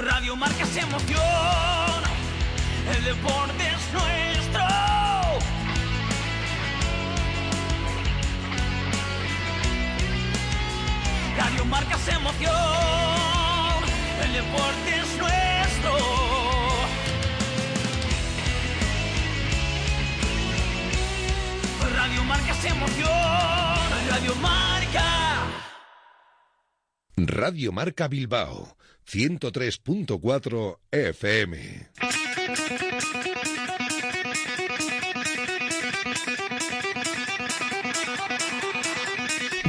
Radio 0.00 0.34
Marca 0.36 0.62
es 0.62 0.76
emoción, 0.76 1.20
el 2.96 3.04
deporte 3.04 3.62
es 3.62 3.92
nuestro. 3.92 4.62
Radio 11.36 11.64
Marca 11.66 11.94
es 11.96 12.08
emoción, 12.08 12.52
el 14.24 14.32
deporte 14.32 14.96
es 14.96 15.18
nuestro. 15.18 15.98
Radio 21.94 22.24
Marca 22.24 22.50
es 22.50 22.64
emoción, 22.64 24.08
Radio 24.08 24.34
Marca. 24.36 25.46
Radio 27.16 27.72
Marca 27.72 28.08
Bilbao 28.08 28.76
103.4 29.12 30.78
FM. 30.90 31.90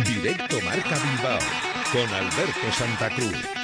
Directo 0.06 0.62
Marca 0.62 0.98
Bilbao 0.98 1.40
con 1.92 2.14
Alberto 2.14 2.72
Santa 2.72 3.10
Cruz. 3.10 3.63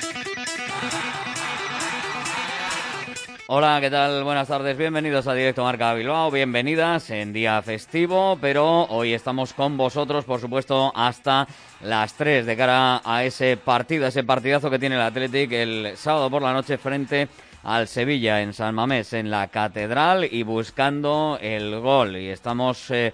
Hola, 3.52 3.80
¿qué 3.82 3.90
tal? 3.90 4.24
Buenas 4.24 4.48
tardes, 4.48 4.78
bienvenidos 4.78 5.26
a 5.26 5.34
Directo 5.34 5.64
Marca 5.64 5.96
Bilbao, 5.96 6.30
bienvenidas 6.30 7.10
en 7.10 7.34
día 7.34 7.60
festivo, 7.64 8.38
pero 8.40 8.84
hoy 8.90 9.16
estamos 9.16 9.54
con 9.54 9.76
vosotros, 9.76 10.24
por 10.24 10.40
supuesto, 10.40 10.92
hasta 10.96 11.48
las 11.82 12.14
3 12.14 12.46
de 12.46 12.56
cara 12.56 13.02
a 13.04 13.24
ese 13.24 13.58
partido, 13.58 14.06
ese 14.06 14.24
partidazo 14.24 14.70
que 14.70 14.78
tiene 14.78 14.98
el 14.98 15.02
Athletic 15.02 15.52
el 15.52 15.98
sábado 15.98 16.30
por 16.30 16.44
la 16.44 16.54
noche 16.54 16.78
frente 16.78 17.28
al 17.64 17.88
Sevilla 17.88 18.40
en 18.44 18.54
San 18.54 18.76
Mamés, 18.76 19.14
en 19.14 19.32
la 19.32 19.48
Catedral 19.48 20.28
y 20.32 20.44
buscando 20.44 21.40
el 21.42 21.80
gol. 21.80 22.18
Y 22.18 22.30
estamos 22.30 22.92
eh, 22.92 23.14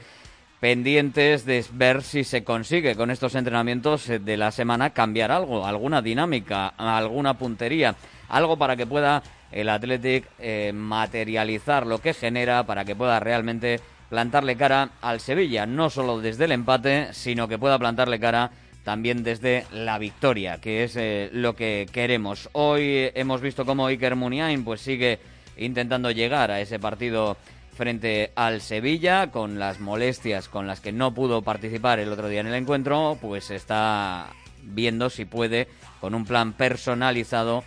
pendientes 0.60 1.46
de 1.46 1.64
ver 1.72 2.04
si 2.04 2.26
se 2.26 2.44
consigue 2.44 2.98
con 2.98 3.10
estos 3.10 3.36
entrenamientos 3.36 4.08
de 4.08 4.36
la 4.36 4.52
semana 4.52 4.90
cambiar 4.90 5.32
algo, 5.32 5.66
alguna 5.66 6.02
dinámica, 6.02 6.74
alguna 6.76 7.36
puntería, 7.36 7.96
algo 8.28 8.58
para 8.58 8.76
que 8.76 8.86
pueda 8.86 9.24
el 9.56 9.70
Athletic 9.70 10.26
eh, 10.38 10.74
materializar 10.76 11.88
lo 11.88 12.00
que 12.00 12.14
genera 12.14 12.66
para 12.66 12.84
que 12.84 12.96
pueda 12.96 13.20
realmente 13.22 13.80
plantarle 14.10 14.58
cara 14.58 14.92
al 15.02 15.22
Sevilla, 15.22 15.66
no 15.66 15.90
solo 15.90 16.20
desde 16.20 16.46
el 16.46 16.52
empate, 16.52 17.14
sino 17.14 17.48
que 17.48 17.58
pueda 17.58 17.80
plantarle 17.80 18.20
cara 18.20 18.52
también 18.84 19.24
desde 19.24 19.66
la 19.72 19.98
victoria, 19.98 20.60
que 20.60 20.84
es 20.84 20.96
eh, 20.98 21.30
lo 21.32 21.56
que 21.56 21.88
queremos. 21.92 22.50
Hoy 22.52 23.10
hemos 23.16 23.42
visto 23.42 23.66
cómo 23.66 23.88
Iker 23.88 24.16
Muniain 24.16 24.64
pues 24.64 24.82
sigue 24.82 25.20
intentando 25.58 26.12
llegar 26.12 26.52
a 26.52 26.60
ese 26.60 26.78
partido 26.78 27.38
frente 27.76 28.32
al 28.36 28.60
Sevilla 28.62 29.32
con 29.32 29.58
las 29.58 29.80
molestias 29.80 30.50
con 30.50 30.68
las 30.68 30.82
que 30.82 30.92
no 30.92 31.14
pudo 31.14 31.42
participar 31.42 32.00
el 32.00 32.12
otro 32.12 32.28
día 32.28 32.42
en 32.42 32.48
el 32.48 32.56
encuentro, 32.56 33.18
pues 33.22 33.52
está 33.52 34.28
viendo 34.64 35.10
si 35.10 35.24
puede 35.24 35.68
con 36.02 36.14
un 36.14 36.26
plan 36.26 36.54
personalizado 36.54 37.64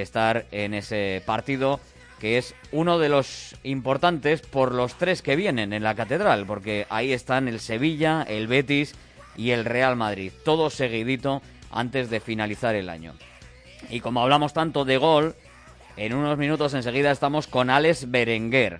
estar 0.00 0.46
en 0.50 0.74
ese 0.74 1.22
partido 1.26 1.80
que 2.22 2.38
es 2.38 2.54
uno 2.70 3.00
de 3.00 3.08
los 3.08 3.56
importantes 3.64 4.42
por 4.42 4.72
los 4.72 4.94
tres 4.94 5.22
que 5.22 5.34
vienen 5.34 5.72
en 5.72 5.82
la 5.82 5.96
catedral, 5.96 6.46
porque 6.46 6.86
ahí 6.88 7.12
están 7.12 7.48
el 7.48 7.58
Sevilla, 7.58 8.22
el 8.22 8.46
Betis 8.46 8.94
y 9.36 9.50
el 9.50 9.64
Real 9.64 9.96
Madrid, 9.96 10.30
todo 10.44 10.70
seguidito 10.70 11.42
antes 11.72 12.10
de 12.10 12.20
finalizar 12.20 12.76
el 12.76 12.88
año. 12.88 13.14
Y 13.90 13.98
como 13.98 14.22
hablamos 14.22 14.52
tanto 14.52 14.84
de 14.84 14.98
gol, 14.98 15.34
en 15.96 16.14
unos 16.14 16.38
minutos 16.38 16.74
enseguida 16.74 17.10
estamos 17.10 17.48
con 17.48 17.70
Alex 17.70 18.08
Berenguer, 18.08 18.78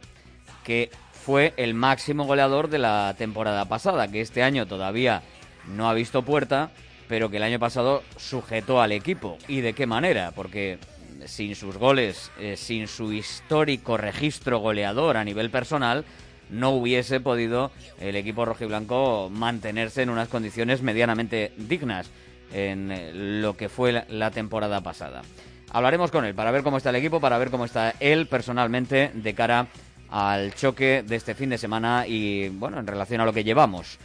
que 0.63 0.91
fue 1.13 1.53
el 1.57 1.75
máximo 1.75 2.25
goleador 2.25 2.69
de 2.69 2.79
la 2.79 3.15
temporada 3.19 3.65
pasada, 3.65 4.07
que 4.07 4.21
este 4.21 4.45
año 4.45 4.67
todavía 4.67 5.23
no 5.67 5.89
ha 5.89 5.95
visto 5.95 6.23
puerta, 6.23 6.71
pero 7.09 7.29
que 7.29 7.39
el 7.39 7.43
año 7.43 7.59
pasado 7.59 8.03
sujetó 8.17 8.81
al 8.81 8.93
equipo. 8.93 9.37
¿Y 9.49 9.63
de 9.63 9.73
qué 9.73 9.87
manera? 9.87 10.31
Porque 10.31 10.79
sin 11.27 11.55
sus 11.55 11.77
goles, 11.77 12.31
eh, 12.39 12.57
sin 12.57 12.89
su 12.89 13.13
histórico 13.13 13.97
registro 13.97 14.59
goleador 14.59 15.17
a 15.17 15.25
nivel 15.25 15.51
personal, 15.51 16.05
no 16.51 16.71
hubiese 16.71 17.21
podido 17.21 17.71
el 18.01 18.17
equipo 18.17 18.45
rojiblanco 18.45 19.31
mantenerse 19.31 20.03
en 20.03 20.11
unas 20.11 20.29
condiciones 20.29 20.83
medianamente 20.83 21.53
dignas 21.57 22.11
en 22.53 22.93
eh, 22.93 23.11
lo 23.15 23.57
que 23.57 23.69
fue 23.69 24.05
la 24.09 24.31
temporada 24.31 24.83
pasada. 24.83 25.23
Hablaremos 25.71 26.11
con 26.11 26.25
él 26.25 26.35
para 26.35 26.51
ver 26.51 26.63
cómo 26.63 26.77
está 26.77 26.91
el 26.91 26.97
equipo, 26.97 27.21
para 27.21 27.39
ver 27.39 27.51
cómo 27.51 27.65
está 27.65 27.95
él 28.01 28.27
personalmente 28.27 29.11
de 29.15 29.35
cara 29.35 29.67
al 30.11 30.55
choque 30.55 31.03
de 31.07 31.17
este 31.17 31.35
fin 31.35 31.49
de 31.49 31.57
semana 31.57 32.07
y 32.07 32.51
bueno, 32.51 32.79
en 32.79 32.87
relación 32.87 33.23
a 33.23 33.25
lo 33.25 33.33
que 33.33 33.45
llevamos. 33.45 33.99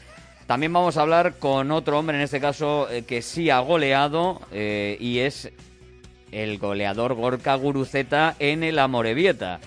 También 0.45 0.71
vamos 0.71 0.95
a 0.95 1.01
hablar 1.01 1.39
con 1.39 1.71
otro 1.71 1.99
hombre, 1.99 2.15
en 2.15 2.23
este 2.23 2.39
caso, 2.39 2.89
eh, 2.89 3.03
que 3.03 3.21
sí 3.21 3.49
ha 3.49 3.59
goleado 3.59 4.39
y 4.53 5.19
es 5.19 5.51
el 6.31 6.57
goleador 6.57 7.13
Gorka 7.13 7.55
Guruceta 7.55 8.35
en 8.39 8.63
el 8.63 8.79
Amorebieta. 8.79 9.59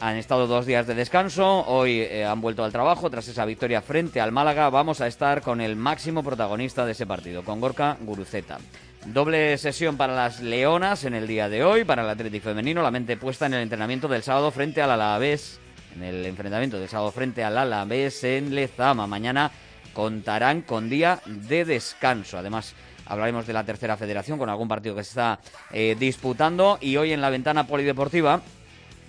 Han 0.00 0.16
estado 0.16 0.46
dos 0.46 0.66
días 0.66 0.86
de 0.86 0.94
descanso, 0.94 1.64
hoy 1.66 2.00
eh, 2.00 2.24
han 2.24 2.40
vuelto 2.40 2.64
al 2.64 2.72
trabajo 2.72 3.08
tras 3.10 3.28
esa 3.28 3.44
victoria 3.44 3.80
frente 3.80 4.20
al 4.20 4.32
Málaga. 4.32 4.68
Vamos 4.68 5.00
a 5.00 5.06
estar 5.06 5.40
con 5.40 5.60
el 5.60 5.76
máximo 5.76 6.22
protagonista 6.22 6.84
de 6.84 6.92
ese 6.92 7.06
partido, 7.06 7.42
con 7.42 7.60
Gorka 7.60 7.96
Guruceta. 8.00 8.58
Doble 9.06 9.56
sesión 9.58 9.96
para 9.96 10.14
las 10.14 10.40
Leonas 10.40 11.04
en 11.04 11.14
el 11.14 11.26
día 11.26 11.48
de 11.48 11.62
hoy, 11.62 11.84
para 11.84 12.02
el 12.02 12.08
Atlético 12.08 12.48
Femenino, 12.48 12.82
la 12.82 12.90
mente 12.90 13.16
puesta 13.16 13.46
en 13.46 13.54
el 13.54 13.62
entrenamiento 13.62 14.08
del 14.08 14.22
sábado 14.22 14.50
frente 14.50 14.82
al 14.82 14.90
Alavés, 14.90 15.60
en 15.94 16.02
el 16.02 16.26
enfrentamiento 16.26 16.78
del 16.78 16.88
sábado 16.88 17.12
frente 17.12 17.44
al 17.44 17.56
Alavés 17.56 18.24
en 18.24 18.54
Lezama. 18.54 19.06
Mañana 19.06 19.50
contarán 19.92 20.62
con 20.62 20.88
día 20.88 21.20
de 21.26 21.64
descanso. 21.64 22.38
Además, 22.38 22.74
Hablaremos 23.06 23.46
de 23.46 23.52
la 23.52 23.64
tercera 23.64 23.96
federación 23.96 24.38
con 24.38 24.48
algún 24.48 24.68
partido 24.68 24.94
que 24.94 25.04
se 25.04 25.10
está 25.10 25.40
eh, 25.72 25.96
disputando. 25.98 26.78
Y 26.80 26.96
hoy 26.96 27.12
en 27.12 27.20
la 27.20 27.30
ventana 27.30 27.66
polideportiva 27.66 28.40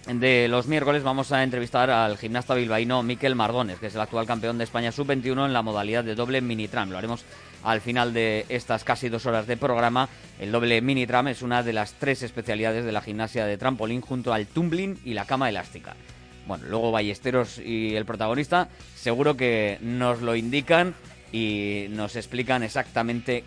de 0.08 0.48
los 0.48 0.68
miércoles 0.68 1.04
vamos 1.04 1.32
a 1.32 1.44
entrevistar 1.44 1.90
al 1.90 2.18
gimnasta 2.18 2.54
bilbaíno 2.54 3.02
Miquel 3.02 3.36
Mardones, 3.36 3.80
que 3.80 3.88
es 3.88 3.96
el 3.96 4.02
actual 4.02 4.28
campeón 4.28 4.58
de 4.58 4.64
España 4.64 4.92
sub-21 4.92 5.46
en 5.46 5.54
la 5.54 5.64
modalidad 5.64 6.04
de 6.04 6.14
doble 6.14 6.42
mini-tram. 6.42 6.92
Lo 6.92 6.98
haremos 6.98 7.24
al 7.64 7.82
final 7.82 8.14
de 8.14 8.46
estas 8.50 8.84
casi 8.84 9.10
dos 9.10 9.26
horas 9.26 9.48
de 9.48 9.58
programa. 9.58 10.08
El 10.40 10.52
doble 10.52 10.80
mini-tram 10.82 11.28
es 11.30 11.42
una 11.42 11.64
de 11.64 11.74
las 11.74 11.94
tres 11.94 12.22
especialidades 12.22 12.86
de 12.86 12.92
la 12.92 13.02
gimnasia 13.02 13.46
de 13.46 13.58
trampolín 13.58 14.02
junto 14.02 14.32
al 14.34 14.46
tumbling 14.46 15.00
y 15.04 15.16
la 15.16 15.26
cama 15.26 15.50
elástica. 15.50 15.96
Bueno, 16.46 16.66
luego 16.68 16.92
Ballesteros 16.92 17.58
y 17.58 17.96
el 17.96 18.06
protagonista 18.06 18.70
seguro 18.96 19.36
que 19.36 19.80
nos 19.82 20.22
lo 20.22 20.36
indican 20.36 20.94
y 21.32 21.88
nos 21.90 22.16
explican 22.16 22.62
exactamente 22.62 23.44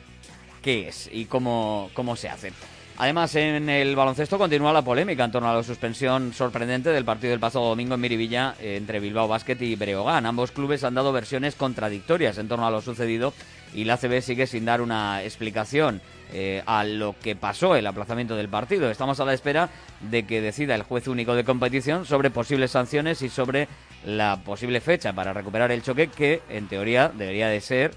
qué 0.62 0.88
es 0.88 1.08
y 1.12 1.26
cómo, 1.26 1.90
cómo 1.94 2.16
se 2.16 2.28
hace. 2.28 2.52
Además, 3.00 3.32
en 3.36 3.68
el 3.68 3.94
baloncesto 3.94 4.38
continúa 4.38 4.72
la 4.72 4.82
polémica 4.82 5.24
en 5.24 5.30
torno 5.30 5.48
a 5.48 5.54
la 5.54 5.62
suspensión 5.62 6.32
sorprendente 6.32 6.90
del 6.90 7.04
partido 7.04 7.30
del 7.30 7.38
pasado 7.38 7.68
domingo 7.68 7.94
en 7.94 8.00
Miribilla 8.00 8.56
entre 8.60 8.98
Bilbao 8.98 9.28
Basket 9.28 9.56
y 9.60 9.76
Breogán. 9.76 10.26
Ambos 10.26 10.50
clubes 10.50 10.82
han 10.82 10.94
dado 10.94 11.12
versiones 11.12 11.54
contradictorias 11.54 12.38
en 12.38 12.48
torno 12.48 12.66
a 12.66 12.72
lo 12.72 12.82
sucedido 12.82 13.32
y 13.72 13.84
la 13.84 13.98
CB 13.98 14.20
sigue 14.20 14.48
sin 14.48 14.64
dar 14.64 14.80
una 14.80 15.22
explicación 15.22 16.00
eh, 16.32 16.64
a 16.66 16.82
lo 16.82 17.14
que 17.22 17.36
pasó 17.36 17.76
el 17.76 17.86
aplazamiento 17.86 18.34
del 18.34 18.48
partido. 18.48 18.90
Estamos 18.90 19.20
a 19.20 19.24
la 19.24 19.32
espera 19.32 19.70
de 20.00 20.26
que 20.26 20.40
decida 20.40 20.74
el 20.74 20.82
juez 20.82 21.06
único 21.06 21.36
de 21.36 21.44
competición 21.44 22.04
sobre 22.04 22.30
posibles 22.30 22.72
sanciones 22.72 23.22
y 23.22 23.28
sobre 23.28 23.68
la 24.04 24.42
posible 24.44 24.80
fecha 24.80 25.12
para 25.12 25.32
recuperar 25.32 25.70
el 25.70 25.84
choque 25.84 26.08
que, 26.08 26.42
en 26.48 26.66
teoría, 26.66 27.12
debería 27.14 27.46
de 27.46 27.60
ser 27.60 27.92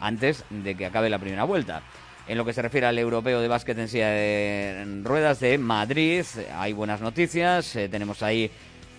antes 0.00 0.44
de 0.48 0.74
que 0.74 0.86
acabe 0.86 1.10
la 1.10 1.18
primera 1.18 1.44
vuelta. 1.44 1.82
En 2.28 2.36
lo 2.36 2.44
que 2.44 2.52
se 2.52 2.60
refiere 2.60 2.88
al 2.88 2.98
europeo 2.98 3.40
de 3.40 3.46
básquet 3.46 3.78
en 3.78 3.86
silla 3.86 4.08
de 4.08 5.00
ruedas 5.04 5.38
de 5.38 5.58
Madrid, 5.58 6.24
hay 6.56 6.72
buenas 6.72 7.00
noticias. 7.00 7.76
Eh, 7.76 7.88
tenemos 7.88 8.20
ahí 8.24 8.50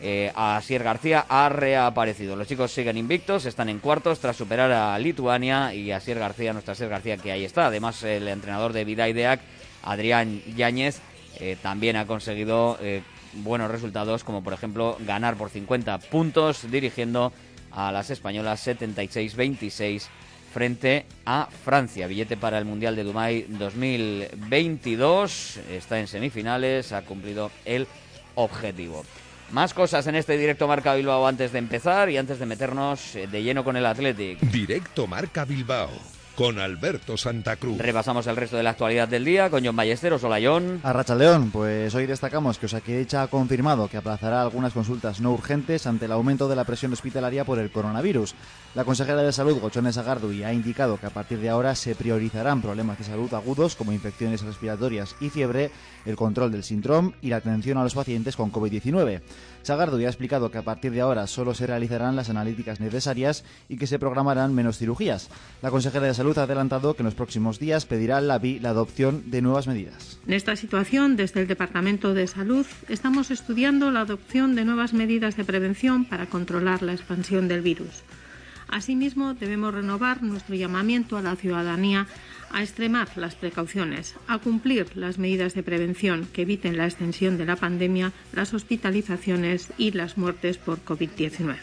eh, 0.02 0.31
a 0.34 0.62
Sier 0.63 0.81
García, 0.81 1.25
ha 1.28 1.50
reaparecido. 1.50 2.38
Los 2.38 2.48
chicos 2.48 2.72
siguen 2.72 2.96
invictos, 2.96 3.46
están 3.46 3.68
en 3.68 3.80
cuartos 3.80 4.19
tras 4.19 4.38
superar 4.38 4.72
a 4.72 4.98
Lituania 4.98 5.74
y 5.74 5.92
a 5.92 6.00
Sier 6.00 6.19
García, 6.19 6.54
nuestra 6.54 6.74
Sier 6.74 6.88
García, 6.88 7.18
que 7.18 7.34
ahí 7.34 7.44
está. 7.44 7.68
Además, 7.68 8.02
el 8.04 8.30
entrenador 8.30 8.72
de 8.72 8.86
Vidaideac, 8.86 9.42
Adrián 9.84 10.42
Yáñez, 10.56 11.02
eh, 11.42 11.57
también 11.62 11.98
ha 11.98 12.07
conseguido 12.07 12.78
buenos 13.34 13.69
resultados, 13.69 14.24
como 14.24 14.42
por 14.42 14.54
ejemplo 14.54 14.98
ganar 15.02 15.36
por 15.36 15.50
50 15.50 15.98
puntos, 16.00 16.72
dirigiendo 16.72 17.34
a 17.72 17.92
las 17.92 18.10
españolas 18.10 18.66
76-26 18.66 20.07
frente 20.57 21.06
a 21.24 21.48
Francia. 21.63 22.07
Billete 22.07 22.36
para 22.36 22.57
el 22.57 22.65
Mundial 22.65 22.95
de 22.95 23.04
Dubái 23.04 23.45
2022. 23.48 25.59
Está 25.69 26.00
en 26.00 26.07
semifinales, 26.07 26.94
ha 26.94 27.04
cumplido 27.04 27.51
el 27.63 27.86
objetivo. 28.33 29.06
Más 29.51 29.75
cosas 29.75 30.07
en 30.07 30.15
este 30.15 30.36
directo 30.36 30.68
Marca 30.68 30.95
Bilbao 30.95 31.27
antes 31.27 31.51
de 31.51 31.59
empezar 31.59 32.09
y 32.09 32.18
antes 32.18 32.39
de 32.39 32.48
meternos 32.48 33.15
eh, 33.15 33.27
de 33.27 33.44
lleno 33.44 33.63
con 33.63 33.77
el 33.77 33.86
Athletic. 33.86 34.39
Directo 34.39 35.06
Marca 35.06 35.45
Bilbao 35.45 35.92
con 36.38 36.60
Alberto 36.60 37.18
Santa 37.18 37.56
Cruz. 37.56 37.80
Repasamos 37.80 38.28
el 38.28 38.36
resto 38.36 38.57
de 38.57 38.63
la 38.63 38.69
actualidad 38.69 39.07
del 39.07 39.25
día 39.25 39.50
con 39.50 39.66
John 39.66 39.75
Ballesteros. 39.75 40.24
Hola, 40.24 40.38
John. 40.39 40.80
A 40.84 41.16
León, 41.16 41.50
pues 41.50 41.95
hoy 41.95 42.06
destacamos 42.06 42.60
que 42.60 42.68
Osakidecha 42.68 43.24
ha 43.24 43.28
confirmado 43.28 43.88
que 43.88 43.98
aplazará 43.98 44.44
algunas 44.44 44.72
consultas 44.72 45.19
no 45.19 45.31
urgentes 45.31 45.88
ante 45.88 46.06
el 46.06 46.12
aumento 46.12 46.48
de 46.48 46.56
la 46.56 46.63
presión 46.63 46.94
hospitalaria 46.94 47.44
por 47.44 47.57
el 47.57 47.72
coronavirus. 47.72 48.36
La 48.75 48.86
consejera 48.86 49.24
de 49.24 49.31
Salud, 49.31 49.60
Gochones 49.60 49.98
Agardui, 49.98 50.44
ha 50.44 50.54
indicado 50.54 51.00
que 51.00 51.07
a 51.07 51.10
partir 51.10 51.39
de 51.39 51.50
ahora 51.50 51.74
se 51.74 51.95
priorizarán 51.95 52.62
problemas 52.62 53.00
de 53.00 53.06
salud 53.06 53.33
agudos 53.33 53.75
como 53.75 53.92
infecciones 53.92 54.44
respiratorias 54.44 55.16
y 55.19 55.31
fiebre, 55.31 55.72
el 56.06 56.16
control 56.16 56.51
del 56.51 56.63
síndrome 56.63 57.13
y 57.19 57.30
la 57.30 57.38
atención 57.38 57.80
a 57.80 57.83
los 57.83 57.95
pacientes 57.95 58.36
con 58.36 58.51
COVID-19. 58.51 59.22
Sagardo 59.68 60.00
ya 60.00 60.08
ha 60.08 60.10
explicado 60.10 60.50
que 60.50 60.58
a 60.58 60.64
partir 60.64 60.94
de 60.94 61.02
ahora 61.02 61.28
solo 61.28 61.54
se 61.54 61.68
realizarán 61.68 62.16
las 62.16 62.30
analíticas 62.30 62.80
necesarias 62.80 63.44
y 63.68 63.75
que 63.75 63.86
se 63.86 64.00
programarán 64.00 64.56
menos 64.56 64.78
cirugías. 64.78 65.30
La 65.62 65.72
consejera 65.72 66.08
de 66.08 66.14
Salud 66.14 66.38
ha 66.38 66.44
adelantado 66.44 66.94
que 66.94 67.02
en 67.02 67.06
los 67.08 67.16
próximos 67.16 67.60
días 67.60 67.86
pedirá 67.86 68.22
la 68.22 68.40
BI 68.40 68.62
la 68.62 68.69
adopción 68.69 69.30
de 69.30 69.42
nuevas 69.42 69.68
medidas. 69.68 70.19
En 70.25 70.31
esta 70.31 70.56
situación, 70.56 71.18
desde 71.18 71.42
el 71.42 71.48
Departamento 71.48 72.14
de 72.14 72.28
Salud, 72.28 72.66
estamos 72.88 73.30
estudiando 73.30 73.92
la 73.92 74.02
adopción 74.02 74.56
de 74.56 74.64
nuevas 74.64 74.94
medidas 74.94 75.36
de 75.36 75.44
prevención 75.44 76.06
para 76.06 76.28
controlar 76.28 76.81
la 76.81 76.94
expansión 76.94 77.50
del 77.50 77.62
virus. 77.62 78.04
Asimismo, 78.69 79.34
debemos 79.34 79.74
renovar 79.74 80.24
nuestro 80.24 80.56
llamamiento 80.56 81.18
a 81.18 81.22
la 81.22 81.36
ciudadanía 81.36 82.08
a 82.52 82.64
extremar 82.64 83.10
las 83.16 83.36
precauciones, 83.36 84.16
a 84.28 84.38
cumplir 84.38 84.96
las 84.96 85.18
medidas 85.18 85.54
de 85.54 85.64
prevención 85.64 86.28
que 86.31 86.44
eviten 86.44 86.78
la 86.78 86.86
extensión 86.86 87.38
de 87.38 87.46
la 87.46 87.56
pandemia, 87.56 88.14
las 88.34 88.54
hospitalizaciones 88.54 89.69
y 89.78 89.92
las 89.92 90.18
muertes 90.18 90.58
por 90.58 90.84
COVID-19. 90.84 91.56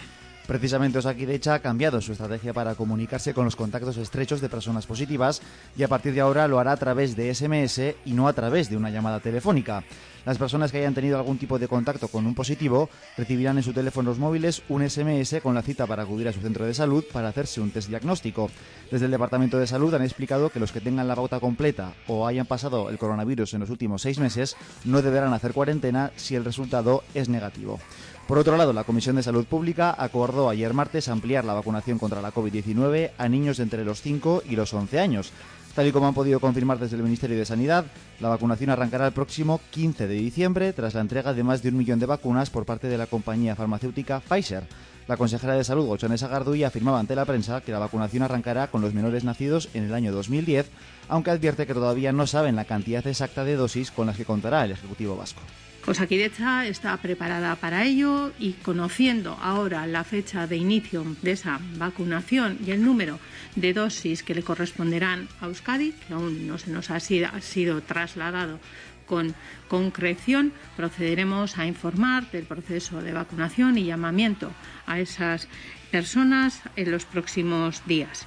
Precisamente 0.47 0.99
Osakidecha 0.99 1.55
ha 1.55 1.59
cambiado 1.61 2.03
su 2.03 2.13
estrategia 2.13 2.53
para 2.53 2.75
comunicarse 2.75 3.33
con 3.33 3.47
los 3.47 3.57
contactos 3.57 3.97
estrechos 3.97 4.43
de 4.43 4.51
personas 4.51 4.87
positivas 4.87 5.41
y 5.75 5.85
a 5.85 5.89
partir 5.89 6.13
de 6.13 6.21
ahora 6.21 6.49
lo 6.49 6.59
hará 6.59 6.73
a 6.73 6.77
través 6.77 7.17
de 7.17 7.35
SMS 7.35 7.97
y 8.05 8.13
no 8.13 8.29
a 8.29 8.35
través 8.35 8.69
de 8.69 8.77
una 8.77 8.91
llamada 8.91 9.21
telefónica. 9.21 9.85
Las 10.25 10.39
personas 10.39 10.73
que 10.73 10.79
hayan 10.79 10.95
tenido 10.95 11.19
algún 11.19 11.39
tipo 11.39 11.59
de 11.59 11.69
contacto 11.69 12.09
con 12.09 12.27
un 12.27 12.35
positivo 12.35 12.89
recibirán 13.17 13.59
en 13.59 13.63
sus 13.63 13.75
teléfonos 13.75 14.19
móviles 14.19 14.63
un 14.69 14.89
SMS 14.89 15.41
con 15.43 15.55
la 15.55 15.63
cita 15.63 15.87
para 15.87 16.05
acudir 16.05 16.29
a 16.29 16.33
su 16.33 16.41
centro 16.41 16.65
de 16.65 16.73
salud 16.73 17.05
para 17.13 17.29
hacerse 17.29 17.61
un 17.61 17.71
test 17.71 17.89
diagnóstico. 17.89 18.51
Desde 18.91 19.05
el 19.05 19.11
Departamento 19.11 19.59
de 19.59 19.67
Salud 19.67 19.93
han 19.95 20.03
explicado 20.03 20.51
que 20.51 20.61
los 20.61 20.73
que 20.73 20.81
tengan 20.81 21.09
la 21.09 21.17
pauta 21.17 21.41
completa 21.41 21.93
o 22.09 22.27
hayan 22.27 22.47
pasado 22.47 22.89
el 22.89 22.99
coronavirus 22.99 23.55
en 23.55 23.61
los 23.61 23.71
últimos 23.71 24.03
seis 24.03 24.19
meses 24.19 24.57
no 24.85 25.03
deberán 25.03 25.33
hacer 25.35 25.53
cuarentena 25.53 26.11
si 26.17 26.37
el 26.37 26.45
resultado 26.45 27.05
es 27.15 27.29
negativo. 27.29 27.79
Por 28.27 28.39
otro 28.39 28.57
lado, 28.57 28.73
la 28.73 28.85
Comisión 28.85 29.17
de 29.17 29.23
Salud 29.23 29.45
Pública 29.45 29.95
acordó 29.99 30.49
ayer 30.49 30.73
martes 30.73 31.09
ampliar 31.09 31.45
la 31.45 31.53
vacunación 31.53 31.99
contra 31.99 32.23
la 32.23 32.33
COVID-19 32.33 33.11
a 33.19 33.29
niños 33.29 33.59
de 33.59 33.65
entre 33.65 33.85
los 33.85 34.01
5 34.01 34.45
y 34.49 34.57
los 34.57 34.73
11 34.73 34.99
años. 34.99 35.33
Tal 35.75 35.89
y 35.89 35.93
como 35.93 36.07
han 36.07 36.15
podido 36.15 36.39
confirmar 36.39 36.79
desde 36.79 36.95
el 36.95 37.03
Ministerio 37.03 37.37
de 37.37 37.45
Sanidad, 37.45 37.85
la 38.21 38.29
vacunación 38.29 38.71
arrancará 38.71 39.09
el 39.09 39.13
próximo 39.13 39.61
15 39.73 40.07
de 40.07 40.15
diciembre 40.15 40.73
tras 40.73 40.95
la 40.95 41.01
entrega 41.01 41.35
de 41.35 41.43
más 41.43 41.65
de 41.65 41.71
un 41.71 41.77
millón 41.77 41.99
de 41.99 42.07
vacunas 42.07 42.49
por 42.49 42.65
parte 42.65 42.87
de 42.87 42.97
la 42.97 43.09
compañía 43.09 43.57
farmacéutica 43.57 44.21
Pfizer. 44.21 44.69
La 45.09 45.17
consejera 45.17 45.55
de 45.55 45.65
Salud, 45.65 45.87
Gochones 45.87 46.23
Agarduy, 46.23 46.63
afirmaba 46.63 47.01
ante 47.01 47.17
la 47.17 47.25
prensa 47.25 47.61
que 47.61 47.73
la 47.73 47.81
vacunación 47.81 48.23
arrancará 48.23 48.69
con 48.69 48.83
los 48.83 48.95
menores 48.95 49.25
nacidos 49.25 49.69
en 49.75 49.83
el 49.83 49.95
año 49.95 50.13
2010, 50.13 50.71
aunque 51.09 51.33
advierte 51.33 51.67
que 51.67 51.75
todavía 51.75 52.13
no 52.13 52.29
saben 52.29 52.55
la 52.55 52.67
cantidad 52.67 53.05
exacta 53.05 53.43
de 53.43 53.57
dosis 53.57 53.91
con 53.91 54.07
las 54.07 54.17
que 54.17 54.25
contará 54.25 54.65
el 54.65 54.71
Ejecutivo 54.71 55.17
Vasco. 55.17 55.41
Osakidecha 55.87 56.67
está 56.67 56.97
preparada 56.97 57.57
para 57.57 57.85
ello 57.85 58.33
y 58.39 58.53
conociendo 58.53 59.37
ahora 59.43 59.87
la 59.87 60.03
fecha 60.03 60.47
de 60.47 60.57
inicio 60.57 61.05
de 61.21 61.33
esa 61.33 61.61
vacunación 61.77 62.59
y 62.67 62.71
el 62.71 62.83
número 62.83 63.21
de 63.55 63.75
dosis 63.75 64.23
que 64.23 64.35
le 64.35 64.43
corresponderán 64.43 65.29
a 65.43 65.47
Euskadi, 65.47 65.93
que 65.93 66.15
aún 66.15 66.47
no 66.47 66.57
se 66.57 66.71
nos 66.71 66.91
ha 66.91 67.01
sido, 67.01 67.29
ha 67.29 67.41
sido 67.43 67.83
trasladado 67.83 68.61
con 69.05 69.35
concreción, 69.69 70.55
procederemos 70.75 71.59
a 71.59 71.67
informar 71.67 72.31
del 72.31 72.45
proceso 72.45 73.03
de 73.03 73.13
vacunación 73.13 73.77
y 73.77 73.85
llamamiento 73.85 74.53
a 74.87 75.01
esas 75.01 75.49
personas 75.91 76.63
en 76.77 76.91
los 76.93 77.05
próximos 77.05 77.83
días. 77.87 78.27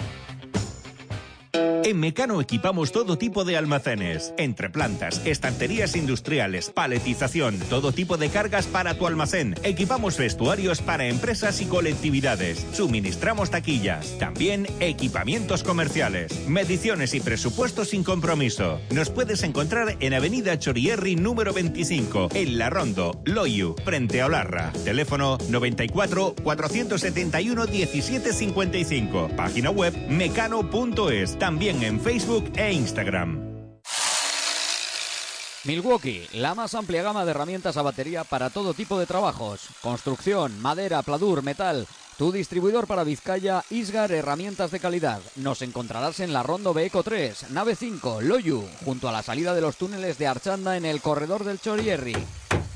En 1.86 2.00
Mecano 2.00 2.40
equipamos 2.40 2.94
todo 2.94 3.18
tipo 3.18 3.44
de 3.44 3.58
almacenes, 3.58 4.34
entre 4.38 4.70
plantas, 4.70 5.22
estanterías 5.26 5.98
industriales, 5.98 6.70
paletización, 6.70 7.60
todo 7.70 7.92
tipo 7.92 8.16
de 8.18 8.30
cargas 8.30 8.68
para 8.68 8.98
tu 8.98 9.06
almacén. 9.06 9.54
Equipamos 9.64 10.18
vestuarios 10.18 10.82
para 10.82 11.08
empresas 11.08 11.62
y 11.62 11.66
colectividades. 11.66 12.66
Suministramos 12.72 13.52
taquillas, 13.52 14.18
también 14.18 14.66
equipamientos 14.80 15.64
comerciales, 15.64 16.48
mediciones 16.48 17.14
y 17.14 17.20
presupuestos 17.20 17.90
sin 17.90 18.04
compromiso. 18.06 18.80
Nos 18.90 19.10
puedes 19.10 19.44
encontrar 19.44 19.98
en 20.00 20.14
Avenida 20.14 20.58
Chorierri 20.58 21.18
número 21.18 21.52
25, 21.54 22.30
en 22.34 22.58
La 22.58 22.70
Rondo, 22.70 23.22
Loyu, 23.26 23.76
frente 23.84 24.22
a 24.22 24.28
Olarra. 24.28 24.72
Teléfono 24.86 25.38
94 25.50 26.34
471 26.42 27.66
1755. 27.66 29.30
Página 29.36 29.70
web 29.70 29.94
mecano.es 30.08 31.38
también 31.44 31.84
en 31.84 32.00
Facebook 32.00 32.54
e 32.56 32.72
Instagram. 32.72 33.38
Milwaukee, 35.66 36.26
la 36.32 36.56
más 36.56 36.74
amplia 36.74 37.04
gama 37.04 37.26
de 37.26 37.32
herramientas 37.32 37.76
a 37.76 37.82
batería 37.82 38.24
para 38.24 38.50
todo 38.50 38.74
tipo 38.74 38.98
de 38.98 39.06
trabajos. 39.06 39.68
Construcción, 39.82 40.58
madera, 40.62 41.02
pladur, 41.02 41.44
metal. 41.44 41.86
Tu 42.18 42.32
distribuidor 42.32 42.88
para 42.88 43.04
Vizcaya, 43.04 43.62
Isgar 43.72 44.14
Herramientas 44.14 44.72
de 44.72 44.80
Calidad. 44.80 45.20
Nos 45.36 45.62
encontrarás 45.62 46.22
en 46.22 46.32
la 46.32 46.44
Rondo 46.44 46.74
Beco 46.74 47.04
3, 47.04 47.50
nave 47.50 47.76
5, 47.76 48.22
Loyu, 48.22 48.64
junto 48.86 49.10
a 49.10 49.12
la 49.12 49.22
salida 49.22 49.54
de 49.54 49.60
los 49.60 49.76
túneles 49.76 50.18
de 50.18 50.28
Archanda 50.28 50.78
en 50.78 50.86
el 50.86 51.02
corredor 51.02 51.44
del 51.44 51.60
Chorierri. 51.60 52.16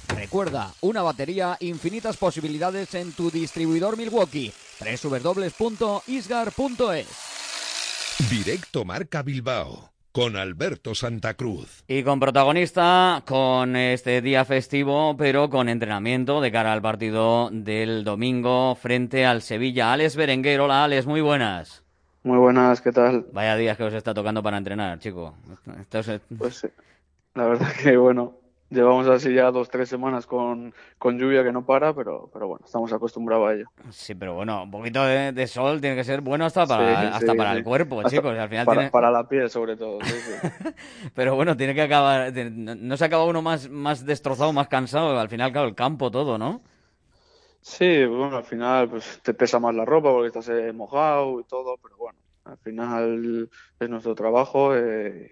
Recuerda, 0.09 0.73
una 0.81 1.03
batería, 1.03 1.55
infinitas 1.61 2.17
posibilidades 2.17 2.93
en 2.95 3.13
tu 3.13 3.31
distribuidor 3.31 3.95
Milwaukee. 3.95 4.51
www.isgar.es. 4.81 6.07
Directo 8.19 8.83
Marca 8.83 9.21
Bilbao 9.21 9.91
con 10.11 10.35
Alberto 10.35 10.95
Santa 10.95 11.35
Cruz. 11.35 11.83
Y 11.87 12.01
con 12.01 12.19
protagonista, 12.19 13.23
con 13.27 13.75
este 13.75 14.23
día 14.23 14.43
festivo, 14.43 15.15
pero 15.15 15.51
con 15.51 15.69
entrenamiento 15.69 16.41
de 16.41 16.51
cara 16.51 16.73
al 16.73 16.81
partido 16.81 17.49
del 17.51 18.03
domingo 18.03 18.73
frente 18.73 19.23
al 19.27 19.43
Sevilla. 19.43 19.93
Alex 19.93 20.15
Berenguer, 20.15 20.59
hola 20.61 20.83
Alex, 20.83 21.05
muy 21.05 21.21
buenas. 21.21 21.83
Muy 22.23 22.39
buenas, 22.39 22.81
¿qué 22.81 22.91
tal? 22.91 23.27
Vaya 23.31 23.55
días 23.55 23.77
que 23.77 23.83
os 23.83 23.93
está 23.93 24.15
tocando 24.15 24.41
para 24.41 24.57
entrenar, 24.57 24.97
chico. 24.97 25.35
Pues 26.39 26.67
la 27.35 27.45
verdad 27.45 27.71
que 27.83 27.97
bueno, 27.97 28.33
Llevamos 28.69 29.07
así 29.07 29.33
ya 29.33 29.49
dos, 29.49 29.69
tres 29.69 29.87
semanas 29.87 30.25
con, 30.25 30.73
con, 30.97 31.17
lluvia 31.17 31.41
que 31.41 31.53
no 31.53 31.65
para, 31.65 31.93
pero, 31.93 32.29
pero 32.33 32.49
bueno, 32.49 32.65
estamos 32.65 32.91
acostumbrados 32.91 33.49
a 33.49 33.53
ello. 33.53 33.69
Sí, 33.91 34.13
pero 34.13 34.35
bueno, 34.35 34.63
un 34.63 34.71
poquito 34.71 35.05
de, 35.05 35.47
sol 35.47 35.79
tiene 35.79 35.95
que 35.95 36.03
ser 36.03 36.19
bueno 36.19 36.45
hasta 36.45 36.67
para, 36.67 37.15
hasta 37.15 37.33
para 37.33 37.53
el 37.53 37.63
cuerpo, 37.63 38.03
chicos. 38.03 38.37
Al 38.37 38.49
final 38.49 38.65
para, 38.65 38.91
para, 38.91 39.09
la 39.09 39.29
piel, 39.29 39.49
sobre 39.49 39.77
todo. 39.77 39.99
pero 41.15 41.35
bueno, 41.35 41.55
tiene 41.55 41.73
que 41.73 41.83
acabar. 41.83 42.33
No 42.33 42.97
se 42.97 43.05
acaba 43.05 43.23
uno 43.23 43.41
más, 43.41 43.69
más 43.69 44.05
destrozado, 44.05 44.51
más 44.51 44.67
cansado. 44.67 45.17
Al 45.17 45.29
final, 45.29 45.53
claro, 45.53 45.69
el 45.69 45.75
campo 45.75 46.11
todo, 46.11 46.37
¿no? 46.37 46.61
Sí, 47.61 48.05
bueno, 48.05 48.37
al 48.37 48.45
final 48.45 48.89
pues 48.89 49.19
te 49.21 49.33
pesa 49.33 49.59
más 49.59 49.75
la 49.75 49.83
ropa 49.85 50.11
porque 50.11 50.27
estás 50.27 50.47
eh, 50.49 50.71
mojado 50.71 51.39
y 51.39 51.43
todo, 51.43 51.77
pero 51.83 51.97
bueno, 51.97 52.17
al 52.45 52.57
final 52.57 53.49
es 53.79 53.89
nuestro 53.89 54.15
trabajo 54.15 54.75
eh, 54.75 55.29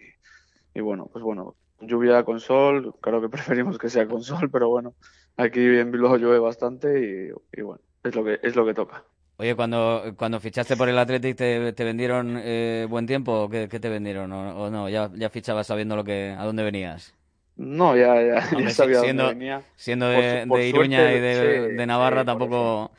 y 0.74 0.82
bueno, 0.82 1.08
pues 1.12 1.24
bueno, 1.24 1.56
lluvia 1.82 2.24
con 2.24 2.40
sol, 2.40 2.94
claro 3.02 3.22
que 3.22 3.30
preferimos 3.30 3.78
que 3.78 3.90
sea 3.90 4.08
con 4.08 4.24
sol, 4.24 4.50
pero 4.52 4.70
bueno, 4.70 4.94
aquí 5.38 5.60
en 5.60 5.92
Bilbao 5.92 6.18
llueve 6.18 6.40
bastante 6.40 7.34
y, 7.56 7.62
bueno, 7.62 7.82
es 8.04 8.16
lo 8.16 8.24
que 8.24 8.40
es 8.42 8.56
lo 8.56 8.66
que 8.66 8.74
toca. 8.74 9.04
Oye, 9.38 9.54
cuando, 9.54 10.14
cuando 10.16 10.40
fichaste 10.40 10.78
por 10.78 10.88
el 10.88 10.98
Athletic, 10.98 11.36
¿te, 11.36 11.74
te 11.74 11.84
vendieron 11.84 12.40
eh, 12.42 12.88
buen 12.90 13.06
tiempo? 13.06 13.50
¿Qué, 13.50 13.68
¿Qué, 13.68 13.82
te 13.82 13.90
vendieron? 13.90 14.32
¿O, 14.32 14.70
no? 14.70 14.88
¿Ya, 14.88 15.12
¿Ya 15.14 15.30
fichabas 15.30 15.68
sabiendo 15.68 15.98
lo 15.98 16.06
que, 16.06 16.34
a 16.38 16.46
dónde 16.46 16.64
venías? 16.64 17.14
No, 17.58 17.98
ya, 17.98 18.22
ya, 18.22 18.70
sabía 18.70 19.02
siendo, 19.02 19.24
dónde 19.24 19.40
venía. 19.40 19.62
Siendo 19.76 20.08
de, 20.08 20.46
de 20.46 20.68
Iruña 20.68 21.12
y 21.14 21.20
de, 21.20 21.74
de 21.74 21.86
Navarra 21.86 22.24
tampoco... 22.24 22.92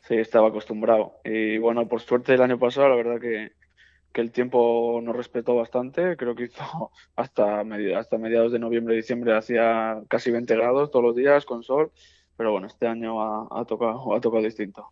Sí, 0.00 0.16
estaba 0.16 0.48
acostumbrado. 0.48 1.14
Y 1.24 1.58
bueno, 1.58 1.86
por 1.86 2.00
suerte 2.00 2.34
el 2.34 2.42
año 2.42 2.58
pasado, 2.58 2.88
la 2.88 2.96
verdad 2.96 3.20
que, 3.20 3.52
que 4.14 4.20
el 4.20 4.30
tiempo 4.30 5.00
nos 5.02 5.14
respetó 5.14 5.56
bastante. 5.56 6.16
Creo 6.16 6.34
que 6.34 6.44
hizo 6.44 6.90
hasta, 7.16 7.62
hasta 7.98 8.16
mediados 8.16 8.52
de 8.52 8.58
noviembre, 8.60 8.94
diciembre, 8.94 9.36
hacía 9.36 10.00
casi 10.08 10.30
20 10.30 10.54
grados 10.56 10.90
todos 10.90 11.04
los 11.04 11.16
días 11.16 11.44
con 11.44 11.62
sol. 11.62 11.90
Pero 12.36 12.52
bueno, 12.52 12.68
este 12.68 12.86
año 12.86 13.20
ha, 13.22 13.64
tocado, 13.66 14.14
ha 14.14 14.20
tocado 14.20 14.42
distinto. 14.42 14.86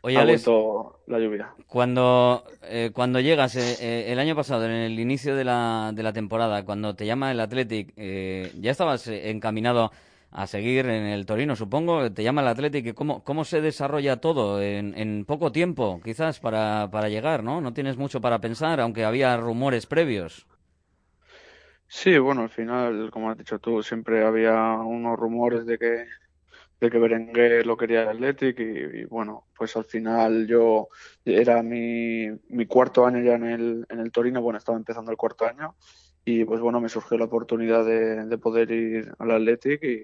Oye, 0.00 0.16
ha 0.18 0.24
vuelto 0.24 1.00
la 1.06 1.18
lluvia. 1.18 1.54
Cuando, 1.66 2.44
eh, 2.62 2.90
cuando 2.92 3.20
llegas, 3.20 3.56
eh, 3.56 3.76
eh, 3.80 4.12
el 4.12 4.18
año 4.18 4.34
pasado, 4.34 4.64
en 4.64 4.72
el 4.72 4.98
inicio 4.98 5.36
de 5.36 5.44
la, 5.44 5.92
de 5.94 6.02
la 6.02 6.12
temporada, 6.12 6.64
cuando 6.64 6.94
te 6.94 7.06
llama 7.06 7.30
el 7.30 7.40
Athletic, 7.40 7.94
¿ya 7.96 8.70
estabas 8.70 9.06
encaminado 9.06 9.92
a 10.32 10.46
seguir 10.46 10.86
en 10.86 11.04
el 11.04 11.26
Torino, 11.26 11.54
supongo. 11.54 12.10
Te 12.12 12.22
llama 12.24 12.40
el 12.40 12.48
Atlético. 12.48 12.94
¿Cómo, 12.94 13.22
¿Cómo 13.22 13.44
se 13.44 13.60
desarrolla 13.60 14.16
todo 14.16 14.62
en, 14.62 14.96
en 14.98 15.24
poco 15.26 15.52
tiempo, 15.52 16.00
quizás, 16.02 16.40
para, 16.40 16.88
para 16.90 17.08
llegar, 17.08 17.44
no? 17.44 17.60
No 17.60 17.72
tienes 17.72 17.96
mucho 17.96 18.20
para 18.20 18.40
pensar, 18.40 18.80
aunque 18.80 19.04
había 19.04 19.36
rumores 19.36 19.86
previos. 19.86 20.46
Sí, 21.86 22.16
bueno, 22.18 22.42
al 22.42 22.50
final, 22.50 23.10
como 23.10 23.30
has 23.30 23.36
dicho 23.36 23.58
tú, 23.58 23.82
siempre 23.82 24.24
había 24.24 24.54
unos 24.72 25.18
rumores 25.18 25.66
de 25.66 25.78
que 25.78 26.06
de 26.80 26.90
que 26.90 26.98
Berenguer 26.98 27.64
lo 27.64 27.76
quería 27.76 28.02
el 28.02 28.08
Athletic 28.08 28.58
y, 28.58 29.04
bueno, 29.04 29.46
pues 29.56 29.76
al 29.76 29.84
final 29.84 30.48
yo 30.48 30.88
era 31.24 31.62
mi, 31.62 32.26
mi 32.48 32.66
cuarto 32.66 33.06
año 33.06 33.22
ya 33.22 33.34
en 33.34 33.44
el, 33.44 33.86
en 33.88 34.00
el 34.00 34.10
Torino, 34.10 34.42
bueno, 34.42 34.58
estaba 34.58 34.78
empezando 34.78 35.12
el 35.12 35.16
cuarto 35.16 35.46
año 35.46 35.76
y 36.24 36.44
pues 36.44 36.60
bueno, 36.60 36.80
me 36.80 36.88
surgió 36.88 37.18
la 37.18 37.24
oportunidad 37.24 37.84
de, 37.84 38.26
de 38.26 38.38
poder 38.38 38.70
ir 38.70 39.12
al 39.18 39.30
Athletic 39.30 39.82
y, 39.82 40.02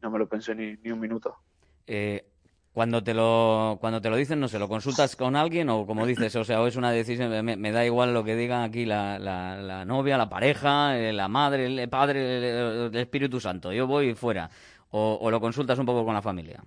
no 0.00 0.10
me 0.10 0.18
lo 0.20 0.28
pensé 0.28 0.54
ni, 0.54 0.76
ni 0.84 0.92
un 0.92 1.00
minuto. 1.00 1.34
Eh, 1.86 2.24
cuando 2.72 3.02
te 3.02 3.12
lo 3.12 3.78
cuando 3.80 4.00
te 4.00 4.08
lo 4.08 4.14
dicen, 4.14 4.38
no 4.38 4.46
sé, 4.46 4.60
¿lo 4.60 4.68
consultas 4.68 5.16
con 5.16 5.34
alguien 5.34 5.68
o 5.68 5.84
como 5.84 6.06
dices, 6.06 6.36
o 6.36 6.44
sea, 6.44 6.62
o 6.62 6.66
es 6.68 6.76
una 6.76 6.92
decisión, 6.92 7.44
me, 7.44 7.72
da 7.72 7.84
igual 7.84 8.14
lo 8.14 8.22
que 8.22 8.36
digan 8.36 8.62
aquí 8.62 8.84
la, 8.84 9.18
la, 9.18 9.84
novia, 9.84 10.16
la 10.16 10.28
pareja, 10.28 10.96
eh, 10.96 11.12
la 11.12 11.26
madre, 11.26 11.66
el 11.66 11.88
padre, 11.88 12.86
el, 12.86 12.96
Espíritu 12.96 13.40
Santo, 13.40 13.72
yo 13.72 13.88
voy 13.88 14.14
fuera, 14.14 14.48
o, 14.90 15.18
o, 15.20 15.30
lo 15.30 15.40
consultas 15.40 15.78
un 15.80 15.86
poco 15.86 16.04
con 16.04 16.14
la 16.14 16.22
familia? 16.22 16.62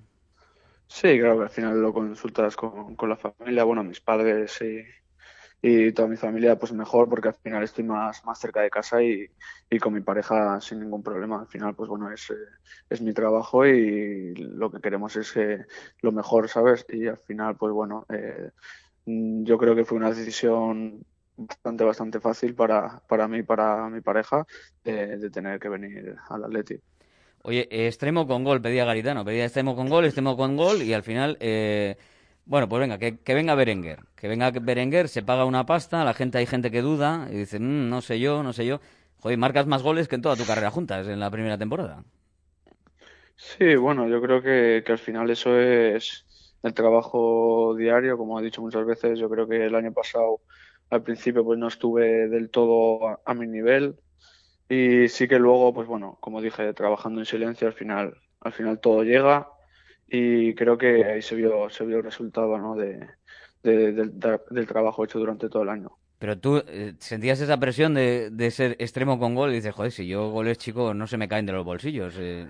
Sí, 0.87 1.17
claro 1.17 1.37
que 1.37 1.43
al 1.43 1.49
final 1.49 1.81
lo 1.81 1.93
consultas 1.93 2.57
con, 2.57 2.97
con 2.97 3.07
la 3.07 3.15
familia, 3.15 3.63
bueno, 3.63 3.81
mis 3.81 4.01
padres 4.01 4.61
y 4.61 4.83
y 5.61 5.91
toda 5.91 6.07
mi 6.07 6.17
familia 6.17 6.57
pues 6.57 6.73
mejor 6.73 7.07
porque 7.07 7.27
al 7.27 7.35
final 7.35 7.63
estoy 7.63 7.83
más, 7.83 8.25
más 8.25 8.39
cerca 8.39 8.61
de 8.61 8.71
casa 8.71 9.03
y, 9.03 9.27
y 9.69 9.79
con 9.79 9.93
mi 9.93 10.01
pareja 10.01 10.59
sin 10.59 10.79
ningún 10.79 11.03
problema. 11.03 11.41
Al 11.41 11.47
final 11.47 11.75
pues 11.75 11.87
bueno, 11.87 12.11
es, 12.11 12.31
eh, 12.31 12.35
es 12.89 13.01
mi 13.01 13.13
trabajo 13.13 13.65
y 13.67 14.33
lo 14.35 14.71
que 14.71 14.81
queremos 14.81 15.15
es 15.17 15.31
que 15.31 15.59
lo 16.01 16.11
mejor, 16.11 16.49
¿sabes? 16.49 16.85
Y 16.89 17.07
al 17.07 17.19
final 17.19 17.57
pues 17.57 17.71
bueno, 17.73 18.05
eh, 18.09 18.49
yo 19.05 19.57
creo 19.57 19.75
que 19.75 19.85
fue 19.85 19.97
una 19.97 20.09
decisión 20.09 21.05
bastante, 21.37 21.83
bastante 21.83 22.19
fácil 22.19 22.55
para, 22.55 22.99
para 23.07 23.27
mí 23.27 23.43
para 23.43 23.87
mi 23.89 24.01
pareja 24.01 24.45
de, 24.83 25.17
de 25.17 25.29
tener 25.29 25.59
que 25.59 25.69
venir 25.69 26.15
al 26.29 26.43
Atleti. 26.45 26.79
Oye, 27.43 27.67
extremo 27.87 28.25
con 28.25 28.43
gol, 28.43 28.61
pedía 28.61 28.85
Garitano, 28.85 29.23
pedía 29.23 29.45
extremo 29.45 29.75
con 29.75 29.89
gol, 29.89 30.05
extremo 30.05 30.35
con 30.35 30.57
gol 30.57 30.81
y 30.81 30.93
al 30.93 31.03
final... 31.03 31.37
Eh 31.39 31.97
bueno, 32.51 32.67
pues 32.67 32.81
venga, 32.81 32.97
que, 32.97 33.33
venga 33.33 33.55
Berenguer. 33.55 33.99
Que 34.17 34.27
venga 34.27 34.51
Berenguer, 34.51 35.07
se 35.07 35.23
paga 35.23 35.45
una 35.45 35.65
pasta, 35.65 36.03
la 36.03 36.13
gente 36.13 36.37
hay 36.37 36.45
gente 36.45 36.69
que 36.69 36.81
duda 36.81 37.29
y 37.31 37.37
dice, 37.37 37.61
mm, 37.61 37.87
no 37.87 38.01
sé 38.01 38.19
yo, 38.19 38.43
no 38.43 38.51
sé 38.51 38.65
yo. 38.65 38.81
Joder, 39.21 39.37
marcas 39.37 39.67
más 39.67 39.81
goles 39.81 40.09
que 40.09 40.15
en 40.15 40.21
toda 40.21 40.35
tu 40.35 40.45
carrera 40.45 40.69
juntas 40.69 41.07
en 41.07 41.21
la 41.21 41.31
primera 41.31 41.57
temporada. 41.57 42.03
Sí, 43.37 43.77
bueno, 43.77 44.09
yo 44.09 44.21
creo 44.21 44.41
que, 44.41 44.83
al 44.85 44.97
final 44.97 45.29
eso 45.29 45.57
es 45.57 46.25
el 46.61 46.73
trabajo 46.73 47.73
diario, 47.77 48.17
como 48.17 48.37
he 48.37 48.43
dicho 48.43 48.61
muchas 48.61 48.85
veces. 48.85 49.17
Yo 49.17 49.29
creo 49.29 49.47
que 49.47 49.67
el 49.67 49.73
año 49.73 49.93
pasado, 49.93 50.41
al 50.89 51.03
principio, 51.03 51.45
pues 51.45 51.57
no 51.57 51.69
estuve 51.69 52.27
del 52.27 52.49
todo 52.49 53.07
a, 53.07 53.21
a 53.23 53.33
mi 53.33 53.47
nivel. 53.47 53.95
Y 54.67 55.07
sí 55.07 55.29
que 55.29 55.39
luego, 55.39 55.73
pues 55.73 55.87
bueno, 55.87 56.17
como 56.19 56.41
dije, 56.41 56.73
trabajando 56.73 57.21
en 57.21 57.25
silencio, 57.25 57.69
al 57.69 57.73
final, 57.73 58.17
al 58.41 58.51
final 58.51 58.81
todo 58.81 59.03
llega 59.03 59.47
y 60.13 60.53
creo 60.55 60.77
que 60.77 61.05
ahí 61.05 61.21
se 61.21 61.35
vio, 61.35 61.69
se 61.69 61.85
vio 61.85 61.97
el 61.97 62.03
resultado 62.03 62.57
¿no? 62.57 62.75
de, 62.75 63.07
del 63.63 64.67
trabajo 64.67 65.05
hecho 65.05 65.19
durante 65.19 65.47
todo 65.47 65.63
el 65.63 65.69
año. 65.69 65.89
Pero 66.19 66.37
tú 66.37 66.61
eh, 66.67 66.95
sentías 66.99 67.39
esa 67.39 67.57
presión 67.59 67.93
de, 67.93 68.29
de, 68.29 68.51
ser 68.51 68.75
extremo 68.79 69.17
con 69.17 69.35
gol 69.35 69.51
y 69.51 69.55
dices, 69.55 69.73
joder, 69.73 69.91
si 69.91 70.05
yo 70.07 70.29
goles 70.29 70.57
chicos 70.57 70.93
no 70.93 71.07
se 71.07 71.17
me 71.17 71.29
caen 71.29 71.45
de 71.45 71.53
los 71.53 71.63
bolsillos. 71.63 72.15
Eh. 72.19 72.45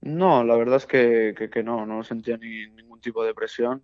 No, 0.00 0.42
la 0.42 0.56
verdad 0.56 0.76
es 0.76 0.86
que, 0.86 1.48
que, 1.50 1.62
no, 1.62 1.86
no 1.86 2.02
sentía 2.02 2.36
ni, 2.36 2.66
ningún 2.70 3.00
tipo 3.00 3.24
de 3.24 3.32
presión. 3.32 3.82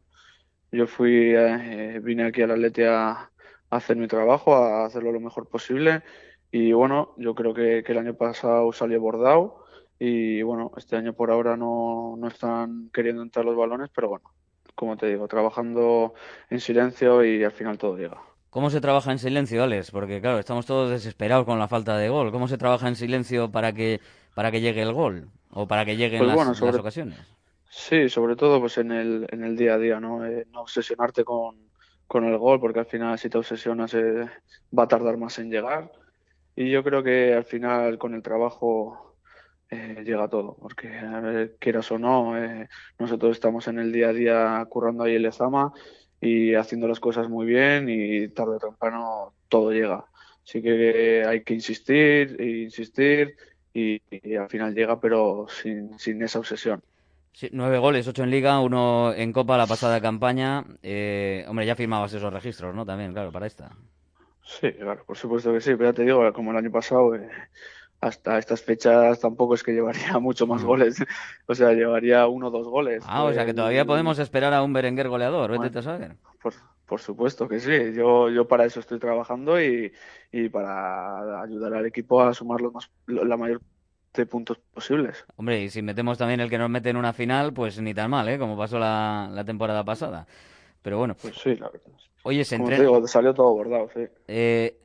Yo 0.73 0.89
fui, 0.89 1.33
eh, 1.35 2.01
vine 2.03 2.25
aquí 2.25 2.43
al 2.43 2.51
Atleti 2.51 2.83
a, 2.83 3.11
a, 3.11 3.31
hacer 3.71 3.97
mi 3.97 4.09
trabajo, 4.09 4.57
a 4.57 4.85
hacerlo 4.85 5.13
lo 5.13 5.21
mejor 5.21 5.49
posible. 5.49 6.03
Y 6.51 6.73
bueno, 6.73 7.15
yo 7.19 7.37
creo 7.37 7.55
que, 7.55 7.85
que 7.85 7.93
el 7.93 7.99
año 7.99 8.15
pasado 8.15 8.73
salí 8.73 8.97
bordado 8.97 9.62
y 10.05 10.43
bueno, 10.43 10.73
este 10.77 10.97
año 10.97 11.13
por 11.13 11.31
ahora 11.31 11.57
no, 11.57 12.17
no 12.19 12.27
están 12.27 12.91
queriendo 12.93 13.23
entrar 13.23 13.45
los 13.45 13.55
balones, 13.55 13.89
pero 13.95 14.09
bueno, 14.09 14.33
como 14.75 14.97
te 14.97 15.07
digo, 15.07 15.29
trabajando 15.29 16.15
en 16.51 16.59
silencio 16.59 17.25
y 17.25 17.45
al 17.45 17.53
final 17.53 17.79
todo 17.79 17.97
llega. 17.97 18.21
¿Cómo 18.51 18.69
se 18.69 18.81
trabaja 18.81 19.13
en 19.13 19.21
silencio, 19.21 19.63
Alex? 19.63 19.93
Porque 19.93 20.21
claro, 20.21 20.41
estamos 20.41 20.67
todos 20.67 20.91
desesperados 20.91 21.47
con 21.47 21.61
la 21.61 21.69
falta 21.69 21.97
de 21.99 22.09
gol. 22.09 22.33
¿Cómo 22.33 22.49
se 22.49 22.59
trabaja 22.59 22.89
en 22.89 22.97
silencio 22.97 23.53
para 23.53 23.75
que 23.75 24.01
para 24.35 24.51
que 24.51 24.61
llegue 24.61 24.83
el 24.83 24.93
gol 24.93 25.29
o 25.51 25.69
para 25.69 25.85
que 25.85 25.97
lleguen 25.97 26.25
pues 26.25 26.35
las, 26.35 26.61
las, 26.61 26.75
ocasiones? 26.75 27.21
Sí, 27.69 28.09
sobre 28.09 28.35
todo 28.35 28.59
pues 28.59 28.79
en 28.79 28.91
el, 28.91 29.29
en 29.31 29.45
el 29.45 29.57
día 29.57 29.75
a 29.75 29.79
día, 29.79 30.01
¿no? 30.01 30.27
Eh, 30.27 30.49
no 30.51 30.63
obsesionarte 30.63 31.23
con, 31.23 31.55
con 32.09 32.25
el 32.25 32.37
gol, 32.39 32.59
porque 32.59 32.81
al 32.81 32.87
final 32.87 33.17
si 33.21 33.31
te 33.31 33.39
obsesionas 33.39 33.95
eh, 33.95 34.29
va 34.77 34.83
a 34.83 34.89
tardar 34.89 35.17
más 35.17 35.39
en 35.39 35.49
llegar. 35.49 35.93
Y 36.57 36.73
yo 36.73 36.83
creo 36.83 37.05
que 37.05 37.35
al 37.35 37.45
final 37.45 37.99
con 37.99 38.15
el 38.15 38.23
trabajo 38.23 39.12
eh, 39.73 40.03
llega 40.05 40.29
todo, 40.29 40.55
porque 40.61 41.49
quieras 41.59 41.91
o 41.93 41.99
no, 41.99 42.37
eh, 42.37 42.69
nosotros 42.99 43.33
estamos 43.33 43.67
en 43.69 43.79
el 43.79 43.91
día 43.91 44.11
a 44.11 44.13
día 44.13 44.67
currando 44.69 45.05
ahí 45.05 45.15
el 45.15 45.25
Ezama 45.25 45.73
y 46.21 46.55
haciendo 46.55 46.87
las 46.87 47.01
cosas 47.01 47.31
muy 47.31 47.47
bien 47.47 47.89
y 47.89 48.29
tarde 48.29 48.57
o 48.57 48.59
temprano 48.59 49.33
todo 49.49 49.73
llega. 49.73 50.05
Así 50.47 50.61
que 50.61 51.25
hay 51.27 51.43
que 51.43 51.55
insistir 51.55 52.37
e 52.39 52.65
insistir 52.65 53.35
y, 53.73 54.03
al 54.37 54.51
final 54.51 54.75
llega, 54.75 55.01
pero 55.01 55.47
sin, 55.49 55.99
sin 55.99 56.23
esa 56.23 56.41
obsesión. 56.41 56.83
nueve 57.53 57.79
goles, 57.79 58.07
ocho 58.07 58.25
en 58.25 58.31
Liga, 58.31 58.61
uno 58.61 59.15
en 59.15 59.33
Copa 59.33 59.57
la 59.57 59.67
pasada 59.67 60.03
campaña. 60.03 60.67
Eh, 60.83 61.47
hombre, 61.49 61.65
ya 61.65 61.77
firmabas 61.77 62.13
esos 62.13 62.31
registros, 62.31 62.75
¿no? 62.75 62.85
También, 62.85 63.15
claro, 63.15 63.33
para 63.33 63.47
esta. 63.47 63.75
Sí, 64.45 64.71
claro, 64.73 65.03
por 65.07 65.17
supuesto 65.17 65.51
que 65.51 65.63
sí, 65.63 65.71
pero 65.77 65.91
ya 65.91 65.95
te 65.95 66.05
digo, 66.05 66.31
como 66.35 66.51
el 66.51 66.59
año 66.59 66.71
pasado, 66.71 67.15
hasta 68.03 68.37
estas 68.39 68.61
fechas 68.63 69.19
tampoco 69.21 69.55
es 69.55 69.63
que 69.63 69.73
llevaría 69.73 70.19
mucho 70.21 70.47
más 70.47 70.63
goles. 70.63 70.97
O 71.47 71.55
sea, 71.55 71.73
llevaría 71.73 72.27
uno 72.27 72.49
o 72.49 72.51
dos 72.51 72.69
goles. 72.69 73.03
Ah, 73.07 73.25
o 73.25 73.33
sea 73.33 73.47
que 73.47 73.55
todavía 73.55 73.85
podemos 73.85 74.19
esperar 74.19 74.53
a 74.53 74.63
un 74.63 74.73
Berenguer 74.73 75.09
goleador, 75.09 75.51
vete 75.53 75.61
Bueno. 75.63 75.81
a 75.81 75.83
saber. 75.83 76.17
Por, 76.43 76.53
por 76.87 77.01
supuesto 77.01 77.49
que 77.49 77.61
sí. 77.61 77.93
Yo, 77.95 78.29
yo 78.31 78.47
para 78.47 78.65
eso 78.65 78.81
estoy 78.81 78.99
trabajando 78.99 79.61
y, 79.61 79.93
y 80.31 80.49
para 80.51 81.43
ayudar 81.43 81.75
al 81.75 81.87
equipo 81.87 82.21
a 82.21 82.35
sumar 82.35 82.61
los 82.61 82.73
más, 82.75 82.91
la 83.07 83.37
mayor 83.37 83.61
de 84.15 84.27
puntos 84.27 84.59
posibles. 84.75 85.25
Hombre, 85.37 85.63
y 85.63 85.71
si 85.71 85.81
metemos 85.83 86.19
también 86.19 86.41
el 86.41 86.51
que 86.51 86.59
nos 86.59 86.69
mete 86.69 86.91
en 86.91 86.97
una 86.97 87.13
final, 87.15 87.53
pues 87.55 87.81
ni 87.81 87.95
tan 87.95 88.11
mal, 88.11 88.29
¿eh? 88.29 88.39
Como 88.39 88.57
pasó 88.59 88.79
la, 88.79 89.29
la 89.33 89.45
temporada 89.45 89.85
pasada. 89.85 90.27
Pero 90.83 90.99
bueno, 90.99 91.15
Pues 91.21 91.35
sí, 91.37 91.55
la 91.57 91.69
verdad. 91.71 91.93
oye, 92.25 92.45
se 92.45 92.57
entrena... 92.57 92.83
digo, 92.83 93.07
salió 93.07 93.33
todo 93.33 93.53
bordado, 93.55 93.89
sí. 93.95 94.01
Eh, 94.29 94.77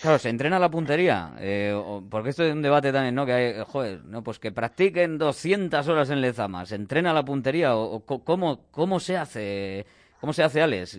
claro, 0.00 0.18
se 0.18 0.28
entrena 0.28 0.58
la 0.58 0.70
puntería, 0.70 1.32
eh, 1.38 1.74
porque 2.10 2.30
esto 2.30 2.44
es 2.44 2.52
un 2.52 2.62
debate 2.62 2.92
también, 2.92 3.14
¿no? 3.14 3.26
Que 3.26 3.32
hay, 3.32 3.44
eh, 3.60 3.64
joder, 3.66 4.04
no, 4.04 4.22
pues 4.22 4.38
que 4.38 4.52
practiquen 4.52 5.18
200 5.18 5.86
horas 5.88 6.10
en 6.10 6.20
Lezama, 6.20 6.66
¿se 6.66 6.74
entrena 6.74 7.12
la 7.12 7.24
puntería 7.24 7.76
o, 7.76 8.00
cómo, 8.04 8.66
cómo 8.70 9.00
se 9.00 9.16
hace, 9.16 9.86
cómo 10.20 10.32
se 10.32 10.42
hace, 10.42 10.62
Alex? 10.62 10.98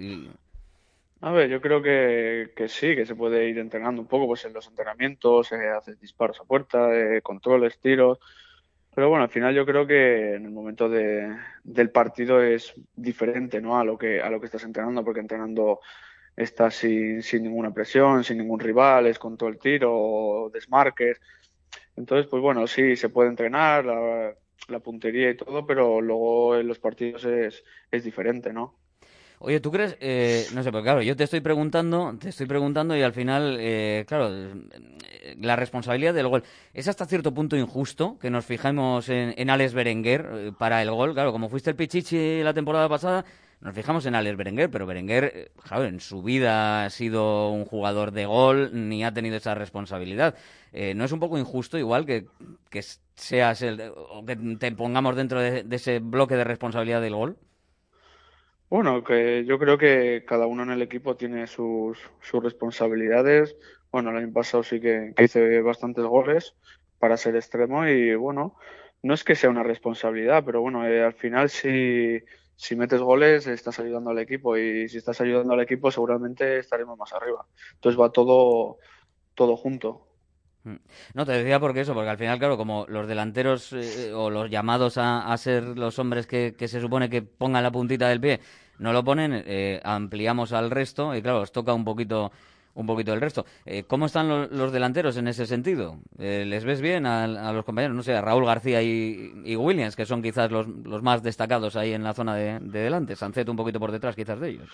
A 1.22 1.32
ver, 1.32 1.50
yo 1.50 1.62
creo 1.62 1.82
que, 1.82 2.52
que 2.56 2.68
sí, 2.68 2.96
que 2.96 3.06
se 3.06 3.16
puede 3.16 3.50
ir 3.50 3.58
entrenando 3.58 4.02
un 4.02 4.08
poco 4.08 4.28
pues 4.28 4.46
en 4.46 4.54
los 4.54 4.68
entrenamientos, 4.68 5.52
eh, 5.52 5.70
hacer 5.70 5.98
disparos 5.98 6.40
a 6.40 6.44
puerta, 6.44 6.94
eh, 6.94 7.22
controles, 7.24 7.80
tiros. 7.80 8.20
Pero 8.94 9.10
bueno, 9.10 9.24
al 9.24 9.30
final 9.30 9.54
yo 9.56 9.66
creo 9.66 9.88
que 9.88 10.36
en 10.36 10.46
el 10.46 10.52
momento 10.52 10.90
de, 10.90 11.36
del 11.64 11.90
partido 11.90 12.42
es 12.42 12.74
diferente, 12.96 13.62
¿no? 13.62 13.80
A 13.80 13.84
lo 13.84 13.98
que, 13.98 14.22
a 14.22 14.30
lo 14.30 14.40
que 14.40 14.46
estás 14.46 14.64
entrenando, 14.64 15.04
porque 15.04 15.20
entrenando 15.20 15.80
estás 16.38 16.76
sin, 16.76 17.24
sin 17.24 17.44
ninguna 17.44 17.74
presión, 17.74 18.24
sin 18.24 18.38
ningún 18.38 18.60
rival, 18.60 19.08
es 19.08 19.18
con 19.18 19.36
todo 19.36 19.50
el 19.50 19.58
tiro, 19.58 20.50
desmarques. 20.54 21.20
Entonces, 21.98 22.28
pues 22.28 22.42
bueno, 22.42 22.68
sí, 22.68 22.96
se 22.96 23.10
puede 23.10 23.30
entrenar, 23.30 23.84
la, 23.86 24.80
puntería 24.84 25.32
y 25.32 25.38
todo, 25.38 25.66
pero 25.66 26.00
luego 26.02 26.58
en 26.58 26.68
los 26.68 26.80
partidos 26.80 27.26
es, 27.26 27.64
es 27.90 28.04
diferente, 28.04 28.54
¿no? 28.54 28.76
Oye, 29.40 29.60
¿tú 29.60 29.72
crees? 29.72 29.96
eh, 30.00 30.46
no 30.54 30.64
sé, 30.64 30.72
porque 30.72 30.86
claro, 30.86 31.02
yo 31.04 31.16
te 31.16 31.24
estoy 31.24 31.42
preguntando, 31.42 32.16
te 32.20 32.30
estoy 32.30 32.48
preguntando 32.48 32.98
y 32.98 33.04
al 33.04 33.14
final, 33.14 33.58
eh, 33.60 34.04
claro, 34.08 34.30
eh, 34.34 35.36
la 35.40 35.56
responsabilidad 35.56 36.14
del 36.14 36.28
gol. 36.28 36.44
¿Es 36.74 36.88
hasta 36.88 37.06
cierto 37.06 37.34
punto 37.34 37.56
injusto 37.56 38.18
que 38.20 38.32
nos 38.32 38.46
fijemos 38.46 39.10
en, 39.10 39.36
en 39.38 39.50
Alex 39.52 39.74
Berenguer 39.74 40.30
eh, 40.34 40.52
para 40.58 40.82
el 40.82 40.90
gol? 40.90 41.14
Claro, 41.14 41.32
como 41.32 41.50
fuiste 41.50 41.70
el 41.70 41.76
Pichichi 41.76 42.42
la 42.42 42.54
temporada 42.54 42.90
pasada, 42.90 43.26
nos 43.60 43.74
fijamos 43.74 44.06
en 44.06 44.16
Alex 44.16 44.38
Berenguer, 44.38 44.70
pero 44.70 44.86
Berenguer, 44.86 45.32
eh, 45.34 45.52
claro, 45.68 45.86
en 45.86 46.00
su 46.00 46.22
vida 46.22 46.86
ha 46.86 46.90
sido 46.90 47.50
un 47.50 47.66
jugador 47.66 48.12
de 48.12 48.26
gol 48.26 48.70
ni 48.74 49.04
ha 49.04 49.14
tenido 49.14 49.36
esa 49.36 49.56
responsabilidad. 49.56 50.36
Eh, 50.74 50.94
¿no 50.94 51.06
es 51.06 51.12
un 51.12 51.20
poco 51.20 51.40
injusto 51.40 51.78
igual 51.78 52.06
que, 52.06 52.28
que 52.70 52.82
seas 53.16 53.62
el, 53.64 53.82
que 54.28 54.36
te 54.60 54.72
pongamos 54.74 55.16
dentro 55.16 55.40
de, 55.40 55.66
ese 55.72 56.00
bloque 56.00 56.36
de 56.36 56.44
responsabilidad 56.44 57.02
del 57.02 57.16
gol? 57.16 57.38
Bueno, 58.70 59.04
que 59.04 59.46
yo 59.46 59.58
creo 59.58 59.78
que 59.78 60.24
cada 60.28 60.46
uno 60.46 60.64
en 60.64 60.72
el 60.72 60.82
equipo 60.82 61.16
tiene 61.16 61.48
sus, 61.48 61.98
responsabilidades. 62.32 63.56
Bueno, 63.92 64.12
el 64.12 64.18
año 64.18 64.34
pasado 64.34 64.62
sí 64.62 64.80
que, 64.80 65.14
que 65.16 65.24
hice 65.24 65.62
bastantes 65.62 66.04
goles 66.04 66.54
para 67.00 67.18
ser 67.18 67.36
extremo 67.36 67.88
y 67.88 68.14
bueno, 68.16 68.56
no 69.02 69.14
es 69.14 69.24
que 69.24 69.36
sea 69.36 69.50
una 69.50 69.64
responsabilidad, 69.64 70.44
pero 70.46 70.62
bueno, 70.62 70.86
eh, 70.88 71.04
al 71.04 71.14
final 71.14 71.50
si, 71.50 72.22
si 72.58 72.76
metes 72.76 73.00
goles 73.00 73.46
estás 73.48 73.80
ayudando 73.80 74.10
al 74.10 74.20
equipo 74.20 74.58
y 74.58 74.90
si 74.90 74.98
estás 74.98 75.22
ayudando 75.22 75.54
al 75.54 75.62
equipo 75.62 75.92
seguramente 75.92 76.58
estaremos 76.58 76.98
más 76.98 77.14
arriba. 77.14 77.46
Entonces 77.76 78.02
va 78.02 78.12
todo, 78.12 78.80
todo 79.36 79.56
junto. 79.56 80.08
No, 81.14 81.26
te 81.26 81.32
decía 81.32 81.60
porque 81.60 81.82
eso, 81.82 81.94
porque 81.94 82.10
al 82.10 82.18
final, 82.18 82.40
claro, 82.40 82.58
como 82.58 82.86
los 82.90 83.08
delanteros 83.08 83.72
eh, 83.72 84.12
o 84.14 84.30
los 84.30 84.50
llamados 84.50 84.98
a, 84.98 85.32
a 85.32 85.38
ser 85.38 85.64
los 85.64 85.98
hombres 86.00 86.28
que, 86.28 86.56
que 86.58 86.68
se 86.68 86.82
supone 86.82 87.10
que 87.10 87.22
pongan 87.22 87.64
la 87.64 87.72
puntita 87.72 88.10
del 88.10 88.20
pie, 88.20 88.42
no 88.80 88.92
lo 88.92 89.04
ponen, 89.04 89.44
eh, 89.46 89.80
ampliamos 89.84 90.52
al 90.52 90.70
resto 90.72 91.16
y 91.16 91.22
claro, 91.22 91.42
os 91.42 91.52
toca 91.52 91.74
un 91.74 91.86
poquito 91.86 92.32
un 92.78 92.86
poquito 92.86 93.12
el 93.14 93.22
resto. 93.22 93.46
Eh, 93.66 93.84
¿Cómo 93.84 94.06
están 94.06 94.30
lo- 94.30 94.48
los 94.48 94.72
delanteros 94.72 95.18
en 95.18 95.28
ese 95.28 95.46
sentido? 95.48 96.00
Eh, 96.20 96.46
¿Les 96.48 96.64
ves 96.64 96.80
bien 96.82 97.06
a, 97.06 97.28
los 97.52 97.66
compañeros? 97.66 97.96
No 97.98 98.04
sé, 98.04 98.16
a 98.16 98.22
Raúl 98.22 98.46
García 98.46 98.82
y, 98.84 99.34
y 99.46 99.56
Williams, 99.56 99.96
que 99.96 100.06
son 100.06 100.22
quizás 100.22 100.52
los, 100.52 100.68
más 101.04 101.24
destacados 101.24 101.76
ahí 101.76 101.94
en 101.94 102.04
la 102.04 102.14
zona 102.14 102.36
de, 102.36 102.60
de 102.62 102.80
delante. 102.80 103.16
Sancet 103.16 103.50
un 103.50 103.56
poquito 103.58 103.80
por 103.80 103.92
detrás 103.92 104.16
quizás 104.16 104.40
de 104.40 104.50
ellos. 104.50 104.70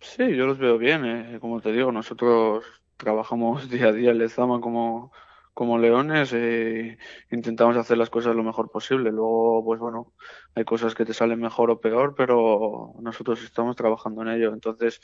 Sí, 0.00 0.34
yo 0.36 0.46
los 0.46 0.58
veo 0.58 0.78
bien, 0.78 1.04
eh. 1.04 1.38
Como 1.40 1.60
te 1.60 1.72
digo, 1.72 1.90
nosotros 1.92 2.64
trabajamos 2.96 3.68
día 3.70 3.88
a 3.88 3.92
día 3.92 4.10
en 4.10 4.18
Lezama 4.18 4.60
como, 4.60 5.12
como 5.56 5.78
leones 5.78 6.34
e 6.34 6.98
intentamos 7.30 7.78
hacer 7.78 7.96
las 7.96 8.10
cosas 8.10 8.36
lo 8.36 8.44
mejor 8.44 8.70
posible. 8.70 9.10
Luego, 9.10 9.64
pues 9.64 9.80
bueno, 9.80 10.12
hay 10.54 10.66
cosas 10.66 10.94
que 10.94 11.06
te 11.06 11.14
salen 11.14 11.40
mejor 11.40 11.70
o 11.70 11.80
peor, 11.80 12.14
pero 12.14 12.92
nosotros 13.00 13.42
estamos 13.42 13.74
trabajando 13.74 14.20
en 14.20 14.28
ello. 14.28 14.52
Entonces, 14.52 15.00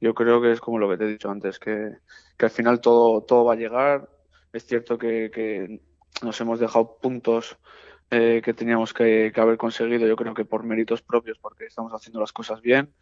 yo 0.00 0.14
creo 0.14 0.40
que 0.40 0.52
es 0.52 0.60
como 0.62 0.78
lo 0.78 0.88
que 0.88 0.96
te 0.96 1.04
he 1.04 1.08
dicho 1.08 1.30
antes, 1.30 1.58
que, 1.58 1.98
que 2.38 2.46
al 2.46 2.50
final 2.50 2.80
todo, 2.80 3.24
todo 3.24 3.44
va 3.44 3.52
a 3.52 3.56
llegar. 3.56 4.08
Es 4.54 4.64
cierto 4.64 4.96
que, 4.96 5.30
que 5.30 5.82
nos 6.22 6.40
hemos 6.40 6.58
dejado 6.60 6.96
puntos 6.96 7.58
eh, 8.10 8.40
que 8.42 8.54
teníamos 8.54 8.94
que, 8.94 9.30
que 9.34 9.40
haber 9.42 9.58
conseguido, 9.58 10.06
yo 10.06 10.16
creo 10.16 10.32
que 10.32 10.46
por 10.46 10.64
méritos 10.64 11.02
propios, 11.02 11.38
porque 11.38 11.66
estamos 11.66 11.92
haciendo 11.92 12.20
las 12.20 12.32
cosas 12.32 12.62
bien. 12.62 12.94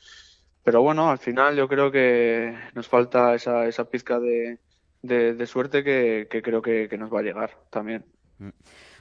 Pero 0.64 0.82
bueno, 0.82 1.11
al 1.11 1.18
final 1.18 1.54
yo 1.54 1.68
creo 1.68 1.92
que 1.92 2.58
nos 2.74 2.88
falta 2.88 3.37
esa, 3.37 3.68
esa 3.68 3.88
pizca 3.88 4.18
de, 4.18 4.58
de, 5.02 5.34
de 5.34 5.46
suerte 5.46 5.84
que, 5.84 6.28
que 6.30 6.42
creo 6.42 6.62
que, 6.62 6.88
que 6.88 6.98
nos 6.98 7.12
va 7.12 7.20
a 7.20 7.22
llegar 7.22 7.50
también. 7.70 8.04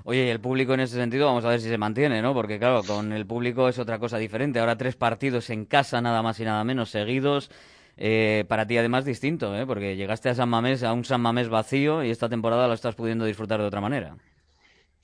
Oye, 0.03 0.25
y 0.25 0.29
el 0.29 0.39
público 0.39 0.73
en 0.73 0.79
ese 0.79 0.95
sentido, 0.95 1.27
vamos 1.27 1.45
a 1.45 1.49
ver 1.49 1.59
si 1.59 1.69
se 1.69 1.77
mantiene, 1.77 2.21
¿no? 2.21 2.33
Porque 2.33 2.59
claro, 2.59 2.81
con 2.83 3.11
el 3.13 3.27
público 3.27 3.67
es 3.67 3.77
otra 3.77 3.99
cosa 3.99 4.17
diferente. 4.17 4.59
Ahora 4.59 4.77
tres 4.77 4.95
partidos 4.95 5.49
en 5.49 5.65
casa, 5.65 6.01
nada 6.01 6.21
más 6.21 6.39
y 6.39 6.45
nada 6.45 6.63
menos, 6.63 6.89
seguidos. 6.89 7.51
Eh, 7.97 8.45
para 8.47 8.67
ti 8.67 8.77
además 8.77 9.05
distinto, 9.05 9.55
¿eh? 9.57 9.65
Porque 9.65 9.95
llegaste 9.95 10.29
a 10.29 10.35
San 10.35 10.49
Mamés, 10.49 10.83
a 10.83 10.93
un 10.93 11.03
San 11.03 11.21
Mamés 11.21 11.49
vacío 11.49 12.03
y 12.03 12.11
esta 12.11 12.29
temporada 12.29 12.67
lo 12.67 12.73
estás 12.73 12.95
pudiendo 12.95 13.25
disfrutar 13.25 13.59
de 13.59 13.65
otra 13.65 13.81
manera. 13.81 14.15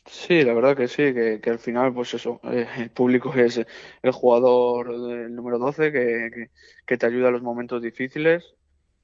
Sí, 0.05 0.43
la 0.43 0.53
verdad 0.53 0.75
que 0.75 0.87
sí, 0.87 1.13
que, 1.13 1.39
que 1.41 1.49
al 1.49 1.59
final, 1.59 1.93
pues 1.93 2.13
eso, 2.13 2.39
eh, 2.43 2.67
el 2.77 2.89
público 2.91 3.33
es 3.33 3.57
el 4.01 4.11
jugador 4.11 4.89
el 4.89 5.33
número 5.33 5.57
12 5.57 5.91
que, 5.91 6.29
que, 6.33 6.51
que 6.85 6.97
te 6.97 7.05
ayuda 7.05 7.27
en 7.27 7.33
los 7.33 7.41
momentos 7.41 7.81
difíciles 7.81 8.55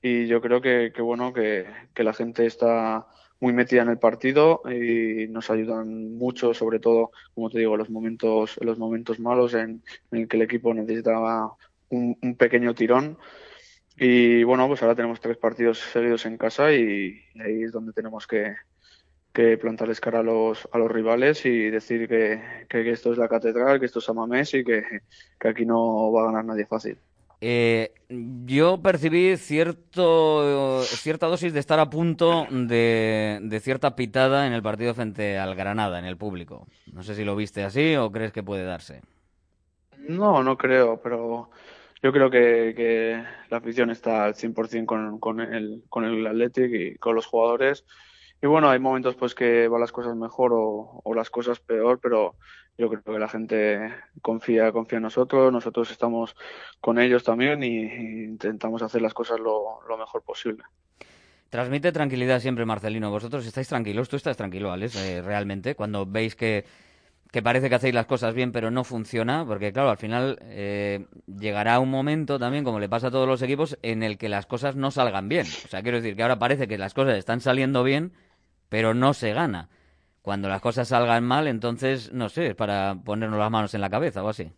y 0.01 0.27
yo 0.27 0.41
creo 0.41 0.61
que, 0.61 0.91
que 0.93 1.01
bueno, 1.01 1.33
que, 1.33 1.65
que 1.93 2.03
la 2.03 2.13
gente 2.13 2.45
está 2.45 3.07
muy 3.39 3.53
metida 3.53 3.83
en 3.83 3.89
el 3.89 3.99
partido 3.99 4.61
y 4.69 5.27
nos 5.29 5.49
ayudan 5.49 6.17
mucho, 6.17 6.53
sobre 6.53 6.79
todo, 6.79 7.11
como 7.33 7.49
te 7.49 7.59
digo, 7.59 7.77
los 7.77 7.89
momentos, 7.89 8.57
en 8.59 8.67
los 8.67 8.77
momentos 8.77 9.19
malos 9.19 9.53
en, 9.53 9.81
en 10.11 10.19
el 10.19 10.27
que 10.27 10.37
el 10.37 10.43
equipo 10.43 10.73
necesitaba 10.73 11.55
un, 11.89 12.17
un 12.21 12.35
pequeño 12.35 12.73
tirón. 12.75 13.17
Y 13.97 14.43
bueno, 14.43 14.67
pues 14.67 14.81
ahora 14.81 14.95
tenemos 14.95 15.19
tres 15.19 15.37
partidos 15.37 15.79
seguidos 15.79 16.25
en 16.25 16.37
casa 16.37 16.73
y 16.73 17.21
ahí 17.39 17.63
es 17.63 17.71
donde 17.71 17.93
tenemos 17.93 18.27
que, 18.27 18.55
que 19.33 19.57
plantarles 19.57 19.99
cara 19.99 20.19
a 20.19 20.23
los, 20.23 20.67
a 20.71 20.77
los 20.77 20.91
rivales 20.91 21.45
y 21.45 21.69
decir 21.69 22.07
que, 22.07 22.41
que, 22.69 22.83
que 22.83 22.91
esto 22.91 23.11
es 23.11 23.17
la 23.17 23.27
catedral, 23.27 23.79
que 23.79 23.85
esto 23.85 23.99
es 23.99 24.09
Amamés 24.09 24.53
y 24.53 24.63
que, 24.63 24.83
que 25.39 25.47
aquí 25.47 25.65
no 25.65 26.11
va 26.11 26.23
a 26.23 26.25
ganar 26.27 26.45
nadie 26.45 26.65
fácil. 26.65 26.97
Eh, 27.41 27.93
yo 28.09 28.81
percibí 28.81 29.37
cierto, 29.37 30.83
cierta 30.83 31.27
dosis 31.27 31.53
de 31.53 31.59
estar 31.59 31.79
a 31.79 31.89
punto 31.89 32.47
de, 32.49 33.39
de 33.41 33.59
cierta 33.59 33.95
pitada 33.95 34.45
en 34.45 34.53
el 34.53 34.61
partido 34.61 34.93
frente 34.93 35.37
al 35.37 35.55
Granada, 35.55 35.99
en 35.99 36.05
el 36.05 36.17
público. 36.17 36.67
No 36.91 37.03
sé 37.03 37.15
si 37.15 37.23
lo 37.23 37.35
viste 37.35 37.63
así 37.63 37.95
o 37.95 38.11
crees 38.11 38.33
que 38.33 38.43
puede 38.43 38.63
darse. 38.63 39.01
No, 39.97 40.43
no 40.43 40.57
creo, 40.57 40.99
pero 41.01 41.49
yo 42.01 42.11
creo 42.11 42.29
que, 42.29 43.23
la 43.49 43.57
afición 43.57 43.89
está 43.89 44.25
al 44.25 44.33
100% 44.33 44.85
con, 44.85 45.19
con 45.19 45.41
el, 45.41 45.83
con 45.89 46.05
el 46.05 46.25
Athletic 46.25 46.71
y 46.73 46.95
con 46.95 47.15
los 47.15 47.25
jugadores. 47.25 47.85
Y 48.41 48.47
bueno, 48.47 48.69
hay 48.69 48.79
momentos 48.79 49.15
pues 49.15 49.35
que 49.35 49.67
van 49.67 49.81
las 49.81 49.91
cosas 49.91 50.15
mejor 50.15 50.51
o, 50.53 51.13
las 51.13 51.29
cosas 51.29 51.59
peor, 51.59 51.99
pero 52.01 52.35
yo 52.77 52.87
creo 52.89 53.03
que 53.03 53.19
la 53.19 53.27
gente 53.27 53.93
confía, 54.21 54.71
confía 54.71 54.97
en 54.97 55.03
nosotros, 55.03 55.51
nosotros 55.51 55.91
estamos 55.91 56.35
con 56.79 56.99
ellos 56.99 57.23
también 57.23 57.63
y, 57.63 57.83
intentamos 58.23 58.81
hacer 58.81 59.01
las 59.01 59.13
cosas 59.13 59.39
lo, 59.39 59.81
lo 59.87 59.97
mejor 59.97 60.23
posible. 60.23 60.63
Transmite 61.49 61.91
tranquilidad 61.91 62.39
siempre, 62.39 62.63
Marcelino. 62.63 63.09
Vosotros 63.09 63.45
estáis 63.45 63.67
tranquilos, 63.67 64.07
tú 64.07 64.15
estás 64.15 64.37
tranquilo, 64.37 64.71
Alex, 64.71 64.95
eh, 64.97 65.21
realmente, 65.21 65.73
cuando 65.73 66.05
veis 66.05 66.35
que, 66.35 66.63
que 67.31 67.41
parece 67.41 67.69
que 67.69 67.75
hacéis 67.75 67.93
las 67.95 68.05
cosas 68.05 68.35
bien, 68.35 68.51
pero 68.51 68.69
no 68.69 68.83
funciona, 68.83 69.45
porque 69.45 69.73
claro, 69.73 69.89
al 69.89 69.97
final 69.97 70.37
eh, 70.43 71.07
llegará 71.27 71.79
un 71.79 71.89
momento 71.89 72.37
también, 72.37 72.63
como 72.63 72.79
le 72.79 72.87
pasa 72.87 73.07
a 73.07 73.11
todos 73.11 73.27
los 73.27 73.41
equipos, 73.41 73.79
en 73.81 74.03
el 74.03 74.19
que 74.19 74.29
las 74.29 74.45
cosas 74.45 74.75
no 74.75 74.91
salgan 74.91 75.27
bien. 75.27 75.47
O 75.65 75.67
sea, 75.67 75.81
quiero 75.81 75.97
decir 75.97 76.15
que 76.15 76.21
ahora 76.21 76.37
parece 76.37 76.67
que 76.67 76.77
las 76.77 76.93
cosas 76.93 77.17
están 77.17 77.41
saliendo 77.41 77.83
bien, 77.83 78.13
pero 78.69 78.93
no 78.93 79.13
se 79.13 79.33
gana. 79.33 79.69
Cuando 80.21 80.47
las 80.47 80.61
cosas 80.61 80.87
salgan 80.87 81.23
mal, 81.23 81.47
entonces, 81.47 82.13
no 82.13 82.29
sé, 82.29 82.47
es 82.47 82.55
para 82.55 82.95
ponernos 83.03 83.39
las 83.39 83.51
manos 83.51 83.73
en 83.73 83.81
la 83.81 83.89
cabeza 83.89 84.23
o 84.23 84.29
así. 84.29 84.51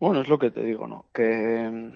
Bueno, 0.00 0.20
es 0.20 0.28
lo 0.28 0.38
que 0.38 0.50
te 0.50 0.62
digo, 0.62 0.86
¿no? 0.86 1.06
Que 1.14 1.92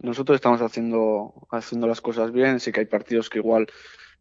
nosotros 0.00 0.36
estamos 0.36 0.60
haciendo, 0.60 1.34
haciendo 1.50 1.86
las 1.86 2.00
cosas 2.00 2.32
bien, 2.32 2.60
sí 2.60 2.70
que 2.72 2.80
hay 2.80 2.86
partidos 2.86 3.30
que 3.30 3.38
igual 3.38 3.66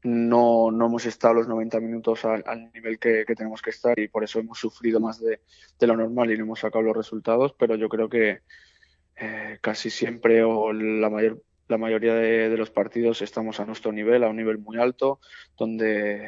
no, 0.03 0.71
no 0.71 0.85
hemos 0.85 1.05
estado 1.05 1.35
los 1.35 1.47
90 1.47 1.79
minutos 1.79 2.23
al, 2.25 2.71
nivel 2.73 2.99
que, 2.99 3.25
tenemos 3.25 3.61
que 3.61 3.71
estar 3.71 3.99
y 3.99 4.07
por 4.07 4.23
eso 4.23 4.39
hemos 4.39 4.57
sufrido 4.57 4.99
más 4.99 5.19
de, 5.19 5.39
lo 5.81 5.97
normal 5.97 6.31
y 6.31 6.37
no 6.37 6.45
hemos 6.45 6.59
sacado 6.59 6.83
los 6.83 6.95
resultados, 6.95 7.53
pero 7.57 7.75
yo 7.75 7.89
creo 7.89 8.07
que 8.07 8.39
eh, 9.17 9.57
casi 9.61 9.89
siempre 9.89 10.43
o 10.43 10.71
la 10.71 11.09
mayor 11.09 11.43
la 11.69 11.77
mayoría 11.77 12.15
de, 12.15 12.57
los 12.57 12.71
partidos 12.71 13.21
estamos 13.21 13.59
a 13.59 13.65
nuestro 13.65 13.91
nivel, 13.91 14.23
a 14.23 14.29
un 14.29 14.35
nivel 14.35 14.57
muy 14.57 14.77
alto, 14.77 15.19
donde 15.55 16.27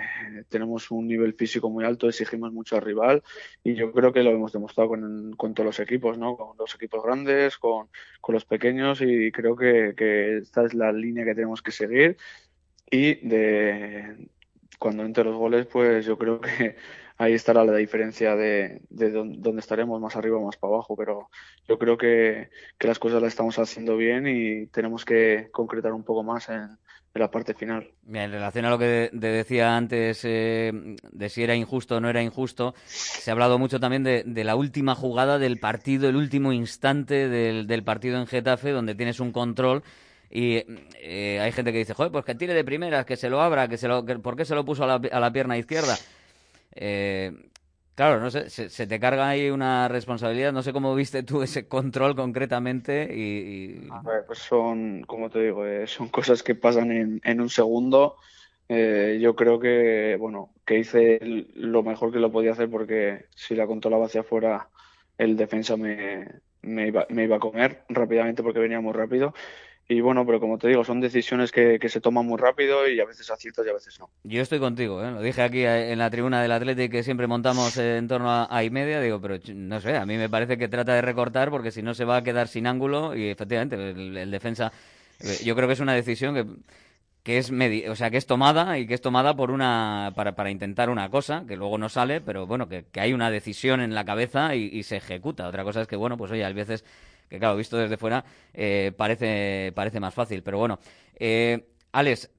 tenemos 0.50 0.92
un 0.92 1.08
nivel 1.08 1.34
físico 1.34 1.70
muy 1.70 1.84
alto, 1.84 2.08
exigimos 2.08 2.54
mucho 2.54 2.76
al 2.76 2.84
rival 2.84 3.24
y 3.64 3.74
yo 3.74 3.92
creo 3.92 4.14
que 4.14 4.22
lo 4.22 4.30
hemos 4.30 4.54
demostrado 4.54 4.90
con, 4.90 5.36
todos 5.56 5.66
los 5.66 5.80
equipos, 5.80 6.20
¿no? 6.20 6.38
con 6.38 6.56
los 6.58 6.76
equipos 6.76 7.04
grandes, 7.04 7.58
con, 7.58 7.90
los 8.28 8.46
pequeños 8.46 9.02
y 9.02 9.32
creo 9.32 9.56
que, 9.56 9.94
que, 9.98 10.38
esta 10.38 10.64
es 10.64 10.74
la 10.76 10.94
línea 10.94 11.26
que 11.26 11.36
tenemos 11.36 11.62
que 11.62 11.72
seguir 11.72 12.18
y 12.90 13.16
de 13.28 14.30
cuando 14.78 15.04
entre 15.04 15.24
los 15.24 15.36
goles, 15.36 15.66
pues 15.66 16.06
yo 16.06 16.18
creo 16.18 16.40
que 16.40 16.76
ahí 17.22 17.34
estará 17.34 17.64
la 17.64 17.76
diferencia 17.76 18.36
de, 18.36 18.82
de 18.90 19.12
dónde 19.12 19.60
estaremos, 19.60 20.02
más 20.02 20.16
arriba 20.16 20.38
o 20.38 20.46
más 20.46 20.58
para 20.58 20.74
abajo. 20.74 20.96
Pero 20.96 21.30
yo 21.68 21.78
creo 21.78 21.96
que, 21.96 22.50
las 22.80 22.98
cosas 22.98 23.22
las 23.22 23.30
estamos 23.30 23.60
haciendo 23.60 23.96
bien 23.96 24.28
y 24.28 24.66
tenemos 24.68 25.06
que 25.06 25.50
concretar 25.52 25.94
un 25.94 26.04
poco 26.04 26.24
más 26.24 26.50
en, 26.50 26.78
la 27.14 27.30
parte 27.30 27.54
final. 27.54 27.92
en 28.08 28.32
relación 28.32 28.66
a 28.66 28.70
lo 28.70 28.80
que 28.80 29.10
decía 29.12 29.76
antes 29.76 30.22
eh, 30.24 30.72
de 31.12 31.30
si 31.30 31.44
era 31.44 31.56
injusto 31.56 31.98
o 31.98 32.00
no 32.00 32.10
era 32.10 32.24
injusto, 32.24 32.74
se 32.86 33.30
ha 33.30 33.34
hablado 33.34 33.60
mucho 33.60 33.80
también 33.80 34.04
de, 34.04 34.44
la 34.44 34.56
última 34.56 34.96
jugada 34.96 35.38
del 35.38 35.60
partido, 35.60 36.08
el 36.08 36.16
último 36.16 36.54
instante 36.54 37.28
del, 37.28 37.84
partido 37.84 38.18
en 38.18 38.28
Getafe, 38.28 38.72
donde 38.72 38.96
tienes 38.96 39.20
un 39.20 39.34
control 39.34 39.84
y 40.30 40.64
eh, 41.02 41.40
hay 41.42 41.52
gente 41.52 41.74
que 41.74 41.80
dice, 41.80 41.94
joder, 41.94 42.14
pues 42.14 42.24
que 42.24 42.34
tire 42.34 42.54
de 42.54 42.64
primeras, 42.64 43.06
que 43.06 43.18
se 43.18 43.30
lo 43.30 43.42
abra, 43.42 43.68
que 43.68 43.78
se 43.78 43.90
lo, 43.90 44.06
¿por 44.06 44.38
qué 44.38 44.46
se 44.46 44.56
lo 44.56 44.64
puso 44.64 44.86
a 44.86 44.88
la, 44.88 45.10
a 45.12 45.20
la 45.20 45.34
pierna 45.34 45.58
izquierda? 45.58 45.98
Eh, 46.76 47.32
claro, 47.96 48.20
no 48.20 48.32
sé, 48.32 48.50
se, 48.50 48.88
te 48.88 49.00
carga 49.00 49.30
ahí 49.30 49.50
una 49.50 49.88
responsabilidad. 49.88 50.54
No 50.54 50.64
sé 50.64 50.74
cómo 50.74 50.96
viste 50.96 51.24
tú 51.24 51.42
ese 51.42 51.68
control 51.68 52.16
concretamente. 52.16 53.10
Y, 53.14 53.90
pues 54.28 54.40
son, 54.40 55.04
como 55.04 55.30
te 55.30 55.40
digo, 55.40 55.66
eh, 55.66 55.88
son 55.88 56.10
cosas 56.10 56.44
que 56.44 56.56
pasan 56.56 56.92
en, 56.92 57.22
en 57.24 57.42
un 57.42 57.50
segundo. 57.50 58.18
Eh, 58.70 59.20
yo 59.22 59.36
creo 59.36 59.60
que, 59.60 60.16
bueno, 60.18 60.54
que 60.66 60.80
hice 60.80 61.20
lo 61.56 61.84
mejor 61.84 62.14
que 62.14 62.20
lo 62.20 62.32
podía 62.32 62.54
hacer 62.54 62.70
porque 62.70 63.26
si 63.36 63.54
la 63.54 63.68
controlaba 63.68 64.06
hacia 64.06 64.22
afuera, 64.22 64.70
el 65.18 65.36
defensa 65.36 65.76
me, 65.76 66.26
me, 66.62 66.88
iba, 66.88 67.06
me 67.10 67.26
iba 67.26 67.36
a 67.36 67.40
comer 67.40 67.84
rápidamente 67.90 68.44
porque 68.44 68.60
venía 68.60 68.80
muy 68.80 68.94
rápido 68.94 69.34
y 69.92 70.00
bueno, 70.00 70.26
pero 70.26 70.40
como 70.40 70.58
te 70.58 70.70
digo, 70.70 70.86
son 70.86 71.02
decisiones 71.02 71.52
que, 71.52 71.78
se 71.90 72.00
toman 72.00 72.26
muy 72.26 72.38
rápido 72.38 72.88
y 72.88 73.02
a 73.02 73.06
veces 73.06 73.30
aciertas 73.30 73.66
y 73.66 73.70
a 73.70 73.74
veces 73.74 74.00
no. 74.00 74.10
Yo 74.24 74.42
estoy 74.42 74.60
contigo, 74.60 75.04
¿eh? 75.04 75.12
lo 75.12 75.22
dije 75.22 75.42
aquí 75.42 75.66
eh, 75.66 75.92
en 75.92 76.00
la 76.00 76.10
tribuna 76.10 76.42
del 76.42 76.54
Atlético 76.54 76.94
que 76.94 77.04
siempre 77.04 77.28
montamos 77.28 77.76
en 77.76 78.08
torno 78.08 78.48
a, 78.50 78.64
y 78.64 78.70
media, 78.70 79.02
digo, 79.02 79.20
pero 79.20 79.38
no 79.54 79.82
sé, 79.82 79.98
a 79.98 80.06
mí 80.06 80.16
me 80.16 80.30
parece 80.30 80.58
que 80.58 80.70
trata 80.70 80.94
de 80.94 81.02
recortar 81.02 81.50
porque 81.50 81.72
si 81.72 81.82
no 81.82 81.94
se 81.94 82.06
va 82.06 82.16
a 82.16 82.24
quedar 82.24 82.48
sin 82.48 82.68
ángulo 82.68 83.18
y 83.18 83.28
efectivamente 83.28 83.76
el, 83.76 84.32
defensa, 84.32 84.72
eh, 85.20 85.40
yo 85.44 85.58
creo 85.58 85.68
que 85.68 85.74
es 85.74 85.82
una 85.82 85.94
decisión 85.94 86.36
que 86.36 86.46
que 87.24 87.38
es 87.38 87.52
o 87.52 87.96
sea 87.96 88.10
que 88.10 88.18
es 88.18 88.26
tomada 88.26 88.80
y 88.80 88.88
que 88.88 88.96
es 88.96 89.02
tomada 89.02 89.36
por 89.36 89.52
una 89.52 90.12
para, 90.16 90.34
para 90.34 90.50
intentar 90.50 90.90
una 90.90 91.10
cosa 91.10 91.44
que 91.48 91.56
luego 91.56 91.78
no 91.78 91.88
sale 91.88 92.20
pero 92.20 92.48
bueno 92.48 92.68
que, 92.68 92.84
hay 92.96 93.14
una 93.14 93.30
decisión 93.30 93.80
en 93.80 93.94
la 93.94 94.06
cabeza 94.06 94.56
y, 94.56 94.82
se 94.82 94.98
ejecuta 94.98 95.48
otra 95.48 95.64
cosa 95.64 95.82
es 95.82 95.88
que 95.88 95.96
bueno 95.96 96.18
pues 96.18 96.32
oye 96.32 96.44
a 96.44 96.52
veces 96.52 96.84
que 97.32 97.40
claro, 97.40 97.56
visto 97.56 97.78
desde 97.78 97.96
fuera 97.96 98.26
eh, 98.54 98.92
parece, 98.96 99.72
parece 99.74 100.02
más 100.02 100.14
fácil. 100.14 100.44
Pero 100.44 100.58
bueno, 100.58 100.80
eh, 101.16 101.66
Alex, 101.94 102.30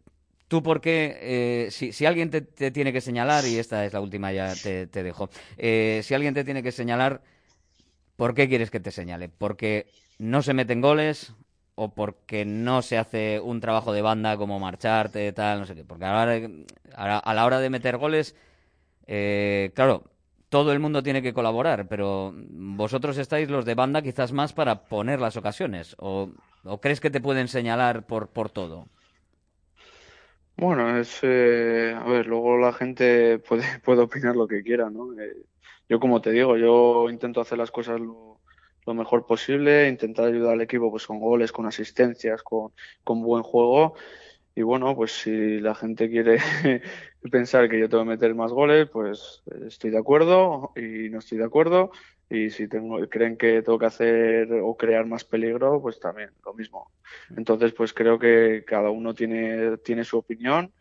¿tú 0.48 0.62
por 0.62 0.82
qué, 0.82 1.18
eh, 1.22 1.68
si, 1.70 2.04
alguien 2.04 2.28
te, 2.28 2.42
tiene 2.70 2.92
que 2.92 3.00
señalar, 3.00 3.46
y 3.46 3.56
esta 3.56 3.86
es 3.86 3.94
la 3.94 4.00
última 4.02 4.32
ya 4.32 4.54
te, 4.54 4.86
dejo, 4.86 5.30
si 5.56 6.14
alguien 6.14 6.34
te 6.34 6.44
tiene 6.44 6.62
que 6.62 6.72
señalar, 6.72 7.22
¿por 8.16 8.34
qué 8.34 8.50
quieres 8.50 8.70
que 8.70 8.80
te 8.80 8.90
señale? 8.90 9.30
¿Porque 9.30 9.86
no 10.18 10.42
se 10.42 10.54
meten 10.54 10.80
goles? 10.80 11.32
o 11.74 11.94
porque 11.94 12.44
no 12.44 12.82
se 12.82 12.98
hace 12.98 13.40
un 13.40 13.58
trabajo 13.60 13.94
de 13.94 14.02
banda 14.02 14.36
como 14.36 14.60
marcharte, 14.60 15.32
tal, 15.32 15.60
no 15.60 15.66
sé 15.66 15.74
qué. 15.74 15.84
Porque 15.84 16.04
a 16.04 17.18
a 17.18 17.34
la 17.34 17.46
hora 17.46 17.60
de 17.60 17.70
meter 17.70 17.96
goles, 17.96 18.36
claro, 19.74 20.11
todo 20.52 20.72
el 20.72 20.80
mundo 20.80 21.02
tiene 21.02 21.22
que 21.22 21.32
colaborar, 21.32 21.88
pero 21.88 22.34
vosotros 22.36 23.16
estáis 23.16 23.48
los 23.48 23.64
de 23.64 23.74
banda 23.74 24.02
quizás 24.02 24.32
más 24.32 24.52
para 24.52 24.84
poner 24.84 25.18
las 25.18 25.38
ocasiones, 25.38 25.96
o, 25.98 26.28
crees 26.82 27.00
que 27.00 27.08
te 27.08 27.22
pueden 27.22 27.48
señalar 27.48 28.06
por, 28.06 28.28
por 28.28 28.50
todo? 28.50 28.86
Bueno, 30.58 30.98
es, 30.98 31.20
eh, 31.22 31.96
a 31.98 32.04
ver, 32.04 32.26
luego 32.26 32.58
la 32.58 32.74
gente 32.74 33.38
puede, 33.38 33.64
puede 33.82 34.02
opinar 34.02 34.36
lo 34.36 34.46
que 34.46 34.62
quiera, 34.62 34.90
¿no? 34.90 35.18
Eh, 35.18 35.38
yo 35.88 35.98
como 35.98 36.20
te 36.20 36.32
digo, 36.32 36.58
yo 36.58 37.08
intento 37.08 37.40
hacer 37.40 37.56
las 37.56 37.70
cosas 37.70 37.98
lo, 37.98 38.38
mejor 38.92 39.24
posible, 39.24 39.88
intentar 39.88 40.26
ayudar 40.26 40.52
al 40.52 40.60
equipo 40.60 40.90
pues 40.90 41.06
con 41.06 41.18
goles, 41.18 41.50
con 41.50 41.64
asistencias, 41.64 42.42
con, 42.42 42.72
con 43.04 43.22
buen 43.22 43.42
juego 43.42 43.94
y 44.54 44.62
bueno, 44.62 44.94
pues 44.94 45.12
si 45.12 45.60
la 45.60 45.74
gente 45.74 46.10
quiere 46.10 46.38
pensar 47.30 47.68
que 47.70 47.78
yo 47.78 47.88
tengo 47.88 48.04
que 48.04 48.10
meter 48.10 48.34
más 48.34 48.52
goles, 48.52 48.88
pues 48.90 49.42
estoy 49.66 49.90
de 49.90 49.98
acuerdo 49.98 50.72
y 50.76 51.08
no 51.08 51.20
estoy 51.20 51.38
de 51.38 51.44
acuerdo. 51.44 51.90
Y 52.28 52.50
si 52.50 52.68
tengo, 52.68 52.98
creen 53.08 53.36
que 53.36 53.62
tengo 53.62 53.78
que 53.78 53.86
hacer 53.86 54.52
o 54.62 54.76
crear 54.76 55.06
más 55.06 55.24
peligro, 55.24 55.80
pues 55.80 56.00
también 56.00 56.30
lo 56.44 56.54
mismo. 56.54 56.90
Entonces, 57.36 57.72
pues 57.72 57.92
creo 57.92 58.18
que 58.18 58.64
cada 58.66 58.90
uno 58.90 59.14
tiene, 59.14 59.78
tiene 59.78 60.04
su 60.04 60.18
opinión 60.18 60.72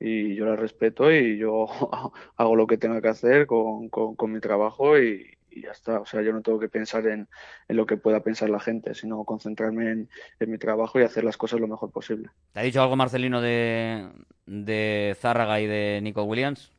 y 0.00 0.34
yo 0.34 0.46
la 0.46 0.56
respeto 0.56 1.12
y 1.12 1.38
yo 1.38 1.66
hago 2.36 2.56
lo 2.56 2.66
que 2.66 2.78
tenga 2.78 3.00
que 3.00 3.08
hacer 3.08 3.46
con, 3.46 3.88
con 3.88 4.32
mi 4.32 4.40
trabajo 4.40 4.98
y, 4.98 5.36
y 5.54 5.62
ya 5.62 5.70
está. 5.70 6.00
O 6.00 6.06
sea, 6.06 6.22
yo 6.22 6.32
no 6.32 6.42
tengo 6.42 6.58
que 6.58 6.68
pensar 6.68 7.06
en, 7.06 7.28
lo 7.68 7.86
que 7.86 7.96
pueda 7.96 8.22
pensar 8.22 8.50
la 8.50 8.60
gente, 8.60 8.94
sino 8.94 9.24
concentrarme 9.24 9.90
en, 9.90 10.08
mi 10.40 10.58
trabajo 10.58 10.98
y 10.98 11.02
hacer 11.02 11.24
las 11.24 11.36
cosas 11.36 11.60
lo 11.60 11.68
mejor 11.68 11.90
posible. 11.90 12.30
¿Te 12.52 12.60
ha 12.60 12.62
dicho 12.62 12.82
algo 12.82 12.96
Marcelino 12.96 13.40
de, 13.40 14.08
de 14.46 15.16
Zárraga 15.20 15.60
y 15.60 15.66
de 15.66 16.00
Nico 16.02 16.24
Williams? 16.24 16.72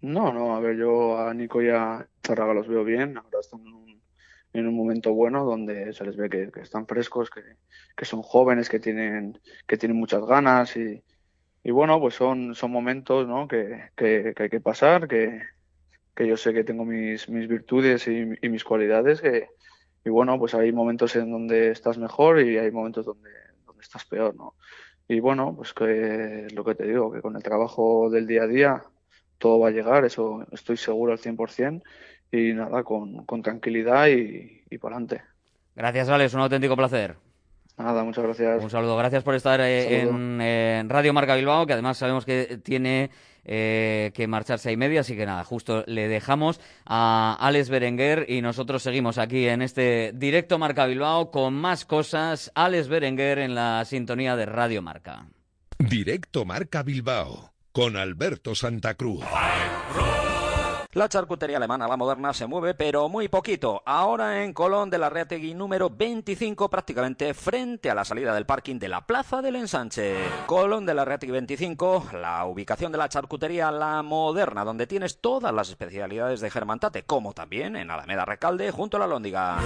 No, 0.00 0.32
no, 0.32 0.54
a 0.54 0.60
ver, 0.60 0.76
yo 0.76 1.18
a 1.18 1.34
Nico 1.34 1.60
y 1.62 1.68
a 1.70 2.06
Zárraga 2.24 2.54
los 2.54 2.68
veo 2.68 2.84
bien, 2.84 3.16
ahora 3.16 3.40
están 3.40 3.60
en 3.60 3.72
un, 3.72 4.02
en 4.52 4.66
un 4.68 4.76
momento 4.76 5.12
bueno 5.12 5.44
donde 5.44 5.92
se 5.92 6.04
les 6.04 6.16
ve 6.16 6.30
que, 6.30 6.50
están 6.60 6.86
frescos, 6.86 7.30
que, 7.30 7.42
que, 7.96 8.04
son 8.04 8.22
jóvenes, 8.22 8.68
que 8.68 8.78
tienen, 8.78 9.40
que 9.66 9.76
tienen 9.76 9.96
muchas 9.98 10.24
ganas 10.24 10.76
y, 10.76 11.02
y 11.64 11.70
bueno, 11.72 11.98
pues 11.98 12.14
son, 12.14 12.54
son 12.54 12.70
momentos 12.70 13.26
¿no? 13.26 13.48
que, 13.48 13.90
que 13.96 14.34
hay 14.36 14.48
que 14.48 14.60
pasar, 14.60 15.08
que, 15.08 15.42
que 16.18 16.26
yo 16.26 16.36
sé 16.36 16.52
que 16.52 16.64
tengo 16.64 16.84
mis, 16.84 17.28
mis 17.28 17.46
virtudes 17.46 18.08
y, 18.08 18.48
mis 18.48 18.64
cualidades 18.64 19.20
que, 19.20 19.50
y 20.04 20.10
bueno, 20.10 20.36
pues 20.36 20.52
hay 20.52 20.72
momentos 20.72 21.14
en 21.14 21.30
donde 21.30 21.70
estás 21.70 21.96
mejor 21.96 22.40
y 22.40 22.58
hay 22.58 22.72
momentos 22.72 23.06
donde, 23.06 23.30
donde 23.64 23.82
estás 23.82 24.04
peor, 24.04 24.34
¿no? 24.34 24.54
Y 25.06 25.20
bueno, 25.20 25.54
pues 25.54 25.72
que 25.72 26.48
lo 26.52 26.64
que 26.64 26.74
te 26.74 26.88
digo, 26.88 27.12
que 27.12 27.22
con 27.22 27.36
el 27.36 27.42
trabajo 27.44 28.10
del 28.10 28.26
día 28.26 28.42
a 28.42 28.46
día 28.48 28.82
todo 29.38 29.60
va 29.60 29.68
a 29.68 29.70
llegar, 29.70 30.04
eso 30.04 30.44
estoy 30.50 30.76
seguro 30.76 31.12
al 31.12 31.20
100% 31.20 31.82
y 32.32 32.52
nada, 32.52 32.82
con, 32.82 33.24
con 33.24 33.40
tranquilidad 33.40 34.08
y, 34.08 34.64
y 34.68 34.78
para 34.78 34.96
adelante. 34.96 35.22
Gracias, 35.76 36.08
Alex, 36.08 36.34
un 36.34 36.40
auténtico 36.40 36.74
placer. 36.74 37.14
Nada, 37.78 38.02
muchas 38.02 38.24
gracias. 38.24 38.60
Un 38.60 38.70
saludo, 38.70 38.96
gracias 38.96 39.22
por 39.22 39.36
estar 39.36 39.60
eh, 39.60 40.00
en, 40.00 40.88
Radio 40.88 41.12
Marca 41.12 41.36
Bilbao, 41.36 41.64
que 41.64 41.74
además 41.74 41.96
sabemos 41.96 42.26
que 42.26 42.58
tiene 42.64 43.10
eh, 43.44 44.12
que 44.14 44.26
marcharse 44.26 44.68
a 44.68 44.72
y 44.72 44.76
media, 44.76 45.00
así 45.00 45.16
que 45.16 45.26
nada, 45.26 45.44
justo 45.44 45.84
le 45.86 46.08
dejamos 46.08 46.60
a 46.84 47.36
Alex 47.40 47.70
Berenguer 47.70 48.26
y 48.28 48.42
nosotros 48.42 48.82
seguimos 48.82 49.18
aquí 49.18 49.48
en 49.48 49.62
este 49.62 50.12
directo 50.14 50.58
Marca 50.58 50.86
Bilbao 50.86 51.30
con 51.30 51.54
más 51.54 51.84
cosas. 51.84 52.50
Alex 52.54 52.88
Berenguer 52.88 53.38
en 53.38 53.54
la 53.54 53.84
sintonía 53.84 54.36
de 54.36 54.46
Radio 54.46 54.82
Marca. 54.82 55.26
Directo 55.78 56.44
Marca 56.44 56.82
Bilbao 56.82 57.52
con 57.72 57.96
Alberto 57.96 58.54
Santa 58.54 58.94
Cruz. 58.94 59.24
La 60.94 61.06
charcutería 61.06 61.58
alemana, 61.58 61.86
la 61.86 61.98
moderna, 61.98 62.32
se 62.32 62.46
mueve, 62.46 62.72
pero 62.72 63.10
muy 63.10 63.28
poquito. 63.28 63.82
Ahora 63.84 64.42
en 64.42 64.54
Colón 64.54 64.88
de 64.88 64.96
la 64.96 65.10
Reategui 65.10 65.52
número 65.52 65.90
25, 65.90 66.70
prácticamente 66.70 67.34
frente 67.34 67.90
a 67.90 67.94
la 67.94 68.06
salida 68.06 68.34
del 68.34 68.46
parking 68.46 68.78
de 68.78 68.88
la 68.88 69.04
Plaza 69.04 69.42
del 69.42 69.56
Ensanche. 69.56 70.16
Colón 70.46 70.86
de 70.86 70.94
la 70.94 71.04
Reategui 71.04 71.32
25, 71.32 72.06
la 72.14 72.42
ubicación 72.46 72.90
de 72.90 72.96
la 72.96 73.10
charcutería, 73.10 73.70
la 73.70 74.02
moderna, 74.02 74.64
donde 74.64 74.86
tienes 74.86 75.20
todas 75.20 75.52
las 75.52 75.68
especialidades 75.68 76.40
de 76.40 76.50
Germantate, 76.50 77.02
como 77.02 77.34
también 77.34 77.76
en 77.76 77.90
Alameda 77.90 78.24
Recalde, 78.24 78.70
junto 78.70 78.96
a 78.96 79.00
la 79.00 79.06
Lóndiga. 79.06 79.58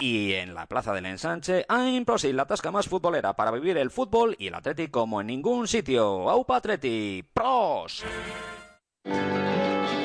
Y 0.00 0.32
en 0.32 0.54
la 0.54 0.66
Plaza 0.66 0.92
del 0.92 1.06
Ensanche, 1.06 1.66
Improsil, 1.70 2.34
la 2.34 2.46
tasca 2.46 2.72
más 2.72 2.88
futbolera 2.88 3.34
para 3.34 3.52
vivir 3.52 3.78
el 3.78 3.92
fútbol 3.92 4.34
y 4.40 4.48
el 4.48 4.56
Atleti 4.56 4.88
como 4.88 5.20
en 5.20 5.28
ningún 5.28 5.68
sitio. 5.68 6.28
¡Aupa 6.28 6.56
Atleti! 6.56 7.24
¡Pros! 7.32 8.04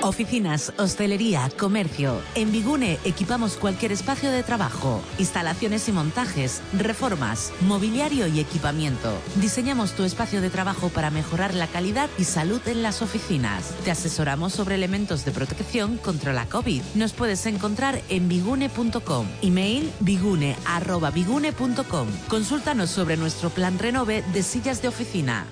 Oficinas, 0.04 0.74
hostelería, 0.78 1.48
comercio. 1.60 2.22
En 2.34 2.52
Bigune 2.52 2.98
equipamos 3.06 3.56
cualquier 3.56 3.92
espacio 3.92 4.32
de 4.32 4.42
trabajo, 4.42 5.00
instalaciones 5.20 5.88
y 5.90 5.92
montajes, 5.92 6.64
reformas, 6.74 7.54
mobiliario 7.62 8.26
y 8.26 8.40
equipamiento. 8.40 9.14
Diseñamos 9.36 9.92
tu 9.92 10.04
espacio 10.04 10.42
de 10.42 10.50
trabajo 10.50 10.90
para 10.90 11.12
mejorar 11.12 11.54
la 11.54 11.68
calidad 11.68 12.10
y 12.18 12.24
salud 12.24 12.62
en 12.66 12.82
las 12.82 13.04
oficinas. 13.04 13.76
Te 13.84 13.92
asesoramos 13.92 14.54
sobre 14.54 14.74
elementos 14.76 15.24
de 15.24 15.32
protección 15.32 15.98
contra 15.98 16.34
la 16.34 16.48
COVID. 16.48 16.82
Nos 16.96 17.14
puedes 17.14 17.46
encontrar 17.46 18.02
en 18.10 18.28
bigune.com. 18.28 19.28
Email 19.44 19.92
bigune@bigune.com. 20.00 22.08
Consúltanos 22.28 22.90
sobre 22.90 23.18
nuestro 23.18 23.52
plan 23.52 23.78
Renove 23.78 24.24
de 24.34 24.42
sillas 24.42 24.82
de 24.82 24.88
oficina. 24.88 25.46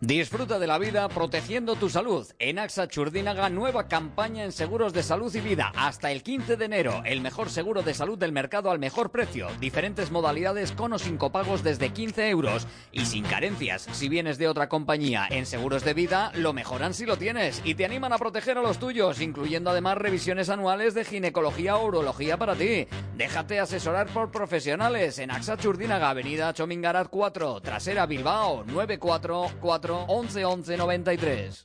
Disfruta 0.00 0.60
de 0.60 0.68
la 0.68 0.78
vida 0.78 1.08
protegiendo 1.08 1.74
tu 1.74 1.90
salud. 1.90 2.24
En 2.38 2.60
AXA 2.60 2.86
Churdínaga, 2.86 3.50
nueva 3.50 3.88
campaña 3.88 4.44
en 4.44 4.52
seguros 4.52 4.92
de 4.92 5.02
salud 5.02 5.34
y 5.34 5.40
vida. 5.40 5.72
Hasta 5.74 6.12
el 6.12 6.22
15 6.22 6.56
de 6.56 6.66
enero, 6.66 7.02
el 7.04 7.20
mejor 7.20 7.50
seguro 7.50 7.82
de 7.82 7.94
salud 7.94 8.16
del 8.16 8.30
mercado 8.30 8.70
al 8.70 8.78
mejor 8.78 9.10
precio. 9.10 9.48
Diferentes 9.58 10.12
modalidades 10.12 10.70
con 10.70 10.92
o 10.92 11.00
sin 11.00 11.16
copagos 11.16 11.64
desde 11.64 11.90
15 11.90 12.28
euros. 12.28 12.68
Y 12.92 13.06
sin 13.06 13.24
carencias. 13.24 13.88
Si 13.90 14.08
vienes 14.08 14.38
de 14.38 14.46
otra 14.46 14.68
compañía 14.68 15.26
en 15.30 15.46
seguros 15.46 15.82
de 15.82 15.94
vida, 15.94 16.30
lo 16.36 16.52
mejoran 16.52 16.94
si 16.94 17.04
lo 17.04 17.16
tienes. 17.16 17.60
Y 17.64 17.74
te 17.74 17.84
animan 17.84 18.12
a 18.12 18.18
proteger 18.18 18.56
a 18.56 18.62
los 18.62 18.78
tuyos, 18.78 19.20
incluyendo 19.20 19.70
además 19.70 19.98
revisiones 19.98 20.48
anuales 20.48 20.94
de 20.94 21.04
ginecología 21.04 21.76
o 21.76 21.84
urología 21.84 22.36
para 22.36 22.54
ti. 22.54 22.86
Déjate 23.16 23.58
asesorar 23.58 24.06
por 24.06 24.30
profesionales 24.30 25.18
en 25.18 25.32
AXA 25.32 25.56
Churdínaga, 25.56 26.10
Avenida 26.10 26.54
Chomingarat 26.54 27.08
4, 27.08 27.62
Trasera 27.62 28.06
Bilbao, 28.06 28.62
944 28.64 29.87
11 29.96 30.44
11 30.44 30.76
93. 30.76 31.64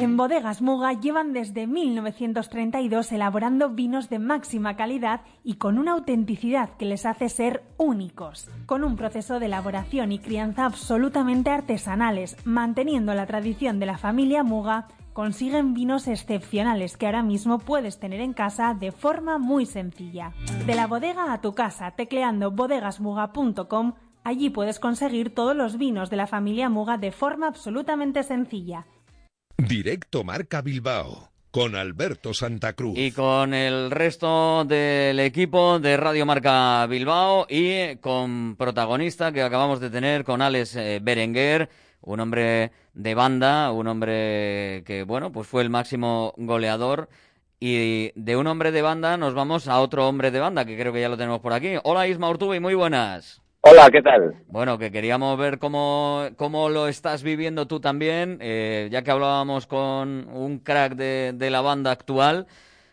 En 0.00 0.16
Bodegas 0.16 0.62
Muga 0.62 0.94
llevan 0.94 1.32
desde 1.32 1.68
1932 1.68 3.12
elaborando 3.12 3.68
vinos 3.70 4.10
de 4.10 4.18
máxima 4.18 4.74
calidad 4.74 5.20
y 5.44 5.54
con 5.54 5.78
una 5.78 5.92
autenticidad 5.92 6.70
que 6.76 6.86
les 6.86 7.06
hace 7.06 7.28
ser 7.28 7.62
únicos, 7.76 8.50
con 8.66 8.82
un 8.82 8.96
proceso 8.96 9.38
de 9.38 9.46
elaboración 9.46 10.10
y 10.10 10.18
crianza 10.18 10.64
absolutamente 10.64 11.50
artesanales, 11.50 12.36
manteniendo 12.44 13.14
la 13.14 13.26
tradición 13.26 13.78
de 13.78 13.86
la 13.86 13.98
familia 13.98 14.42
Muga, 14.42 14.88
consiguen 15.12 15.74
vinos 15.74 16.08
excepcionales 16.08 16.96
que 16.96 17.06
ahora 17.06 17.22
mismo 17.22 17.60
puedes 17.60 18.00
tener 18.00 18.20
en 18.20 18.32
casa 18.32 18.74
de 18.74 18.90
forma 18.90 19.38
muy 19.38 19.66
sencilla. 19.66 20.32
De 20.66 20.74
la 20.74 20.88
bodega 20.88 21.32
a 21.32 21.40
tu 21.40 21.54
casa, 21.54 21.92
tecleando 21.92 22.50
bodegasmuga.com 22.50 23.92
Allí 24.24 24.50
puedes 24.50 24.78
conseguir 24.78 25.34
todos 25.34 25.56
los 25.56 25.78
vinos 25.78 26.08
de 26.08 26.16
la 26.16 26.26
familia 26.26 26.68
Muga 26.68 26.96
de 26.96 27.10
forma 27.10 27.48
absolutamente 27.48 28.22
sencilla. 28.22 28.86
Directo 29.56 30.22
Marca 30.22 30.62
Bilbao 30.62 31.32
con 31.50 31.76
Alberto 31.76 32.32
Santa 32.32 32.72
Cruz. 32.72 32.98
Y 32.98 33.12
con 33.12 33.52
el 33.52 33.90
resto 33.90 34.64
del 34.64 35.20
equipo 35.20 35.78
de 35.78 35.96
Radio 35.96 36.24
Marca 36.24 36.86
Bilbao 36.86 37.46
y 37.48 37.96
con 37.96 38.56
protagonista 38.56 39.32
que 39.32 39.42
acabamos 39.42 39.78
de 39.80 39.90
tener 39.90 40.24
con 40.24 40.40
Alex 40.40 40.76
eh, 40.76 41.00
Berenguer, 41.02 41.68
un 42.00 42.20
hombre 42.20 42.72
de 42.94 43.14
banda, 43.14 43.70
un 43.72 43.86
hombre 43.86 44.82
que, 44.86 45.04
bueno, 45.06 45.30
pues 45.30 45.46
fue 45.46 45.62
el 45.62 45.68
máximo 45.68 46.32
goleador. 46.38 47.08
Y 47.60 48.12
de 48.14 48.36
un 48.36 48.46
hombre 48.46 48.72
de 48.72 48.82
banda 48.82 49.16
nos 49.16 49.34
vamos 49.34 49.68
a 49.68 49.80
otro 49.80 50.08
hombre 50.08 50.30
de 50.30 50.40
banda, 50.40 50.64
que 50.64 50.76
creo 50.78 50.92
que 50.92 51.00
ya 51.00 51.08
lo 51.08 51.18
tenemos 51.18 51.40
por 51.40 51.52
aquí. 51.52 51.74
Hola 51.84 52.08
Isma 52.08 52.30
Urtubi, 52.30 52.60
muy 52.60 52.74
buenas. 52.74 53.41
Hola, 53.64 53.90
¿qué 53.92 54.02
tal? 54.02 54.34
Bueno, 54.48 54.76
que 54.76 54.90
queríamos 54.90 55.38
ver 55.38 55.60
cómo, 55.60 56.26
cómo 56.34 56.68
lo 56.68 56.88
estás 56.88 57.22
viviendo 57.22 57.68
tú 57.68 57.78
también, 57.78 58.38
eh, 58.40 58.88
ya 58.90 59.02
que 59.02 59.12
hablábamos 59.12 59.68
con 59.68 60.26
un 60.32 60.58
crack 60.58 60.96
de, 60.96 61.32
de 61.32 61.48
la 61.48 61.60
banda 61.60 61.92
actual, 61.92 62.48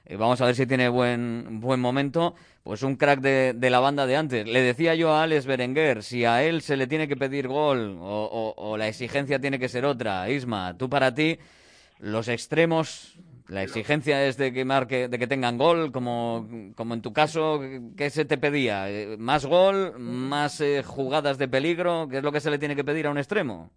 eh, 0.05 0.15
vamos 0.15 0.39
a 0.41 0.45
ver 0.45 0.53
si 0.53 0.67
tiene 0.67 0.88
buen, 0.88 1.60
buen 1.60 1.79
momento, 1.79 2.36
pues 2.62 2.84
un 2.84 2.97
crack 2.97 3.19
de, 3.19 3.53
de, 3.55 3.69
la 3.71 3.79
banda 3.79 4.05
de 4.05 4.15
antes. 4.15 4.47
Le 4.47 4.62
decía 4.62 4.93
yo 4.93 5.12
a 5.12 5.23
Alex 5.23 5.47
Berenguer, 5.47 6.03
si 6.03 6.23
a 6.23 6.43
él 6.43 6.62
se 6.62 6.77
le 6.77 6.86
tiene 6.86 7.08
que 7.08 7.17
pedir 7.17 7.47
gol 7.47 7.97
o, 7.99 8.05
o, 8.05 8.53
o 8.55 8.77
la 8.77 8.88
exigencia 8.88 9.39
tiene 9.39 9.58
que 9.58 9.69
ser 9.69 9.86
otra, 9.86 10.29
Isma, 10.29 10.77
tú 10.77 10.88
para 10.88 11.15
ti, 11.15 11.39
los 11.97 12.27
extremos 12.27 13.17
la 13.49 13.63
exigencia 13.63 14.25
es 14.25 14.38
de 14.38 14.53
que 14.53 14.63
marque, 14.63 15.07
de 15.07 15.17
que 15.17 15.27
tengan 15.27 15.57
gol, 15.57 15.91
como, 15.91 16.47
como 16.75 16.93
en 16.93 17.01
tu 17.01 17.13
caso, 17.13 17.59
¿qué 17.97 18.09
se 18.09 18.25
te 18.25 18.38
pedía? 18.38 18.85
¿Más 19.17 19.45
gol? 19.45 19.93
¿Más 19.97 20.62
eh, 20.62 20.83
jugadas 20.83 21.38
de 21.39 21.47
peligro? 21.47 22.07
¿Qué 22.09 22.17
es 22.17 22.23
lo 22.23 22.31
que 22.31 22.41
se 22.41 22.51
le 22.51 22.59
tiene 22.59 22.75
que 22.75 22.83
pedir 22.83 23.07
a 23.07 23.12
un 23.12 23.17
extremo? 23.17 23.71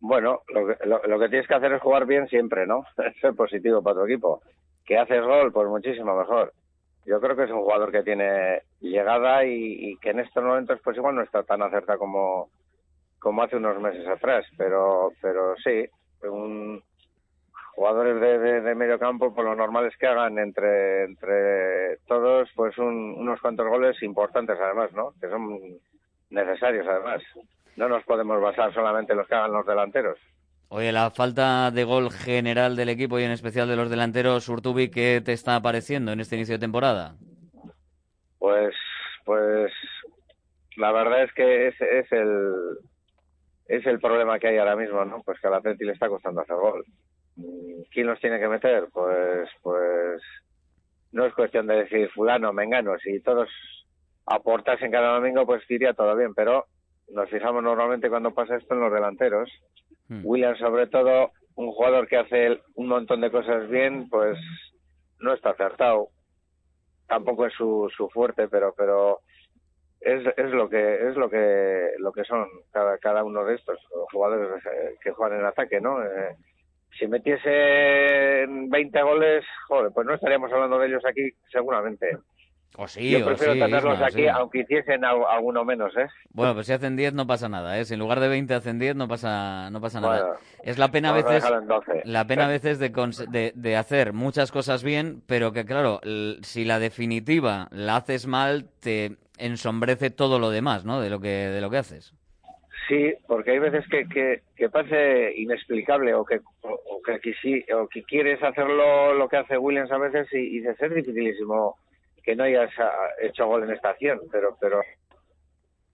Bueno, 0.00 0.42
lo 0.48 0.66
que, 0.66 0.86
lo, 0.86 1.02
lo 1.02 1.18
que 1.18 1.28
tienes 1.28 1.48
que 1.48 1.54
hacer 1.54 1.72
es 1.72 1.82
jugar 1.82 2.06
bien 2.06 2.28
siempre, 2.28 2.66
¿no? 2.66 2.84
Ser 3.20 3.34
positivo 3.34 3.82
para 3.82 3.96
tu 3.96 4.04
equipo. 4.04 4.42
Que 4.84 4.98
haces 4.98 5.22
gol, 5.22 5.50
pues 5.50 5.66
muchísimo 5.68 6.14
mejor. 6.14 6.52
Yo 7.06 7.20
creo 7.20 7.34
que 7.36 7.44
es 7.44 7.50
un 7.50 7.62
jugador 7.62 7.90
que 7.90 8.02
tiene 8.02 8.62
llegada 8.80 9.46
y, 9.46 9.92
y 9.92 9.96
que 9.96 10.10
en 10.10 10.20
estos 10.20 10.44
momentos 10.44 10.78
pues 10.84 10.96
igual 10.98 11.14
no 11.14 11.22
está 11.22 11.42
tan 11.42 11.62
acertado 11.62 11.98
como, 11.98 12.50
como 13.18 13.42
hace 13.42 13.56
unos 13.56 13.80
meses 13.80 14.06
atrás, 14.06 14.44
pero, 14.58 15.12
pero 15.22 15.56
sí, 15.56 15.86
un, 16.22 16.82
jugadores 17.78 18.20
de, 18.20 18.38
de, 18.40 18.60
de, 18.60 18.74
medio 18.74 18.98
campo, 18.98 19.32
pues 19.32 19.44
lo 19.44 19.54
normal 19.54 19.86
es 19.86 19.96
que 19.96 20.08
hagan 20.08 20.36
entre, 20.40 21.04
entre 21.04 21.98
todos 22.08 22.50
pues 22.56 22.76
un, 22.76 23.14
unos 23.16 23.40
cuantos 23.40 23.68
goles 23.68 24.02
importantes 24.02 24.58
además, 24.60 24.90
¿no? 24.94 25.12
Que 25.20 25.28
son 25.28 25.60
necesarios 26.30 26.84
además. 26.88 27.22
No 27.76 27.88
nos 27.88 28.02
podemos 28.02 28.42
basar 28.42 28.74
solamente 28.74 29.12
en 29.12 29.18
los 29.18 29.28
que 29.28 29.36
hagan 29.36 29.52
los 29.52 29.64
delanteros. 29.64 30.18
Oye, 30.70 30.90
la 30.90 31.12
falta 31.12 31.70
de 31.70 31.84
gol 31.84 32.10
general 32.10 32.74
del 32.74 32.88
equipo 32.88 33.20
y 33.20 33.22
en 33.22 33.30
especial 33.30 33.68
de 33.68 33.76
los 33.76 33.88
delanteros, 33.90 34.48
Urtubi, 34.48 34.90
¿qué 34.90 35.22
te 35.24 35.32
está 35.32 35.54
apareciendo 35.54 36.10
en 36.10 36.18
este 36.18 36.34
inicio 36.34 36.56
de 36.56 36.58
temporada? 36.58 37.14
Pues, 38.40 38.74
pues, 39.24 39.72
la 40.76 40.90
verdad 40.90 41.22
es 41.22 41.32
que 41.32 41.68
es, 41.68 41.80
es 41.80 42.10
el 42.10 42.78
es 43.68 43.86
el 43.86 44.00
problema 44.00 44.40
que 44.40 44.48
hay 44.48 44.58
ahora 44.58 44.74
mismo, 44.74 45.04
¿no? 45.04 45.22
Pues 45.22 45.38
que 45.38 45.46
al 45.46 45.54
Atleti 45.54 45.84
le 45.84 45.92
está 45.92 46.08
costando 46.08 46.40
hacer 46.40 46.56
gol. 46.56 46.84
¿Quién 47.90 48.06
los 48.06 48.20
tiene 48.20 48.38
que 48.38 48.48
meter? 48.48 48.88
Pues, 48.92 49.48
pues 49.62 50.22
no 51.12 51.24
es 51.26 51.34
cuestión 51.34 51.66
de 51.66 51.76
decir 51.76 52.10
fulano, 52.10 52.52
mengano. 52.52 52.98
Si 52.98 53.20
todos 53.20 53.48
aportasen 54.26 54.90
cada 54.90 55.14
domingo, 55.14 55.46
pues 55.46 55.68
iría 55.70 55.94
todo 55.94 56.16
bien. 56.16 56.34
Pero 56.34 56.66
nos 57.08 57.30
fijamos 57.30 57.62
normalmente 57.62 58.10
cuando 58.10 58.34
pasa 58.34 58.56
esto 58.56 58.74
en 58.74 58.80
los 58.80 58.92
delanteros. 58.92 59.50
Hmm. 60.08 60.20
William, 60.24 60.56
sobre 60.56 60.86
todo, 60.86 61.32
un 61.54 61.72
jugador 61.72 62.08
que 62.08 62.18
hace 62.18 62.60
un 62.74 62.88
montón 62.88 63.20
de 63.20 63.30
cosas 63.30 63.68
bien, 63.68 64.08
pues 64.08 64.38
no 65.20 65.32
está 65.32 65.50
acertado. 65.50 66.08
Tampoco 67.06 67.46
es 67.46 67.54
su, 67.54 67.90
su 67.96 68.08
fuerte, 68.10 68.48
pero, 68.48 68.74
pero 68.76 69.20
es, 70.00 70.26
es 70.36 70.50
lo 70.50 70.68
que 70.68 71.08
es 71.08 71.16
lo 71.16 71.28
que 71.28 71.92
lo 71.98 72.12
que 72.12 72.24
son 72.24 72.46
cada, 72.70 72.98
cada 72.98 73.24
uno 73.24 73.44
de 73.44 73.54
estos 73.56 73.78
jugadores 74.12 74.62
que 75.02 75.10
juegan 75.10 75.40
en 75.40 75.46
ataque, 75.46 75.80
¿no? 75.80 76.02
Eh, 76.02 76.36
si 76.98 77.06
metiesen 77.06 78.68
20 78.68 79.02
goles, 79.02 79.44
joder, 79.68 79.92
pues 79.92 80.06
no 80.06 80.14
estaríamos 80.14 80.52
hablando 80.52 80.78
de 80.78 80.88
ellos 80.88 81.02
aquí 81.06 81.30
seguramente. 81.50 82.18
O 82.76 82.86
sí, 82.86 83.10
Yo 83.10 83.24
prefiero 83.24 83.52
o 83.52 83.54
sí, 83.54 83.60
tenerlos 83.60 83.94
Isma, 83.94 84.06
aquí, 84.06 84.22
sí. 84.22 84.28
aunque 84.28 84.60
hiciesen 84.60 85.04
alguno 85.04 85.64
menos, 85.64 85.96
¿eh? 85.96 86.06
Bueno, 86.30 86.54
pues 86.54 86.66
si 86.66 86.72
hacen 86.72 86.96
10 86.96 87.14
no 87.14 87.26
pasa 87.26 87.48
nada, 87.48 87.78
¿eh? 87.78 87.84
Si 87.84 87.94
en 87.94 88.00
lugar 88.00 88.20
de 88.20 88.28
20 88.28 88.54
hacen 88.54 88.78
10 88.78 88.94
no 88.94 89.08
pasa, 89.08 89.68
no 89.70 89.80
pasa 89.80 90.00
nada. 90.00 90.20
Bueno, 90.20 90.38
es 90.62 90.78
la 90.78 90.88
pena 90.88 91.10
a 91.10 91.14
veces, 91.14 91.42
dejarlo 91.42 91.58
en 91.58 91.66
12. 91.66 92.02
la 92.04 92.26
pena 92.26 92.44
a 92.44 92.48
veces 92.48 92.78
de, 92.78 92.90
de, 93.30 93.52
de 93.54 93.76
hacer 93.76 94.12
muchas 94.12 94.52
cosas 94.52 94.84
bien, 94.84 95.22
pero 95.26 95.52
que 95.52 95.64
claro, 95.64 96.00
si 96.42 96.64
la 96.64 96.78
definitiva 96.78 97.68
la 97.72 97.96
haces 97.96 98.26
mal, 98.26 98.66
te 98.80 99.16
ensombrece 99.38 100.10
todo 100.10 100.38
lo 100.38 100.50
demás, 100.50 100.84
¿no? 100.84 101.00
De 101.00 101.10
lo 101.10 101.20
que, 101.20 101.28
de 101.28 101.60
lo 101.60 101.70
que 101.70 101.78
haces. 101.78 102.14
Sí, 102.88 103.12
porque 103.26 103.50
hay 103.50 103.58
veces 103.58 103.86
que, 103.88 104.08
que, 104.08 104.40
que 104.56 104.70
parece 104.70 105.34
inexplicable 105.36 106.14
o 106.14 106.24
que, 106.24 106.40
o, 106.62 107.02
que, 107.04 107.20
quisi- 107.20 107.70
o 107.74 107.86
que 107.86 108.02
quieres 108.02 108.42
hacerlo 108.42 109.12
lo 109.12 109.28
que 109.28 109.36
hace 109.36 109.58
Williams 109.58 109.92
a 109.92 109.98
veces 109.98 110.26
y, 110.32 110.38
y 110.38 110.60
dices, 110.60 110.80
es 110.80 110.94
dificilísimo 110.94 111.76
que 112.22 112.34
no 112.34 112.44
hayas 112.44 112.70
ah, 112.78 113.08
hecho 113.20 113.46
gol 113.46 113.64
en 113.64 113.72
esta 113.72 113.90
acción, 113.90 114.20
pero, 114.32 114.56
pero 114.60 114.80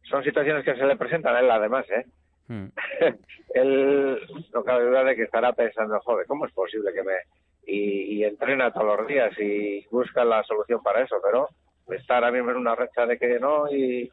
son 0.05 0.23
situaciones 0.23 0.65
que 0.65 0.77
se 0.77 0.87
le 0.87 0.97
presentan 0.97 1.35
a 1.35 1.41
él 1.41 1.51
además, 1.51 1.85
¿eh? 1.91 2.05
Hmm. 2.47 2.67
él 3.55 4.21
no 4.53 4.63
cabe 4.63 4.85
duda 4.85 5.03
de 5.05 5.17
que 5.17 5.23
estará 5.23 5.53
pensando, 5.53 5.99
joder, 6.01 6.27
¿cómo 6.27 6.47
es 6.47 6.53
posible 6.53 6.93
que 6.93 7.03
me... 7.03 7.15
Y, 7.67 8.19
y 8.19 8.25
entrena 8.25 8.71
todos 8.73 8.99
los 8.99 9.07
días 9.09 9.33
y 9.41 9.85
busca 9.91 10.25
la 10.25 10.43
solución 10.45 10.83
para 10.83 11.03
eso, 11.03 11.17
pero 11.25 11.49
está 11.97 12.17
ahora 12.17 12.31
mismo 12.31 12.51
en 12.51 12.59
una 12.59 12.75
racha 12.75 13.07
de 13.07 13.19
que 13.19 13.41
no 13.41 13.69
y, 13.73 14.11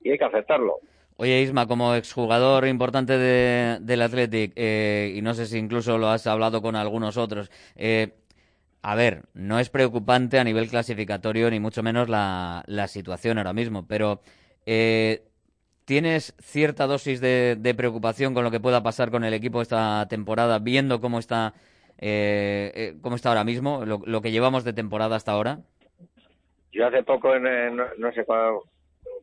y 0.00 0.10
hay 0.10 0.18
que 0.18 0.24
aceptarlo. 0.24 0.78
Oye, 1.22 1.40
Isma, 1.40 1.68
como 1.68 1.94
exjugador 1.94 2.66
importante 2.66 3.16
de, 3.16 3.78
del 3.80 4.02
Athletic, 4.02 4.54
eh, 4.56 5.12
y 5.14 5.22
no 5.22 5.34
sé 5.34 5.46
si 5.46 5.56
incluso 5.56 5.96
lo 5.96 6.08
has 6.08 6.26
hablado 6.26 6.62
con 6.62 6.74
algunos 6.74 7.16
otros, 7.16 7.48
eh, 7.76 8.14
a 8.82 8.96
ver, 8.96 9.22
no 9.32 9.60
es 9.60 9.70
preocupante 9.70 10.40
a 10.40 10.42
nivel 10.42 10.68
clasificatorio, 10.68 11.48
ni 11.48 11.60
mucho 11.60 11.80
menos 11.84 12.08
la, 12.08 12.64
situación 12.88 13.38
ahora 13.38 13.52
mismo, 13.52 13.86
pero 13.86 14.20
eh, 14.66 15.22
¿Tienes 15.84 16.34
cierta 16.40 16.88
dosis 16.88 17.20
de, 17.20 17.74
preocupación 17.76 18.34
con 18.34 18.42
lo 18.42 18.50
que 18.50 18.58
pueda 18.58 18.82
pasar 18.82 19.12
con 19.12 19.22
el 19.22 19.32
equipo 19.32 19.62
esta 19.62 20.08
temporada, 20.08 20.58
viendo 20.58 21.00
cómo 21.00 21.20
está, 21.20 21.54
eh, 21.98 22.72
eh, 22.74 22.94
cómo 23.00 23.14
está 23.14 23.28
ahora 23.28 23.44
mismo, 23.44 23.84
lo, 23.84 24.02
lo 24.04 24.22
que 24.22 24.32
llevamos 24.32 24.64
de 24.64 24.72
temporada 24.72 25.14
hasta 25.14 25.30
ahora? 25.30 25.60
Yo 26.72 26.88
hace 26.88 27.04
poco, 27.04 27.32
en- 27.36 27.76
no, 27.76 27.84
no 27.96 28.12
sé 28.12 28.24
cuál- 28.24 28.58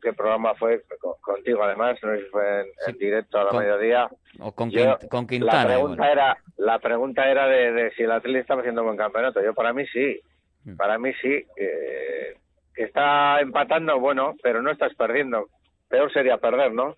qué 0.00 0.12
programa 0.12 0.54
fue, 0.54 0.82
co- 1.00 1.18
contigo 1.20 1.62
además, 1.62 1.98
no 2.02 2.10
sé 2.12 2.18
si 2.24 2.30
fue 2.30 2.60
en, 2.62 2.66
en 2.88 2.98
directo 2.98 3.38
a 3.38 3.44
la 3.44 3.50
con- 3.50 3.60
mediodía. 3.60 4.08
O 4.40 4.52
con, 4.52 4.70
Yo- 4.70 4.80
Quint- 4.98 5.08
con 5.08 5.22
La 5.24 5.28
Quintana. 5.28 5.66
pregunta 5.66 6.12
era, 6.12 6.38
la 6.56 6.78
pregunta 6.78 7.30
era 7.30 7.46
de, 7.46 7.72
de 7.72 7.90
si 7.92 8.02
el 8.02 8.10
Atlético 8.12 8.40
estaba 8.40 8.60
haciendo 8.60 8.84
buen 8.84 8.96
campeonato. 8.96 9.42
Yo 9.42 9.54
para 9.54 9.72
mí 9.72 9.86
sí, 9.86 10.20
Mm. 10.64 10.76
para 10.76 10.98
mí 10.98 11.10
sí. 11.22 11.44
eh, 11.56 12.36
que 12.74 12.84
está 12.84 13.40
empatando, 13.40 13.98
bueno, 13.98 14.34
pero 14.42 14.60
no 14.62 14.70
estás 14.70 14.94
perdiendo. 14.94 15.48
Peor 15.88 16.12
sería 16.12 16.36
perder, 16.38 16.72
¿no? 16.72 16.94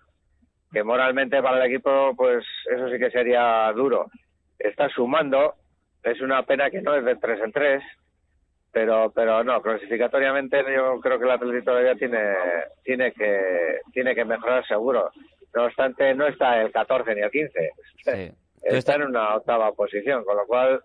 Que 0.71 0.83
moralmente 0.83 1.41
para 1.41 1.63
el 1.63 1.71
equipo, 1.71 2.13
pues 2.15 2.45
eso 2.69 2.89
sí 2.89 2.99
que 2.99 3.09
sería 3.09 3.71
duro. 3.73 4.07
Está 4.59 4.87
sumando, 4.89 5.55
es 6.03 6.19
una 6.21 6.43
pena 6.43 6.69
que 6.69 6.81
no 6.81 6.93
es 6.95 7.03
de 7.05 7.15
tres 7.15 7.39
en 7.41 7.51
tres, 7.51 7.83
pero 8.73 9.11
pero 9.15 9.43
no, 9.43 9.61
clasificatoriamente 9.61 10.57
yo 10.75 10.99
creo 10.99 11.17
que 11.19 11.25
el 11.25 11.31
Atlético 11.31 11.63
todavía 11.71 11.95
tiene 11.95 12.19
tiene 12.83 13.11
que 13.13 13.79
tiene 13.93 14.13
que 14.15 14.25
mejorar 14.25 14.65
seguro. 14.67 15.11
No 15.55 15.65
obstante, 15.65 16.13
no 16.15 16.27
está 16.27 16.59
el 16.61 16.71
14 16.71 17.13
ni 17.15 17.21
el 17.21 17.29
15. 17.31 17.69
Tú 18.05 18.11
Está 18.75 18.95
en 18.95 19.03
una 19.03 19.35
octava 19.35 19.71
posición, 19.73 20.23
con 20.25 20.35
lo 20.37 20.45
cual 20.47 20.81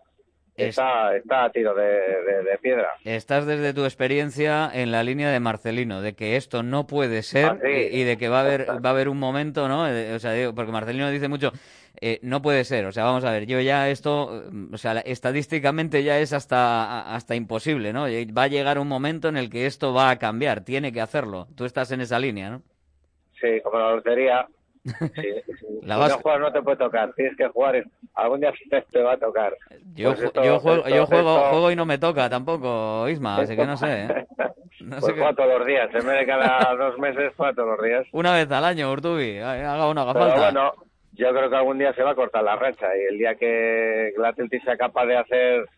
está, 0.56 1.14
está 1.16 1.44
a 1.44 1.50
tiro 1.52 1.72
de, 1.74 1.84
de- 1.84 2.42
de 2.42 2.58
piedra. 2.60 2.90
Estás 3.04 3.46
desde 3.46 3.72
tu 3.72 3.84
experiencia 3.84 4.68
en 4.74 4.90
la 4.90 5.04
línea 5.04 5.30
de 5.30 5.38
Marcelino, 5.40 6.02
de 6.02 6.14
que 6.14 6.34
esto 6.36 6.62
no 6.64 6.86
puede 6.88 7.22
ser 7.22 7.44
Ah, 7.46 7.58
sí. 7.62 7.68
y, 7.68 8.00
y 8.00 8.04
de 8.04 8.18
que 8.18 8.28
va 8.28 8.38
a 8.38 8.42
haber 8.42 8.66
va 8.84 8.88
a 8.88 8.92
haber 8.92 9.08
un 9.08 9.18
momento, 9.18 9.68
¿no? 9.68 9.88
Eh, 9.88 10.12
O 10.14 10.18
sea, 10.18 10.32
digo, 10.32 10.54
porque 10.54 10.72
Marcelino 10.72 11.08
dice 11.10 11.28
mucho, 11.28 11.52
eh, 12.00 12.18
no 12.22 12.42
puede 12.42 12.64
ser. 12.64 12.86
O 12.86 12.92
sea, 12.92 13.04
vamos 13.04 13.24
a 13.24 13.30
ver, 13.30 13.46
yo 13.46 13.60
ya 13.60 13.88
esto, 13.88 14.42
mm, 14.50 14.74
o 14.74 14.78
sea, 14.78 14.98
estadísticamente 15.00 16.02
ya 16.02 16.18
es 16.18 16.32
hasta 16.32 17.14
hasta 17.14 17.34
imposible, 17.34 17.92
¿no? 17.92 18.06
Eh, 18.06 18.26
Va 18.36 18.44
a 18.44 18.48
llegar 18.48 18.78
un 18.78 18.88
momento 18.88 19.28
en 19.28 19.36
el 19.36 19.50
que 19.50 19.66
esto 19.66 19.92
va 19.92 20.10
a 20.10 20.18
cambiar, 20.18 20.62
tiene 20.62 20.92
que 20.92 21.00
hacerlo. 21.00 21.46
Tú 21.56 21.64
estás 21.64 21.90
en 21.92 22.00
esa 22.00 22.18
línea, 22.18 22.50
¿no? 22.50 22.62
Sí, 23.40 23.60
como 23.62 23.78
la 23.78 23.92
lotería. 23.92 24.46
Si- 24.88 25.86
La 25.86 25.94
si 25.96 26.00
vas- 26.00 26.10
no 26.12 26.18
juegas 26.18 26.40
no 26.40 26.52
te 26.52 26.62
puede 26.62 26.76
tocar, 26.76 27.12
tienes 27.14 27.36
que 27.36 27.46
jugar. 27.48 27.84
Algún 28.14 28.40
día 28.40 28.52
te, 28.92 29.02
va 29.02 29.12
a 29.12 29.16
tocar. 29.18 29.54
Yo, 29.94 30.10
Pues 30.14 30.22
esto- 30.24 30.42
yo 30.44 30.58
juego, 30.60 30.78
esto- 30.86 30.96
yo 30.96 31.06
juego, 31.06 31.36
esto- 31.36 31.50
juego 31.50 31.70
y 31.72 31.76
no 31.76 31.84
me 31.86 31.98
toca 31.98 32.28
tampoco, 32.30 33.08
Isma, 33.08 33.36
así 33.38 33.54
que 33.56 33.66
no 33.66 33.76
sé. 33.76 34.04
¿eh? 34.04 34.26
No 34.80 35.00
pues 35.00 35.12
sé 35.16 35.34
todos 35.34 35.58
los 35.58 35.66
días, 35.66 35.88
en 35.92 36.06
vez 36.06 36.20
de 36.20 36.26
cada 36.26 36.72
dos 36.76 36.96
meses, 36.98 37.32
juega 37.36 37.52
todos 37.52 37.70
los 37.76 37.84
días. 37.84 38.06
Una 38.12 38.32
vez 38.34 38.48
al 38.52 38.64
año, 38.64 38.92
Urtubi, 38.92 39.38
haga 39.38 39.88
uno, 39.88 40.02
haga 40.02 40.12
Pero 40.14 40.26
falta. 40.26 40.40
bueno, 40.44 40.72
yo 41.18 41.30
creo 41.34 41.50
que 41.50 41.56
algún 41.56 41.78
día 41.78 41.92
se 41.94 42.02
va 42.02 42.12
a 42.12 42.14
cortar 42.14 42.44
la 42.44 42.54
racha 42.54 42.86
y 42.96 43.12
el 43.12 43.18
día 43.18 43.34
que 43.34 44.10
el 44.10 44.24
Atlético 44.24 44.64
sea 44.64 44.76
capaz 44.76 45.04
de 45.06 45.16
hacer 45.16 45.68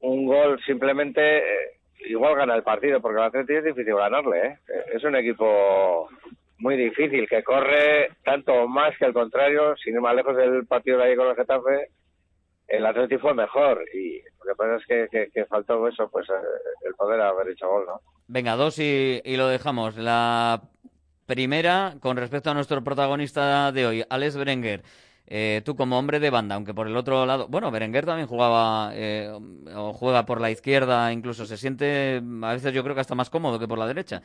un 0.00 0.26
gol 0.26 0.58
simplemente 0.64 1.38
eh, 1.38 1.76
igual 2.08 2.34
gana 2.34 2.54
el 2.54 2.62
partido 2.62 3.00
porque 3.00 3.18
el 3.20 3.26
Atlético 3.26 3.58
es 3.58 3.64
difícil 3.66 3.94
ganarle, 3.94 4.46
¿eh? 4.46 4.58
Es 4.94 5.04
un 5.04 5.16
equipo 5.16 6.08
muy 6.58 6.78
difícil 6.78 7.28
que 7.28 7.44
corre 7.44 8.08
tanto 8.24 8.66
más 8.68 8.96
que 8.96 9.04
el 9.04 9.12
contrario, 9.12 9.76
sin 9.76 9.94
ir 9.94 10.00
más 10.00 10.16
lejos 10.16 10.34
del 10.34 10.66
partido 10.66 10.96
de 10.96 11.04
ayer 11.04 11.16
con 11.16 11.28
el 11.28 11.36
Getafe, 11.36 11.88
el 12.68 12.86
Atlético 12.86 13.20
fue 13.20 13.34
mejor 13.34 13.84
y 13.92 14.22
lo 14.22 14.44
que 14.46 14.56
pasa 14.56 14.76
es 14.76 14.86
que, 14.86 15.08
que, 15.10 15.30
que 15.30 15.44
faltó 15.44 15.86
eso, 15.88 16.08
pues 16.10 16.26
eh, 16.30 16.86
el 16.86 16.94
poder 16.94 17.20
haber 17.20 17.50
hecho 17.50 17.68
gol, 17.68 17.84
¿no? 17.86 18.00
Venga, 18.28 18.56
dos 18.56 18.78
y, 18.78 19.20
y 19.24 19.36
lo 19.36 19.48
dejamos. 19.48 19.96
La 19.98 20.62
primera, 21.30 21.94
con 22.00 22.16
respecto 22.16 22.50
a 22.50 22.54
nuestro 22.54 22.82
protagonista 22.82 23.70
de 23.70 23.86
hoy, 23.86 24.04
Alex 24.10 24.36
Berenguer. 24.36 24.82
Eh, 25.28 25.62
tú 25.64 25.76
como 25.76 25.96
hombre 25.96 26.18
de 26.18 26.28
banda, 26.28 26.56
aunque 26.56 26.74
por 26.74 26.88
el 26.88 26.96
otro 26.96 27.24
lado, 27.24 27.46
bueno, 27.46 27.70
Berenguer 27.70 28.04
también 28.04 28.26
jugaba 28.26 28.90
eh, 28.94 29.30
o 29.76 29.92
juega 29.92 30.26
por 30.26 30.40
la 30.40 30.50
izquierda, 30.50 31.12
incluso 31.12 31.46
se 31.46 31.56
siente 31.56 32.20
a 32.42 32.52
veces 32.52 32.74
yo 32.74 32.82
creo 32.82 32.96
que 32.96 33.02
hasta 33.02 33.14
más 33.14 33.30
cómodo 33.30 33.60
que 33.60 33.68
por 33.68 33.78
la 33.78 33.86
derecha. 33.86 34.22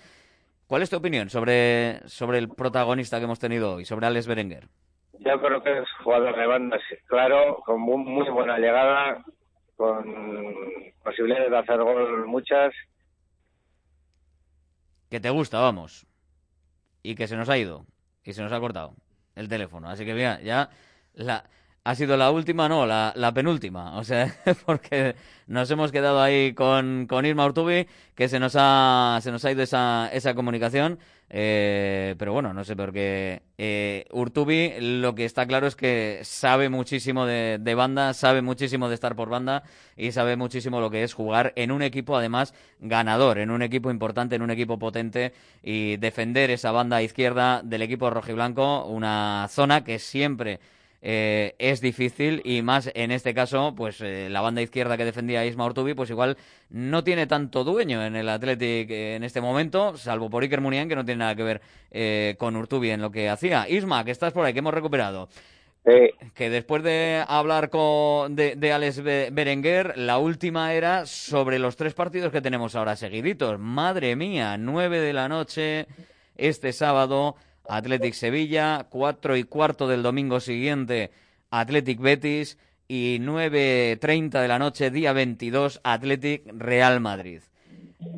¿Cuál 0.66 0.82
es 0.82 0.90
tu 0.90 0.98
opinión 0.98 1.30
sobre, 1.30 2.00
sobre 2.08 2.40
el 2.40 2.50
protagonista 2.50 3.20
que 3.20 3.26
hemos 3.26 3.38
tenido 3.38 3.76
hoy, 3.76 3.86
sobre 3.86 4.08
Alex 4.08 4.26
Berenguer? 4.26 4.68
Yo 5.20 5.40
creo 5.40 5.62
que 5.62 5.78
es 5.78 5.88
jugador 6.04 6.36
de 6.36 6.48
banda, 6.48 6.80
claro, 7.06 7.62
con 7.68 7.82
muy, 7.82 8.04
muy 8.04 8.28
buena 8.32 8.58
llegada, 8.58 9.24
con 9.78 10.12
posibilidades 11.04 11.52
de 11.52 11.58
hacer 11.60 11.78
gol 11.84 12.26
muchas. 12.26 12.74
Que 15.12 15.20
te 15.20 15.30
gusta, 15.30 15.60
vamos. 15.60 16.08
Y 17.06 17.16
que 17.16 17.28
se 17.28 17.38
nos 17.38 17.50
ha 17.50 17.58
ido. 17.58 17.86
Y 18.24 18.34
se 18.34 18.42
nos 18.42 18.52
ha 18.52 18.60
cortado 18.60 18.96
el 19.36 19.48
teléfono. 19.48 19.90
Así 19.90 20.06
que 20.06 20.14
mira, 20.14 20.42
ya 20.42 20.70
la, 21.14 21.46
ha 21.84 21.94
sido 21.94 22.18
la 22.18 22.32
última, 22.32 22.68
no, 22.68 22.88
la, 22.88 23.32
penúltima. 23.34 23.98
O 23.98 24.04
sea, 24.04 24.36
porque 24.66 25.16
nos 25.46 25.70
hemos 25.70 25.92
quedado 25.92 26.20
ahí 26.22 26.54
con, 26.54 27.06
con 27.08 27.26
Irma 27.26 27.46
Urtubi, 27.46 27.88
que 28.16 28.28
se 28.28 28.40
nos 28.40 28.56
ha, 28.58 29.20
se 29.22 29.32
nos 29.32 29.46
ha 29.46 29.52
ido 29.52 29.62
esa, 29.62 30.10
esa 30.12 30.34
comunicación. 30.34 30.98
Eh, 31.38 32.16
pero 32.18 32.32
bueno, 32.32 32.54
no 32.54 32.64
sé 32.64 32.78
por 32.78 32.94
qué. 32.94 33.42
Eh, 33.58 34.06
Urtubi 34.12 34.72
lo 34.80 35.16
que 35.16 35.26
está 35.26 35.46
claro 35.46 35.68
es 35.68 35.76
que 35.76 36.22
sabe 36.24 36.70
muchísimo 36.70 37.26
de, 37.26 37.58
de 37.60 37.76
banda, 37.76 38.14
sabe 38.14 38.42
muchísimo 38.42 38.88
de 38.88 38.96
estar 38.96 39.18
por 39.18 39.28
banda 39.28 39.64
y 39.98 40.14
sabe 40.14 40.38
muchísimo 40.38 40.80
lo 40.80 40.90
que 40.90 41.04
es 41.04 41.14
jugar 41.14 41.52
en 41.58 41.72
un 41.72 41.82
equipo, 41.82 42.16
además, 42.16 42.54
ganador, 42.80 43.38
en 43.40 43.52
un 43.52 43.64
equipo 43.64 43.92
importante, 43.92 44.38
en 44.38 44.44
un 44.44 44.52
equipo 44.52 44.80
potente 44.80 45.34
y 45.62 45.98
defender 45.98 46.52
esa 46.52 46.72
banda 46.72 47.02
izquierda 47.02 47.62
del 47.64 47.82
equipo 47.82 48.10
rojiblanco, 48.10 48.86
una 48.86 49.48
zona 49.50 49.84
que 49.84 50.00
siempre 50.00 50.62
eh, 51.08 51.54
es 51.60 51.82
difícil 51.82 52.42
y 52.44 52.64
más 52.64 52.90
en 52.96 53.12
este 53.12 53.36
caso, 53.36 53.76
pues 53.78 54.02
eh, 54.02 54.28
la 54.32 54.42
banda 54.42 54.64
izquierda 54.64 54.98
que 54.98 55.06
defendía 55.06 55.46
Isma 55.46 55.66
Ortubi, 55.66 55.94
pues 55.94 56.10
igual 56.10 56.36
no 56.72 57.04
tiene 57.04 57.28
tanto 57.28 57.64
dueño 57.64 58.04
en 58.04 58.16
el 58.16 58.28
Athletic 58.28 58.90
eh, 58.90 59.16
en 59.16 59.24
este 59.24 59.40
momento, 59.40 59.96
salvo 59.98 60.32
por 60.32 60.42
Iker 60.42 60.62
Muniain, 60.62 60.90
que 60.90 60.96
no 60.96 61.06
tiene 61.06 61.20
nada 61.20 61.36
que 61.36 61.44
ver 61.44 61.62
eh, 61.92 62.36
con 62.40 62.56
Urtubi 62.56 62.90
en 62.90 63.02
lo 63.02 63.12
que 63.12 63.30
hacía. 63.30 63.70
Isma, 63.70 64.04
que 64.04 64.10
estás 64.10 64.34
por 64.34 64.44
ahí, 64.46 64.54
que 64.54 64.60
hemos 64.60 64.74
recuperado. 64.74 65.30
Que 66.34 66.50
después 66.50 66.82
de 66.82 67.24
hablar 67.28 67.70
con, 67.70 68.36
de, 68.36 68.56
de 68.56 68.74
Alex 68.74 69.04
Be- 69.04 69.30
Berenguer, 69.32 69.96
la 69.96 70.18
última 70.18 70.74
era 70.74 71.06
sobre 71.06 71.60
los 71.60 71.76
tres 71.76 71.94
partidos 71.94 72.32
que 72.32 72.42
tenemos 72.42 72.76
ahora 72.76 72.96
seguiditos. 72.96 73.60
Madre 73.60 74.16
mía, 74.16 74.58
nueve 74.58 75.00
de 75.00 75.14
la 75.14 75.30
noche 75.30 75.86
este 76.38 76.74
sábado, 76.74 77.36
Athletic 77.70 78.14
Sevilla, 78.14 78.88
cuatro 78.90 79.36
y 79.36 79.44
cuarto 79.44 79.88
del 79.88 80.04
domingo 80.04 80.40
siguiente, 80.40 81.12
Athletic 81.52 82.00
Betis 82.00 82.60
y 82.88 83.20
9.30 83.20 84.42
de 84.42 84.48
la 84.48 84.60
noche, 84.60 84.92
día 84.92 85.14
22, 85.14 85.82
Athletic 85.84 86.44
Real 86.54 87.00
Madrid. 87.00 87.42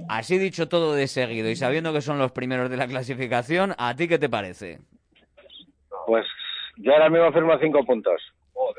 Así 0.09 0.37
dicho 0.37 0.67
todo 0.67 0.93
de 0.93 1.07
seguido 1.07 1.49
y 1.49 1.55
sabiendo 1.55 1.93
que 1.93 2.01
son 2.01 2.17
los 2.17 2.31
primeros 2.31 2.69
de 2.69 2.77
la 2.77 2.87
clasificación, 2.87 3.73
¿a 3.77 3.95
ti 3.95 4.07
qué 4.07 4.17
te 4.17 4.29
parece? 4.29 4.79
Pues 6.05 6.25
yo 6.77 6.93
ahora 6.93 7.09
mismo 7.09 7.31
firmo 7.31 7.57
cinco 7.59 7.83
puntos. 7.83 8.21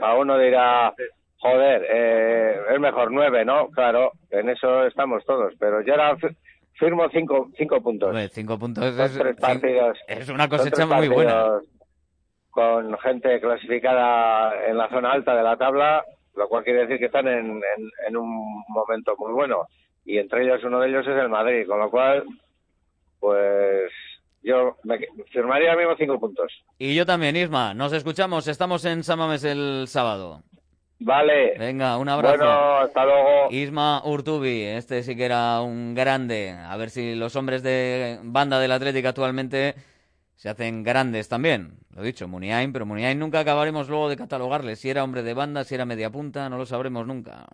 A 0.00 0.14
uno 0.14 0.38
dirá, 0.38 0.92
joder, 1.38 1.86
eh, 1.90 2.56
es 2.72 2.80
mejor 2.80 3.10
nueve, 3.10 3.44
¿no? 3.44 3.68
Claro, 3.68 4.12
en 4.30 4.48
eso 4.48 4.86
estamos 4.86 5.24
todos, 5.24 5.54
pero 5.58 5.82
yo 5.82 5.94
ahora 5.94 6.16
firmo 6.78 7.08
cinco, 7.10 7.50
cinco 7.56 7.80
puntos. 7.82 8.14
Cinco 8.32 8.58
puntos 8.58 8.84
Son 8.94 9.04
es, 9.04 9.18
tres 9.18 9.36
partidos. 9.36 9.98
es 10.06 10.28
una 10.28 10.48
cosecha 10.48 10.86
muy 10.86 11.08
buena. 11.08 11.60
Con 12.50 12.98
gente 12.98 13.40
clasificada 13.40 14.66
en 14.66 14.76
la 14.78 14.88
zona 14.88 15.12
alta 15.12 15.36
de 15.36 15.42
la 15.42 15.56
tabla, 15.56 16.04
lo 16.34 16.48
cual 16.48 16.64
quiere 16.64 16.80
decir 16.80 16.98
que 16.98 17.06
están 17.06 17.28
en, 17.28 17.46
en, 17.50 17.90
en 18.08 18.16
un 18.16 18.64
momento 18.68 19.14
muy 19.18 19.32
bueno. 19.32 19.66
Y 20.04 20.18
entre 20.18 20.44
ellos, 20.44 20.64
uno 20.64 20.80
de 20.80 20.88
ellos 20.88 21.06
es 21.06 21.16
el 21.16 21.28
Madrid, 21.28 21.66
con 21.66 21.78
lo 21.78 21.90
cual, 21.90 22.24
pues 23.20 23.92
yo 24.42 24.76
me 24.84 24.98
firmaría 25.30 25.70
ahora 25.72 25.82
mismo 25.82 25.96
cinco 25.98 26.18
puntos. 26.18 26.50
Y 26.78 26.94
yo 26.94 27.04
también, 27.04 27.36
Isma. 27.36 27.74
Nos 27.74 27.92
escuchamos. 27.92 28.48
Estamos 28.48 28.84
en 28.86 29.04
Samames 29.04 29.44
el 29.44 29.84
sábado. 29.86 30.42
Vale. 31.00 31.56
Venga, 31.58 31.96
un 31.96 32.08
abrazo. 32.08 32.38
Bueno, 32.38 32.78
hasta 32.78 33.04
luego. 33.04 33.50
Isma 33.50 34.02
Urtubi, 34.04 34.62
este 34.62 35.02
sí 35.02 35.14
que 35.16 35.24
era 35.24 35.60
un 35.60 35.94
grande. 35.94 36.50
A 36.50 36.76
ver 36.76 36.90
si 36.90 37.14
los 37.14 37.36
hombres 37.36 37.62
de 37.62 38.18
banda 38.22 38.58
del 38.58 38.72
Atlético 38.72 39.08
actualmente 39.08 39.74
se 40.34 40.48
hacen 40.48 40.82
grandes 40.82 41.28
también. 41.28 41.78
Lo 41.98 42.04
dicho, 42.04 42.28
Muniain, 42.28 42.72
pero 42.72 42.86
Muniain 42.86 43.18
nunca 43.18 43.40
acabaremos 43.40 43.88
luego 43.88 44.08
de 44.08 44.16
catalogarle 44.16 44.76
si 44.76 44.88
era 44.88 45.02
hombre 45.02 45.24
de 45.24 45.34
banda, 45.34 45.64
si 45.64 45.74
era 45.74 45.84
media 45.84 46.10
punta, 46.10 46.48
no 46.48 46.56
lo 46.56 46.64
sabremos 46.64 47.04
nunca. 47.04 47.44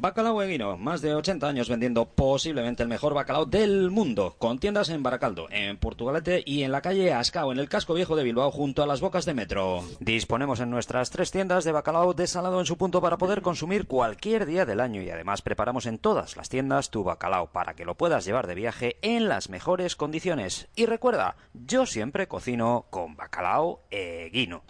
Bacalao 0.00 0.42
Eguino, 0.42 0.76
más 0.76 1.00
de 1.00 1.14
80 1.14 1.48
años 1.48 1.68
vendiendo 1.68 2.04
posiblemente 2.04 2.82
el 2.82 2.88
mejor 2.88 3.14
bacalao 3.14 3.46
del 3.46 3.90
mundo, 3.90 4.36
con 4.38 4.58
tiendas 4.58 4.90
en 4.90 5.02
Baracaldo, 5.02 5.48
en 5.50 5.76
Portugalete 5.78 6.42
y 6.44 6.62
en 6.62 6.70
la 6.70 6.82
calle 6.82 7.12
Ascao, 7.12 7.50
en 7.50 7.58
el 7.58 7.68
casco 7.68 7.94
viejo 7.94 8.14
de 8.14 8.22
Bilbao, 8.22 8.50
junto 8.50 8.82
a 8.82 8.86
las 8.86 9.00
bocas 9.00 9.24
de 9.24 9.34
metro. 9.34 9.82
Disponemos 9.98 10.60
en 10.60 10.70
nuestras 10.70 11.10
tres 11.10 11.30
tiendas 11.30 11.64
de 11.64 11.72
bacalao 11.72 12.12
desalado 12.12 12.60
en 12.60 12.66
su 12.66 12.76
punto 12.76 13.00
para 13.00 13.16
poder 13.16 13.42
consumir 13.42 13.86
cualquier 13.86 14.44
día 14.44 14.66
del 14.66 14.80
año 14.80 15.02
y 15.02 15.10
además 15.10 15.42
preparamos 15.42 15.86
en 15.86 15.98
todas 15.98 16.36
las 16.36 16.48
tiendas 16.48 16.90
tu 16.90 17.02
bacalao 17.02 17.50
para 17.50 17.74
que 17.74 17.84
lo 17.84 17.96
puedas 17.96 18.24
llevar 18.24 18.46
de 18.46 18.54
viaje 18.54 18.98
en 19.02 19.28
las 19.28 19.48
mejores 19.48 19.96
condiciones. 19.96 20.68
Y 20.76 20.86
recuerda, 20.86 21.36
yo 21.54 21.86
siempre 21.86 22.28
cocino 22.28 22.57
con 22.90 23.14
bacalao 23.14 23.82
Eguino. 23.90 24.64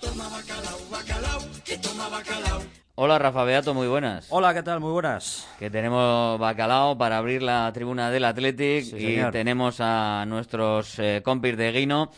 Hola 2.97 3.19
Rafa 3.19 3.45
Beato, 3.45 3.73
muy 3.73 3.87
buenas. 3.87 4.27
Hola, 4.31 4.53
¿qué 4.53 4.63
tal? 4.63 4.81
Muy 4.81 4.91
buenas. 4.93 5.49
Que 5.59 5.71
tenemos 5.71 6.39
bacalao 6.39 6.99
para 6.99 7.17
abrir 7.17 7.43
la 7.43 7.71
tribuna 7.73 8.11
del 8.11 8.25
Athletic 8.27 8.85
Sí, 8.85 8.97
y 8.97 9.01
señor. 9.15 9.33
tenemos 9.33 9.77
a 9.81 10.25
nuestros 10.27 10.99
eh, 10.99 11.23
compis 11.25 11.57
de 11.57 11.73
Guino 11.73 12.11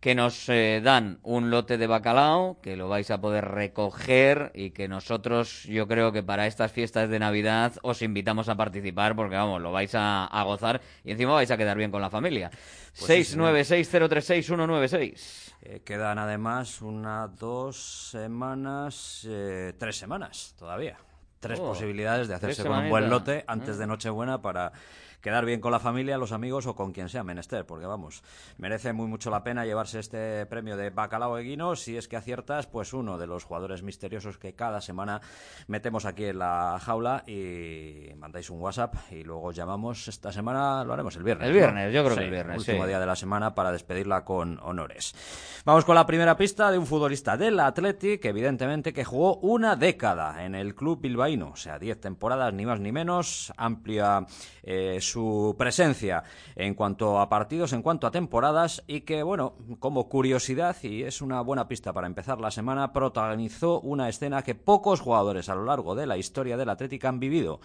que 0.00 0.14
nos 0.14 0.48
eh, 0.48 0.80
dan 0.82 1.18
un 1.22 1.50
lote 1.50 1.76
de 1.76 1.86
bacalao 1.86 2.58
que 2.62 2.74
lo 2.74 2.88
vais 2.88 3.10
a 3.10 3.20
poder 3.20 3.44
recoger 3.44 4.50
y 4.54 4.70
que 4.70 4.88
nosotros 4.88 5.64
yo 5.64 5.86
creo 5.86 6.10
que 6.10 6.22
para 6.22 6.46
estas 6.46 6.72
fiestas 6.72 7.10
de 7.10 7.18
Navidad 7.18 7.74
os 7.82 8.00
invitamos 8.00 8.48
a 8.48 8.54
participar 8.56 9.14
porque 9.14 9.36
vamos, 9.36 9.60
lo 9.60 9.72
vais 9.72 9.94
a, 9.94 10.24
a 10.24 10.42
gozar 10.44 10.80
y 11.04 11.10
encima 11.12 11.34
vais 11.34 11.50
a 11.50 11.58
quedar 11.58 11.76
bien 11.76 11.90
con 11.90 12.00
la 12.00 12.08
familia. 12.08 12.50
Pues 12.98 13.26
sí, 13.26 13.36
696-036-196. 13.36 15.52
Eh, 15.62 15.82
quedan 15.84 16.18
además 16.18 16.80
unas 16.80 17.36
dos 17.36 18.08
semanas, 18.10 19.26
eh, 19.28 19.74
tres 19.78 19.98
semanas 19.98 20.54
todavía. 20.58 20.96
Tres 21.40 21.58
Oh, 21.58 21.68
posibilidades 21.68 22.28
de 22.28 22.34
hacerse 22.34 22.62
con 22.64 22.78
un 22.78 22.90
buen 22.90 23.08
lote 23.08 23.44
antes 23.46 23.78
de 23.78 23.84
Ah. 23.84 23.86
Nochebuena 23.86 24.42
para 24.42 24.72
quedar 25.20 25.44
bien 25.44 25.60
con 25.60 25.72
la 25.72 25.80
familia, 25.80 26.18
los 26.18 26.32
amigos 26.32 26.66
o 26.66 26.74
con 26.74 26.92
quien 26.92 27.08
sea 27.08 27.24
menester, 27.24 27.66
porque 27.66 27.86
vamos, 27.86 28.22
merece 28.58 28.92
muy 28.92 29.06
mucho 29.06 29.30
la 29.30 29.42
pena 29.42 29.64
llevarse 29.64 29.98
este 29.98 30.46
premio 30.46 30.76
de 30.76 30.90
Bacalao 30.90 31.38
Eguino 31.38 31.76
si 31.76 31.96
es 31.96 32.08
que 32.08 32.16
aciertas, 32.16 32.66
pues 32.66 32.92
uno 32.92 33.18
de 33.18 33.26
los 33.26 33.44
jugadores 33.44 33.82
misteriosos 33.82 34.38
que 34.38 34.54
cada 34.54 34.80
semana 34.80 35.20
metemos 35.66 36.04
aquí 36.04 36.24
en 36.26 36.38
la 36.38 36.78
jaula 36.82 37.24
y 37.26 38.12
mandáis 38.16 38.50
un 38.50 38.60
WhatsApp 38.60 38.94
y 39.10 39.22
luego 39.22 39.48
os 39.48 39.56
llamamos 39.56 40.08
esta 40.08 40.32
semana, 40.32 40.84
lo 40.84 40.92
haremos 40.92 41.16
el 41.16 41.22
viernes. 41.22 41.48
El 41.48 41.52
¿no? 41.52 41.58
viernes, 41.58 41.94
yo 41.94 42.04
creo 42.04 42.16
que 42.16 42.20
Sí, 42.20 42.24
el 42.24 42.30
viernes, 42.30 42.58
Último 42.58 42.82
sí. 42.82 42.88
día 42.88 43.00
de 43.00 43.06
la 43.06 43.16
semana 43.16 43.54
para 43.54 43.72
despedirla 43.72 44.24
con 44.24 44.58
honores. 44.62 45.14
Vamos 45.64 45.84
con 45.84 45.94
la 45.94 46.06
primera 46.06 46.36
pista 46.36 46.70
de 46.70 46.78
un 46.78 46.86
futbolista 46.86 47.36
del 47.36 47.60
Athletic, 47.60 48.24
evidentemente 48.24 48.92
que 48.92 49.04
jugó 49.04 49.36
una 49.36 49.76
década 49.76 50.44
en 50.44 50.54
el 50.54 50.74
club 50.74 51.00
bilbaíno, 51.00 51.50
o 51.50 51.56
sea, 51.56 51.78
10 51.78 52.00
temporadas, 52.00 52.52
ni 52.52 52.66
más 52.66 52.80
ni 52.80 52.92
menos, 52.92 53.52
amplia 53.56 54.26
eh, 54.62 54.98
su 55.10 55.54
presencia 55.58 56.24
en 56.56 56.74
cuanto 56.74 57.20
a 57.20 57.28
partidos, 57.28 57.72
en 57.72 57.82
cuanto 57.82 58.06
a 58.06 58.10
temporadas, 58.10 58.82
y 58.86 59.02
que, 59.02 59.22
bueno, 59.22 59.54
como 59.78 60.08
curiosidad, 60.08 60.76
y 60.82 61.02
es 61.02 61.20
una 61.20 61.40
buena 61.40 61.68
pista 61.68 61.92
para 61.92 62.06
empezar 62.06 62.40
la 62.40 62.50
semana, 62.50 62.92
protagonizó 62.92 63.80
una 63.80 64.08
escena 64.08 64.42
que 64.42 64.54
pocos 64.54 65.00
jugadores 65.00 65.48
a 65.48 65.54
lo 65.54 65.64
largo 65.64 65.94
de 65.94 66.06
la 66.06 66.16
historia 66.16 66.56
del 66.56 66.70
Athletic 66.70 67.04
han 67.04 67.20
vivido. 67.20 67.60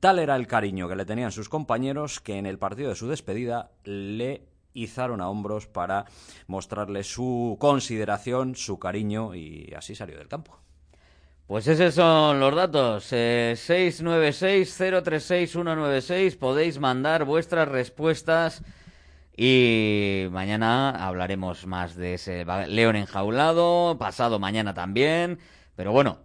Tal 0.00 0.18
era 0.18 0.36
el 0.36 0.46
cariño 0.46 0.88
que 0.88 0.96
le 0.96 1.04
tenían 1.04 1.32
sus 1.32 1.48
compañeros 1.48 2.20
que 2.20 2.38
en 2.38 2.46
el 2.46 2.58
partido 2.58 2.90
de 2.90 2.94
su 2.94 3.08
despedida 3.08 3.72
le 3.84 4.46
izaron 4.72 5.20
a 5.20 5.28
hombros 5.28 5.66
para 5.66 6.06
mostrarle 6.46 7.02
su 7.02 7.56
consideración, 7.58 8.54
su 8.54 8.78
cariño 8.78 9.34
y 9.34 9.72
así 9.76 9.94
salió 9.94 10.16
del 10.16 10.28
campo. 10.28 10.58
Pues 11.48 11.66
esos 11.66 11.94
son 11.94 12.38
los 12.40 12.54
datos. 12.54 13.08
Eh, 13.10 13.54
696-036-196. 13.56 16.36
Podéis 16.36 16.78
mandar 16.78 17.24
vuestras 17.24 17.66
respuestas. 17.68 18.62
Y 19.34 20.26
mañana 20.30 20.90
hablaremos 20.90 21.66
más 21.66 21.96
de 21.96 22.12
ese 22.14 22.44
león 22.66 22.96
enjaulado. 22.96 23.96
Pasado 23.98 24.38
mañana 24.38 24.74
también. 24.74 25.38
Pero 25.74 25.92
bueno, 25.92 26.18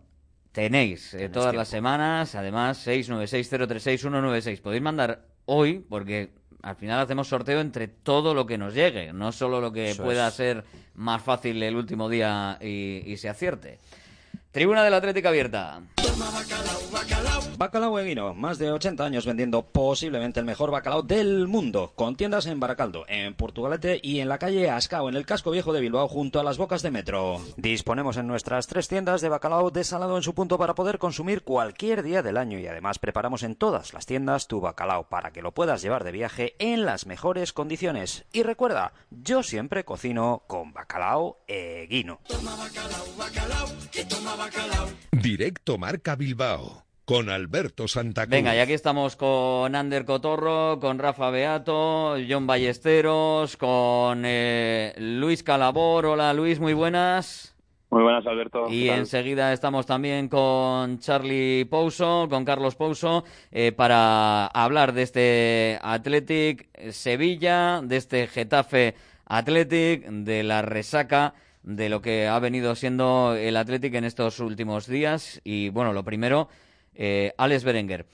tenéis 0.51 1.13
eh, 1.13 1.29
todas 1.29 1.55
las 1.55 1.69
semanas. 1.69 2.35
Además, 2.35 2.85
696-036-196. 2.85 4.59
Podéis 4.61 4.83
mandar 4.83 5.25
hoy, 5.45 5.85
porque 5.87 6.33
al 6.63 6.75
final 6.75 6.99
hacemos 6.99 7.29
sorteo 7.29 7.61
entre 7.61 7.87
todo 7.87 8.33
lo 8.33 8.45
que 8.45 8.57
nos 8.57 8.73
llegue. 8.73 9.13
No 9.13 9.31
solo 9.31 9.61
lo 9.61 9.71
que 9.71 9.91
Eso 9.91 10.03
pueda 10.03 10.27
es. 10.27 10.33
ser 10.33 10.65
más 10.95 11.21
fácil 11.21 11.63
el 11.63 11.77
último 11.77 12.09
día 12.09 12.57
y, 12.59 13.03
y 13.05 13.15
se 13.15 13.29
acierte. 13.29 13.79
Tribuna 14.53 14.83
del 14.83 14.93
Atlético 14.93 15.29
abierta. 15.29 15.81
Bacalao 17.57 17.97
Eguino, 17.97 18.35
más 18.35 18.59
de 18.59 18.71
80 18.71 19.03
años 19.03 19.25
vendiendo 19.25 19.63
posiblemente 19.63 20.39
el 20.39 20.45
mejor 20.45 20.69
bacalao 20.69 21.01
del 21.01 21.47
mundo, 21.47 21.91
con 21.95 22.15
tiendas 22.15 22.45
en 22.45 22.59
Baracaldo, 22.59 23.05
en 23.07 23.33
Portugalete 23.33 23.99
y 24.03 24.19
en 24.19 24.29
la 24.29 24.37
calle 24.37 24.69
Ascao, 24.69 25.09
en 25.09 25.15
el 25.15 25.25
casco 25.25 25.49
viejo 25.49 25.73
de 25.73 25.81
Bilbao, 25.81 26.07
junto 26.07 26.39
a 26.39 26.43
las 26.43 26.59
bocas 26.59 26.83
de 26.83 26.91
metro. 26.91 27.41
Disponemos 27.57 28.17
en 28.17 28.27
nuestras 28.27 28.67
tres 28.67 28.87
tiendas 28.87 29.21
de 29.21 29.29
bacalao 29.29 29.71
desalado 29.71 30.17
en 30.17 30.23
su 30.23 30.35
punto 30.35 30.59
para 30.59 30.75
poder 30.75 30.99
consumir 30.99 31.43
cualquier 31.43 32.03
día 32.03 32.21
del 32.21 32.37
año 32.37 32.59
y 32.59 32.67
además 32.67 32.99
preparamos 32.99 33.41
en 33.41 33.55
todas 33.55 33.93
las 33.93 34.05
tiendas 34.05 34.47
tu 34.47 34.61
bacalao 34.61 35.09
para 35.09 35.31
que 35.31 35.41
lo 35.41 35.51
puedas 35.51 35.81
llevar 35.81 36.03
de 36.03 36.11
viaje 36.11 36.55
en 36.59 36.85
las 36.85 37.07
mejores 37.07 37.53
condiciones. 37.53 38.25
Y 38.31 38.43
recuerda, 38.43 38.93
yo 39.09 39.41
siempre 39.41 39.83
cocino 39.83 40.43
con 40.45 40.73
bacalao 40.73 41.39
Eguino. 41.47 42.19
Directo 45.11 45.77
Marca 45.77 46.15
Bilbao 46.15 46.83
con 47.05 47.29
Alberto 47.29 47.87
Santa 47.87 48.23
Cruz. 48.23 48.31
Venga, 48.31 48.55
y 48.55 48.59
aquí 48.59 48.73
estamos 48.73 49.15
con 49.15 49.75
Ander 49.75 50.05
Cotorro, 50.05 50.79
con 50.79 50.99
Rafa 50.99 51.29
Beato, 51.29 52.15
John 52.27 52.47
Ballesteros, 52.47 53.57
con 53.57 54.23
eh, 54.25 54.93
Luis 54.97 55.43
Calabor. 55.43 56.05
Hola 56.05 56.33
Luis, 56.33 56.59
muy 56.59 56.73
buenas. 56.73 57.55
Muy 57.89 58.01
buenas, 58.01 58.25
Alberto. 58.25 58.67
Y 58.69 58.89
enseguida 58.89 59.53
estamos 59.53 59.85
también 59.85 60.27
con 60.27 60.97
Charlie 60.99 61.65
Pouso, 61.65 62.27
con 62.27 62.43
Carlos 62.43 62.75
Pouso, 62.75 63.23
eh, 63.51 63.71
para 63.71 64.47
hablar 64.47 64.93
de 64.93 65.03
este 65.03 65.79
Athletic 65.81 66.67
Sevilla, 66.91 67.81
de 67.83 67.97
este 67.97 68.27
Getafe 68.27 68.95
Athletic, 69.25 70.05
de 70.07 70.41
la 70.41 70.63
resaca 70.63 71.35
de 71.63 71.89
lo 71.89 72.01
que 72.01 72.27
ha 72.27 72.37
venido 72.39 72.75
siendo 72.75 73.35
el 73.35 73.57
Athletic 73.57 73.93
en 73.95 74.03
estos 74.05 74.39
últimos 74.39 74.87
días. 74.87 75.41
Y 75.43 75.69
bueno, 75.69 75.93
lo 75.93 76.03
primero, 76.03 76.49
eh, 76.95 77.33
Alex 77.37 77.63
Berenguer. 77.63 78.05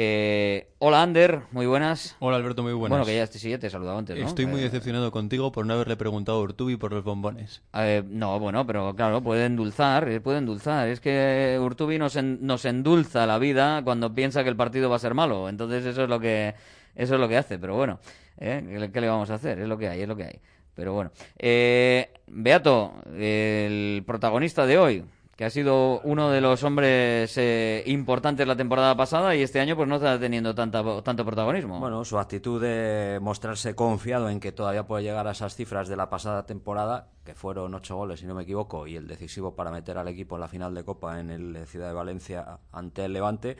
Eh, 0.00 0.68
hola 0.78 1.02
Ander, 1.02 1.40
muy 1.50 1.66
buenas. 1.66 2.14
Hola 2.20 2.36
Alberto, 2.36 2.62
muy 2.62 2.72
buenas. 2.72 2.90
Bueno, 2.98 3.04
que 3.04 3.16
ya, 3.16 3.26
sí, 3.26 3.50
ya 3.50 3.58
te 3.58 3.66
he 3.66 3.70
saludado 3.70 3.98
antes, 3.98 4.16
¿no? 4.16 4.26
Estoy 4.26 4.46
muy 4.46 4.60
Eh, 4.60 4.64
decepcionado 4.64 5.10
contigo 5.10 5.50
por 5.50 5.66
no 5.66 5.74
haberle 5.74 5.96
preguntado 5.96 6.38
a 6.38 6.42
Urtubi 6.42 6.76
por 6.76 6.92
los 6.92 7.02
bombones. 7.02 7.62
Eh, 7.74 8.04
no, 8.06 8.38
bueno, 8.38 8.64
pero 8.66 8.94
claro, 8.94 9.22
puede 9.22 9.46
endulzar, 9.46 10.08
eh, 10.08 10.20
puede 10.20 10.38
endulzar. 10.38 10.86
Es 10.88 11.00
que 11.00 11.58
Urtubi 11.60 11.98
nos, 11.98 12.14
en- 12.14 12.38
nos 12.46 12.64
endulza 12.64 13.26
la 13.26 13.38
vida 13.38 13.82
cuando 13.82 14.14
piensa 14.14 14.44
que 14.44 14.50
el 14.50 14.56
partido 14.56 14.88
va 14.88 14.96
a 14.96 15.00
ser 15.00 15.14
malo. 15.14 15.48
Entonces 15.48 15.84
eso 15.84 16.04
es 16.04 16.08
lo 16.08 16.20
que 16.20 16.54
eso 16.94 17.14
es 17.14 17.20
lo 17.20 17.28
que 17.28 17.36
hace. 17.38 17.58
Pero 17.58 17.74
bueno, 17.74 17.98
¿eh? 18.38 18.62
¿Qué, 18.68 18.78
le- 18.78 18.92
qué 18.92 19.00
le 19.00 19.08
vamos 19.08 19.30
a 19.30 19.34
hacer? 19.34 19.58
Es 19.58 19.66
lo 19.66 19.78
que 19.78 19.88
hay, 19.88 20.02
es 20.02 20.08
lo 20.08 20.14
que 20.16 20.24
hay. 20.24 20.38
Pero 20.78 20.92
bueno, 20.92 21.10
eh, 21.36 22.12
Beato, 22.28 22.92
el 23.12 24.04
protagonista 24.06 24.64
de 24.64 24.78
hoy, 24.78 25.04
que 25.34 25.44
ha 25.44 25.50
sido 25.50 25.98
uno 26.04 26.30
de 26.30 26.40
los 26.40 26.62
hombres 26.62 27.36
eh, 27.36 27.82
importantes 27.86 28.46
la 28.46 28.54
temporada 28.54 28.96
pasada 28.96 29.34
y 29.34 29.42
este 29.42 29.58
año 29.58 29.74
pues 29.74 29.88
no 29.88 29.96
está 29.96 30.20
teniendo 30.20 30.54
tanta, 30.54 30.84
tanto 31.02 31.24
protagonismo. 31.24 31.80
Bueno, 31.80 32.04
su 32.04 32.16
actitud 32.16 32.62
de 32.62 33.18
mostrarse 33.20 33.74
confiado 33.74 34.30
en 34.30 34.38
que 34.38 34.52
todavía 34.52 34.86
puede 34.86 35.02
llegar 35.02 35.26
a 35.26 35.32
esas 35.32 35.56
cifras 35.56 35.88
de 35.88 35.96
la 35.96 36.10
pasada 36.10 36.46
temporada, 36.46 37.08
que 37.24 37.34
fueron 37.34 37.74
ocho 37.74 37.96
goles, 37.96 38.20
si 38.20 38.26
no 38.26 38.36
me 38.36 38.44
equivoco, 38.44 38.86
y 38.86 38.94
el 38.94 39.08
decisivo 39.08 39.56
para 39.56 39.72
meter 39.72 39.98
al 39.98 40.06
equipo 40.06 40.36
en 40.36 40.42
la 40.42 40.48
final 40.48 40.76
de 40.76 40.84
Copa 40.84 41.18
en 41.18 41.30
el 41.30 41.66
Ciudad 41.66 41.88
de 41.88 41.94
Valencia 41.94 42.60
ante 42.70 43.04
el 43.04 43.14
Levante, 43.14 43.56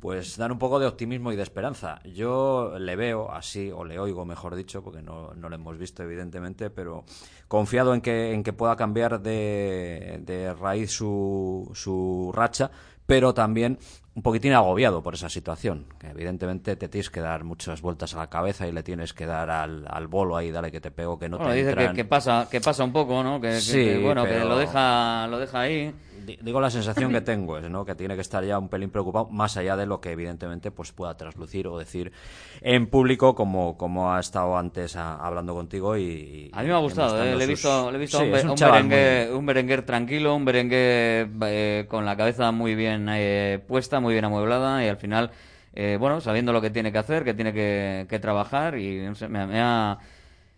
pues 0.00 0.36
dan 0.38 0.50
un 0.52 0.58
poco 0.58 0.78
de 0.78 0.86
optimismo 0.86 1.30
y 1.32 1.36
de 1.36 1.42
esperanza. 1.42 2.00
Yo 2.04 2.74
le 2.78 2.96
veo 2.96 3.30
así, 3.30 3.70
o 3.70 3.84
le 3.84 3.98
oigo, 3.98 4.24
mejor 4.24 4.54
dicho, 4.54 4.82
porque 4.82 5.02
no, 5.02 5.34
no 5.34 5.48
lo 5.48 5.54
hemos 5.54 5.76
visto, 5.78 6.02
evidentemente, 6.02 6.70
pero 6.70 7.04
confiado 7.48 7.92
en 7.94 8.00
que, 8.00 8.32
en 8.32 8.42
que 8.42 8.52
pueda 8.52 8.76
cambiar 8.76 9.20
de, 9.20 10.20
de 10.24 10.54
raíz 10.54 10.90
su, 10.90 11.70
su 11.74 12.32
racha, 12.34 12.70
pero 13.06 13.34
también 13.34 13.78
un 14.14 14.22
poquitín 14.22 14.52
agobiado 14.52 15.02
por 15.02 15.14
esa 15.14 15.28
situación, 15.28 15.86
que 15.98 16.08
evidentemente 16.08 16.76
te 16.76 16.88
tienes 16.88 17.10
que 17.10 17.20
dar 17.20 17.44
muchas 17.44 17.80
vueltas 17.80 18.14
a 18.14 18.18
la 18.18 18.28
cabeza 18.30 18.66
y 18.66 18.72
le 18.72 18.82
tienes 18.82 19.12
que 19.14 19.26
dar 19.26 19.50
al, 19.50 19.84
al 19.88 20.06
bolo 20.08 20.36
ahí, 20.36 20.50
dale 20.50 20.70
que 20.72 20.80
te 20.80 20.90
pego, 20.90 21.18
que 21.18 21.28
no 21.28 21.38
Bueno, 21.38 21.52
te 21.52 21.58
dice 21.58 21.74
que, 21.74 21.80
entran. 21.80 21.96
que 21.96 22.04
pasa, 22.04 22.48
que 22.50 22.60
pasa 22.60 22.84
un 22.84 22.92
poco, 22.92 23.22
¿no? 23.22 23.40
Que, 23.40 23.48
que- 23.48 23.60
Sí, 23.60 23.84
que, 23.84 23.98
bueno, 23.98 24.24
que 24.24 24.38
lo 24.40 24.56
deja, 24.58 25.26
lo 25.28 25.38
deja 25.38 25.60
ahí. 25.60 25.94
Di- 26.26 26.38
Digo 26.42 26.60
la 26.60 26.70
sensación 26.70 27.12
que 27.12 27.20
tengo, 27.20 27.58
es, 27.58 27.68
¿no? 27.70 27.84
que 27.84 27.94
tiene 27.94 28.14
que 28.14 28.20
estar 28.20 28.44
ya 28.44 28.58
un 28.58 28.68
pelín 28.68 28.90
preocupado, 28.90 29.28
más 29.30 29.56
allá 29.56 29.76
de 29.76 29.86
lo 29.86 30.00
que 30.00 30.12
evidentemente 30.12 30.70
pues 30.70 30.92
pueda 30.92 31.16
traslucir 31.16 31.66
o 31.66 31.78
decir 31.78 32.12
en 32.60 32.86
público, 32.88 33.34
como, 33.34 33.76
como 33.76 34.12
ha 34.12 34.20
estado 34.20 34.56
antes 34.56 34.96
a- 34.96 35.16
hablando 35.16 35.54
contigo. 35.54 35.96
y 35.96 36.50
A 36.52 36.62
mí 36.62 36.68
me 36.68 36.74
ha 36.74 36.78
gustado, 36.78 37.22
eh, 37.22 37.36
le 37.36 37.44
he 37.44 37.46
visto, 37.46 37.90
le 37.90 37.96
he 37.96 38.00
visto 38.00 38.18
Sí, 38.18 38.24
un, 38.24 38.30
un 38.50 38.88
muy- 39.28 39.36
un 39.38 39.46
berenguer 39.46 39.82
tranquilo, 39.86 40.34
un 40.34 40.44
berenguer 40.44 41.28
eh, 41.42 41.86
con 41.88 42.04
la 42.04 42.16
cabeza 42.16 42.50
muy 42.52 42.74
bien 42.74 43.06
eh, 43.10 43.60
puesta, 43.66 44.00
muy 44.00 44.12
bien 44.12 44.24
amueblada 44.24 44.84
y 44.84 44.88
al 44.88 44.96
final, 44.96 45.30
eh, 45.74 45.96
bueno, 45.98 46.20
sabiendo 46.20 46.52
lo 46.52 46.60
que 46.60 46.70
tiene 46.70 46.92
que 46.92 46.98
hacer, 46.98 47.24
que 47.24 47.34
tiene 47.34 47.52
que, 47.52 48.06
que 48.08 48.18
trabajar 48.18 48.76
y 48.78 49.00
no 49.00 49.14
sé, 49.14 49.28
me, 49.28 49.46
me 49.46 49.60
ha, 49.60 49.98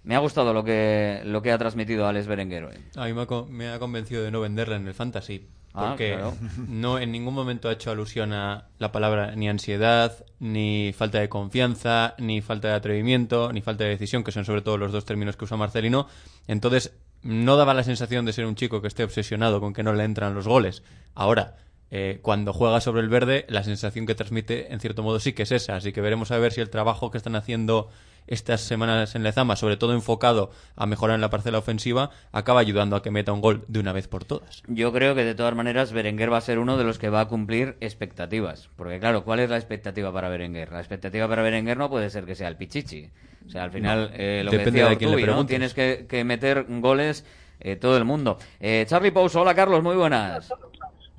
me 0.04 0.14
ha 0.16 0.18
gustado 0.18 0.52
lo 0.52 0.64
que, 0.64 1.20
lo 1.24 1.42
que 1.42 1.52
ha 1.52 1.58
transmitido 1.58 2.06
Alex 2.06 2.26
Berenguer 2.26 2.64
hoy. 2.64 2.74
A 2.96 3.06
mí 3.06 3.12
me 3.12 3.22
ha, 3.22 3.26
me 3.48 3.68
ha 3.68 3.78
convencido 3.78 4.22
de 4.22 4.30
no 4.30 4.40
venderla 4.40 4.76
en 4.76 4.86
el 4.86 4.94
fantasy. 4.94 5.46
Ah, 5.74 5.90
Porque 5.90 6.12
claro. 6.12 6.34
no 6.68 6.98
en 6.98 7.12
ningún 7.12 7.34
momento 7.34 7.68
ha 7.68 7.72
hecho 7.72 7.90
alusión 7.90 8.32
a 8.32 8.66
la 8.78 8.92
palabra 8.92 9.34
ni 9.36 9.48
ansiedad, 9.48 10.24
ni 10.38 10.92
falta 10.92 11.18
de 11.18 11.28
confianza, 11.28 12.14
ni 12.18 12.42
falta 12.42 12.68
de 12.68 12.74
atrevimiento, 12.74 13.52
ni 13.52 13.62
falta 13.62 13.84
de 13.84 13.90
decisión, 13.90 14.22
que 14.22 14.32
son 14.32 14.44
sobre 14.44 14.62
todo 14.62 14.76
los 14.76 14.92
dos 14.92 15.04
términos 15.04 15.36
que 15.36 15.44
usa 15.44 15.56
Marcelino. 15.56 16.08
Entonces, 16.46 16.92
no 17.22 17.56
daba 17.56 17.72
la 17.72 17.84
sensación 17.84 18.26
de 18.26 18.32
ser 18.32 18.46
un 18.46 18.56
chico 18.56 18.82
que 18.82 18.88
esté 18.88 19.04
obsesionado 19.04 19.60
con 19.60 19.72
que 19.72 19.82
no 19.82 19.92
le 19.94 20.04
entran 20.04 20.34
los 20.34 20.46
goles. 20.46 20.82
Ahora, 21.14 21.56
eh, 21.90 22.18
cuando 22.22 22.52
juega 22.52 22.80
sobre 22.80 23.00
el 23.02 23.08
verde, 23.08 23.46
la 23.48 23.62
sensación 23.62 24.06
que 24.06 24.14
transmite, 24.14 24.72
en 24.72 24.80
cierto 24.80 25.02
modo, 25.02 25.20
sí 25.20 25.32
que 25.32 25.44
es 25.44 25.52
esa. 25.52 25.76
Así 25.76 25.92
que 25.92 26.00
veremos 26.00 26.30
a 26.32 26.38
ver 26.38 26.52
si 26.52 26.60
el 26.60 26.70
trabajo 26.70 27.10
que 27.10 27.18
están 27.18 27.36
haciendo 27.36 27.88
estas 28.26 28.60
semanas 28.60 29.14
en 29.14 29.22
Lezama, 29.22 29.56
sobre 29.56 29.76
todo 29.76 29.92
enfocado 29.92 30.50
a 30.76 30.86
mejorar 30.86 31.14
en 31.14 31.20
la 31.20 31.30
parcela 31.30 31.58
ofensiva, 31.58 32.10
acaba 32.32 32.60
ayudando 32.60 32.96
a 32.96 33.02
que 33.02 33.10
meta 33.10 33.32
un 33.32 33.40
gol 33.40 33.64
de 33.68 33.80
una 33.80 33.92
vez 33.92 34.08
por 34.08 34.24
todas. 34.24 34.62
Yo 34.68 34.92
creo 34.92 35.14
que 35.14 35.24
de 35.24 35.34
todas 35.34 35.54
maneras 35.54 35.92
Berenguer 35.92 36.32
va 36.32 36.38
a 36.38 36.42
ser 36.42 36.58
uno 36.58 36.76
de 36.76 36.84
los 36.84 36.98
que 36.98 37.10
va 37.10 37.20
a 37.20 37.28
cumplir 37.28 37.76
expectativas. 37.80 38.68
Porque 38.76 39.00
claro, 39.00 39.24
¿cuál 39.24 39.40
es 39.40 39.50
la 39.50 39.56
expectativa 39.56 40.12
para 40.12 40.28
Berenguer? 40.28 40.72
La 40.72 40.78
expectativa 40.80 41.28
para 41.28 41.42
Berenguer 41.42 41.76
no 41.76 41.90
puede 41.90 42.10
ser 42.10 42.24
que 42.24 42.34
sea 42.34 42.48
el 42.48 42.56
Pichichi. 42.56 43.10
O 43.46 43.50
sea, 43.50 43.64
al 43.64 43.72
final, 43.72 44.10
No, 44.10 44.16
eh, 44.16 44.42
lo 44.44 44.50
que 44.50 44.58
depende 44.58 44.80
decía 44.80 44.96
de 44.98 45.06
Ortubi, 45.06 45.24
¿no? 45.24 45.46
Tienes 45.46 45.74
que, 45.74 46.06
que 46.08 46.24
meter 46.24 46.66
goles 46.68 47.24
eh, 47.60 47.76
todo 47.76 47.96
el 47.96 48.04
mundo. 48.04 48.38
Eh, 48.60 48.84
Charlie 48.88 49.10
Pous, 49.10 49.34
hola 49.36 49.54
Carlos, 49.54 49.82
muy 49.82 49.96
buenas. 49.96 50.52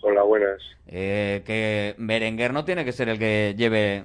Hola, 0.02 0.24
buenas. 0.24 0.62
Eh, 0.88 1.42
que 1.46 1.96
Berenguer 1.98 2.54
no 2.54 2.66
tiene 2.66 2.84
que 2.84 2.92
ser 2.92 3.10
el 3.10 3.18
que 3.18 3.56
lleve 3.58 4.04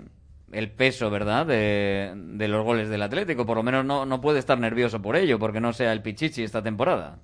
el 0.52 0.70
peso, 0.70 1.10
¿verdad?, 1.10 1.46
de, 1.46 2.12
de 2.14 2.48
los 2.48 2.64
goles 2.64 2.88
del 2.88 3.02
Atlético. 3.02 3.46
Por 3.46 3.56
lo 3.56 3.62
menos 3.62 3.84
no, 3.84 4.06
no 4.06 4.20
puede 4.20 4.38
estar 4.38 4.58
nervioso 4.58 5.00
por 5.00 5.16
ello, 5.16 5.38
porque 5.38 5.60
no 5.60 5.72
sea 5.72 5.92
el 5.92 6.02
Pichichi 6.02 6.42
esta 6.42 6.62
temporada. 6.62 7.18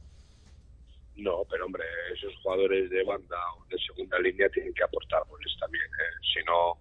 No, 1.16 1.44
pero 1.48 1.66
hombre, 1.66 1.84
esos 2.12 2.34
jugadores 2.42 2.90
de 2.90 3.04
banda 3.04 3.36
o 3.56 3.64
de 3.66 3.78
segunda 3.78 4.18
línea 4.18 4.48
tienen 4.48 4.74
que 4.74 4.82
aportar 4.82 5.22
goles 5.28 5.56
también. 5.60 5.84
¿eh? 5.84 6.26
Si 6.32 6.44
no, 6.44 6.78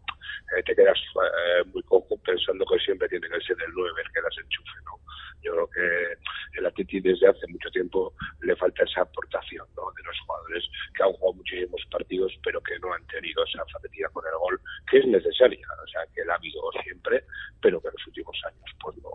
te 0.62 0.76
quedas 0.76 1.00
eh, 1.00 1.64
muy 1.74 1.82
cojo 1.84 2.18
pensando 2.24 2.66
que 2.66 2.78
siempre 2.80 3.10
tiene 3.10 3.28
que 3.28 3.42
ser 3.42 3.58
el 3.66 3.74
9 3.74 4.02
el 4.02 4.12
que 4.12 4.22
das 4.22 4.38
enchufe, 4.38 4.78
¿no? 4.86 5.00
Yo 5.42 5.52
creo 5.52 5.70
que 5.70 6.60
el 6.60 6.66
Atleti 6.66 7.00
desde 7.02 7.28
hace 7.28 7.48
mucho 7.48 7.70
tiempo 7.72 8.14
le 8.42 8.56
falta 8.56 8.84
esa 8.84 9.02
aportación, 9.02 9.68
¿no? 9.76 9.92
De 9.98 10.04
los 10.04 10.20
jugadores 10.22 10.64
que 10.96 11.04
han 11.04 11.14
jugado 11.14 11.34
muchísimos 11.34 11.82
partidos, 11.92 12.34
pero 12.44 12.62
que 12.62 12.80
no 12.80 12.94
han 12.94 13.06
tenido 13.08 13.44
esa 13.44 13.66
facilidad 13.66 14.12
con 14.12 14.26
el 14.26 14.38
gol, 14.38 14.62
que 14.90 15.00
es 15.00 15.08
necesaria. 15.08 15.68
O 15.84 15.88
sea, 15.88 16.02
que 16.14 16.24
la 16.24 16.34
ha 16.34 16.38
habido 16.38 16.62
siempre, 16.84 17.26
pero 17.62 17.82
que 17.82 17.88
en 17.88 17.94
los 17.98 18.08
últimos 18.08 18.38
años, 18.46 18.72
pues 18.80 18.98
no, 18.98 19.10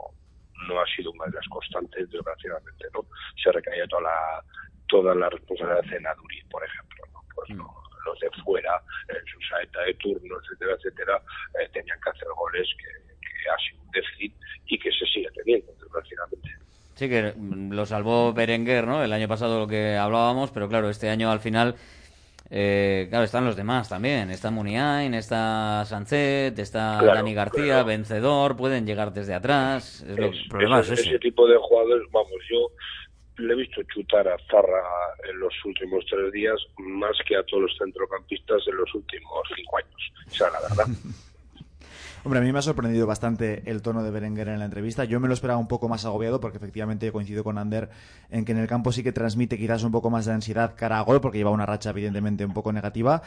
no 0.68 0.80
ha 0.80 0.86
sido 0.94 1.12
una 1.12 1.26
de 1.26 1.32
las 1.32 1.48
constantes, 1.48 2.10
desgraciadamente, 2.10 2.86
¿no? 2.92 3.06
Se 3.42 3.52
recaía 3.52 3.86
toda 3.86 4.02
la, 4.02 4.44
toda 4.88 5.14
la 5.14 5.30
responsabilidad 5.30 5.92
en 5.94 6.06
Aduri, 6.06 6.42
por 6.50 6.64
ejemplo, 6.64 7.04
¿no? 7.12 7.20
Pues 7.34 7.50
no, 7.50 7.87
los 8.04 8.18
de 8.20 8.30
fuera, 8.44 8.80
en 9.08 9.24
su 9.26 9.40
saeta 9.48 9.80
de 9.82 9.94
turno, 9.94 10.36
etcétera, 10.42 10.74
etcétera, 10.74 11.22
eh, 11.60 11.68
tenían 11.72 11.98
que 12.02 12.10
hacer 12.10 12.28
goles 12.36 12.68
que, 12.78 13.16
que 13.20 13.50
ha 13.50 13.58
sido 13.58 13.82
un 13.82 13.90
déficit 13.90 14.34
y 14.66 14.78
que 14.78 14.90
se 14.92 15.06
sigue 15.06 15.28
teniendo, 15.34 15.72
desgraciadamente. 15.80 16.48
Sí, 16.94 17.08
que 17.08 17.32
lo 17.74 17.86
salvó 17.86 18.32
Berenguer, 18.32 18.86
¿no? 18.86 19.04
El 19.04 19.12
año 19.12 19.28
pasado 19.28 19.60
lo 19.60 19.66
que 19.68 19.96
hablábamos, 19.96 20.50
pero 20.50 20.68
claro, 20.68 20.90
este 20.90 21.08
año 21.08 21.30
al 21.30 21.38
final, 21.38 21.76
eh, 22.50 23.06
claro, 23.10 23.24
están 23.24 23.44
los 23.44 23.54
demás 23.56 23.88
también. 23.88 24.30
Está 24.30 24.50
Muniain, 24.50 25.14
está 25.14 25.84
Sancet, 25.84 26.58
está 26.58 26.98
Claro, 27.00 27.14
Dani 27.14 27.34
García, 27.34 27.64
claro. 27.66 27.84
vencedor, 27.86 28.56
pueden 28.56 28.84
llegar 28.86 29.12
desde 29.12 29.34
atrás. 29.34 30.02
Es 30.08 30.18
lo- 30.18 30.26
Es- 30.26 30.90
ese, 30.98 31.08
ese 31.08 31.18
tipo 31.20 31.46
de 31.46 31.56
jugadores, 31.58 32.08
vamos, 32.10 32.32
yo 32.50 32.68
le 33.38 33.52
he 33.52 33.56
visto 33.56 33.82
chutar 33.94 34.26
a 34.28 34.36
Zarra 34.50 34.82
en 35.28 35.38
los 35.40 35.54
últimos 35.64 36.04
tres 36.10 36.32
días 36.32 36.56
más 36.78 37.16
que 37.26 37.36
a 37.36 37.42
todos 37.44 37.64
los 37.64 37.76
centrocampistas 37.78 38.62
en 38.66 38.76
los 38.76 38.94
últimos 38.94 39.48
cinco 39.54 39.78
años. 39.78 40.12
O 40.30 40.34
sea, 40.34 40.50
la 40.50 40.60
verdad. 40.60 40.86
Hombre, 42.28 42.40
a 42.40 42.42
mí 42.42 42.52
me 42.52 42.58
ha 42.58 42.62
sorprendido 42.62 43.06
bastante 43.06 43.62
el 43.70 43.80
tono 43.80 44.02
de 44.02 44.10
Berenguer 44.10 44.48
en 44.48 44.58
la 44.58 44.66
entrevista. 44.66 45.04
Yo 45.04 45.18
me 45.18 45.28
lo 45.28 45.32
esperaba 45.32 45.58
un 45.58 45.66
poco 45.66 45.88
más 45.88 46.04
agobiado 46.04 46.40
porque 46.40 46.58
efectivamente 46.58 47.10
coincido 47.10 47.42
con 47.42 47.56
Ander 47.56 47.88
en 48.28 48.44
que 48.44 48.52
en 48.52 48.58
el 48.58 48.66
campo 48.66 48.92
sí 48.92 49.02
que 49.02 49.12
transmite 49.12 49.56
quizás 49.56 49.82
un 49.82 49.92
poco 49.92 50.10
más 50.10 50.26
de 50.26 50.32
ansiedad 50.32 50.74
cara 50.76 50.98
a 50.98 51.00
gol 51.04 51.22
porque 51.22 51.38
lleva 51.38 51.52
una 51.52 51.64
racha 51.64 51.88
evidentemente 51.88 52.44
un 52.44 52.52
poco 52.52 52.70
negativa, 52.70 53.22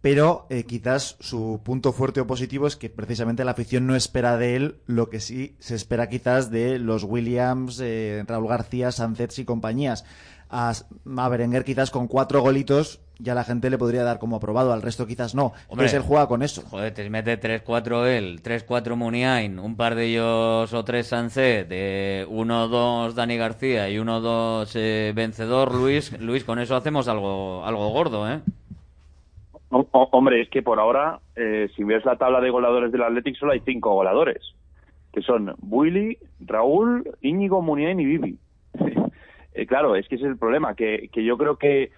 pero 0.00 0.46
eh, 0.50 0.62
quizás 0.62 1.16
su 1.18 1.62
punto 1.64 1.92
fuerte 1.92 2.20
o 2.20 2.28
positivo 2.28 2.68
es 2.68 2.76
que 2.76 2.90
precisamente 2.90 3.44
la 3.44 3.50
afición 3.50 3.88
no 3.88 3.96
espera 3.96 4.36
de 4.36 4.54
él 4.54 4.76
lo 4.86 5.10
que 5.10 5.18
sí 5.18 5.56
se 5.58 5.74
espera 5.74 6.08
quizás 6.08 6.52
de 6.52 6.78
los 6.78 7.02
Williams, 7.02 7.80
eh, 7.82 8.22
Raúl 8.24 8.46
García, 8.46 8.92
Sancets 8.92 9.40
y 9.40 9.44
compañías. 9.44 10.04
A, 10.48 10.74
a 11.16 11.28
Berenguer 11.28 11.64
quizás 11.64 11.90
con 11.90 12.06
cuatro 12.06 12.40
golitos 12.40 13.00
ya 13.18 13.34
la 13.34 13.44
gente 13.44 13.70
le 13.70 13.78
podría 13.78 14.02
dar 14.02 14.18
como 14.18 14.36
aprobado, 14.36 14.72
al 14.72 14.82
resto 14.82 15.06
quizás 15.06 15.34
no. 15.34 15.46
Hombre, 15.46 15.86
Entonces 15.86 15.94
él 15.94 16.02
juega 16.02 16.26
con 16.26 16.42
eso. 16.42 16.62
Joder, 16.62 16.92
te 16.94 17.08
mete 17.10 17.38
3-4 17.40 18.06
él, 18.06 18.42
3-4 18.42 18.96
Muniain, 18.96 19.58
un 19.58 19.76
par 19.76 19.94
de 19.94 20.06
ellos 20.06 20.72
o 20.74 20.84
tres 20.84 21.06
Sancet, 21.08 21.68
de 21.68 22.26
1-2 22.28 23.12
Dani 23.12 23.36
García 23.36 23.88
y 23.88 23.96
1-2 23.98 24.72
eh, 24.74 25.12
vencedor 25.14 25.74
Luis. 25.74 26.12
Luis, 26.20 26.44
con 26.44 26.58
eso 26.58 26.74
hacemos 26.76 27.06
algo, 27.08 27.64
algo 27.64 27.88
gordo, 27.90 28.28
¿eh? 28.30 28.40
O- 29.70 29.86
o- 29.90 30.08
hombre, 30.12 30.42
es 30.42 30.48
que 30.50 30.62
por 30.62 30.78
ahora, 30.78 31.20
eh, 31.36 31.68
si 31.74 31.82
ves 31.84 32.04
la 32.04 32.16
tabla 32.16 32.40
de 32.40 32.50
goleadores 32.50 32.92
del 32.92 33.02
Athletic, 33.02 33.36
solo 33.36 33.52
hay 33.52 33.60
cinco 33.64 33.92
goleadores, 33.94 34.40
que 35.12 35.22
son 35.22 35.54
Willy, 35.62 36.18
Raúl, 36.40 37.04
Íñigo, 37.22 37.62
Muniain 37.62 38.00
y 38.00 38.04
Vivi. 38.04 38.38
Eh, 39.56 39.66
claro, 39.66 39.94
es 39.94 40.08
que 40.08 40.16
ese 40.16 40.24
es 40.24 40.30
el 40.32 40.36
problema, 40.36 40.74
que, 40.74 41.08
que 41.12 41.22
yo 41.24 41.38
creo 41.38 41.58
que, 41.58 41.92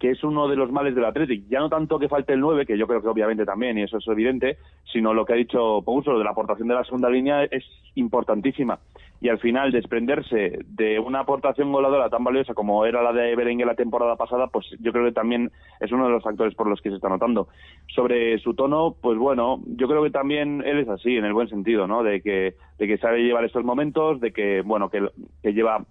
que 0.00 0.10
es 0.10 0.24
uno 0.24 0.48
de 0.48 0.56
los 0.56 0.72
males 0.72 0.94
del 0.94 1.04
Athletic. 1.04 1.46
Ya 1.48 1.60
no 1.60 1.68
tanto 1.68 1.98
que 1.98 2.08
falte 2.08 2.32
el 2.32 2.40
9, 2.40 2.64
que 2.64 2.78
yo 2.78 2.86
creo 2.86 3.02
que 3.02 3.08
obviamente 3.08 3.44
también, 3.44 3.76
y 3.76 3.82
eso 3.82 3.98
es 3.98 4.08
evidente, 4.08 4.56
sino 4.90 5.12
lo 5.12 5.26
que 5.26 5.34
ha 5.34 5.36
dicho 5.36 5.82
Pouso, 5.84 6.18
de 6.18 6.24
la 6.24 6.30
aportación 6.30 6.68
de 6.68 6.74
la 6.74 6.84
segunda 6.84 7.10
línea 7.10 7.44
es 7.44 7.64
importantísima. 7.96 8.78
Y 9.20 9.28
al 9.28 9.38
final, 9.38 9.70
desprenderse 9.70 10.60
de 10.64 10.98
una 10.98 11.20
aportación 11.20 11.70
goleadora 11.70 12.08
tan 12.08 12.24
valiosa 12.24 12.54
como 12.54 12.86
era 12.86 13.02
la 13.02 13.12
de 13.12 13.36
Berenguer 13.36 13.66
la 13.66 13.74
temporada 13.74 14.16
pasada, 14.16 14.46
pues 14.46 14.66
yo 14.80 14.90
creo 14.90 15.04
que 15.04 15.12
también 15.12 15.50
es 15.80 15.92
uno 15.92 16.06
de 16.06 16.12
los 16.12 16.22
factores 16.22 16.54
por 16.54 16.66
los 16.66 16.80
que 16.80 16.88
se 16.88 16.96
está 16.96 17.10
notando. 17.10 17.48
Sobre 17.94 18.38
su 18.38 18.54
tono, 18.54 18.96
pues 18.98 19.18
bueno, 19.18 19.60
yo 19.66 19.86
creo 19.86 20.02
que 20.02 20.10
también 20.10 20.62
él 20.64 20.78
es 20.78 20.88
así, 20.88 21.18
en 21.18 21.26
el 21.26 21.34
buen 21.34 21.50
sentido, 21.50 21.86
¿no? 21.86 22.02
De 22.02 22.22
que, 22.22 22.54
de 22.78 22.86
que 22.86 22.96
sabe 22.96 23.22
llevar 23.22 23.44
estos 23.44 23.64
momentos, 23.64 24.18
de 24.20 24.32
que, 24.32 24.62
bueno, 24.62 24.88
que, 24.88 25.06
que 25.42 25.52
lleva 25.52 25.84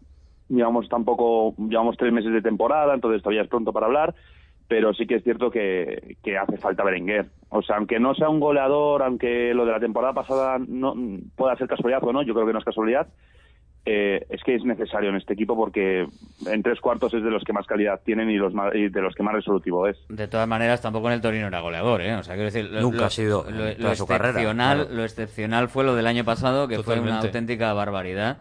llevamos 0.49 0.89
tampoco, 0.89 1.53
llevamos 1.57 1.95
tres 1.97 2.11
meses 2.11 2.33
de 2.33 2.41
temporada, 2.41 2.93
entonces 2.93 3.21
todavía 3.21 3.43
es 3.43 3.47
pronto 3.47 3.71
para 3.71 3.85
hablar, 3.85 4.13
pero 4.67 4.93
sí 4.93 5.07
que 5.07 5.15
es 5.15 5.23
cierto 5.23 5.49
que, 5.49 6.15
que 6.23 6.37
hace 6.37 6.57
falta 6.57 6.83
Berenguer. 6.83 7.27
O 7.49 7.61
sea, 7.61 7.77
aunque 7.77 7.99
no 7.99 8.13
sea 8.15 8.29
un 8.29 8.39
goleador, 8.39 9.01
aunque 9.03 9.53
lo 9.53 9.65
de 9.65 9.71
la 9.71 9.79
temporada 9.79 10.13
pasada 10.13 10.57
no 10.67 10.93
pueda 11.35 11.55
ser 11.55 11.67
casualidad 11.67 12.03
o 12.03 12.13
no, 12.13 12.21
yo 12.23 12.33
creo 12.33 12.45
que 12.45 12.53
no 12.53 12.59
es 12.59 12.65
casualidad, 12.65 13.07
eh, 13.85 14.25
es 14.29 14.43
que 14.43 14.53
es 14.55 14.63
necesario 14.65 15.09
en 15.09 15.15
este 15.15 15.33
equipo 15.33 15.55
porque 15.55 16.05
en 16.45 16.61
tres 16.63 16.79
cuartos 16.81 17.13
es 17.13 17.23
de 17.23 17.31
los 17.31 17.43
que 17.43 17.53
más 17.53 17.65
calidad 17.65 18.01
tienen 18.05 18.29
y, 18.29 18.35
los 18.37 18.53
más- 18.53 18.75
y 18.75 18.89
de 18.89 19.01
los 19.01 19.15
que 19.15 19.23
más 19.23 19.33
resolutivo 19.33 19.87
es. 19.87 19.97
De 20.09 20.27
todas 20.27 20.47
maneras, 20.47 20.81
tampoco 20.81 21.07
en 21.07 21.13
el 21.13 21.21
Torino 21.21 21.47
era 21.47 21.61
goleador, 21.61 22.01
¿eh? 22.01 22.13
O 22.15 22.21
sea, 22.21 22.35
quiero 22.35 22.51
decir, 22.51 22.69
lo, 22.69 22.81
Nunca 22.81 22.97
lo- 22.99 23.05
ha 23.05 23.09
sido 23.09 23.45
lo, 23.49 23.65
en 23.67 23.77
lo 23.77 23.83
toda 23.83 23.95
su 23.95 24.05
carrera, 24.05 24.29
excepcional, 24.31 24.77
claro. 24.79 24.95
lo 24.95 25.03
excepcional 25.05 25.69
fue 25.69 25.85
lo 25.85 25.95
del 25.95 26.05
año 26.05 26.25
pasado, 26.25 26.67
que 26.67 26.75
fue 26.83 26.95
una 26.95 27.03
Totalmente. 27.03 27.27
auténtica 27.27 27.73
barbaridad. 27.73 28.37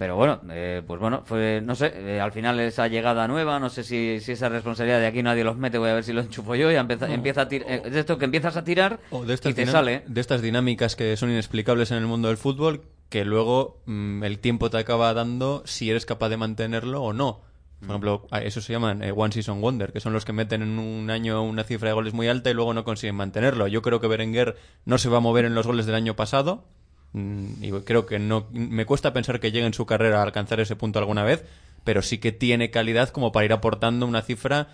Pero 0.00 0.16
bueno, 0.16 0.40
eh, 0.50 0.80
pues 0.86 0.98
bueno, 0.98 1.20
fue, 1.26 1.60
no 1.62 1.74
sé, 1.74 1.92
eh, 1.94 2.20
al 2.22 2.32
final 2.32 2.58
esa 2.58 2.88
llegada 2.88 3.28
nueva, 3.28 3.60
no 3.60 3.68
sé 3.68 3.84
si, 3.84 4.18
si 4.20 4.32
esa 4.32 4.48
responsabilidad 4.48 4.98
de 4.98 5.06
aquí 5.06 5.22
nadie 5.22 5.44
los 5.44 5.58
mete, 5.58 5.76
voy 5.76 5.90
a 5.90 5.92
ver 5.92 6.04
si 6.04 6.14
lo 6.14 6.22
enchufo 6.22 6.54
yo 6.54 6.72
y 6.72 6.76
empieza, 6.76 7.06
No. 7.06 7.12
empieza 7.12 7.42
a 7.42 7.48
tirar, 7.48 7.70
es 7.70 7.94
esto 7.94 8.16
que 8.16 8.24
empiezas 8.24 8.56
a 8.56 8.64
tirar 8.64 8.98
O 9.10 9.26
de 9.26 9.34
estas, 9.34 9.52
y 9.52 9.54
te 9.54 9.66
sale. 9.66 10.02
de 10.06 10.20
estas 10.22 10.40
dinámicas 10.40 10.96
que 10.96 11.14
son 11.18 11.28
inexplicables 11.30 11.90
en 11.90 11.98
el 11.98 12.06
mundo 12.06 12.28
del 12.28 12.38
fútbol, 12.38 12.80
que 13.10 13.26
luego 13.26 13.82
mm, 13.84 14.24
el 14.24 14.38
tiempo 14.38 14.70
te 14.70 14.78
acaba 14.78 15.12
dando 15.12 15.62
si 15.66 15.90
eres 15.90 16.06
capaz 16.06 16.30
de 16.30 16.38
mantenerlo 16.38 17.02
o 17.02 17.12
no. 17.12 17.42
Por 17.80 17.90
ejemplo, 17.90 18.26
a 18.30 18.40
eso 18.40 18.62
se 18.62 18.72
llaman 18.72 19.02
eh, 19.02 19.12
One 19.14 19.32
Season 19.34 19.60
Wonder, 19.60 19.92
que 19.92 20.00
son 20.00 20.14
los 20.14 20.24
que 20.24 20.32
meten 20.32 20.62
en 20.62 20.78
un 20.78 21.10
año 21.10 21.42
una 21.42 21.64
cifra 21.64 21.90
de 21.90 21.94
goles 21.94 22.14
muy 22.14 22.26
alta 22.26 22.48
y 22.48 22.54
luego 22.54 22.72
no 22.72 22.84
consiguen 22.84 23.16
mantenerlo. 23.16 23.66
Yo 23.68 23.82
creo 23.82 24.00
que 24.00 24.06
Berenguer 24.06 24.56
no 24.86 24.96
se 24.96 25.10
va 25.10 25.18
a 25.18 25.20
mover 25.20 25.44
en 25.44 25.54
los 25.54 25.66
goles 25.66 25.84
del 25.84 25.94
año 25.94 26.16
pasado. 26.16 26.64
Mm, 27.12 27.64
Y 27.64 27.70
creo 27.82 28.06
que 28.06 28.18
no. 28.18 28.46
Me 28.52 28.86
cuesta 28.86 29.12
pensar 29.12 29.40
que 29.40 29.52
llegue 29.52 29.66
en 29.66 29.74
su 29.74 29.86
carrera 29.86 30.20
a 30.20 30.22
alcanzar 30.22 30.60
ese 30.60 30.76
punto 30.76 30.98
alguna 30.98 31.24
vez, 31.24 31.44
pero 31.84 32.02
sí 32.02 32.18
que 32.18 32.32
tiene 32.32 32.70
calidad 32.70 33.10
como 33.10 33.32
para 33.32 33.44
ir 33.46 33.52
aportando 33.52 34.06
una 34.06 34.22
cifra 34.22 34.68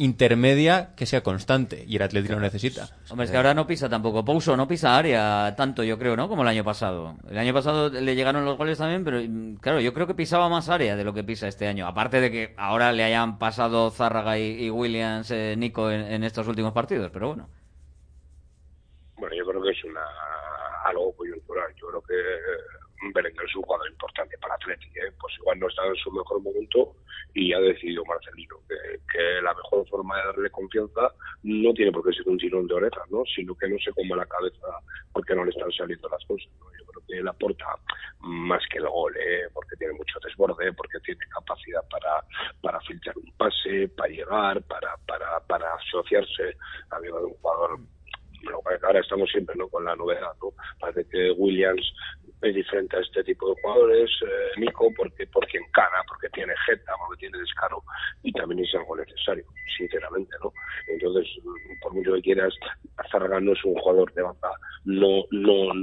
intermedia 0.00 0.94
que 0.96 1.04
sea 1.04 1.22
constante 1.22 1.84
y 1.86 1.96
el 1.96 2.02
Atlético 2.02 2.32
lo 2.32 2.40
necesita. 2.40 2.88
Hombre, 3.10 3.26
es 3.26 3.30
que 3.30 3.36
ahora 3.36 3.52
no 3.52 3.66
pisa 3.66 3.86
tampoco. 3.86 4.24
Pouso 4.24 4.56
no 4.56 4.66
pisa 4.66 4.96
área 4.96 5.54
tanto, 5.56 5.82
yo 5.84 5.98
creo, 5.98 6.16
¿no? 6.16 6.26
Como 6.26 6.40
el 6.40 6.48
año 6.48 6.64
pasado. 6.64 7.16
El 7.28 7.36
año 7.36 7.52
pasado 7.52 7.90
le 7.90 8.14
llegaron 8.14 8.46
los 8.46 8.56
goles 8.56 8.78
también, 8.78 9.04
pero 9.04 9.20
mm, 9.20 9.56
claro, 9.56 9.78
yo 9.78 9.92
creo 9.92 10.06
que 10.06 10.14
pisaba 10.14 10.48
más 10.48 10.70
área 10.70 10.96
de 10.96 11.04
lo 11.04 11.12
que 11.12 11.22
pisa 11.22 11.48
este 11.48 11.68
año. 11.68 11.86
Aparte 11.86 12.18
de 12.22 12.30
que 12.30 12.54
ahora 12.56 12.92
le 12.92 13.04
hayan 13.04 13.38
pasado 13.38 13.90
Zárraga 13.90 14.38
y, 14.38 14.64
y 14.64 14.70
Williams, 14.70 15.30
eh, 15.32 15.54
Nico, 15.58 15.90
en, 15.90 16.00
en 16.00 16.24
estos 16.24 16.48
últimos 16.48 16.72
partidos, 16.72 17.10
pero 17.12 17.28
bueno. 17.28 17.50
Bueno, 19.18 19.36
yo 19.36 19.44
creo 19.44 19.62
que 19.62 19.70
es 19.70 19.84
una 19.84 20.00
algo 20.84 21.14
coyuntural. 21.16 21.74
Yo 21.76 21.88
creo 21.88 22.02
que 22.02 22.14
Berenguer 23.14 23.46
es 23.46 23.56
un 23.56 23.62
jugador 23.62 23.90
importante 23.90 24.36
para 24.38 24.54
Atlético. 24.54 24.92
¿eh? 24.96 25.12
Pues 25.18 25.34
igual 25.38 25.58
no 25.58 25.68
está 25.68 25.86
en 25.86 25.96
su 25.96 26.10
mejor 26.12 26.42
momento 26.42 26.94
y 27.34 27.52
ha 27.52 27.60
decidido 27.60 28.04
Marcelino 28.04 28.56
que, 28.68 28.76
que 29.10 29.42
la 29.42 29.54
mejor 29.54 29.88
forma 29.88 30.16
de 30.18 30.26
darle 30.26 30.50
confianza 30.50 31.12
no 31.42 31.72
tiene 31.72 31.92
por 31.92 32.04
qué 32.04 32.12
ser 32.12 32.28
un 32.28 32.38
tirón 32.38 32.66
de 32.66 32.74
orejas, 32.74 33.10
¿no? 33.10 33.22
sino 33.34 33.54
que 33.56 33.68
no 33.68 33.78
se 33.78 33.92
come 33.92 34.16
la 34.16 34.26
cabeza 34.26 34.66
porque 35.12 35.34
no 35.34 35.44
le 35.44 35.50
están 35.50 35.70
saliendo 35.72 36.08
las 36.08 36.24
cosas. 36.26 36.48
¿no? 36.58 36.66
Yo 36.78 36.84
creo 36.86 37.06
que 37.06 37.18
él 37.18 37.28
aporta 37.28 37.66
más 38.20 38.62
que 38.70 38.78
el 38.78 38.88
gol, 38.88 39.16
¿eh? 39.16 39.48
porque 39.54 39.76
tiene 39.76 39.94
mucho 39.94 40.18
desborde, 40.22 40.72
porque 40.74 40.98
tiene 41.00 41.20
capacidad 41.32 41.82
para, 41.88 42.24
para 42.60 42.80
filtrar 42.82 43.16
un 43.16 43.32
pase, 43.36 43.88
para 43.96 44.10
llegar, 44.10 44.62
para, 44.64 44.96
para, 45.06 45.40
para 45.46 45.74
asociarse. 45.74 46.56
Había 46.90 47.14
un 47.14 47.32
jugador 47.34 47.80
lo 47.80 47.99
ahora 48.82 49.00
estamos 49.00 49.30
siempre 49.30 49.54
no 49.56 49.68
con 49.68 49.84
la 49.84 49.96
novedad 49.96 50.32
no 50.42 50.52
parece 50.78 51.08
que 51.08 51.30
Williams 51.32 51.92
es 52.42 52.54
diferente 52.54 52.96
a 52.96 53.00
este 53.00 53.22
tipo 53.24 53.48
de 53.48 53.60
jugadores 53.62 54.10
eh, 54.22 54.60
Nico 54.60 54.92
porque 54.96 55.26
porque 55.26 55.58
encara 55.58 56.02
porque 56.08 56.28
tiene 56.30 56.52
jeta 56.66 56.92
porque 57.06 57.20
tiene 57.20 57.38
descaro 57.38 57.82
y 58.22 58.32
también 58.32 58.64
es 58.64 58.74
algo 58.74 58.96
necesario 58.96 59.44
sinceramente 59.76 60.34
no 60.42 60.52
entonces 60.88 61.26
por 61.82 61.94
mucho 61.94 62.14
que 62.14 62.22
quieras 62.22 62.54
Zárraga 63.10 63.40
no 63.40 63.52
es 63.52 63.64
un 63.64 63.74
jugador 63.74 64.12
de 64.14 64.22
banda 64.22 64.50
no 64.84 65.24
no 65.30 65.74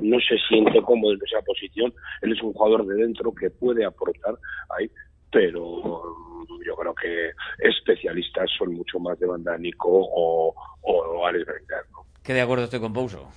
no 0.00 0.20
se 0.20 0.38
siente 0.48 0.80
cómodo 0.82 1.12
en 1.12 1.20
esa 1.24 1.42
posición 1.42 1.92
él 2.22 2.32
es 2.32 2.42
un 2.42 2.52
jugador 2.52 2.86
de 2.86 2.94
dentro 2.94 3.34
que 3.34 3.50
puede 3.50 3.84
aportar 3.84 4.34
ahí 4.78 4.90
pero 5.30 6.25
yo 6.64 6.74
creo 6.76 6.94
que 6.94 7.30
especialistas 7.58 8.50
son 8.58 8.74
mucho 8.74 8.98
más 8.98 9.18
de 9.18 9.26
banda 9.26 9.56
Nico 9.56 9.88
o, 9.90 10.54
o 10.82 11.26
Alex 11.26 11.46
Berenguer, 11.46 11.84
¿no? 11.92 12.06
Que 12.22 12.34
de 12.34 12.40
acuerdo 12.40 12.64
estoy 12.64 12.80
con 12.80 12.92
Pouso. 12.92 13.28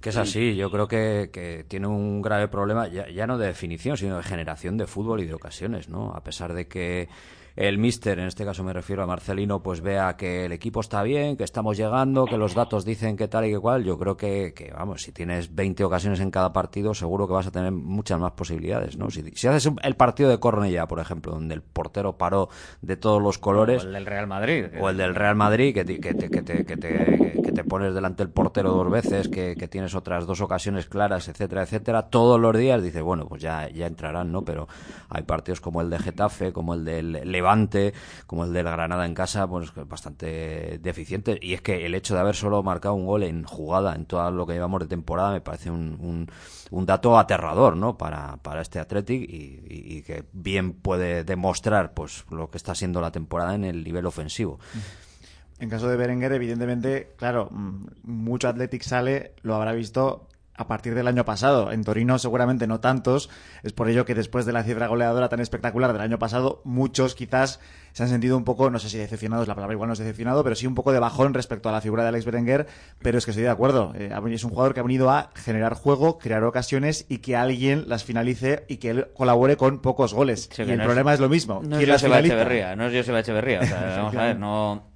Que 0.00 0.08
es 0.08 0.16
así, 0.16 0.56
yo 0.56 0.68
creo 0.68 0.88
que, 0.88 1.30
que 1.32 1.64
tiene 1.68 1.86
un 1.86 2.22
grave 2.22 2.48
problema, 2.48 2.88
ya, 2.88 3.08
ya, 3.08 3.24
no 3.28 3.38
de 3.38 3.46
definición, 3.46 3.96
sino 3.96 4.16
de 4.16 4.24
generación 4.24 4.76
de 4.76 4.88
fútbol 4.88 5.20
y 5.20 5.26
de 5.26 5.34
ocasiones, 5.34 5.88
¿no? 5.88 6.12
A 6.12 6.24
pesar 6.24 6.54
de 6.54 6.66
que 6.66 7.08
el 7.56 7.78
míster, 7.78 8.18
en 8.18 8.26
este 8.26 8.44
caso 8.44 8.64
me 8.64 8.72
refiero 8.72 9.02
a 9.02 9.06
Marcelino, 9.06 9.62
pues 9.62 9.80
vea 9.80 10.16
que 10.16 10.46
el 10.46 10.52
equipo 10.52 10.80
está 10.80 11.02
bien, 11.02 11.36
que 11.36 11.44
estamos 11.44 11.76
llegando, 11.76 12.24
que 12.24 12.36
los 12.36 12.54
datos 12.54 12.84
dicen 12.84 13.16
que 13.16 13.28
tal 13.28 13.46
y 13.46 13.52
que 13.52 13.58
cual, 13.58 13.84
yo 13.84 13.98
creo 13.98 14.16
que, 14.16 14.54
que 14.54 14.72
vamos, 14.72 15.02
si 15.02 15.12
tienes 15.12 15.54
20 15.54 15.84
ocasiones 15.84 16.20
en 16.20 16.30
cada 16.30 16.52
partido, 16.52 16.94
seguro 16.94 17.26
que 17.26 17.34
vas 17.34 17.46
a 17.46 17.50
tener 17.50 17.72
muchas 17.72 18.18
más 18.18 18.32
posibilidades, 18.32 18.96
¿no? 18.96 19.10
Si, 19.10 19.22
si 19.34 19.46
haces 19.48 19.70
el 19.82 19.96
partido 19.96 20.30
de 20.30 20.38
Cornellá, 20.38 20.86
por 20.86 21.00
ejemplo, 21.00 21.32
donde 21.32 21.54
el 21.54 21.62
portero 21.62 22.16
paró 22.16 22.48
de 22.80 22.96
todos 22.96 23.22
los 23.22 23.38
colores... 23.38 23.82
O 23.82 23.86
el 23.86 23.92
del 23.92 24.06
Real 24.06 24.26
Madrid. 24.26 24.66
O 24.80 24.88
el 24.88 24.96
del 24.96 25.14
Real 25.14 25.34
Madrid, 25.34 25.74
que, 25.74 25.84
te, 25.84 26.00
que, 26.00 26.14
te, 26.14 26.30
que, 26.30 26.42
te, 26.42 26.64
que, 26.64 26.76
te, 26.76 27.42
que 27.42 27.52
te 27.52 27.64
pones 27.64 27.94
delante 27.94 28.22
del 28.22 28.32
portero 28.32 28.72
dos 28.72 28.90
veces, 28.90 29.28
que, 29.28 29.56
que 29.56 29.68
tienes 29.68 29.94
otras 29.94 30.26
dos 30.26 30.40
ocasiones 30.40 30.86
claras, 30.86 31.28
etcétera, 31.28 31.62
etcétera, 31.62 32.02
todos 32.02 32.40
los 32.40 32.56
días 32.56 32.82
dices, 32.82 33.02
bueno, 33.02 33.26
pues 33.26 33.42
ya, 33.42 33.68
ya 33.68 33.86
entrarán, 33.86 34.32
¿no? 34.32 34.42
Pero 34.42 34.68
hay 35.08 35.22
partidos 35.22 35.60
como 35.60 35.80
el 35.80 35.90
de 35.90 35.98
Getafe, 35.98 36.52
como 36.52 36.74
el 36.74 36.84
del 36.84 37.32
Levante, 37.42 37.92
como 38.26 38.44
el 38.44 38.52
del 38.52 38.64
Granada 38.64 39.04
en 39.04 39.14
casa, 39.14 39.48
pues 39.48 39.72
bastante 39.74 40.78
deficiente. 40.80 41.38
Y 41.42 41.54
es 41.54 41.60
que 41.60 41.84
el 41.84 41.94
hecho 41.94 42.14
de 42.14 42.20
haber 42.20 42.36
solo 42.36 42.62
marcado 42.62 42.94
un 42.94 43.04
gol 43.04 43.24
en 43.24 43.42
jugada 43.44 43.94
en 43.94 44.06
todo 44.06 44.30
lo 44.30 44.46
que 44.46 44.52
llevamos 44.52 44.80
de 44.80 44.86
temporada 44.86 45.32
me 45.32 45.40
parece 45.40 45.70
un, 45.70 45.98
un, 46.00 46.28
un 46.70 46.86
dato 46.86 47.18
aterrador, 47.18 47.76
¿no? 47.76 47.98
Para, 47.98 48.36
para 48.36 48.62
este 48.62 48.78
Athletic 48.78 49.28
y, 49.28 50.02
que 50.02 50.24
bien 50.32 50.72
puede 50.72 51.24
demostrar, 51.24 51.94
pues, 51.94 52.24
lo 52.30 52.50
que 52.50 52.58
está 52.58 52.74
siendo 52.74 53.00
la 53.00 53.10
temporada 53.10 53.54
en 53.54 53.64
el 53.64 53.82
nivel 53.82 54.06
ofensivo. 54.06 54.58
En 55.58 55.68
caso 55.68 55.88
de 55.88 55.96
Berenguer, 55.96 56.32
evidentemente, 56.32 57.12
claro, 57.16 57.48
mucho 58.02 58.48
Athletic 58.48 58.82
sale, 58.82 59.34
lo 59.42 59.54
habrá 59.54 59.72
visto 59.72 60.28
a 60.54 60.66
partir 60.66 60.94
del 60.94 61.08
año 61.08 61.24
pasado. 61.24 61.72
En 61.72 61.84
Torino 61.84 62.18
seguramente 62.18 62.66
no 62.66 62.80
tantos. 62.80 63.30
Es 63.62 63.72
por 63.72 63.88
ello 63.88 64.04
que 64.04 64.14
después 64.14 64.46
de 64.46 64.52
la 64.52 64.64
cifra 64.64 64.86
goleadora 64.86 65.28
tan 65.28 65.40
espectacular 65.40 65.92
del 65.92 66.02
año 66.02 66.18
pasado, 66.18 66.60
muchos 66.64 67.14
quizás 67.14 67.60
se 67.92 68.02
han 68.02 68.08
sentido 68.08 68.36
un 68.36 68.44
poco, 68.44 68.70
no 68.70 68.78
sé 68.78 68.88
si 68.88 68.98
decepcionados, 68.98 69.48
la 69.48 69.54
palabra 69.54 69.74
igual 69.74 69.88
no 69.88 69.92
es 69.92 69.98
decepcionado, 69.98 70.42
pero 70.42 70.56
sí 70.56 70.66
un 70.66 70.74
poco 70.74 70.92
de 70.92 70.98
bajón 70.98 71.34
respecto 71.34 71.68
a 71.68 71.72
la 71.72 71.80
figura 71.80 72.02
de 72.02 72.10
Alex 72.10 72.24
Berenguer. 72.24 72.66
Pero 73.00 73.18
es 73.18 73.24
que 73.24 73.32
estoy 73.32 73.44
de 73.44 73.50
acuerdo. 73.50 73.92
Eh, 73.96 74.10
es 74.30 74.44
un 74.44 74.50
jugador 74.50 74.74
que 74.74 74.80
ha 74.80 74.84
venido 74.84 75.10
a 75.10 75.30
generar 75.34 75.74
juego, 75.74 76.18
crear 76.18 76.44
ocasiones 76.44 77.06
y 77.08 77.18
que 77.18 77.36
alguien 77.36 77.84
las 77.88 78.04
finalice 78.04 78.64
y 78.68 78.76
que 78.76 78.90
él 78.90 79.08
colabore 79.14 79.56
con 79.56 79.80
pocos 79.80 80.14
goles. 80.14 80.48
Sí, 80.52 80.62
y 80.62 80.70
el 80.70 80.78
no 80.78 80.84
problema 80.84 81.12
es, 81.12 81.16
es, 81.16 81.20
lo 81.20 81.28
mismo. 81.28 81.62
No 81.64 81.78
es 81.78 81.88
Joseba 81.88 82.20
Echeverría, 82.20 82.76
no 82.76 82.86
es 82.86 82.94
Joseba 82.94 83.20
Echeverría. 83.20 83.60
O 83.60 83.66
sea, 83.66 83.96
vamos 83.96 84.16
a 84.16 84.22
ver, 84.22 84.38
no 84.38 84.91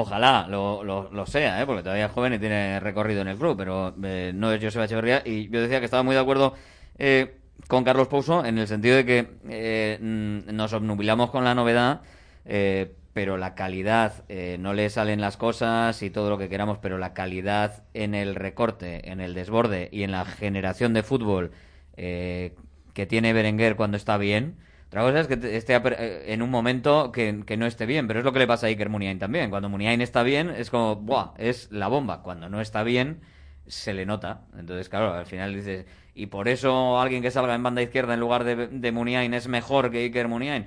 Ojalá 0.00 0.46
lo, 0.48 0.84
lo, 0.84 1.10
lo 1.10 1.26
sea, 1.26 1.60
¿eh? 1.60 1.66
porque 1.66 1.82
todavía 1.82 2.06
es 2.06 2.12
joven 2.12 2.34
y 2.34 2.38
tiene 2.38 2.78
recorrido 2.78 3.20
en 3.20 3.26
el 3.26 3.36
club, 3.36 3.56
pero 3.56 3.92
eh, 4.04 4.30
no 4.32 4.52
es 4.52 4.62
Joseba 4.62 4.84
Echeverría. 4.84 5.22
Y 5.24 5.50
yo 5.50 5.60
decía 5.60 5.80
que 5.80 5.86
estaba 5.86 6.04
muy 6.04 6.14
de 6.14 6.20
acuerdo 6.20 6.54
eh, 6.98 7.38
con 7.66 7.82
Carlos 7.82 8.06
Pouso 8.06 8.44
en 8.44 8.58
el 8.58 8.68
sentido 8.68 8.94
de 8.94 9.04
que 9.04 9.26
eh, 9.48 9.98
nos 10.00 10.72
obnubilamos 10.72 11.30
con 11.30 11.42
la 11.42 11.56
novedad, 11.56 12.02
eh, 12.44 12.94
pero 13.12 13.38
la 13.38 13.56
calidad, 13.56 14.22
eh, 14.28 14.56
no 14.60 14.72
le 14.72 14.88
salen 14.88 15.20
las 15.20 15.36
cosas 15.36 16.00
y 16.04 16.10
todo 16.10 16.30
lo 16.30 16.38
que 16.38 16.48
queramos, 16.48 16.78
pero 16.78 16.96
la 16.98 17.12
calidad 17.12 17.82
en 17.92 18.14
el 18.14 18.36
recorte, 18.36 19.10
en 19.10 19.20
el 19.20 19.34
desborde 19.34 19.88
y 19.90 20.04
en 20.04 20.12
la 20.12 20.24
generación 20.24 20.94
de 20.94 21.02
fútbol 21.02 21.50
que 21.96 23.06
tiene 23.08 23.32
Berenguer 23.32 23.74
cuando 23.74 23.96
está 23.96 24.16
bien 24.16 24.58
otra 24.88 25.02
cosa 25.02 25.20
es 25.20 25.26
que 25.26 25.56
esté 25.56 25.76
eh, 25.76 26.32
en 26.32 26.42
un 26.42 26.50
momento 26.50 27.12
que, 27.12 27.32
no 27.32 27.66
esté 27.66 27.86
bien, 27.86 28.06
pero 28.06 28.20
es 28.20 28.24
lo 28.24 28.32
que 28.32 28.38
le 28.38 28.46
pasa 28.46 28.66
a 28.66 28.68
Iker 28.70 28.88
Muniain 28.88 29.18
también. 29.18 29.50
Cuando 29.50 29.68
Muniain 29.68 30.00
está 30.00 30.22
bien, 30.22 30.50
es 30.50 30.70
como, 30.70 30.96
¡buah! 30.96 31.34
Es 31.36 31.70
la 31.70 31.88
bomba. 31.88 32.22
Cuando 32.22 32.48
no 32.48 32.60
está 32.60 32.82
bien, 32.82 33.20
se 33.66 33.92
le 33.92 34.06
nota. 34.06 34.42
Entonces, 34.58 34.88
claro, 34.88 35.12
al 35.12 35.26
final 35.26 35.54
dices, 35.54 35.84
¿y 36.14 36.26
por 36.26 36.48
eso 36.48 36.98
alguien 36.98 37.22
que 37.22 37.30
salga 37.30 37.54
en 37.54 37.62
banda 37.62 37.82
izquierda 37.82 38.14
en 38.14 38.20
lugar 38.20 38.44
de, 38.44 38.68
de 38.68 38.92
Muniain 38.92 39.34
es 39.34 39.46
mejor 39.46 39.90
que 39.90 40.04
Iker 40.04 40.26
Muniain? 40.26 40.64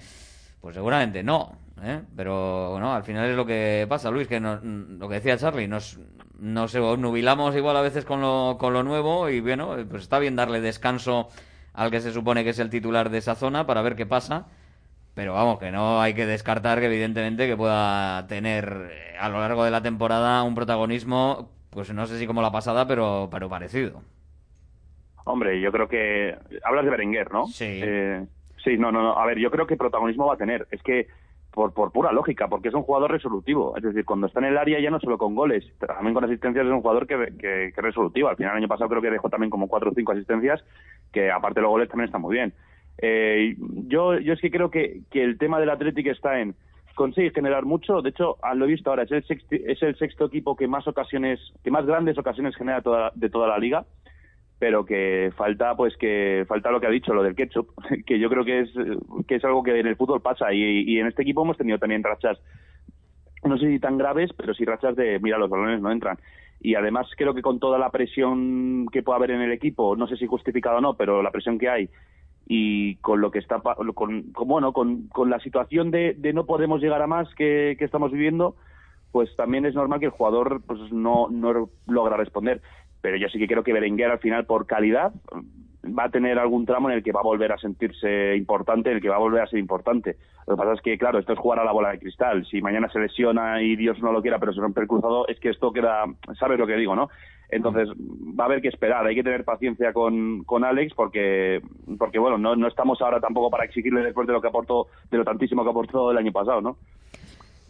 Pues 0.61 0.76
seguramente 0.76 1.24
no, 1.24 1.57
¿eh? 1.82 2.01
pero 2.15 2.72
bueno, 2.72 2.93
al 2.93 3.03
final 3.03 3.28
es 3.28 3.36
lo 3.36 3.47
que 3.47 3.88
pasa, 3.89 4.11
Luis, 4.11 4.28
que 4.28 4.39
nos, 4.39 4.63
lo 4.63 5.09
que 5.09 5.15
decía 5.15 5.38
Charlie, 5.38 5.67
nos, 5.67 5.97
nos 6.38 6.76
nubilamos 6.76 7.55
igual 7.55 7.76
a 7.78 7.82
veces 7.82 8.05
con 8.05 8.22
lo, 8.22 8.57
con 8.59 8.72
lo 8.74 8.84
nuevo 8.84 9.28
y 9.30 9.41
bueno, 9.41 9.76
pues 9.89 10.03
está 10.03 10.19
bien 10.19 10.36
darle 10.36 10.61
descanso 10.61 11.30
al 11.74 11.91
que 11.91 12.01
se 12.01 12.11
supone 12.11 12.43
que 12.43 12.51
es 12.51 12.59
el 12.59 12.69
titular 12.69 13.09
de 13.09 13.17
esa 13.17 13.36
zona 13.36 13.65
para 13.65 13.82
ver 13.82 13.95
qué 13.95 14.05
pasa. 14.05 14.47
Pero 15.13 15.34
vamos, 15.34 15.59
que 15.59 15.72
no 15.72 16.01
hay 16.01 16.13
que 16.13 16.26
descartar 16.26 16.80
que 16.80 16.86
evidentemente 16.86 17.47
que 17.47 17.57
pueda 17.57 18.26
tener 18.28 18.89
eh, 18.91 19.17
a 19.19 19.28
lo 19.30 19.39
largo 19.39 19.65
de 19.65 19.72
la 19.72 19.82
temporada 19.82 20.43
un 20.43 20.55
protagonismo, 20.55 21.49
pues 21.69 21.93
no 21.93 22.05
sé 22.05 22.17
si 22.17 22.28
como 22.28 22.41
la 22.41 22.51
pasada, 22.51 22.88
pero, 22.88 23.28
pero 23.30 23.49
parecido. 23.49 24.01
Hombre, 25.26 25.59
yo 25.59 25.72
creo 25.72 25.88
que 25.88 26.36
hablas 26.63 26.86
de 26.86 26.91
Berenguer, 26.91 27.32
¿no? 27.32 27.45
Sí. 27.47 27.82
Eh, 27.84 28.26
sí, 28.63 28.78
no, 28.78 28.91
no, 28.91 29.03
no. 29.03 29.17
A 29.17 29.26
ver, 29.26 29.38
yo 29.38 29.51
creo 29.51 29.67
que 29.67 29.76
protagonismo 29.76 30.28
va 30.28 30.36
a 30.36 30.38
tener. 30.38 30.67
Es 30.72 30.82
que 30.82 31.07
por, 31.52 31.74
por 31.74 31.91
pura 31.91 32.12
lógica, 32.12 32.47
porque 32.47 32.70
es 32.70 32.74
un 32.74 32.84
jugador 32.84 33.12
resolutivo. 33.12 33.76
Es 33.76 33.84
decir, 33.84 34.06
cuando 34.06 34.28
está 34.28 34.39
en 34.39 34.45
el 34.45 34.58
área 34.58 34.80
ya 34.80 34.89
no 34.89 34.99
solo 34.99 35.18
con 35.18 35.36
goles, 35.36 35.66
también 35.80 36.14
con 36.14 36.24
asistencias 36.24 36.66
es 36.66 36.72
un 36.72 36.82
jugador 36.82 37.08
que, 37.08 37.34
que, 37.38 37.68
es 37.68 37.76
resolutivo. 37.76 38.30
Al 38.30 38.38
final, 38.38 38.54
el 38.54 38.58
año 38.58 38.68
pasado 38.68 38.89
creo 38.89 39.02
que 39.02 39.12
dejó 39.12 39.30
también 39.30 39.49
como 39.49 39.68
cuatro 39.68 39.91
o 39.91 39.93
cinco 39.93 40.14
asistencias, 40.14 40.64
que 41.12 41.32
aparte 41.32 41.60
de 41.60 41.64
los 41.64 41.72
goles 41.72 41.89
también 41.89 42.06
está 42.06 42.18
muy 42.18 42.36
bien. 42.36 42.54
Eh, 42.97 43.56
yo, 43.88 44.18
yo 44.20 44.34
es 44.34 44.41
que 44.41 44.52
creo 44.52 44.70
que, 44.70 45.02
que 45.10 45.24
el 45.24 45.38
tema 45.38 45.60
del 45.60 45.70
Atlético 45.70 46.12
está 46.12 46.39
en 46.39 46.56
consigue 46.95 47.32
generar 47.32 47.66
mucho. 47.66 48.02
De 48.02 48.10
hecho, 48.10 48.38
lo 48.56 48.66
he 48.66 48.68
visto 48.68 48.89
ahora, 48.89 49.04
es 49.04 49.12
el, 49.12 49.24
sexto, 49.26 49.56
es 49.56 49.82
el 49.82 49.97
sexto 49.97 50.26
equipo 50.26 50.56
que 50.56 50.68
más 50.68 50.88
ocasiones, 50.88 51.39
que 51.64 51.72
más 51.72 51.86
grandes 51.86 52.18
ocasiones 52.18 52.56
genera 52.56 52.82
toda, 52.82 53.12
de 53.16 53.30
toda 53.30 53.47
la 53.47 53.58
liga 53.58 53.86
pero 54.62 54.86
que 54.86 55.34
falta 55.36 55.76
pues 55.76 55.97
que 55.97 56.45
falta 56.47 56.70
lo 56.70 56.80
que 56.80 56.86
ha 56.86 56.91
dicho 56.91 57.16
lo 57.16 57.24
del 57.24 57.34
ketchup 57.34 57.70
que 58.05 58.20
yo 58.20 58.30
creo 58.30 58.45
que 58.45 58.59
es 58.59 58.70
que 59.28 59.38
es 59.38 59.43
algo 59.43 59.64
que 59.64 59.80
en 59.80 59.88
el 59.88 59.95
fútbol 59.95 60.22
pasa 60.22 60.53
y, 60.53 60.99
en 60.99 61.07
este 61.07 61.24
equipo 61.24 61.41
hemos 61.41 61.57
tenido 61.57 61.80
también 61.80 62.03
rachas 62.03 62.38
no 63.43 63.57
sé 63.57 63.72
si 63.72 63.80
tan 63.80 63.97
graves 63.97 64.30
pero 64.38 64.53
sí 64.53 64.64
rachas 64.64 64.95
de 64.95 65.18
mira 65.20 65.39
los 65.39 65.49
balones 65.49 65.82
no 65.82 65.91
entran. 65.91 66.20
Y 66.64 66.76
además 66.76 67.07
creo 67.18 67.34
que 67.34 67.41
con 67.41 67.59
toda 67.59 67.80
la 67.80 67.89
presión 67.89 68.86
que 68.91 69.01
puede 69.01 69.18
haber 69.18 69.32
en 69.32 69.41
el 69.41 69.51
equipo 69.51 69.95
no 69.95 70.05
sé 70.05 70.16
si 70.16 70.28
justificado 70.28 70.78
o 70.78 70.82
no 70.82 70.93
pero 70.93 71.24
la 71.24 71.32
presión 71.32 71.57
que 71.57 71.68
hay 71.68 71.89
y 72.45 72.97
con 72.97 73.20
lo 73.20 73.32
que 73.32 73.39
está 73.39 73.59
con, 73.62 73.91
con 74.32 74.47
bueno 74.47 74.74
con, 74.74 75.07
con 75.07 75.32
la 75.32 75.39
situación 75.39 75.89
de, 75.89 76.14
de, 76.16 76.34
no 76.34 76.45
podemos 76.45 76.82
llegar 76.82 77.01
a 77.01 77.07
más 77.07 77.34
que, 77.34 77.76
que 77.80 77.86
estamos 77.86 78.12
viviendo 78.12 78.55
pues 79.12 79.36
también 79.36 79.66
es 79.66 79.74
normal 79.74 79.99
que 79.99 80.05
el 80.05 80.12
jugador 80.12 80.62
pues 80.68 80.80
no, 80.91 81.30
no 81.32 81.68
logra 81.88 82.16
responder 82.16 82.62
pero 83.02 83.18
yo 83.18 83.28
sí 83.30 83.39
que 83.39 83.47
creo 83.47 83.64
que 83.64 83.74
Berenguer 83.74 84.12
al 84.12 84.20
final 84.20 84.45
por 84.45 84.66
calidad 84.66 85.12
va 85.84 86.06
a 86.06 86.10
tener 86.10 86.38
algún 86.38 86.66
tramo 86.66 86.89
en 86.89 86.97
el 86.97 87.04
que 87.04 87.12
va 87.12 87.22
a 87.22 87.24
volver 87.24 87.52
a 87.52 87.58
sentirse 87.58 88.36
importante, 88.36 88.89
en 88.89 88.97
el 88.97 89.02
que 89.02 89.10
va 89.10 89.16
a 89.16 89.20
volver 89.20 89.41
a 89.41 89.47
ser 89.47 89.60
importante. 89.60 90.18
Lo 90.47 90.56
que 90.56 90.60
pasa 90.60 90.74
es 90.74 90.82
que, 90.82 90.97
claro, 90.97 91.20
esto 91.20 91.34
es 91.34 91.39
jugar 91.39 91.60
a 91.60 91.66
la 91.66 91.72
bola 91.72 91.89
de 91.89 91.99
cristal. 91.99 92.45
Si 92.45 92.62
mañana 92.62 92.89
se 92.89 92.99
lesiona 92.99 93.62
y 93.62 93.76
Dios 93.76 93.99
no 93.99 94.12
lo 94.12 94.22
quiera, 94.22 94.38
pero 94.39 94.54
se 94.54 94.62
rompe 94.62 94.82
el 94.82 94.88
cruzado, 94.88 95.28
es 95.28 95.39
que 95.39 95.49
esto 95.49 95.72
queda, 95.72 96.06
sabes 96.39 96.60
lo 96.60 96.68
que 96.68 96.76
digo, 96.76 96.95
¿no? 96.95 97.10
Entonces 97.49 97.89
va 97.89 98.45
a 98.45 98.47
haber 98.47 98.62
que 98.62 98.70
esperar, 98.70 99.06
hay 99.06 99.16
que 99.16 99.24
tener 99.24 99.43
paciencia 99.43 99.91
con, 99.91 100.43
con 100.45 100.64
Alex 100.64 100.93
porque, 100.95 101.62
porque 101.97 102.18
bueno, 102.18 102.38
no, 102.38 102.56
no 102.56 102.68
estamos 102.68 103.02
ahora 103.02 103.20
tampoco 103.20 103.49
para 103.49 103.66
exigirle 103.66 104.04
después 104.04 104.26
de 104.26 104.34
lo 104.34 104.41
que 104.41 104.47
aportó, 104.47 104.88
de 105.10 105.18
lo 105.18 105.26
tantísimo 105.26 105.64
que 105.64 105.70
aportó 105.70 106.12
el 106.12 106.18
año 106.18 106.32
pasado, 106.32 106.62
¿no? 106.62 106.78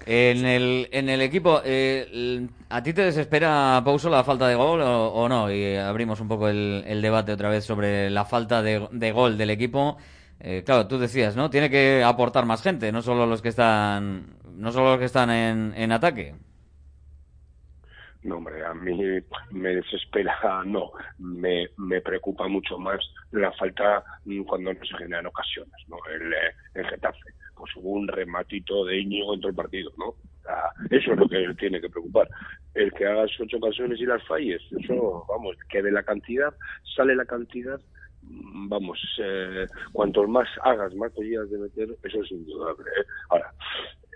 En 0.06 0.46
el, 0.46 0.90
en 0.92 1.10
el 1.10 1.22
equipo, 1.22 1.62
eh, 1.64 2.48
¿a 2.70 2.82
ti 2.82 2.92
te 2.92 3.04
desespera, 3.04 3.82
Pouso, 3.86 4.10
la 4.10 4.24
falta 4.24 4.48
de 4.48 4.56
gol 4.56 4.82
o, 4.82 5.30
no? 5.30 5.52
Y 5.52 5.76
abrimos 5.76 6.20
un 6.20 6.28
poco 6.28 6.50
el, 6.50 6.84
el 6.88 7.02
debate 7.02 7.32
otra 7.32 7.50
vez 7.50 7.66
sobre 7.66 8.10
la 8.10 8.26
falta 8.26 8.64
de, 8.64 8.88
de 8.92 9.12
gol 9.12 9.38
del 9.38 9.52
equipo. 9.52 9.98
Eh, 10.40 10.64
claro, 10.66 10.88
tú 10.88 10.98
decías, 10.98 11.36
¿no? 11.36 11.52
Tiene 11.52 11.70
que 11.70 12.04
aportar 12.04 12.46
más 12.46 12.64
gente, 12.64 12.92
no 12.92 13.04
solo 13.04 13.28
los 13.28 13.44
que 13.44 13.50
están, 13.50 14.38
no 14.56 14.72
solo 14.72 14.92
los 14.92 15.00
que 15.00 15.06
están 15.06 15.30
en, 15.30 15.74
en 15.76 15.92
ataque. 15.92 16.34
No, 18.24 18.38
hombre, 18.38 18.64
a 18.66 18.74
mí 18.74 19.00
me 19.52 19.70
desespera, 19.70 20.64
no, 20.66 20.92
me, 21.18 21.68
me 21.78 22.02
preocupa 22.02 22.48
mucho 22.48 22.78
más 22.78 23.00
la 23.32 23.52
falta 23.54 24.04
cuando 24.48 24.74
no 24.74 24.80
se 24.86 24.98
generan 24.98 25.26
ocasiones, 25.26 25.74
¿no? 25.88 25.98
El, 26.14 26.34
eh, 26.34 26.54
el 26.76 26.88
Getafe, 26.88 27.34
pues 27.62 27.76
hubo 27.76 27.92
un 27.92 28.08
rematito 28.08 28.86
de 28.86 29.02
Íñigo 29.02 29.36
en 29.36 29.40
todo 29.40 29.50
el 29.50 29.56
partido, 29.56 29.92
¿no? 29.96 30.16
Eso 30.90 31.14
es 31.14 31.20
lo 31.20 31.30
que 31.30 31.54
tiene 31.60 31.80
que 31.80 31.90
preocupar. 31.90 32.28
El 32.74 32.92
que 32.94 33.06
hagas 33.06 33.30
ocho 33.40 33.58
ocasiones 33.58 34.00
y 34.00 34.06
las 34.08 34.26
falles, 34.26 34.60
eso, 34.80 35.24
vamos, 35.30 35.56
que 35.70 35.84
de 35.84 35.92
la 35.92 36.02
cantidad 36.02 36.52
sale 36.96 37.16
la 37.16 37.26
cantidad, 37.26 37.80
mm, 38.24 38.68
vamos, 38.68 39.00
eh, 39.24 39.68
cuantos 39.94 40.28
más 40.28 40.50
hagas, 40.64 40.96
más 40.96 41.12
podías 41.12 41.52
de 41.52 41.60
meter, 41.60 41.90
eso 42.02 42.24
es 42.24 42.32
indudable. 42.32 42.84
¿eh? 43.00 43.06
Ahora, 43.30 43.54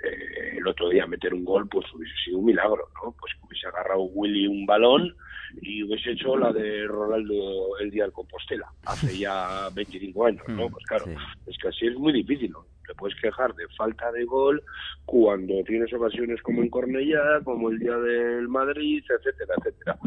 eh, 0.03 0.57
el 0.57 0.67
otro 0.67 0.89
día 0.89 1.05
meter 1.05 1.31
un 1.31 1.45
gol, 1.45 1.69
pues 1.69 1.85
hubiese 1.93 2.15
sido 2.25 2.39
un 2.39 2.45
milagro, 2.45 2.89
¿no? 3.03 3.11
Pues 3.11 3.31
hubiese 3.43 3.67
agarrado 3.67 4.01
Willy 4.05 4.47
un 4.47 4.65
balón 4.65 5.15
y 5.61 5.83
hubiese 5.83 6.13
hecho 6.13 6.35
la 6.35 6.51
de 6.51 6.87
Ronaldo 6.87 7.77
el 7.79 7.91
día 7.91 8.05
del 8.05 8.11
Compostela, 8.11 8.65
hace 8.87 9.15
ya 9.15 9.69
25 9.75 10.25
años, 10.25 10.43
¿no? 10.47 10.67
Pues 10.67 10.83
claro, 10.85 11.05
es 11.45 11.55
que 11.59 11.67
así 11.67 11.85
es 11.85 11.95
muy 11.95 12.11
difícil, 12.11 12.49
¿no? 12.49 12.65
Te 12.87 12.93
puedes 12.95 13.19
quejar 13.19 13.53
de 13.55 13.67
falta 13.77 14.11
de 14.11 14.25
gol 14.25 14.61
cuando 15.05 15.63
tienes 15.63 15.93
ocasiones 15.93 16.41
como 16.41 16.61
en 16.61 16.69
Cornellá, 16.69 17.41
como 17.43 17.69
el 17.69 17.79
día 17.79 17.97
del 17.97 18.47
Madrid, 18.47 19.03
etcétera, 19.09 19.55
etcétera. 19.57 19.97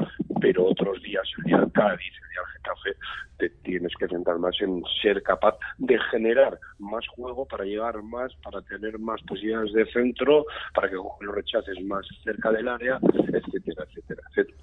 Pero 0.41 0.67
otros 0.67 1.03
días, 1.03 1.29
el 1.39 1.45
día 1.45 1.59
del 1.59 1.73
Cádiz, 1.73 2.13
el 2.23 2.29
día 2.31 2.41
del 2.41 2.53
Getafe, 2.57 2.97
te 3.39 3.51
tienes 3.63 3.93
que 3.99 4.09
centrar 4.09 4.39
más 4.39 4.55
en 4.61 4.83
ser 5.03 5.23
capaz 5.23 5.57
de 5.79 5.99
generar 6.11 6.59
más 6.79 7.07
juego 7.09 7.47
para 7.47 7.65
llegar 7.65 8.03
más, 8.03 8.35
para 8.43 8.63
tener 8.63 8.99
más 8.99 9.23
posibilidades 9.23 9.73
de 9.73 9.87
centro, 9.93 10.45
para 10.75 10.89
que 10.89 10.97
los 10.97 11.35
rechaces 11.35 11.81
más 11.85 12.07
cerca 12.25 12.51
del 12.53 12.69
área, 12.69 12.99
etcétera, 13.03 13.85
etcétera, 13.89 14.23
etcétera. 14.31 14.58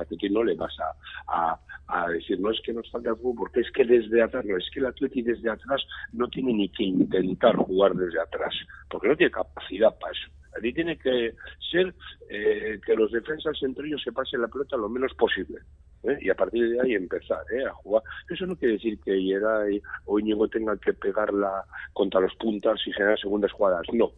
A 0.00 0.04
ti 0.04 0.28
no 0.28 0.42
le 0.42 0.54
vas 0.54 0.74
a, 0.80 0.94
a, 1.28 1.60
a 1.88 2.08
decir, 2.08 2.40
no 2.40 2.50
es 2.50 2.60
que 2.60 2.72
nos 2.72 2.90
falta 2.90 3.14
fútbol, 3.14 3.34
porque 3.36 3.60
es 3.60 3.70
que 3.72 3.84
desde 3.84 4.22
atrás, 4.22 4.44
no, 4.44 4.56
es 4.56 4.68
que 4.72 4.80
el 4.80 4.86
Atleti 4.86 5.22
desde 5.22 5.50
atrás 5.50 5.82
no 6.12 6.28
tiene 6.28 6.52
ni 6.52 6.68
que 6.68 6.84
intentar 6.84 7.56
jugar 7.56 7.94
desde 7.94 8.20
atrás, 8.20 8.54
porque 8.88 9.08
no 9.08 9.16
tiene 9.16 9.32
capacidad 9.32 9.96
para 9.98 10.12
eso. 10.12 10.30
Allí 10.56 10.72
tiene 10.72 10.98
que 10.98 11.34
ser 11.70 11.94
eh, 12.28 12.80
que 12.84 12.94
los 12.94 13.12
defensas 13.12 13.56
entre 13.62 13.86
ellos 13.86 14.02
se 14.02 14.12
pasen 14.12 14.40
la 14.40 14.48
pelota 14.48 14.76
lo 14.76 14.88
menos 14.88 15.14
posible. 15.14 15.60
¿eh? 16.02 16.18
Y 16.20 16.30
a 16.30 16.34
partir 16.34 16.70
de 16.70 16.80
ahí 16.80 16.94
empezar 16.94 17.44
¿eh? 17.52 17.64
a 17.64 17.72
jugar. 17.72 18.02
Eso 18.28 18.46
no 18.46 18.56
quiere 18.56 18.74
decir 18.74 18.98
que 19.00 19.22
Yeray 19.22 19.80
o 20.06 20.18
Íñigo 20.18 20.48
tengan 20.48 20.78
que 20.78 20.92
pegarla 20.92 21.64
contra 21.92 22.20
los 22.20 22.34
puntas 22.34 22.80
y 22.84 22.92
generar 22.92 23.18
segundas 23.18 23.52
jugadas. 23.52 23.86
No 23.92 24.10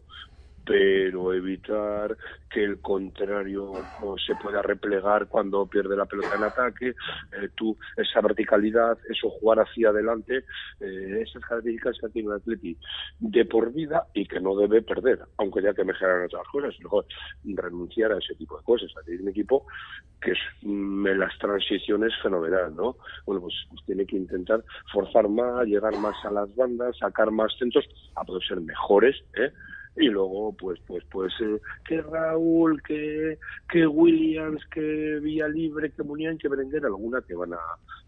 pero 0.65 1.33
evitar 1.33 2.17
que 2.49 2.63
el 2.63 2.79
contrario 2.79 3.73
se 4.25 4.35
pueda 4.35 4.61
replegar 4.61 5.27
cuando 5.27 5.65
pierde 5.65 5.95
la 5.95 6.05
pelota 6.05 6.35
en 6.35 6.43
ataque, 6.43 6.89
eh, 6.89 7.49
tú 7.55 7.75
esa 7.97 8.21
verticalidad, 8.21 8.97
eso 9.09 9.29
jugar 9.29 9.59
hacia 9.59 9.89
adelante, 9.89 10.45
eh, 10.79 11.23
esas 11.27 11.43
características 11.43 11.97
que 11.99 12.09
tiene 12.09 12.29
el 12.29 12.35
Atleti 12.35 12.77
de 13.19 13.45
por 13.45 13.73
vida 13.73 14.07
y 14.13 14.25
que 14.27 14.39
no 14.39 14.55
debe 14.55 14.81
perder, 14.81 15.19
aunque 15.37 15.61
ya 15.61 15.73
que 15.73 15.83
mejorar 15.83 16.25
otras 16.25 16.47
cosas, 16.51 16.75
mejor 16.81 17.05
renunciar 17.43 18.11
a 18.11 18.19
ese 18.19 18.35
tipo 18.35 18.57
de 18.57 18.63
cosas. 18.63 18.91
Hay 19.07 19.15
un 19.15 19.29
equipo 19.29 19.65
que 20.21 20.31
es, 20.31 20.39
mm, 20.61 21.07
en 21.07 21.19
las 21.19 21.37
transiciones 21.39 22.13
fenomenal, 22.21 22.75
¿no? 22.75 22.97
Bueno, 23.25 23.41
pues, 23.41 23.55
pues 23.69 23.83
tiene 23.85 24.05
que 24.05 24.15
intentar 24.15 24.63
forzar 24.91 25.27
más, 25.27 25.65
llegar 25.65 25.97
más 25.97 26.15
a 26.23 26.31
las 26.31 26.55
bandas, 26.55 26.97
sacar 26.97 27.31
más 27.31 27.51
centros, 27.57 27.85
a 28.15 28.23
poder 28.23 28.43
ser 28.43 28.61
mejores, 28.61 29.15
¿eh? 29.35 29.51
Y 29.95 30.07
luego 30.07 30.53
pues 30.57 30.79
pues 30.87 31.03
pues 31.11 31.31
eh, 31.41 31.59
que 31.87 32.01
Raúl 32.01 32.81
que 32.81 33.37
que 33.69 33.85
Williams 33.85 34.61
que 34.71 35.19
Vía 35.21 35.47
Libre 35.47 35.91
que 35.91 36.03
Munián 36.03 36.37
que 36.37 36.47
Berenguer 36.49 36.85
alguna 36.85 37.21
te 37.21 37.35
van 37.35 37.53
a 37.53 37.59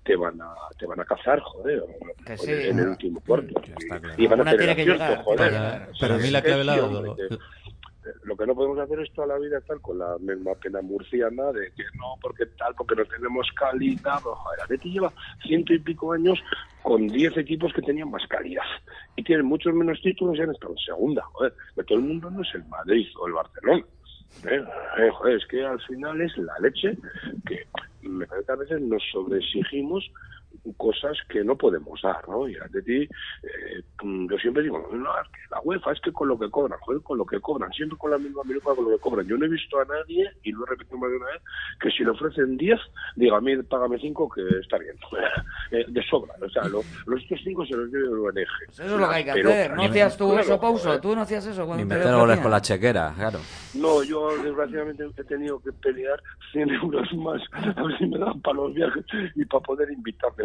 te 0.03 0.15
van 0.15 0.41
a 0.41 0.47
te 0.79 0.85
van 0.87 0.99
a 0.99 1.05
cazar 1.05 1.39
joder 1.41 1.83
Que 2.25 2.37
sí. 2.37 2.51
en 2.51 2.79
el 2.79 2.87
último 2.89 3.21
cuarto 3.25 3.53
y, 4.17 4.23
y 4.23 4.27
van 4.27 4.41
a 4.41 4.43
tiene 4.51 4.57
tener 4.57 4.75
que 4.75 4.81
acierto, 4.81 5.03
llegar, 5.03 5.23
joder. 5.23 5.89
Pero 5.99 6.13
a 6.15 6.17
mí 6.17 6.29
la 6.31 6.41
clave 6.41 6.63
la- 6.63 6.75
lo 8.23 8.35
que 8.35 8.45
no 8.45 8.55
podemos 8.55 8.79
hacer 8.79 8.99
es 8.99 9.11
toda 9.13 9.27
la 9.27 9.37
vida 9.37 9.57
estar 9.57 9.79
con 9.81 9.97
la 9.97 10.17
misma 10.19 10.55
pena 10.55 10.81
murciana 10.81 11.51
de 11.51 11.71
que 11.71 11.83
no, 11.97 12.15
porque 12.21 12.45
tal, 12.57 12.73
porque 12.75 12.95
no 12.95 13.05
tenemos 13.05 13.47
calidad. 13.55 14.19
Joder, 14.21 14.61
Atleti 14.61 14.91
lleva 14.91 15.13
ciento 15.45 15.73
y 15.73 15.79
pico 15.79 16.13
años 16.13 16.39
con 16.83 17.07
10 17.07 17.37
equipos 17.37 17.73
que 17.73 17.81
tenían 17.81 18.11
más 18.11 18.25
calidad 18.27 18.63
y 19.15 19.23
tienen 19.23 19.45
muchos 19.45 19.73
menos 19.73 20.01
títulos 20.01 20.37
y 20.37 20.41
han 20.41 20.51
estado 20.51 20.73
en 20.73 20.79
segunda. 20.79 21.23
Joder, 21.33 21.53
todo 21.87 21.97
el 21.97 22.03
mundo 22.03 22.29
no 22.29 22.41
es 22.41 22.55
el 22.55 22.65
Madrid 22.65 23.07
o 23.19 23.27
el 23.27 23.33
Barcelona. 23.33 23.85
¿eh? 24.45 24.63
Eh, 24.97 25.35
es 25.35 25.45
que 25.47 25.65
al 25.65 25.81
final 25.81 26.21
es 26.21 26.37
la 26.37 26.53
leche 26.59 26.97
que 27.45 27.67
me 28.01 28.25
parece 28.27 28.45
que 28.45 28.51
a 28.51 28.55
veces 28.55 28.81
nos 28.81 29.03
sobreexigimos 29.11 30.11
cosas 30.77 31.17
que 31.29 31.43
no 31.43 31.55
podemos 31.55 32.01
dar, 32.01 32.27
¿no? 32.27 32.47
Y 32.47 32.55
Atleti, 32.57 33.03
eh, 33.03 33.83
mm, 34.03 34.29
yo 34.29 34.37
siempre 34.37 34.63
digo, 34.63 34.87
no, 34.91 35.09
es 35.21 35.27
que 35.29 35.39
la 35.51 35.59
UEFA 35.61 35.91
es 35.93 36.01
que 36.01 36.11
con 36.11 36.27
lo 36.27 36.37
que 36.37 36.49
cobran, 36.49 36.79
joder, 36.79 37.01
con 37.01 37.17
lo 37.17 37.25
que 37.25 37.39
cobran, 37.39 37.71
siempre 37.71 37.97
con 37.97 38.11
la 38.11 38.17
misma 38.17 38.41
minuta 38.43 38.73
con 38.75 38.85
lo 38.85 38.91
que 38.91 38.99
cobran. 39.01 39.27
Yo 39.27 39.37
no 39.37 39.45
he 39.45 39.49
visto 39.49 39.79
a 39.79 39.85
nadie, 39.85 40.29
y 40.43 40.51
lo 40.51 40.65
he 40.65 40.69
repetido 40.69 40.97
más 40.97 41.09
de 41.11 41.17
una 41.17 41.25
vez, 41.27 41.41
que 41.79 41.89
si 41.91 42.03
le 42.03 42.09
ofrecen 42.11 42.57
10, 42.57 42.79
diga, 43.15 43.37
a 43.37 43.41
mí 43.41 43.55
págame 43.63 43.97
5 43.99 44.29
que 44.29 44.41
está 44.61 44.77
bien. 44.77 44.95
Eh, 45.71 45.83
de 45.87 46.03
sobra, 46.03 46.31
o 46.39 46.49
sea, 46.49 46.63
lo- 46.65 46.83
los 47.07 47.23
otros 47.25 47.39
5 47.43 47.65
se 47.65 47.75
los 47.75 47.87
lleve 47.91 48.03
el 48.05 48.13
ONG. 48.19 48.37
Eso 48.69 48.83
es 48.83 48.91
lo 48.91 49.09
que 49.09 49.15
hay 49.15 49.23
que 49.25 49.31
Pero- 49.33 49.49
hacer. 49.49 49.73
¿No 49.75 49.83
hacías 49.83 50.15
tú 50.15 50.25
Claro, 50.27 50.41
eso, 50.41 50.59
Pauso? 50.61 51.01
¿Tú 51.01 51.15
no 51.15 51.21
hacías 51.21 51.43
eso 51.47 51.65
cuando 51.65 51.83
Ni 51.83 51.89
te 51.89 51.95
meter 51.95 52.11
lo 52.11 52.19
goles 52.19 52.39
con 52.39 52.51
la 52.51 52.61
chequera, 52.61 53.11
claro. 53.17 53.39
No, 53.73 54.03
yo 54.03 54.29
desgraciadamente 54.43 55.05
he 55.17 55.23
tenido 55.23 55.59
que 55.59 55.71
pelear 55.73 56.21
100 56.51 56.69
euros 56.69 57.11
más 57.15 57.41
a 57.77 57.81
ver 57.83 57.97
si 57.97 58.05
me 58.05 58.19
dan 58.19 58.39
para 58.41 58.57
los 58.57 58.73
viajes 58.75 59.03
y 59.35 59.43
para 59.45 59.61
poder 59.61 59.91
invitarles 59.91 60.44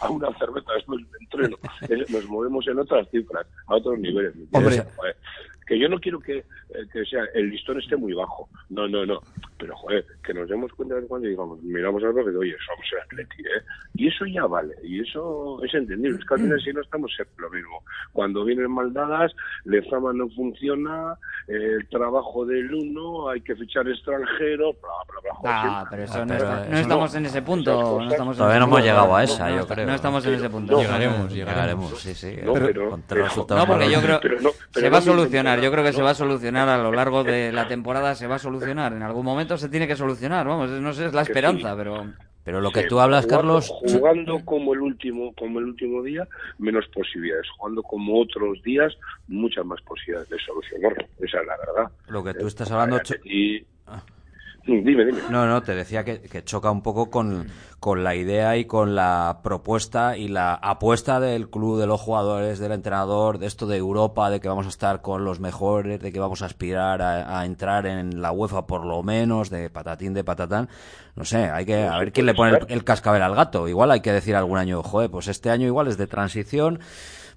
a 0.00 0.10
una 0.10 0.28
cerveza 0.38 0.72
después 0.74 1.00
del 1.10 1.22
entreno. 1.22 1.56
Eh, 1.88 2.04
Nos 2.08 2.24
movemos 2.26 2.66
en 2.68 2.78
otras 2.78 3.08
cifras, 3.10 3.46
a 3.66 3.74
otros 3.76 3.98
niveles. 3.98 4.34
Hombre. 4.52 4.84
Que 5.70 5.78
yo 5.78 5.88
no 5.88 6.00
quiero 6.00 6.18
que, 6.18 6.38
eh, 6.38 6.44
que 6.92 7.04
sea 7.04 7.22
el 7.32 7.48
listón 7.48 7.78
esté 7.78 7.94
muy 7.96 8.12
bajo. 8.12 8.48
No, 8.70 8.88
no, 8.88 9.06
no. 9.06 9.20
Pero, 9.56 9.76
joder, 9.76 10.04
que 10.24 10.34
nos 10.34 10.48
demos 10.48 10.72
cuenta 10.72 10.96
de 10.96 11.06
cuando 11.06 11.28
digamos, 11.28 11.62
miramos 11.62 12.02
al 12.02 12.12
bloque 12.12 12.32
y 12.32 12.36
oye, 12.36 12.56
somos 12.66 12.84
el 12.92 12.98
Atleti, 13.02 13.42
¿eh? 13.42 13.62
Y 13.94 14.08
eso 14.08 14.26
ya 14.26 14.46
vale, 14.46 14.74
y 14.82 14.98
eso 15.00 15.62
es 15.62 15.72
entendible. 15.74 16.18
Es 16.18 16.24
que 16.26 16.34
al 16.34 16.40
final 16.40 16.60
si 16.60 16.72
no 16.72 16.80
estamos 16.80 17.12
en 17.20 17.26
lo 17.36 17.50
mismo. 17.50 17.84
Cuando 18.12 18.44
vienen 18.44 18.68
mal 18.68 18.92
dadas, 18.92 19.32
Lezama 19.64 20.12
no 20.12 20.28
funciona, 20.30 21.14
el 21.46 21.86
trabajo 21.88 22.44
del 22.46 22.74
uno, 22.74 23.28
hay 23.28 23.40
que 23.42 23.54
fichar 23.54 23.86
extranjero, 23.88 24.72
bla, 24.72 24.90
bla, 25.08 25.20
bla. 25.22 25.34
joder, 25.34 25.54
Ah, 25.54 25.62
siempre. 25.62 25.90
pero 25.90 26.02
eso 26.04 26.24
no, 26.24 26.34
pero 26.36 26.70
no 26.72 26.78
estamos 26.78 27.12
no. 27.12 27.18
en 27.20 27.26
ese 27.26 27.42
punto. 27.42 28.00
No 28.00 28.10
estamos 28.10 28.34
en 28.34 28.38
Todavía 28.38 28.56
ese 28.56 28.60
no 28.60 28.64
hemos 28.66 28.78
punto. 28.78 28.86
llegado 28.86 29.14
a 29.16 29.22
esa, 29.22 29.50
No 29.50 29.56
yo 29.58 29.66
creo. 29.68 29.86
No 29.86 29.94
estamos 29.94 30.26
en 30.26 30.34
ese 30.34 30.50
punto. 30.50 30.72
no, 30.72 30.80
Llegaremos, 30.80 31.32
Llegaremos, 31.32 32.00
sí, 32.00 32.14
sí. 32.14 32.36
No, 32.42 32.54
pero- 32.54 32.90
No, 32.90 33.66
porque 33.66 33.90
yo 33.90 34.00
creo 34.00 34.18
pero 34.20 34.38
se 34.72 34.90
va 34.90 34.98
a 34.98 35.02
solucionar. 35.02 35.59
Yo 35.60 35.70
creo 35.70 35.84
que 35.84 35.92
se 35.92 36.02
va 36.02 36.10
a 36.10 36.14
solucionar 36.14 36.68
a 36.68 36.78
lo 36.78 36.92
largo 36.92 37.24
de 37.24 37.52
la 37.52 37.68
temporada. 37.68 38.14
Se 38.14 38.26
va 38.26 38.36
a 38.36 38.38
solucionar. 38.38 38.92
En 38.92 39.02
algún 39.02 39.24
momento 39.24 39.56
se 39.58 39.68
tiene 39.68 39.86
que 39.86 39.96
solucionar. 39.96 40.46
Vamos, 40.46 40.70
no 40.70 40.92
sé, 40.92 41.06
es 41.06 41.12
la 41.14 41.22
esperanza, 41.22 41.70
sí. 41.70 41.74
pero 41.76 42.06
Pero 42.42 42.60
lo 42.62 42.70
que 42.72 42.82
Sí, 42.82 42.88
tú 42.88 42.98
hablas, 43.00 43.24
jugando- 43.26 43.36
Carlos, 43.60 43.68
Jugando 43.68 44.44
como 44.46 44.72
el 44.72 44.80
último, 44.80 45.32
como 45.38 45.58
el 45.58 45.66
último 45.66 46.02
día, 46.02 46.26
menos 46.58 46.86
posibilidades. 46.88 47.46
Jugando 47.58 47.82
como 47.82 48.18
otros 48.18 48.62
días, 48.62 48.94
muchas 49.28 49.64
más 49.66 49.80
posibilidades 49.82 50.30
de 50.30 50.38
solucionarlo. 50.38 51.04
Esa 51.20 51.38
es 51.40 51.46
la 51.46 51.56
verdad. 51.58 51.92
lo 52.08 52.24
que 52.24 52.32
tú 52.34 52.46
estás 52.46 52.70
hablando, 52.72 52.98
Cho- 53.00 53.14
Dime, 54.66 55.04
dime. 55.04 55.18
No, 55.30 55.46
no, 55.46 55.62
te 55.62 55.74
decía 55.74 56.04
que, 56.04 56.20
que 56.20 56.44
choca 56.44 56.70
un 56.70 56.82
poco 56.82 57.10
con, 57.10 57.48
con, 57.78 58.04
la 58.04 58.14
idea 58.14 58.56
y 58.56 58.66
con 58.66 58.94
la 58.94 59.40
propuesta 59.42 60.16
y 60.16 60.28
la 60.28 60.54
apuesta 60.54 61.18
del 61.18 61.48
club, 61.48 61.80
de 61.80 61.86
los 61.86 62.00
jugadores, 62.00 62.58
del 62.58 62.72
entrenador, 62.72 63.38
de 63.38 63.46
esto 63.46 63.66
de 63.66 63.78
Europa, 63.78 64.28
de 64.30 64.40
que 64.40 64.48
vamos 64.48 64.66
a 64.66 64.68
estar 64.68 65.00
con 65.00 65.24
los 65.24 65.40
mejores, 65.40 66.00
de 66.00 66.12
que 66.12 66.20
vamos 66.20 66.42
a 66.42 66.46
aspirar 66.46 67.00
a, 67.00 67.40
a 67.40 67.46
entrar 67.46 67.86
en 67.86 68.20
la 68.20 68.32
UEFA 68.32 68.66
por 68.66 68.84
lo 68.84 69.02
menos, 69.02 69.48
de 69.50 69.70
patatín, 69.70 70.12
de 70.12 70.24
patatán. 70.24 70.68
No 71.16 71.24
sé, 71.24 71.44
hay 71.44 71.64
que 71.64 71.82
a 71.82 71.98
ver 71.98 72.12
quién 72.12 72.26
le 72.26 72.34
pone 72.34 72.58
el, 72.58 72.66
el 72.68 72.84
cascabel 72.84 73.22
al 73.22 73.34
gato. 73.34 73.66
Igual 73.66 73.90
hay 73.90 74.00
que 74.00 74.12
decir 74.12 74.36
algún 74.36 74.58
año, 74.58 74.82
joder, 74.82 75.10
pues 75.10 75.28
este 75.28 75.50
año 75.50 75.66
igual 75.66 75.88
es 75.88 75.96
de 75.96 76.06
transición 76.06 76.80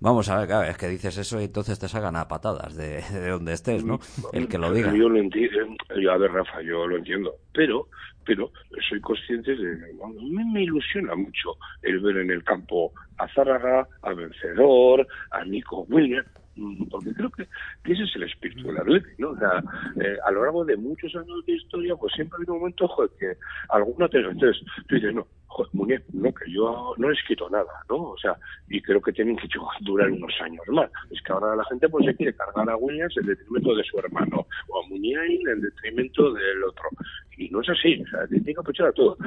Vamos 0.04 0.30
a 0.30 0.40
ver, 0.40 0.48
claro, 0.48 0.70
es 0.70 0.78
que 0.78 0.90
dices 0.90 1.18
eso 1.18 1.40
entonces 1.40 1.80
te 1.80 1.88
sacan 1.88 2.18
a 2.18 2.28
patadas 2.28 2.76
de, 2.76 3.02
de 3.14 3.30
donde 3.30 3.54
estés, 3.54 3.86
¿no? 3.86 4.02
El 4.34 4.50
que 4.50 4.58
lo 4.58 4.74
diga. 4.74 4.94
Yo 4.94 5.08
lo 5.08 5.18
entiendo, 5.18 5.78
yo, 5.96 6.12
a 6.12 6.18
ver, 6.18 6.30
Rafa, 6.30 6.62
yo 6.62 6.86
lo 6.86 6.98
entiendo, 6.98 7.34
pero 7.54 7.88
pero 8.26 8.52
soy 8.90 9.00
consciente 9.00 9.56
de 9.56 9.76
mí 9.76 10.44
me 10.52 10.64
ilusiona 10.64 11.16
mucho 11.16 11.56
el 11.82 12.02
ver 12.02 12.18
en 12.18 12.32
el 12.32 12.44
campo 12.44 12.92
a 13.18 13.28
Zárraga, 13.30 13.88
a 14.02 14.14
Vencedor, 14.14 15.08
a 15.32 15.46
Nico 15.46 15.86
Williams, 15.90 16.28
mm, 16.58 16.86
porque 16.90 17.14
creo 17.14 17.30
que, 17.30 17.44
ese 17.86 18.04
es 18.04 18.16
el 18.16 18.24
espíritu 18.24 18.68
del 18.68 18.78
Atlético, 18.78 19.16
¿no? 19.20 19.30
O 19.30 19.38
sea, 19.38 19.64
eh, 20.02 20.18
a 20.26 20.32
lo 20.32 20.44
largo 20.44 20.66
de 20.66 20.76
muchos 20.76 21.16
años 21.16 21.46
de 21.46 21.54
historia, 21.54 21.96
pues 21.96 22.14
siempre 22.14 22.36
ha 22.36 22.38
habido 22.38 22.56
momentos 22.56 22.92
joder, 22.92 23.12
que 23.20 23.38
alguno 23.70 24.10
te... 24.10 24.20
Entonces, 24.20 24.62
tú 24.88 24.96
dices, 24.96 25.14
no, 25.14 25.28
Muñez, 25.74 26.04
no, 26.14 26.34
que 26.34 26.52
yo 26.52 26.94
no 26.98 27.10
les 27.10 27.24
quito 27.28 27.50
nada, 27.50 27.72
¿no? 27.90 28.12
O 28.12 28.18
sea, 28.18 28.36
y 28.70 28.82
creo 28.82 29.02
que 29.02 29.14
tienen 29.14 29.38
que 29.38 29.48
durar 29.82 30.10
unos 30.10 30.34
años 30.42 30.64
más. 30.70 30.90
Es 31.12 31.22
que 31.22 31.32
ahora 31.32 31.56
la 31.56 31.66
gente 31.66 31.90
pues 31.90 32.06
se 32.06 32.16
quiere 32.16 32.36
cargar 32.36 32.70
a 32.70 32.78
Williams 32.78 33.16
en 33.18 33.28
detrimento 33.28 33.76
de 33.76 33.84
su 33.84 34.00
hermano, 34.00 34.48
o 34.68 34.84
a 34.84 34.88
Muñiz 34.88 35.18
en 35.48 35.62
detrimento 35.62 36.34
del 36.34 36.64
otro. 36.64 36.90
Y 37.38 37.50
no 37.50 37.62
es 37.62 37.70
así, 37.70 38.02
o 38.02 38.08
sea, 38.08 38.28
tiene 38.28 38.46
que 38.46 38.60
aprovechar 38.60 38.88
a 38.88 38.94
todo. 38.94 39.18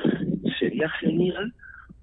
Sería 0.58 0.88
genial 1.00 1.52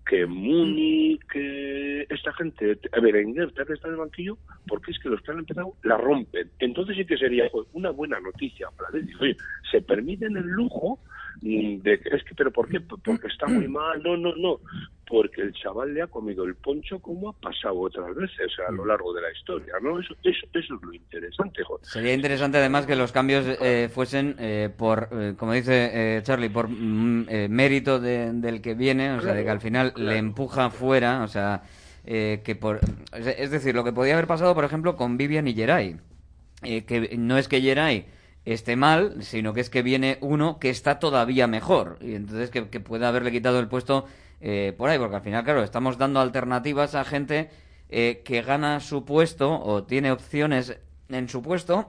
que 0.05 0.25
Muni, 0.25 1.17
que 1.31 2.05
esta 2.09 2.33
gente, 2.33 2.77
a 2.91 2.99
Berenguer, 2.99 3.51
te 3.53 3.61
está 3.73 3.87
en 3.87 3.93
el 3.93 3.99
banquillo, 3.99 4.37
porque 4.67 4.91
es 4.91 4.99
que 4.99 5.09
los 5.09 5.21
que 5.21 5.31
han 5.31 5.39
empezado 5.39 5.73
la 5.83 5.97
rompen. 5.97 6.49
Entonces 6.59 6.97
sí 6.97 7.05
que 7.05 7.17
sería 7.17 7.49
pues, 7.51 7.67
una 7.73 7.91
buena 7.91 8.19
noticia 8.19 8.67
para 8.77 8.89
oye, 9.19 9.37
se 9.71 9.81
permiten 9.81 10.35
el 10.35 10.45
lujo 10.45 10.99
de 11.43 11.93
es 11.93 12.23
que, 12.23 12.35
pero 12.35 12.51
¿por 12.51 12.69
qué? 12.69 12.79
Porque 12.79 13.27
está 13.27 13.47
muy 13.47 13.67
mal, 13.67 14.01
no, 14.01 14.15
no, 14.15 14.33
no, 14.35 14.59
porque 15.05 15.41
el 15.41 15.53
chaval 15.53 15.93
le 15.93 16.01
ha 16.01 16.07
comido 16.07 16.45
el 16.45 16.55
poncho 16.55 16.99
como 16.99 17.29
ha 17.29 17.33
pasado 17.33 17.79
otras 17.81 18.15
veces 18.15 18.51
a 18.65 18.71
lo 18.71 18.85
largo 18.85 19.13
de 19.13 19.21
la 19.21 19.31
historia, 19.31 19.73
¿no? 19.81 19.99
Eso, 19.99 20.15
eso, 20.23 20.47
eso 20.53 20.75
es 20.75 20.81
lo 20.81 20.93
interesante, 20.93 21.61
joder. 21.63 21.85
Sería 21.85 22.13
interesante 22.13 22.57
además 22.57 22.85
que 22.85 22.95
los 22.95 23.11
cambios 23.11 23.45
eh, 23.61 23.89
fuesen 23.93 24.35
eh, 24.39 24.69
por, 24.75 25.09
eh, 25.11 25.33
como 25.37 25.51
dice 25.53 25.91
eh, 26.17 26.21
Charlie, 26.23 26.49
por 26.49 26.69
mm, 26.69 27.25
eh, 27.27 27.47
mérito 27.49 27.99
de- 27.99 28.31
del 28.31 28.61
que 28.61 28.73
viene, 28.73 29.11
o 29.11 29.21
sea, 29.21 29.33
de 29.33 29.43
que 29.43 29.49
al 29.49 29.59
final 29.61 29.93
le 29.97 30.17
empuja 30.17 30.69
fuera, 30.69 31.23
o 31.23 31.27
sea, 31.27 31.63
eh, 32.05 32.41
que 32.45 32.55
por, 32.55 32.79
es 33.11 33.51
decir, 33.51 33.75
lo 33.75 33.83
que 33.83 33.91
podía 33.91 34.13
haber 34.13 34.27
pasado, 34.27 34.55
por 34.55 34.63
ejemplo, 34.63 34.95
con 34.95 35.17
Vivian 35.17 35.47
y 35.47 35.55
eh, 35.59 36.85
que 36.85 37.15
no 37.17 37.37
es 37.37 37.47
que 37.49 37.59
Geray 37.61 38.05
esté 38.45 38.75
mal, 38.75 39.17
sino 39.23 39.53
que 39.53 39.61
es 39.61 39.69
que 39.69 39.81
viene 39.83 40.17
uno 40.21 40.59
que 40.59 40.69
está 40.69 40.99
todavía 40.99 41.47
mejor. 41.47 41.97
Y 42.01 42.15
entonces 42.15 42.49
que, 42.49 42.69
que 42.69 42.79
puede 42.79 43.05
haberle 43.05 43.31
quitado 43.31 43.59
el 43.59 43.67
puesto 43.67 44.05
eh, 44.41 44.73
por 44.77 44.89
ahí, 44.89 44.99
porque 44.99 45.15
al 45.15 45.21
final, 45.21 45.43
claro, 45.43 45.63
estamos 45.63 45.97
dando 45.97 46.19
alternativas 46.19 46.95
a 46.95 47.03
gente 47.05 47.49
eh, 47.89 48.21
que 48.25 48.41
gana 48.41 48.79
su 48.79 49.05
puesto 49.05 49.61
o 49.61 49.83
tiene 49.83 50.11
opciones 50.11 50.77
en 51.09 51.29
su 51.29 51.41
puesto 51.41 51.87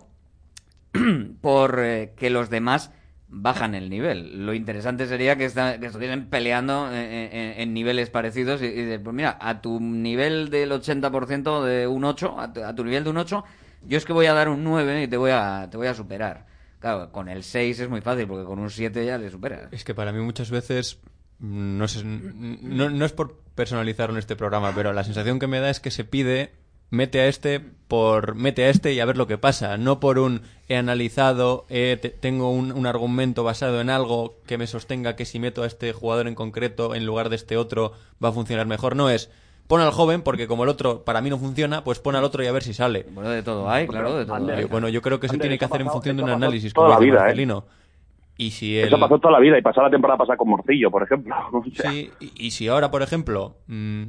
por 1.40 1.78
eh, 1.80 2.12
que 2.16 2.30
los 2.30 2.50
demás 2.50 2.90
bajan 3.28 3.74
el 3.74 3.90
nivel. 3.90 4.46
Lo 4.46 4.54
interesante 4.54 5.06
sería 5.06 5.36
que, 5.36 5.46
esta- 5.46 5.80
que 5.80 5.86
estuviesen 5.86 6.28
peleando 6.30 6.88
eh, 6.92 7.30
en, 7.32 7.60
en 7.62 7.74
niveles 7.74 8.10
parecidos 8.10 8.62
y, 8.62 8.66
y 8.66 8.98
pues 8.98 9.14
mira, 9.14 9.36
a 9.40 9.60
tu 9.60 9.80
nivel 9.80 10.50
del 10.50 10.70
80% 10.72 11.64
de 11.64 11.86
un 11.88 12.04
8, 12.04 12.38
a 12.38 12.52
tu, 12.52 12.62
a 12.64 12.74
tu 12.74 12.84
nivel 12.84 13.04
de 13.04 13.10
un 13.10 13.16
8, 13.16 13.44
yo 13.86 13.98
es 13.98 14.04
que 14.04 14.12
voy 14.12 14.26
a 14.26 14.34
dar 14.34 14.48
un 14.48 14.62
9 14.64 15.02
y 15.02 15.08
te 15.08 15.16
voy 15.16 15.30
a, 15.32 15.68
te 15.70 15.76
voy 15.76 15.86
a 15.86 15.94
superar. 15.94 16.46
Claro, 16.80 17.10
con 17.12 17.28
el 17.28 17.42
6 17.44 17.80
es 17.80 17.88
muy 17.88 18.00
fácil 18.02 18.26
porque 18.26 18.44
con 18.44 18.58
un 18.58 18.70
7 18.70 19.04
ya 19.06 19.16
le 19.18 19.30
superas. 19.30 19.72
Es 19.72 19.84
que 19.84 19.94
para 19.94 20.12
mí 20.12 20.20
muchas 20.20 20.50
veces, 20.50 20.98
mm, 21.38 21.78
no, 21.78 21.84
n- 21.84 22.90
no, 22.90 23.04
es 23.06 23.12
por 23.12 23.38
personalizarlo 23.54 24.14
en 24.14 24.18
este 24.18 24.36
programa, 24.36 24.72
pero 24.74 24.92
la 24.92 25.04
sensación 25.04 25.38
que 25.38 25.46
me 25.46 25.60
da 25.60 25.70
es 25.70 25.80
que 25.80 25.90
se 25.90 26.04
pide, 26.04 26.52
mete 26.90 27.20
a 27.20 27.26
este 27.26 27.60
por 27.88 28.34
mete 28.34 28.64
a 28.64 28.68
este 28.68 28.92
y 28.92 29.00
a 29.00 29.04
ver 29.06 29.16
lo 29.16 29.26
que 29.26 29.38
pasa, 29.38 29.76
no 29.78 29.98
por 29.98 30.18
un 30.18 30.42
he 30.68 30.76
analizado, 30.76 31.64
he- 31.70 31.96
te- 31.96 32.10
tengo 32.10 32.50
un, 32.50 32.70
un 32.72 32.86
argumento 32.86 33.44
basado 33.44 33.80
en 33.80 33.88
algo 33.90 34.36
que 34.46 34.58
me 34.58 34.66
sostenga 34.66 35.16
que 35.16 35.24
si 35.24 35.38
meto 35.38 35.62
a 35.62 35.66
este 35.66 35.92
jugador 35.92 36.26
en 36.28 36.34
concreto 36.34 36.94
en 36.94 37.06
lugar 37.06 37.28
de 37.30 37.36
este 37.36 37.56
otro 37.56 37.92
va 38.22 38.28
a 38.28 38.32
funcionar 38.32 38.66
mejor, 38.66 38.94
no 38.96 39.08
es 39.10 39.30
pon 39.66 39.80
al 39.80 39.90
joven 39.90 40.22
porque 40.22 40.46
como 40.46 40.64
el 40.64 40.70
otro 40.70 41.04
para 41.04 41.20
mí 41.20 41.30
no 41.30 41.38
funciona, 41.38 41.84
pues 41.84 41.98
pon 41.98 42.16
al 42.16 42.24
otro 42.24 42.42
y 42.42 42.46
a 42.46 42.52
ver 42.52 42.62
si 42.62 42.74
sale. 42.74 43.06
Bueno, 43.10 43.30
de 43.30 43.42
todo 43.42 43.68
hay, 43.68 43.86
claro, 43.86 44.16
de 44.16 44.24
todo 44.24 44.36
Ander, 44.36 44.58
hay. 44.58 44.64
Bueno, 44.64 44.88
yo 44.88 45.02
creo 45.02 45.20
que 45.20 45.28
se 45.28 45.34
Ander, 45.34 45.48
tiene 45.48 45.58
que 45.58 45.64
hacer 45.64 45.80
en 45.80 45.88
función 45.88 46.16
de 46.16 46.22
un 46.22 46.30
análisis 46.30 46.72
toda 46.72 46.88
como 46.88 47.00
la 47.00 47.04
vida, 47.04 47.16
¿eh? 47.16 47.20
Marcelino. 47.20 47.64
Y 48.36 48.50
si 48.50 48.78
el... 48.78 48.88
Eso 48.88 48.98
pasó 48.98 49.18
toda 49.18 49.32
la 49.32 49.40
vida 49.40 49.56
y 49.58 49.62
pasó 49.62 49.80
la 49.80 49.90
temporada 49.90 50.18
pasada 50.18 50.36
con 50.36 50.48
Morcillo, 50.48 50.90
por 50.90 51.02
ejemplo. 51.02 51.34
O 51.52 51.64
sea, 51.72 51.90
Sí, 51.90 52.10
y, 52.18 52.46
y 52.46 52.50
si 52.50 52.66
ahora, 52.66 52.90
por 52.90 53.02
ejemplo, 53.02 53.58
mm, 53.68 54.02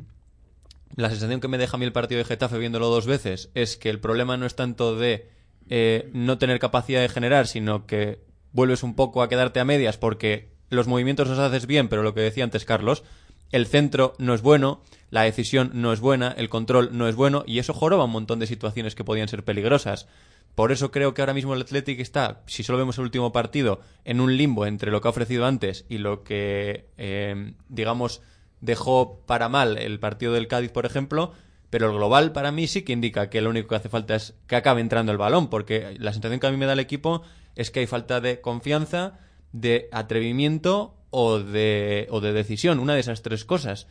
la 0.95 1.09
sensación 1.09 1.41
que 1.41 1.47
me 1.47 1.57
deja 1.57 1.77
a 1.77 1.79
mí 1.79 1.85
el 1.85 1.91
partido 1.91 2.19
de 2.19 2.25
Getafe 2.25 2.57
viéndolo 2.57 2.87
dos 2.87 3.05
veces 3.05 3.51
es 3.53 3.77
que 3.77 3.89
el 3.89 3.99
problema 3.99 4.37
no 4.37 4.45
es 4.45 4.55
tanto 4.55 4.95
de 4.95 5.29
eh, 5.69 6.09
no 6.13 6.37
tener 6.37 6.59
capacidad 6.59 7.01
de 7.01 7.09
generar, 7.09 7.47
sino 7.47 7.85
que 7.85 8.19
vuelves 8.51 8.83
un 8.83 8.95
poco 8.95 9.21
a 9.21 9.29
quedarte 9.29 9.59
a 9.59 9.65
medias 9.65 9.97
porque 9.97 10.49
los 10.69 10.87
movimientos 10.87 11.27
los 11.27 11.39
haces 11.39 11.67
bien, 11.67 11.87
pero 11.87 12.03
lo 12.03 12.13
que 12.13 12.21
decía 12.21 12.43
antes 12.43 12.65
Carlos, 12.65 13.03
el 13.51 13.65
centro 13.65 14.13
no 14.17 14.33
es 14.33 14.41
bueno, 14.41 14.81
la 15.15 15.21
decisión 15.21 15.71
no 15.73 15.93
es 15.93 16.01
buena, 16.01 16.35
el 16.37 16.49
control 16.49 16.89
no 16.91 17.07
es 17.07 17.15
bueno 17.15 17.45
y 17.47 17.59
eso 17.59 17.73
joroba 17.73 18.03
un 18.03 18.11
montón 18.11 18.37
de 18.39 18.47
situaciones 18.47 18.95
que 18.95 19.05
podían 19.05 19.29
ser 19.29 19.45
peligrosas. 19.45 20.09
Por 20.55 20.73
eso 20.73 20.91
creo 20.91 21.13
que 21.13 21.21
ahora 21.21 21.33
mismo 21.33 21.53
el 21.53 21.61
Athletic 21.61 22.01
está, 22.01 22.41
si 22.47 22.63
solo 22.63 22.79
vemos 22.79 22.97
el 22.97 23.05
último 23.05 23.31
partido, 23.31 23.79
en 24.03 24.19
un 24.19 24.35
limbo 24.35 24.65
entre 24.65 24.91
lo 24.91 24.99
que 24.99 25.07
ha 25.07 25.11
ofrecido 25.11 25.45
antes 25.45 25.85
y 25.87 25.99
lo 25.99 26.25
que, 26.25 26.89
eh, 26.97 27.53
digamos, 27.69 28.23
dejó 28.59 29.21
para 29.25 29.47
mal 29.47 29.77
el 29.77 30.01
partido 30.01 30.33
del 30.33 30.49
Cádiz, 30.49 30.73
por 30.73 30.85
ejemplo. 30.85 31.31
Pero 31.69 31.91
el 31.91 31.95
global 31.95 32.33
para 32.33 32.51
mí 32.51 32.67
sí 32.67 32.81
que 32.81 32.91
indica 32.91 33.29
que 33.29 33.39
lo 33.39 33.51
único 33.51 33.69
que 33.69 33.75
hace 33.75 33.87
falta 33.87 34.15
es 34.15 34.35
que 34.47 34.57
acabe 34.57 34.81
entrando 34.81 35.13
el 35.13 35.17
balón, 35.17 35.49
porque 35.49 35.95
la 35.97 36.11
sensación 36.11 36.41
que 36.41 36.47
a 36.47 36.51
mí 36.51 36.57
me 36.57 36.65
da 36.65 36.73
el 36.73 36.79
equipo 36.81 37.21
es 37.55 37.71
que 37.71 37.79
hay 37.79 37.87
falta 37.87 38.19
de 38.19 38.41
confianza, 38.41 39.17
de 39.53 39.87
atrevimiento 39.93 40.97
o 41.09 41.39
de, 41.39 42.07
o 42.09 42.19
de 42.19 42.33
decisión, 42.33 42.79
una 42.79 42.95
de 42.95 42.99
esas 42.99 43.21
tres 43.21 43.45
cosas. 43.45 43.87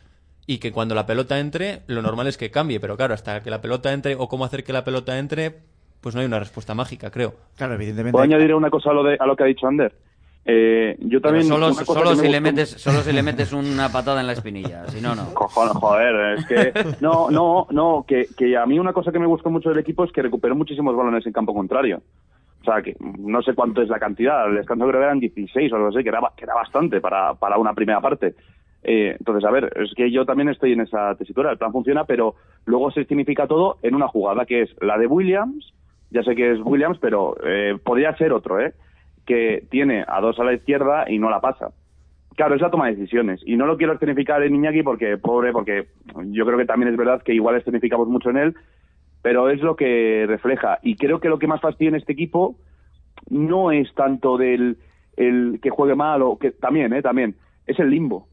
Y 0.47 0.59
que 0.59 0.71
cuando 0.71 0.93
la 0.93 1.05
pelota 1.05 1.39
entre, 1.39 1.81
lo 1.87 2.01
normal 2.01 2.27
es 2.27 2.37
que 2.37 2.51
cambie, 2.51 2.79
pero 2.79 2.95
claro, 2.97 3.13
hasta 3.13 3.41
que 3.41 3.49
la 3.49 3.61
pelota 3.61 3.91
entre 3.93 4.15
o 4.15 4.27
cómo 4.27 4.45
hacer 4.45 4.63
que 4.63 4.73
la 4.73 4.83
pelota 4.83 5.17
entre, 5.17 5.53
pues 6.01 6.13
no 6.13 6.21
hay 6.21 6.27
una 6.27 6.39
respuesta 6.39 6.75
mágica, 6.75 7.09
creo. 7.09 7.33
Claro, 7.57 7.73
evidentemente. 7.73 8.11
¿Puedo 8.11 8.25
añadir 8.25 8.53
una 8.53 8.69
cosa 8.69 8.91
a 8.91 8.93
lo, 8.93 9.03
de, 9.03 9.17
a 9.19 9.25
lo 9.25 9.35
que 9.35 9.43
ha 9.43 9.47
dicho 9.47 9.67
Ander? 9.67 9.93
Eh, 10.47 10.95
yo 10.99 11.19
Pero 11.19 11.33
también. 11.33 11.47
solo, 11.47 11.73
solo 11.73 12.15
si 12.15 12.29
le 12.29 12.39
metes, 12.39 12.69
solo 12.69 12.99
si 13.01 13.11
le 13.11 13.23
metes 13.23 13.51
una 13.51 13.89
patada 13.89 14.21
en 14.21 14.27
la 14.27 14.33
espinilla, 14.33 14.87
si 14.89 15.01
no, 15.01 15.15
no. 15.15 15.25
Cojones, 15.33 15.73
joder, 15.73 16.37
es 16.37 16.45
que. 16.45 16.71
No, 17.01 17.31
no, 17.31 17.65
no, 17.71 18.05
que, 18.07 18.27
que 18.37 18.55
a 18.55 18.67
mí 18.67 18.77
una 18.77 18.93
cosa 18.93 19.11
que 19.11 19.17
me 19.17 19.25
gustó 19.25 19.49
mucho 19.49 19.69
del 19.69 19.79
equipo 19.79 20.03
es 20.03 20.11
que 20.11 20.21
recuperó 20.21 20.55
muchísimos 20.55 20.95
balones 20.95 21.25
en 21.25 21.33
campo 21.33 21.55
contrario. 21.55 22.03
O 22.61 22.63
sea, 22.63 22.83
que 22.83 22.95
no 22.99 23.41
sé 23.41 23.55
cuánto 23.55 23.81
es 23.81 23.89
la 23.89 23.99
cantidad, 23.99 24.47
el 24.47 24.55
descanso 24.55 24.87
creo 24.87 24.99
que 24.99 25.05
eran 25.05 25.19
16 25.19 25.71
o 25.71 25.75
algo 25.75 25.87
así, 25.87 26.03
que 26.03 26.09
era, 26.09 26.19
que 26.35 26.45
era 26.45 26.53
bastante 26.53 27.01
para, 27.01 27.33
para 27.33 27.57
una 27.57 27.73
primera 27.73 28.01
parte. 28.01 28.35
Eh, 28.87 29.15
entonces, 29.17 29.43
a 29.45 29.51
ver, 29.51 29.73
es 29.75 29.93
que 29.95 30.11
yo 30.11 30.25
también 30.25 30.49
estoy 30.49 30.73
en 30.73 30.81
esa 30.81 31.15
tesitura, 31.15 31.51
el 31.51 31.57
plan 31.57 31.71
funciona, 31.71 32.03
pero 32.05 32.35
luego 32.65 32.91
se 32.91 33.05
significa 33.05 33.47
todo 33.47 33.77
en 33.81 33.95
una 33.95 34.07
jugada 34.07 34.45
que 34.45 34.61
es 34.61 34.75
la 34.79 34.97
de 34.99 35.07
Williams, 35.07 35.73
ya 36.11 36.21
sé 36.21 36.35
que 36.35 36.51
es 36.51 36.59
Williams, 36.63 36.99
pero 37.01 37.35
eh, 37.43 37.79
podría 37.83 38.15
ser 38.15 38.31
otro, 38.31 38.59
¿eh? 38.59 38.73
Que 39.25 39.65
tiene 39.71 40.05
a 40.07 40.21
dos 40.21 40.39
a 40.39 40.43
la 40.43 40.53
izquierda 40.53 41.09
y 41.09 41.17
no 41.17 41.31
la 41.31 41.41
pasa. 41.41 41.71
Claro, 42.35 42.53
es 42.53 42.61
la 42.61 42.69
toma 42.69 42.87
de 42.87 42.95
decisiones. 42.95 43.41
Y 43.43 43.57
no 43.57 43.65
lo 43.65 43.75
quiero 43.75 43.93
escenificar 43.93 44.43
en 44.43 44.53
Iñaki 44.53 44.83
porque, 44.83 45.17
pobre, 45.17 45.51
porque 45.51 45.87
yo 46.27 46.45
creo 46.45 46.57
que 46.59 46.65
también 46.65 46.91
es 46.91 46.97
verdad 46.97 47.23
que 47.23 47.33
igual 47.33 47.55
escenificamos 47.55 48.07
mucho 48.07 48.29
en 48.29 48.37
él, 48.37 48.55
pero 49.23 49.49
es 49.49 49.61
lo 49.61 49.75
que 49.75 50.25
refleja. 50.27 50.77
Y 50.83 50.95
creo 50.95 51.19
que 51.19 51.29
lo 51.29 51.39
que 51.39 51.47
más 51.47 51.59
fastidia 51.59 51.89
en 51.89 51.95
este 51.95 52.13
equipo 52.13 52.55
no 53.29 53.71
es 53.71 53.91
tanto 53.95 54.37
del 54.37 54.77
el 55.17 55.59
que 55.59 55.71
juegue 55.71 55.95
mal 55.95 56.21
o 56.21 56.37
que 56.37 56.51
también, 56.51 56.93
¿eh? 56.93 57.01
También. 57.01 57.35
Es 57.65 57.79
el 57.79 57.89
limbo. 57.89 58.27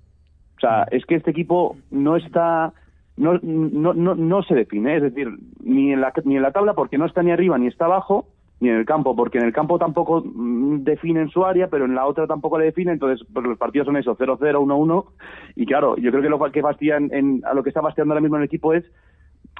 O 0.62 0.64
sea, 0.64 0.86
es 0.92 1.04
que 1.06 1.16
este 1.16 1.32
equipo 1.32 1.76
no 1.90 2.14
está. 2.16 2.72
No, 3.16 3.38
no, 3.42 3.92
no, 3.94 4.14
no 4.14 4.42
se 4.44 4.54
define, 4.54 4.96
es 4.96 5.02
decir, 5.02 5.28
ni 5.60 5.92
en, 5.92 6.00
la, 6.00 6.12
ni 6.24 6.36
en 6.36 6.42
la 6.42 6.52
tabla 6.52 6.74
porque 6.74 6.96
no 6.98 7.04
está 7.04 7.22
ni 7.22 7.32
arriba 7.32 7.58
ni 7.58 7.66
está 7.66 7.84
abajo, 7.86 8.26
ni 8.60 8.68
en 8.68 8.76
el 8.76 8.86
campo, 8.86 9.14
porque 9.16 9.38
en 9.38 9.44
el 9.44 9.52
campo 9.52 9.76
tampoco 9.78 10.22
mm, 10.24 10.84
definen 10.84 11.28
su 11.30 11.44
área, 11.44 11.66
pero 11.66 11.84
en 11.84 11.94
la 11.96 12.06
otra 12.06 12.26
tampoco 12.28 12.58
le 12.58 12.66
define, 12.66 12.92
entonces 12.92 13.26
pues, 13.32 13.44
los 13.44 13.58
partidos 13.58 13.86
son 13.86 13.96
eso, 13.96 14.16
0-0, 14.16 14.38
1-1, 14.38 15.04
y 15.56 15.66
claro, 15.66 15.96
yo 15.96 16.10
creo 16.10 16.22
que 16.22 16.28
lo 16.30 16.38
que 16.52 16.62
fastidia 16.62 16.96
en- 16.96 17.42
a 17.44 17.52
lo 17.54 17.62
que 17.64 17.68
está 17.70 17.82
fastidiando 17.82 18.14
ahora 18.14 18.22
mismo 18.22 18.36
en 18.36 18.42
el 18.42 18.46
equipo 18.46 18.72
es, 18.72 18.84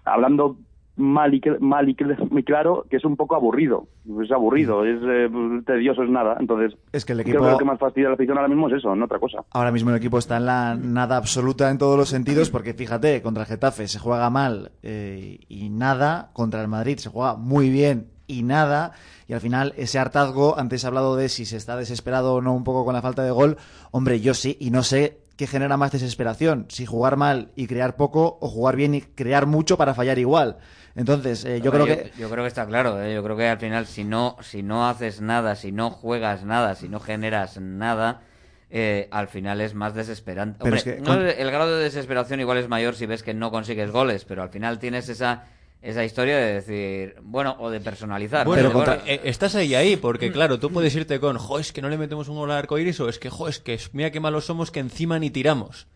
hablando 0.04 0.56
mal 0.96 1.32
y, 1.34 1.40
mal 1.60 1.88
y 1.88 1.96
muy 2.30 2.42
claro 2.42 2.84
que 2.90 2.96
es 2.98 3.04
un 3.04 3.16
poco 3.16 3.34
aburrido. 3.34 3.86
Es 4.22 4.30
aburrido, 4.30 4.84
es 4.84 4.98
eh, 5.02 5.28
tedioso, 5.66 6.02
es 6.02 6.10
nada. 6.10 6.36
Entonces, 6.38 6.78
Es 6.92 7.04
que 7.04 7.12
el 7.14 7.22
creo 7.22 7.34
equipo- 7.36 7.44
que 7.46 7.50
lo 7.52 7.58
que 7.58 7.64
más 7.64 7.78
fastidia 7.78 8.08
a 8.08 8.10
la 8.10 8.14
afición 8.14 8.36
ahora 8.36 8.48
mismo 8.48 8.68
es 8.68 8.74
eso, 8.74 8.94
no 8.94 9.06
otra 9.06 9.18
cosa. 9.18 9.38
Ahora 9.52 9.72
mismo 9.72 9.90
el 9.90 9.96
equipo 9.96 10.18
está 10.18 10.36
en 10.36 10.46
la 10.46 10.74
nada 10.74 11.16
absoluta 11.16 11.70
en 11.70 11.78
todos 11.78 11.96
los 11.96 12.08
sentidos, 12.10 12.50
porque 12.50 12.74
fíjate, 12.74 13.22
contra 13.22 13.44
el 13.44 13.48
Getafe 13.48 13.88
se 13.88 13.98
juega 13.98 14.28
mal 14.30 14.72
eh, 14.82 15.38
y 15.48 15.70
nada, 15.70 16.30
contra 16.34 16.60
el 16.60 16.68
Madrid 16.68 16.98
se 16.98 17.08
juega 17.10 17.36
muy 17.36 17.70
bien 17.70 18.08
y 18.26 18.42
nada, 18.44 18.92
y 19.28 19.32
al 19.34 19.40
final 19.40 19.74
ese 19.76 19.98
hartazgo, 19.98 20.58
antes 20.58 20.84
he 20.84 20.86
hablado 20.86 21.16
de 21.16 21.28
si 21.28 21.44
se 21.44 21.56
está 21.56 21.76
desesperado 21.76 22.34
o 22.34 22.40
no 22.40 22.54
un 22.54 22.64
poco 22.64 22.84
con 22.84 22.94
la 22.94 23.02
falta 23.02 23.22
de 23.24 23.30
gol, 23.30 23.56
hombre, 23.90 24.20
yo 24.20 24.32
sí, 24.32 24.56
y 24.60 24.70
no 24.70 24.82
sé 24.82 25.18
qué 25.36 25.46
genera 25.46 25.76
más 25.76 25.92
desesperación, 25.92 26.66
si 26.68 26.86
jugar 26.86 27.16
mal 27.16 27.50
y 27.56 27.66
crear 27.66 27.96
poco 27.96 28.38
o 28.40 28.48
jugar 28.48 28.76
bien 28.76 28.94
y 28.94 29.00
crear 29.00 29.46
mucho 29.46 29.76
para 29.76 29.94
fallar 29.94 30.18
igual. 30.18 30.58
Entonces, 30.94 31.44
eh, 31.44 31.60
yo 31.62 31.70
creo 31.70 31.86
que... 31.86 32.12
yo 32.18 32.28
creo 32.28 32.44
que 32.44 32.48
está 32.48 32.66
claro. 32.66 33.02
¿eh? 33.02 33.14
Yo 33.14 33.22
creo 33.22 33.36
que 33.36 33.48
al 33.48 33.58
final, 33.58 33.86
si 33.86 34.04
no, 34.04 34.36
si 34.40 34.62
no 34.62 34.88
haces 34.88 35.20
nada, 35.20 35.56
si 35.56 35.72
no 35.72 35.90
juegas 35.90 36.44
nada, 36.44 36.74
si 36.74 36.88
no 36.88 37.00
generas 37.00 37.58
nada, 37.58 38.22
eh, 38.70 39.08
al 39.10 39.28
final 39.28 39.60
es 39.60 39.74
más 39.74 39.94
desesperante. 39.94 40.58
Hombre, 40.62 40.78
es 40.78 40.84
que 40.84 41.00
no, 41.00 41.14
el 41.14 41.50
grado 41.50 41.76
de 41.76 41.84
desesperación 41.84 42.40
igual 42.40 42.58
es 42.58 42.68
mayor 42.68 42.94
si 42.94 43.06
ves 43.06 43.22
que 43.22 43.34
no 43.34 43.50
consigues 43.50 43.90
goles, 43.90 44.24
pero 44.24 44.42
al 44.42 44.50
final 44.50 44.78
tienes 44.78 45.08
esa 45.08 45.44
esa 45.82 46.04
historia 46.04 46.36
de 46.38 46.54
decir, 46.54 47.16
bueno, 47.22 47.56
o 47.58 47.68
de 47.68 47.80
personalizar. 47.80 48.46
Pero 48.48 48.84
eh, 49.06 49.20
estás 49.24 49.54
ahí 49.56 49.74
ahí, 49.74 49.96
porque 49.96 50.30
claro, 50.32 50.58
tú 50.58 50.70
puedes 50.70 50.94
irte 50.94 51.18
con, 51.20 51.36
jo, 51.38 51.58
es 51.58 51.72
que 51.72 51.82
no 51.82 51.88
le 51.88 51.98
metemos 51.98 52.28
un 52.28 52.36
gol 52.36 52.50
al 52.52 52.58
arco 52.58 52.78
iris, 52.78 53.00
o 53.00 53.08
es 53.08 53.18
que, 53.18 53.28
jo, 53.30 53.48
es 53.48 53.58
que 53.58 53.78
mira 53.92 54.10
qué 54.12 54.20
malos 54.20 54.44
somos 54.44 54.70
que 54.70 54.80
encima 54.80 55.18
ni 55.18 55.30
tiramos. 55.30 55.86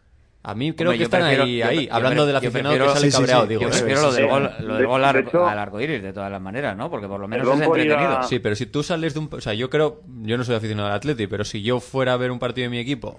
A 0.42 0.54
mí 0.54 0.72
creo 0.74 0.90
Hombre, 0.90 0.98
que 0.98 1.00
yo 1.00 1.04
están 1.06 1.20
prefiero- 1.22 1.42
ahí, 1.44 1.56
yo- 1.58 1.66
ahí, 1.66 1.86
yo 1.88 1.94
hablando 1.94 2.22
pre- 2.24 2.32
del 2.32 2.42
yo 2.42 2.48
aficionado 2.48 2.74
prefiero- 2.76 2.92
que 2.92 2.98
sale 3.00 3.10
sí, 3.10 3.16
cabreado, 3.16 3.42
sí. 3.42 3.48
digo. 3.48 3.60
Yo 3.62 3.68
eso 3.68 3.78
prefiero 3.78 4.02
lo 4.02 4.12
del 4.12 4.26
gol, 4.28 4.50
lo 4.60 4.74
del 4.76 4.86
gol 4.86 5.00
de 5.00 5.06
al, 5.08 5.16
hecho- 5.16 5.46
al 5.46 5.58
arco 5.58 5.80
iris, 5.80 6.02
de 6.02 6.12
todas 6.12 6.30
las 6.30 6.40
maneras, 6.40 6.76
¿no? 6.76 6.88
Porque 6.88 7.08
por 7.08 7.18
lo 7.20 7.26
menos 7.26 7.46
es 7.48 7.60
a- 7.60 7.64
entretenido. 7.64 8.22
Sí, 8.24 8.38
pero 8.38 8.54
si 8.54 8.66
tú 8.66 8.82
sales 8.84 9.14
de 9.14 9.20
un... 9.20 9.28
O 9.32 9.40
sea, 9.40 9.54
yo 9.54 9.68
creo... 9.70 10.02
Yo 10.22 10.36
no 10.38 10.44
soy 10.44 10.54
aficionado 10.54 10.88
al 10.88 10.94
Atleti, 10.94 11.26
pero 11.26 11.44
si 11.44 11.62
yo 11.62 11.80
fuera 11.80 12.12
a 12.12 12.16
ver 12.16 12.30
un 12.30 12.38
partido 12.38 12.64
de 12.66 12.70
mi 12.70 12.78
equipo, 12.78 13.18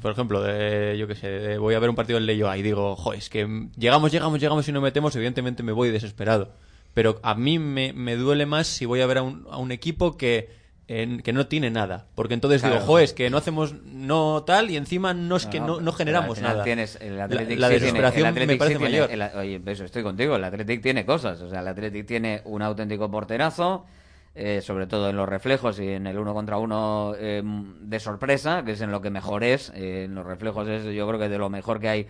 por 0.00 0.12
ejemplo, 0.12 0.42
de, 0.42 0.96
yo 0.98 1.06
qué 1.06 1.14
sé, 1.14 1.28
de- 1.28 1.58
voy 1.58 1.74
a 1.74 1.78
ver 1.78 1.90
un 1.90 1.96
partido 1.96 2.18
en 2.18 2.26
Leyo 2.26 2.52
y 2.54 2.62
digo, 2.62 2.96
jo, 2.96 3.12
es 3.12 3.28
que 3.28 3.68
llegamos, 3.76 4.10
llegamos, 4.12 4.40
llegamos 4.40 4.66
y 4.68 4.72
no 4.72 4.80
metemos, 4.80 5.14
evidentemente 5.16 5.62
me 5.62 5.72
voy 5.72 5.90
desesperado. 5.90 6.52
Pero 6.94 7.18
a 7.22 7.34
mí 7.34 7.58
me, 7.58 7.92
me 7.92 8.16
duele 8.16 8.46
más 8.46 8.66
si 8.66 8.86
voy 8.86 9.00
a 9.00 9.06
ver 9.06 9.18
a 9.18 9.22
un, 9.22 9.46
a 9.50 9.58
un 9.58 9.72
equipo 9.72 10.16
que, 10.16 10.48
en- 10.88 11.20
que 11.22 11.32
no 11.32 11.46
tiene 11.48 11.70
nada. 11.70 12.06
Porque 12.14 12.34
entonces 12.34 12.60
Claro. 12.62 12.76
digo, 12.76 12.86
jo, 12.86 12.98
es 12.98 13.12
que 13.12 13.28
no 13.30 13.36
hacemos 13.36 13.74
no 13.84 14.44
tal 14.46 14.70
y 14.70 14.76
encima 14.76 15.12
no 15.12 15.36
es 15.36 15.46
que 15.46 15.58
no, 15.60 15.80
no 15.80 15.92
generamos 15.92 16.40
nada. 16.40 16.62
Tienes, 16.64 16.96
el 17.00 17.16
La- 17.18 17.28
tiene- 17.28 17.46
desesperación 17.46 18.26
el 18.26 18.32
Athletic 18.32 18.48
me 18.52 18.56
parece 18.56 18.76
sí 18.78 18.84
tiene- 18.84 19.06
mayor. 19.06 19.10
el- 19.10 19.38
oye, 19.38 19.60
eso 19.66 19.84
estoy 19.84 20.02
contigo. 20.02 20.36
El 20.36 20.44
Athletic 20.44 20.82
tiene 20.82 21.04
cosas. 21.04 21.40
O 21.40 21.50
sea, 21.50 21.60
el 21.60 21.68
Athletic 21.68 22.06
tiene 22.06 22.42
un 22.44 22.62
auténtico 22.62 23.10
porterazo, 23.10 23.86
eh, 24.34 24.60
sobre 24.62 24.86
todo 24.86 25.10
en 25.10 25.16
los 25.16 25.28
reflejos 25.28 25.78
y 25.78 25.88
en 25.88 26.06
el 26.06 26.18
uno 26.18 26.34
contra 26.34 26.58
uno 26.58 27.14
eh, 27.16 27.42
de 27.44 28.00
sorpresa, 28.00 28.64
que 28.64 28.72
es 28.72 28.80
en 28.80 28.90
lo 28.90 29.00
que 29.00 29.10
mejor 29.10 29.44
es. 29.44 29.70
Eh, 29.74 30.04
en 30.04 30.14
los 30.14 30.26
reflejos 30.26 30.68
es, 30.68 30.84
yo 30.84 31.06
creo 31.06 31.20
que 31.20 31.28
de 31.28 31.38
lo 31.38 31.50
mejor 31.50 31.80
que 31.80 31.88
hay 31.88 32.06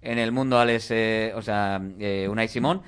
en 0.00 0.18
el 0.18 0.32
mundo, 0.32 0.58
Alex, 0.58 0.90
eh, 0.90 1.32
o 1.34 1.42
sea, 1.42 1.80
eh, 1.98 2.28
Unai 2.30 2.48
Simón. 2.48 2.82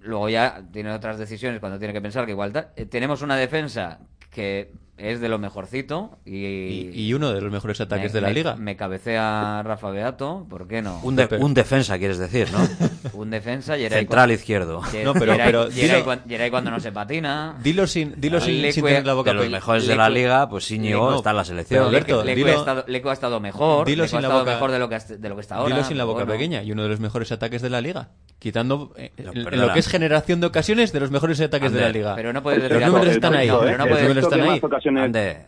Luego 0.00 0.28
ya 0.28 0.62
tiene 0.72 0.92
otras 0.92 1.16
decisiones 1.16 1.60
cuando 1.60 1.78
tiene 1.78 1.94
que 1.94 2.00
pensar 2.00 2.26
que 2.26 2.32
igual 2.32 2.52
tenemos 2.90 3.22
una 3.22 3.36
defensa 3.36 4.00
que 4.30 4.72
es 4.98 5.20
de 5.20 5.28
lo 5.28 5.38
mejorcito 5.38 6.18
y, 6.24 6.36
Y, 6.36 6.90
y 7.08 7.14
uno 7.14 7.32
de 7.32 7.40
los 7.40 7.50
mejores 7.50 7.80
ataques 7.80 8.12
me- 8.12 8.14
de 8.14 8.20
la 8.20 8.28
me- 8.28 8.34
liga. 8.34 8.56
Me 8.56 8.76
cabecea 8.76 9.62
Rafa 9.64 9.90
Beato, 9.90 10.46
¿por 10.48 10.68
qué 10.68 10.80
no? 10.82 11.00
Un, 11.02 11.16
de- 11.16 11.28
un 11.40 11.54
defensa, 11.54 11.98
quieres 11.98 12.18
decir, 12.18 12.48
¿no? 12.52 12.58
Un 13.14 13.30
defensa 13.30 13.76
y 13.76 13.84
era 13.84 13.96
Central 13.98 14.30
izquierdo. 14.30 14.80
No, 15.04 15.14
pero- 15.14 15.34
pero 15.36 15.68
dilo- 15.70 16.50
cuando 16.50 16.70
no 16.70 16.78
se 16.80 16.92
patina. 16.92 17.56
Dilo 17.62 17.86
sin, 17.86 18.14
dilo 18.20 18.40
sin, 18.40 18.72
sin 18.72 18.84
tener 18.84 19.06
la 19.06 19.14
boca 19.14 19.30
de 19.30 19.36
los 19.36 19.50
mejores 19.50 19.86
de 19.86 19.96
la 19.96 20.08
liga, 20.08 20.48
pues 20.48 20.70
Íñigo 20.70 21.08
Leque- 21.10 21.16
está 21.18 21.30
en 21.30 21.36
la 21.36 21.44
selección. 21.44 21.84
Alberto, 21.86 22.22
Leque- 22.24 22.40
dilo- 22.44 22.52
ha 22.52 22.58
estado, 22.58 22.84
Leque 22.86 23.08
ha 23.08 23.12
estado 23.12 23.40
mejor. 23.40 23.86
Dilo 23.86 24.06
sin 24.06 24.18
ha 24.18 24.20
la 24.22 24.28
estado 24.28 24.40
boca- 24.40 24.52
mejor 24.52 24.70
de 24.70 24.78
lo 24.78 24.88
que, 24.88 24.98
de 25.18 25.28
lo 25.28 25.34
que 25.34 25.40
está 25.40 25.56
ahora. 25.56 25.74
Dilo 25.74 25.86
sin 25.88 25.98
la 25.98 26.04
boca 26.04 26.24
Bueno, 26.24 26.32
pequeña 26.32 26.62
y 26.62 26.70
uno 26.72 26.82
de 26.84 26.88
los 26.90 27.00
mejores 27.00 27.32
ataques 27.32 27.60
de 27.62 27.70
la 27.70 27.80
liga. 27.80 28.10
Quitando 28.38 28.92
eh, 28.96 29.12
en- 29.16 29.28
en, 29.38 29.44
perdona. 29.44 29.66
lo 29.66 29.72
que 29.72 29.78
es 29.78 29.86
generación 29.88 30.40
de 30.40 30.48
ocasiones 30.48 30.92
de 30.92 30.98
los 31.00 31.10
mejores 31.12 31.40
ataques 31.40 31.70
de 31.72 31.80
la 31.80 31.86
Ander, 31.86 32.00
liga. 32.02 32.14
pero 32.16 32.32
no 32.32 32.42
puedes 32.42 32.68
los 32.70 32.82
números 32.86 33.08
están 33.14 33.34
ahí. 33.34 33.48
pero 33.48 33.78
no 33.78 33.86
puedes- 33.86 34.81
ocasiones- 34.82 35.04
Ande, 35.04 35.46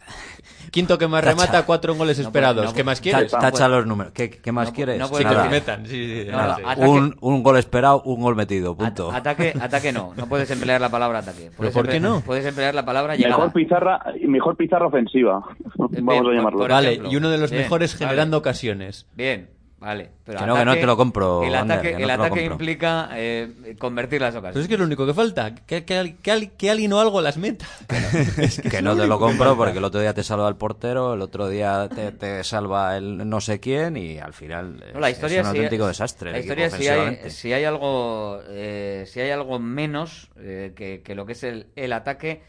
Quinto 0.71 0.99
que 0.99 1.07
más 1.07 1.23
Tacha. 1.23 1.37
remata, 1.37 1.67
cuatro 1.67 1.95
goles 1.95 2.19
No 2.19 2.25
esperados. 2.25 2.65
puede- 2.65 2.75
¿Qué 2.77 2.83
más 2.85 2.99
no- 2.99 3.03
quieres? 3.05 3.31
ta- 3.31 3.39
tacha 3.39 3.69
los 3.69 3.87
números. 3.87 4.13
¿Qué, 4.13 4.29
qué 4.29 4.51
más 4.51 4.69
No 4.71 4.75
quieres? 4.75 4.99
no 4.99 5.05
Sí, 5.07 5.11
puedes 5.13 5.27
que 5.29 5.33
Nada. 5.33 5.45
se 5.45 5.51
metan. 5.51 5.87
Sí, 5.87 6.23
sí, 6.25 6.27
No, 6.29 6.37
nada. 6.37 6.59
no, 6.61 6.69
ataque- 6.69 6.89
un, 6.89 7.17
un 7.21 7.43
gol 7.45 7.59
esperado, 7.59 8.03
un 8.03 8.21
gol 8.21 8.35
metido, 8.35 8.77
punto. 8.77 9.13
Ataque, 9.13 9.55
ataque 9.61 9.93
no. 9.93 10.15
No 10.17 10.27
puedes 10.27 10.51
emplear 10.51 10.81
la 10.81 10.89
palabra 10.89 11.21
ataque. 11.21 11.53
Puedes 11.57 11.73
por 11.73 11.87
qué 11.89 12.01
no? 12.01 12.23
Puedes 12.23 12.45
emplear 12.45 12.75
la 12.75 12.85
palabra 12.85 13.15
llegada. 13.15 13.37
Mejor 13.37 13.53
pizarra, 13.53 14.05
mejor 14.27 14.57
pizarra 14.57 14.87
ofensiva. 14.89 15.45
Vamos 15.77 15.93
Bien, 15.93 16.03
a 16.11 16.23
por- 16.23 16.35
llamarlo. 16.35 16.59
por 16.59 16.71
Vale, 16.71 16.89
ejemplo. 16.89 17.13
y 17.13 17.17
uno 17.19 17.31
de 17.31 17.39
los 17.39 17.51
Bien, 17.53 17.63
mejores 17.63 17.93
vale. 17.95 18.07
generando 18.07 18.39
ocasiones. 18.39 19.07
Bien, 19.15 19.51
vale. 19.79 20.11
Pero 20.25 20.39
Que 20.39 20.47
no, 20.47 20.55
que 20.57 20.65
no 20.65 20.75
te 20.75 20.87
lo 20.87 20.97
compro, 20.97 21.43
El 21.45 21.55
Ander, 21.55 21.79
ataque, 21.79 21.93
que 21.93 21.99
no 21.99 22.05
el 22.05 22.11
ataque 22.11 22.45
implica 22.45 23.09
eh, 23.13 23.75
convertir 23.79 24.21
las 24.23 24.31
Pero 24.35 24.41
ocasiones. 24.41 24.63
es 24.65 24.69
que 24.69 24.75
es 24.75 24.81
lo 24.81 24.87
único 24.87 25.07
que 25.07 25.13
falta. 25.15 25.55
Que, 25.55 25.85
que, 25.85 26.17
que, 26.23 26.51
que 26.57 26.71
alguien 26.71 26.93
o 26.95 27.01
algo 27.01 27.21
las 27.21 27.37
meta. 27.37 27.67
Es 28.39 28.61
Que 28.61 28.77
es 28.79 28.83
no 28.83 28.97
te 28.97 29.07
lo 29.07 29.19
compro 29.19 29.57
porque 29.57 29.79
el 29.79 29.85
otro 29.85 30.01
día 30.01 30.15
te 30.15 30.23
salva 30.23 30.49
el 30.49 30.57
portero, 30.57 31.15
el 31.15 31.21
otro 31.23 31.49
día 31.49 31.89
te, 31.95 32.13
te 32.13 32.43
salva 32.45 32.97
el 32.97 33.29
no 33.29 33.41
sé 33.41 33.61
quién 33.61 33.97
y 33.97 34.19
al 34.19 34.33
final 34.33 34.83
No, 34.95 35.01
la 35.01 35.11
es- 35.11 35.17
historia 35.17 35.41
es 35.43 35.47
un 35.47 35.53
si- 35.53 35.59
auténtico 35.59 35.87
desastre. 35.87 36.33
La 36.33 36.39
historia 36.39 36.71
si 36.71 36.89
hay, 36.89 37.31
si 37.31 37.53
hay 37.53 37.65
algo 37.65 38.41
eh, 38.49 39.05
si 39.07 39.21
hay 39.21 39.31
algo 39.31 39.59
menos 39.59 40.31
eh, 40.39 40.73
que, 40.75 41.03
que 41.03 41.15
lo 41.15 41.27
que 41.27 41.33
es 41.33 41.43
el, 41.45 41.67
el 41.77 41.93
ataque 41.93 42.43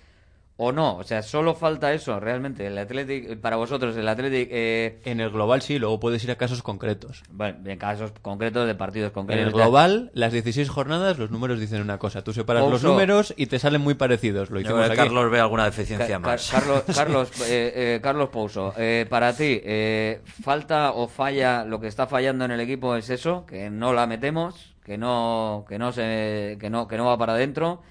o 0.58 0.72
no, 0.72 0.96
o 0.96 1.04
sea, 1.04 1.22
solo 1.22 1.54
falta 1.54 1.92
eso 1.94 2.18
realmente. 2.20 2.66
El 2.68 2.78
Athletic 2.78 3.38
para 3.42 3.58
vosotros 3.58 3.98
el 3.98 4.08
Athletic 4.08 4.48
eh, 4.52 5.00
En 5.04 5.20
el 5.20 5.30
global 5.30 5.62
sí, 5.62 5.78
luego 5.80 6.00
puedes 6.00 6.24
ir 6.24 6.32
a 6.32 6.36
casos 6.38 6.64
concretos. 6.64 7.24
bueno, 7.30 7.58
en 7.70 7.78
casos 7.78 8.14
concretos 8.22 8.66
de 8.66 8.74
partidos 8.74 9.08
En 9.10 9.14
concretos. 9.14 9.46
el 9.48 9.52
global, 9.52 10.12
las 10.14 10.32
16 10.32 10.70
jornadas, 10.70 11.18
los 11.20 11.30
números 11.30 11.60
dicen 11.60 11.82
una 11.82 11.98
cosa. 11.98 12.24
Tú 12.24 12.32
separas 12.32 12.64
los 12.70 12.84
números 12.84 13.34
y 13.36 13.48
te 13.48 13.60
salen 13.60 13.82
muy 13.82 13.96
parecidos. 13.96 14.50
Lo 14.50 14.62
hicimos 14.62 14.86
aquí. 14.86 14.96
Carlos 14.96 15.30
ve 15.30 15.40
alguna 15.42 15.66
deficiencia 15.66 16.08
Ca- 16.08 16.20
más. 16.20 16.50
Carlos, 16.50 16.84
Carlos, 16.96 17.32
eh, 17.50 17.74
eh, 17.76 18.00
Carlos 18.02 18.30
Pouso, 18.30 18.74
eh, 18.78 19.06
para 19.10 19.34
ti, 19.36 19.60
eh, 19.64 20.22
¿falta 20.42 20.92
o 20.94 21.08
falla 21.10 21.66
lo 21.66 21.82
que 21.82 21.88
está 21.88 22.08
fallando 22.08 22.46
en 22.46 22.52
el 22.52 22.62
equipo 22.62 22.96
es 22.96 23.10
eso? 23.10 23.46
Que 23.46 23.70
no 23.70 23.92
la 23.92 24.08
metemos, 24.08 24.74
que 24.86 24.98
no, 24.98 25.66
que 25.68 25.78
no, 25.80 25.92
se, 25.92 26.58
que 26.62 26.70
no, 26.70 26.88
que 26.88 26.96
no 26.96 27.06
va 27.08 27.18
para 27.18 27.34
adentro, 27.34 27.82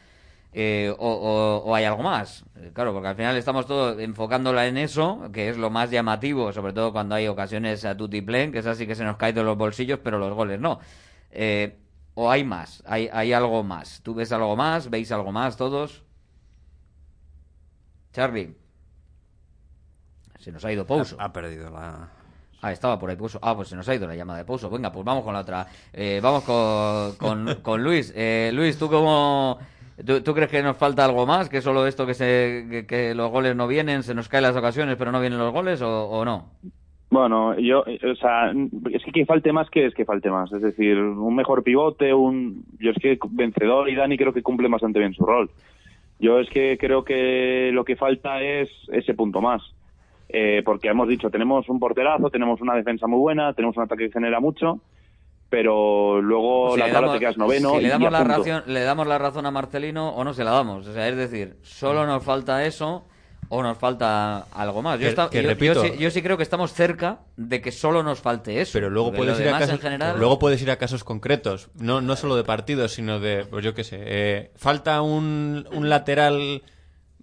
eh, 0.55 0.95
o, 0.99 1.09
o- 1.09 1.65
o 1.69 1.75
hay 1.75 1.85
algo 1.85 2.03
más. 2.03 2.45
Eh, 2.57 2.71
Claro, 2.73 2.93
porque 2.93 3.09
al 3.09 3.17
final 3.17 3.37
estamos 3.37 3.67
todos 3.67 3.99
enfocándola 4.01 4.67
en 4.67 4.77
eso, 4.79 5.29
que 5.33 5.49
es 5.51 5.57
lo 5.59 5.69
más 5.71 5.91
llamativo, 5.91 6.53
sobre 6.53 6.73
todo 6.73 6.93
cuando 6.93 7.15
hay 7.17 7.27
ocasiones 7.29 7.85
a 7.85 7.97
tutiplén, 7.97 8.53
que 8.53 8.59
es 8.61 8.67
así 8.67 8.87
que 8.87 8.95
se 8.95 9.05
nos 9.05 9.17
cae 9.17 9.33
de 9.33 9.43
los 9.43 9.57
bolsillos, 9.59 9.99
pero 10.03 10.19
los 10.19 10.33
goles 10.35 10.61
no. 10.61 10.81
Eh, 11.31 11.79
¿O 12.15 12.31
hay 12.31 12.45
más? 12.45 12.83
¿Hay, 12.87 13.09
¿Hay 13.13 13.33
algo 13.33 13.63
más? 13.65 14.01
¿Tú 14.03 14.15
ves 14.15 14.31
algo 14.33 14.55
más? 14.57 14.89
¿Veis 14.89 15.11
algo 15.13 15.33
más 15.33 15.57
todos? 15.57 16.03
Charlie. 18.13 18.55
Se 20.39 20.53
nos 20.53 20.65
ha 20.65 20.73
ido 20.73 20.87
Pouso. 20.87 21.17
Ha 21.19 21.33
perdido 21.33 21.71
la... 21.71 22.09
Ah, 22.63 22.73
estaba 22.73 22.99
por 22.99 23.11
ahí 23.11 23.17
Pouso. 23.17 23.39
Ah, 23.43 23.55
pues 23.57 23.69
se 23.69 23.77
nos 23.77 23.89
ha 23.89 23.95
ido 23.95 24.07
la 24.07 24.15
llamada 24.15 24.39
de 24.39 24.45
Pouso. 24.45 24.71
Venga, 24.71 24.93
pues 24.93 25.05
vamos 25.05 25.25
con 25.25 25.35
la 25.35 25.41
otra. 25.41 25.67
Eh, 25.93 26.21
vamos 26.23 26.45
con, 26.45 27.17
con, 27.17 27.55
con 27.63 27.83
Luis. 27.83 28.13
Eh, 28.15 28.51
Luis, 28.55 28.79
¿tú 28.79 28.89
cómo... 28.89 29.59
¿Tú, 29.97 30.35
crees 30.35 30.51
que 30.51 30.63
nos 30.63 30.77
falta 30.77 31.05
algo 31.05 31.25
más? 31.27 31.49
¿Que 31.49 31.61
solo 31.61 31.87
esto 31.87 32.07
que, 32.07 32.15
se, 32.15 32.85
que 32.89 33.15
los 33.15 33.31
goles 33.31 33.55
no 33.55 33.69
vienen, 33.69 34.03
se 34.03 34.15
nos 34.15 34.29
caen 34.29 34.43
las 34.43 34.57
ocasiones, 34.57 34.97
pero 34.97 35.13
no 35.13 35.21
vienen 35.21 35.39
los 35.39 35.53
goles 35.53 35.83
o, 35.83 36.09
o 36.09 36.25
no? 36.25 36.51
Bueno, 37.15 37.57
yo, 37.61 37.85
eh, 37.87 38.01
o 38.11 38.17
sea, 38.17 38.53
es 38.91 39.05
que 39.05 39.13
que 39.13 39.25
falte 39.25 39.53
más 39.53 39.71
que 39.71 39.87
es 39.87 39.95
que 39.95 40.05
falte 40.05 40.31
más. 40.31 40.51
Es 40.53 40.63
decir, 40.63 40.99
un 40.99 41.37
mejor 41.37 41.63
pivote, 41.63 42.13
un. 42.13 42.65
Yo 42.81 42.91
es 42.91 42.97
que 43.01 43.17
vencedor 43.31 43.89
y 43.89 43.95
Dani 43.95 44.19
creo 44.19 44.33
que 44.33 44.43
cumple 44.43 44.69
bastante 44.69 44.99
bien 44.99 45.15
su 45.15 45.25
rol. 45.25 45.49
Yo 46.19 46.41
es 46.41 46.51
que 46.51 46.77
creo 46.77 47.05
que 47.05 47.71
lo 47.73 47.85
que 47.85 47.95
falta 47.95 48.43
es 48.43 48.69
ese 48.89 49.15
punto 49.15 49.41
más. 49.41 49.63
Eh, 50.29 50.63
porque 50.65 50.89
hemos 50.89 51.07
dicho, 51.07 51.31
tenemos 51.31 51.69
un 51.69 51.79
porterazo, 51.79 52.31
tenemos 52.31 52.61
una 52.61 52.75
defensa 52.75 53.07
muy 53.07 53.21
buena, 53.21 53.53
tenemos 53.53 53.77
un 53.77 53.85
ataque 53.85 54.07
que 54.07 54.13
genera 54.13 54.41
mucho, 54.41 54.81
pero 55.55 56.21
luego 56.21 56.73
Si 56.75 56.81
la 56.81 56.87
le 56.87 56.93
tabla 56.93 57.07
damos- 57.09 57.15
te 57.19 57.21
quedas 57.21 57.37
noveno 57.39 57.71
si 57.73 57.77
y 57.77 57.81
le 57.83 57.89
damos, 57.89 58.13
la 58.13 58.25
razón, 58.25 58.63
le 58.67 58.81
damos 58.83 59.07
la 59.07 59.19
razón 59.19 59.47
a 59.47 59.51
Marcelino 59.51 60.09
o 60.11 60.25
no 60.25 60.35
se 60.35 60.45
la 60.45 60.51
damos. 60.51 60.87
O 60.87 60.93
sea, 60.93 61.09
es 61.09 61.17
decir, 61.17 61.57
solo 61.63 62.07
nos 62.07 62.23
falta 62.25 62.65
eso 62.65 63.05
o 63.51 63.63
nos 63.63 63.77
falta 63.79 64.47
algo 64.53 64.83
más. 64.83 64.95
Yo, 64.99 65.05
Que- 65.05 65.09
esta- 65.11 65.31
que 65.31 65.43
yo- 65.43 65.49
repito- 65.49 65.75
yo 65.87 65.93
sí, 65.93 65.99
yo 65.99 66.11
sí 66.11 66.23
creo 66.23 66.37
que 66.37 66.43
estamos 66.43 66.73
cerca 66.73 67.21
de 67.37 67.61
que 67.61 67.71
solo 67.73 68.03
nos 68.03 68.21
falte 68.21 68.61
eso. 68.61 68.73
Pero 68.73 68.91
luego 68.91 69.13
puedes, 69.13 69.39
ir 69.39 69.49
a 69.49 69.53
casos, 69.59 69.71
en 69.75 69.81
general, 69.81 70.19
luego 70.19 70.39
puedes 70.39 70.61
ir 70.63 70.71
a 70.71 70.77
casos 70.77 71.05
concretos, 71.05 71.69
no, 71.75 72.01
no 72.01 72.17
solo 72.17 72.37
de 72.37 72.45
partidos, 72.45 72.93
sino 72.93 73.21
de, 73.21 73.45
pues 73.45 73.63
yo 73.65 73.75
qué 73.75 73.85
sé, 73.85 73.99
eh, 74.01 74.51
¿falta 74.57 75.03
un, 75.03 75.69
un 75.73 75.89
lateral 75.89 76.63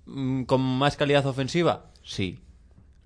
mm, 0.05 0.43
con 0.43 0.61
más 0.61 0.95
calidad 0.95 1.25
ofensiva? 1.25 1.85
Sí. 2.03 2.39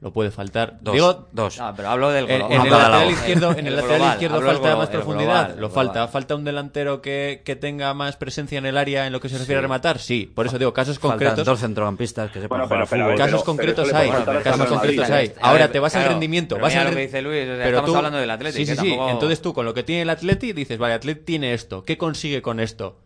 Lo 0.06 0.14
puede 0.14 0.30
faltar. 0.30 0.78
Dos, 0.82 0.94
Digo, 0.94 1.28
dos. 1.32 1.58
No, 1.58 1.74
pero 1.76 1.90
hablo 1.90 2.12
del 2.12 2.30
en, 2.30 2.40
en 2.44 2.48
no, 2.60 2.64
el 2.64 2.70
lateral 2.70 3.10
izquierdo, 3.10 3.52
en 3.54 3.60
el, 3.60 3.68
El 3.70 3.76
lateral 3.78 3.98
global, 3.98 4.14
izquierdo 4.14 4.36
hablo 4.38 4.52
falta 4.52 4.76
más 4.76 4.90
profundidad. 4.90 5.46
global, 5.48 5.62
lo 5.62 5.70
falta. 5.72 6.08
Falta 6.08 6.36
un 6.36 6.44
delantero 6.44 7.02
que, 7.02 7.42
que 7.44 7.56
tenga 7.56 7.92
más 7.96 8.16
presencia 8.16 8.60
en 8.60 8.68
el 8.68 8.78
área 8.78 9.08
en 9.08 9.14
lo 9.14 9.20
que 9.20 9.30
se 9.30 9.40
refiere 9.40 9.58
a 9.58 9.62
rematar. 9.64 9.98
Sí, 9.98 10.32
por 10.36 10.46
eso 10.46 10.60
digo 10.60 10.72
casos 10.74 11.00
Faltan 11.00 11.18
concretos. 11.18 11.44
dos 11.48 11.60
centrocampistas 11.60 12.30
que 12.30 12.40
sepan 12.40 12.60
Bueno, 12.60 12.86
jugar 12.86 12.88
pero- 12.88 13.18
Casos 13.18 13.32
pero 13.32 13.44
concretos 13.46 13.88
le 13.92 13.98
hay, 13.98 14.10
casos 14.44 14.68
concretos 14.68 15.10
hay. 15.10 15.34
Ahora 15.42 15.72
te 15.72 15.80
vas 15.80 15.96
al 15.96 16.06
rendimiento, 16.06 16.60
vas 16.60 16.72
mira 16.72 16.82
al 16.84 16.90
lo 16.90 16.96
que 16.96 17.02
dice 17.02 17.22
Luis, 17.24 17.42
o 17.42 17.46
sea, 17.56 17.56
pero 17.58 17.70
estamos 17.70 17.90
tú- 17.90 17.98
hablando 17.98 18.20
del 18.20 18.30
Atleti, 18.30 18.58
Sí, 18.64 18.66
sí, 18.68 18.76
sí. 18.80 18.96
Entonces 19.10 19.42
tú 19.42 19.56
con 19.56 19.66
lo 19.66 19.74
que 19.74 19.82
tiene 19.82 20.04
el 20.04 20.10
Atleti 20.12 20.54
dices, 20.54 20.78
vale, 20.78 20.94
Atleti 20.94 21.22
tiene 21.26 21.56
esto. 21.56 21.84
¿Qué 21.84 21.98
consigue 21.98 22.44
con 22.44 22.60
esto? 22.60 23.00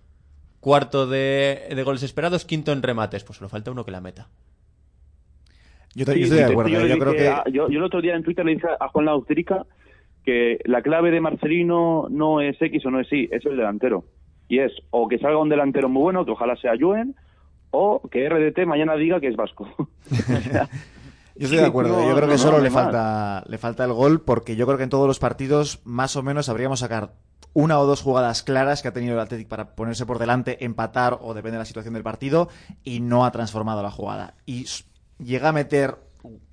Cuarto 0.60 1.08
de, 1.08 1.70
de 1.74 1.84
goles 1.84 2.04
esperados, 2.04 2.44
quinto 2.44 2.74
en 2.74 2.84
remates. 2.84 3.24
Pues 3.24 3.38
solo 3.38 3.48
falta 3.48 3.72
uno 3.72 3.86
que 3.86 3.92
la 3.92 4.02
meta. 4.02 4.28
Yo, 5.96 6.06
Sí, 6.06 6.22
estoy 6.24 6.38
de 6.38 6.44
acuerdo. 6.46 6.70
yo, 6.72 6.82
¿eh? 6.82 6.90
Yo 6.90 6.98
creo 7.00 7.14
que 7.14 7.28
a- 7.28 7.44
yo, 7.46 7.70
yo 7.70 7.80
el 7.80 7.84
otro 7.84 8.02
día 8.02 8.16
en 8.16 8.24
Twitter 8.24 8.46
le 8.46 8.54
dije 8.56 8.68
a 8.80 8.88
Juan 8.90 9.06
Lautirica 9.06 9.66
que 10.24 10.60
la 10.66 10.82
clave 10.82 11.12
de 11.12 11.22
Marcelino 11.22 12.08
no 12.10 12.42
es 12.42 12.62
X 12.62 12.86
o 12.86 12.92
no 12.92 13.00
es 13.00 13.12
Y, 13.12 13.28
es 13.32 13.46
el 13.46 13.58
delantero. 13.58 14.04
Y 14.48 14.60
es 14.60 14.72
o 14.92 15.08
que 15.08 15.18
salga 15.20 15.38
un 15.40 15.50
delantero 15.50 15.90
muy 15.90 16.02
bueno, 16.04 16.26
que 16.26 16.32
ojalá 16.32 16.56
sea 16.58 16.74
Juen, 16.80 17.16
o 17.72 18.02
que 18.10 18.28
RDT 18.30 18.66
mañana 18.66 18.96
diga 18.96 19.20
que 19.20 19.28
es 19.28 19.36
vasco. 19.36 19.68
Yo 21.36 21.46
estoy 21.46 21.60
de 21.60 21.66
acuerdo. 21.66 21.98
No, 22.02 22.06
yo 22.06 22.16
creo 22.16 22.28
que 22.28 22.34
no, 22.34 22.38
solo 22.38 22.58
no 22.58 22.64
le 22.64 22.70
falta 22.70 23.44
le 23.48 23.58
falta 23.58 23.86
el 23.86 23.94
gol 23.94 24.20
porque 24.22 24.58
yo 24.58 24.66
creo 24.66 24.78
que 24.78 24.84
en 24.84 24.90
todos 24.90 25.08
los 25.08 25.20
partidos 25.20 25.80
más 25.86 26.18
o 26.18 26.24
menos 26.24 26.50
habríamos 26.50 26.80
sacar 26.82 27.14
una 27.54 27.80
o 27.80 27.86
dos 27.86 28.02
jugadas 28.02 28.44
claras 28.44 28.82
que 28.82 28.90
ha 28.90 28.94
tenido 28.94 29.14
el 29.14 29.20
Athletic 29.22 29.48
para 29.48 29.74
ponerse 29.74 30.06
por 30.06 30.20
delante, 30.20 30.66
empatar 30.66 31.18
o 31.22 31.34
depende 31.34 31.54
de 31.56 31.60
la 31.60 31.66
situación 31.66 31.94
del 31.94 32.04
partido 32.04 32.50
y 32.84 33.00
no 33.00 33.24
ha 33.24 33.32
transformado 33.32 33.82
la 33.82 33.90
jugada. 33.90 34.34
Y 34.46 34.66
llega 35.24 35.50
a 35.50 35.52
meter 35.52 35.96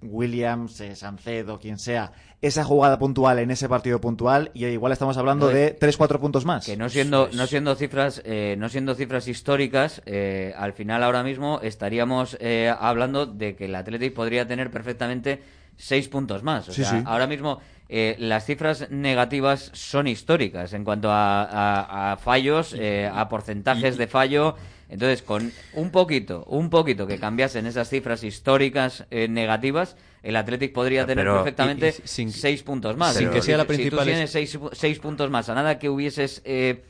Williams, 0.02 0.80
eh, 0.80 0.94
Sancedo, 0.94 1.58
quien 1.58 1.78
sea, 1.78 2.12
esa 2.40 2.64
jugada 2.64 2.98
puntual 2.98 3.38
en 3.38 3.50
ese 3.50 3.68
partido 3.68 4.00
puntual 4.00 4.50
y 4.54 4.66
igual 4.66 4.92
estamos 4.92 5.16
hablando 5.16 5.46
No, 5.46 5.52
de 5.52 5.66
es- 5.68 5.78
3-4 5.80 6.20
puntos 6.20 6.44
más. 6.44 6.64
Que 6.66 6.76
no 6.76 6.88
siendo, 6.88 7.28
no 7.32 7.46
siendo 7.46 7.74
cifras, 7.74 8.22
eh, 8.24 8.54
no 8.58 8.68
siendo 8.68 8.94
cifras 8.94 9.26
históricas, 9.26 10.02
eh, 10.06 10.54
al 10.56 10.72
final 10.72 11.02
ahora 11.02 11.22
mismo 11.22 11.60
estaríamos 11.62 12.36
eh, 12.40 12.72
hablando 12.78 13.26
de 13.26 13.56
que 13.56 13.64
el 13.64 13.74
Athletic 13.74 14.14
podría 14.14 14.46
tener 14.46 14.70
perfectamente 14.70 15.42
seis 15.76 16.08
puntos 16.08 16.42
más. 16.42 16.68
O 16.68 16.72
Sí, 16.72 16.82
sea, 16.84 16.90
sí. 17.00 17.02
ahora 17.06 17.26
mismo 17.26 17.58
eh, 17.88 18.16
las 18.18 18.44
cifras 18.44 18.90
negativas 18.90 19.70
son 19.74 20.06
históricas 20.06 20.72
en 20.72 20.84
cuanto 20.84 21.10
a, 21.10 21.42
a- 21.44 22.12
a 22.12 22.16
fallos, 22.16 22.74
eh, 22.78 23.10
a 23.12 23.28
porcentajes 23.28 23.96
de 23.96 24.06
fallo. 24.06 24.56
Entonces, 24.88 25.22
con 25.22 25.52
un 25.74 25.90
poquito, 25.90 26.44
un 26.44 26.70
poquito 26.70 27.06
que 27.06 27.18
cambiasen 27.18 27.66
esas 27.66 27.88
cifras 27.88 28.22
históricas 28.22 29.04
eh, 29.10 29.26
negativas, 29.28 29.96
el 30.22 30.36
Athletic 30.36 30.72
podría 30.72 31.06
tener 31.06 31.24
Pero- 31.24 31.34
perfectamente 31.36 31.86
y- 31.88 32.02
y 32.04 32.08
sin- 32.08 32.32
seis 32.32 32.62
puntos 32.62 32.96
más. 32.96 33.16
sin 33.16 33.28
Si- 33.28 33.34
que 33.34 33.42
sea 33.42 33.56
la 33.56 33.64
si- 33.64 33.70
Si 33.70 33.76
principal 33.76 33.98
tú 34.00 34.04
tienes 34.06 34.24
es- 34.24 34.30
seis, 34.30 34.58
seis 34.72 34.98
puntos 34.98 35.30
más, 35.30 35.48
a 35.48 35.54
nada 35.54 35.78
que 35.78 35.88
hubieses... 35.88 36.40
eh, 36.44 36.82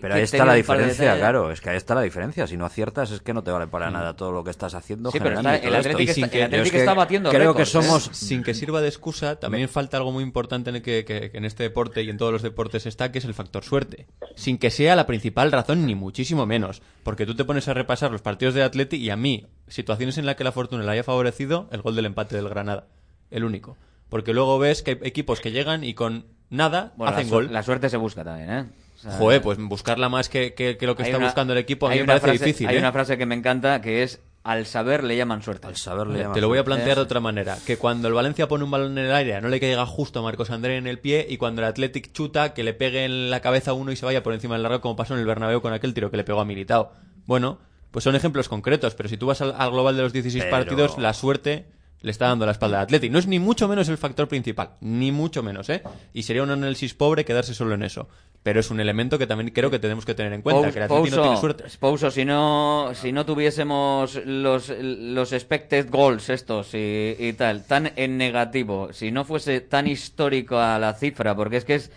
Pero 0.00 0.14
ahí 0.14 0.22
está 0.22 0.44
la 0.44 0.54
diferencia, 0.54 1.16
claro. 1.16 1.50
Es 1.50 1.60
que 1.60 1.70
ahí 1.70 1.76
está 1.76 1.94
la 1.94 2.02
diferencia. 2.02 2.46
Si 2.46 2.56
no 2.56 2.66
aciertas, 2.66 3.10
es 3.10 3.20
que 3.20 3.32
no 3.34 3.42
te 3.42 3.50
vale 3.50 3.66
para 3.66 3.90
nada 3.90 4.14
todo 4.16 4.32
lo 4.32 4.44
que 4.44 4.50
estás 4.50 4.74
haciendo. 4.74 5.10
Sí, 5.10 5.18
pero 5.18 5.36
está- 5.36 5.54
el 5.56 5.56
sin 5.56 5.56
está- 5.56 5.60
que- 5.60 5.68
el 5.68 5.74
Athletic 5.76 6.52
yo 6.56 6.62
es 6.62 6.70
que 6.70 6.78
está 6.78 6.94
batiendo 6.94 7.30
Creo 7.30 7.54
que 7.54 7.64
récords, 7.64 7.68
¿eh? 7.84 7.88
somos. 7.88 8.04
sin 8.16 8.42
que 8.42 8.54
sirva 8.54 8.80
de 8.80 8.88
excusa, 8.88 9.36
también 9.40 9.68
falta 9.68 9.96
algo 9.96 10.12
muy 10.12 10.22
importante 10.22 10.70
en, 10.70 10.76
el 10.76 10.82
que, 10.82 11.04
que- 11.04 11.30
que 11.30 11.38
en 11.38 11.44
este 11.44 11.62
deporte 11.62 12.02
y 12.02 12.10
en 12.10 12.18
todos 12.18 12.32
los 12.32 12.42
deportes 12.42 12.86
está, 12.86 13.10
que 13.12 13.18
es 13.18 13.24
el 13.24 13.34
factor 13.34 13.64
suerte. 13.64 14.06
Sin 14.34 14.58
que 14.58 14.70
sea 14.70 14.96
la 14.96 15.06
principal 15.06 15.50
razón, 15.52 15.86
ni 15.86 15.94
muchísimo 15.94 16.46
menos. 16.46 16.82
Porque 17.02 17.26
tú 17.26 17.34
te 17.34 17.44
pones 17.44 17.68
a 17.68 17.74
repasar 17.74 18.10
los 18.10 18.22
partidos 18.22 18.54
de 18.54 18.62
Atleti 18.62 18.96
y 18.96 19.10
a 19.10 19.16
mí, 19.16 19.46
situaciones 19.68 20.18
en 20.18 20.26
las 20.26 20.36
que 20.36 20.44
la 20.44 20.52
fortuna 20.52 20.84
le 20.84 20.90
haya 20.92 21.04
favorecido, 21.04 21.68
el 21.72 21.82
gol 21.82 21.96
del 21.96 22.06
empate 22.06 22.36
del 22.36 22.48
Granada. 22.48 22.86
El 23.30 23.44
único. 23.44 23.76
Porque 24.08 24.32
luego 24.34 24.58
ves 24.58 24.82
que 24.82 24.92
hay 24.92 24.98
equipos 25.02 25.40
que 25.40 25.50
llegan 25.50 25.82
y 25.82 25.94
con 25.94 26.26
nada 26.48 26.92
Bueno, 26.96 27.12
hacen 27.12 27.26
la, 27.26 27.30
gol. 27.32 27.52
la 27.52 27.62
suerte 27.64 27.88
se 27.90 27.96
busca 27.96 28.22
también, 28.22 28.50
¿eh? 28.52 28.64
O 28.96 28.98
sea, 28.98 29.12
Joder, 29.12 29.42
pues 29.42 29.58
buscarla 29.58 30.08
más 30.08 30.28
que, 30.28 30.54
que- 30.54 30.76
que 30.76 30.86
lo 30.86 30.96
que 30.96 31.02
está 31.04 31.18
una- 31.18 31.26
buscando 31.26 31.52
el 31.52 31.58
equipo 31.60 31.86
a 31.86 31.90
mí 31.90 31.98
me 32.00 32.06
parece 32.06 32.26
frase- 32.28 32.44
difícil. 32.44 32.68
Hay 32.68 32.76
¿eh? 32.76 32.78
una 32.78 32.92
frase 32.92 33.16
que 33.18 33.26
me 33.26 33.34
encanta 33.34 33.80
que 33.80 34.02
es 34.02 34.20
al 34.42 34.64
saber 34.64 35.02
le 35.04 35.16
llaman 35.16 35.42
suerte. 35.42 35.66
Al 35.66 35.76
saber 35.76 36.06
le 36.06 36.12
Vale, 36.12 36.22
llaman 36.22 36.34
te 36.34 36.40
lo 36.40 36.48
voy 36.48 36.58
a 36.58 36.64
plantear 36.64 36.96
de 36.96 37.02
otra 37.02 37.18
manera. 37.20 37.58
Que 37.66 37.76
cuando 37.78 38.06
el 38.08 38.14
Valencia 38.14 38.46
pone 38.48 38.62
un 38.64 38.70
balón 38.70 38.96
en 38.96 39.06
el 39.06 39.12
aire, 39.12 39.40
no 39.40 39.48
le 39.48 39.58
caiga 39.60 39.84
justo 39.86 40.20
a 40.20 40.22
Marcos 40.22 40.50
André 40.50 40.76
en 40.76 40.86
el 40.86 40.98
pie 41.00 41.26
y 41.28 41.36
cuando 41.36 41.62
el 41.62 41.68
Athletic 41.68 42.12
chuta, 42.12 42.54
que 42.54 42.62
le 42.62 42.72
pegue 42.72 43.04
en 43.04 43.28
la 43.30 43.40
cabeza 43.40 43.72
a 43.72 43.74
uno 43.74 43.90
y 43.92 43.96
se 43.96 44.06
vaya 44.06 44.22
por 44.22 44.32
encima 44.34 44.54
del 44.54 44.62
largo, 44.62 44.80
como 44.80 44.94
pasó 44.96 45.14
en 45.14 45.20
el 45.20 45.26
Bernabéu 45.26 45.60
con 45.60 45.72
aquel 45.72 45.94
tiro 45.94 46.10
que 46.12 46.16
le 46.16 46.24
pegó 46.24 46.40
a 46.40 46.44
Militao. 46.44 46.92
Bueno, 47.26 47.58
pues 47.90 48.04
son 48.04 48.14
ejemplos 48.14 48.48
concretos, 48.48 48.94
pero 48.94 49.08
si 49.08 49.16
tú 49.16 49.26
vas 49.26 49.40
al, 49.40 49.52
al 49.58 49.70
global 49.72 49.96
de 49.96 50.02
los 50.04 50.12
16 50.12 50.44
Pero- 50.44 50.56
partidos, 50.56 50.96
la 50.98 51.12
suerte 51.12 51.66
le 52.02 52.10
está 52.10 52.26
dando 52.26 52.46
la 52.46 52.52
espalda 52.52 52.78
al 52.78 52.84
Athletic. 52.84 53.10
No 53.10 53.18
es 53.18 53.26
ni 53.26 53.38
mucho 53.38 53.68
menos 53.68 53.88
el 53.88 53.98
factor 53.98 54.28
principal, 54.28 54.70
ni 54.80 55.12
mucho 55.12 55.42
menos, 55.42 55.68
¿eh? 55.70 55.82
Y 56.12 56.22
sería 56.22 56.42
un 56.42 56.50
análisis 56.50 56.94
pobre 56.94 57.24
quedarse 57.24 57.54
solo 57.54 57.74
en 57.74 57.82
eso. 57.82 58.08
Pero 58.42 58.60
es 58.60 58.70
un 58.70 58.78
elemento 58.78 59.18
que 59.18 59.26
también 59.26 59.50
creo 59.50 59.72
que 59.72 59.80
tenemos 59.80 60.04
que 60.06 60.14
tener 60.14 60.32
en 60.32 60.40
cuenta, 60.40 60.70
que 60.70 60.78
el 60.78 60.88
no 60.88 61.02
tiene 61.02 61.36
suerte. 61.36 61.64
Pouso, 61.80 62.12
si 62.12 62.24
no, 62.24 62.92
si 62.94 63.10
no 63.10 63.26
tuviésemos 63.26 64.20
los, 64.24 64.68
los 64.78 65.32
expected 65.32 65.90
goals 65.90 66.28
estos 66.28 66.72
y, 66.74 67.16
y 67.18 67.32
tal, 67.32 67.64
tan 67.64 67.90
en 67.96 68.16
negativo, 68.16 68.92
si 68.92 69.10
no 69.10 69.24
fuese 69.24 69.60
tan 69.62 69.88
histórico 69.88 70.60
a 70.60 70.78
la 70.78 70.94
cifra, 70.94 71.34
porque 71.34 71.56
es 71.56 71.64
que 71.64 71.74
es 71.74 71.90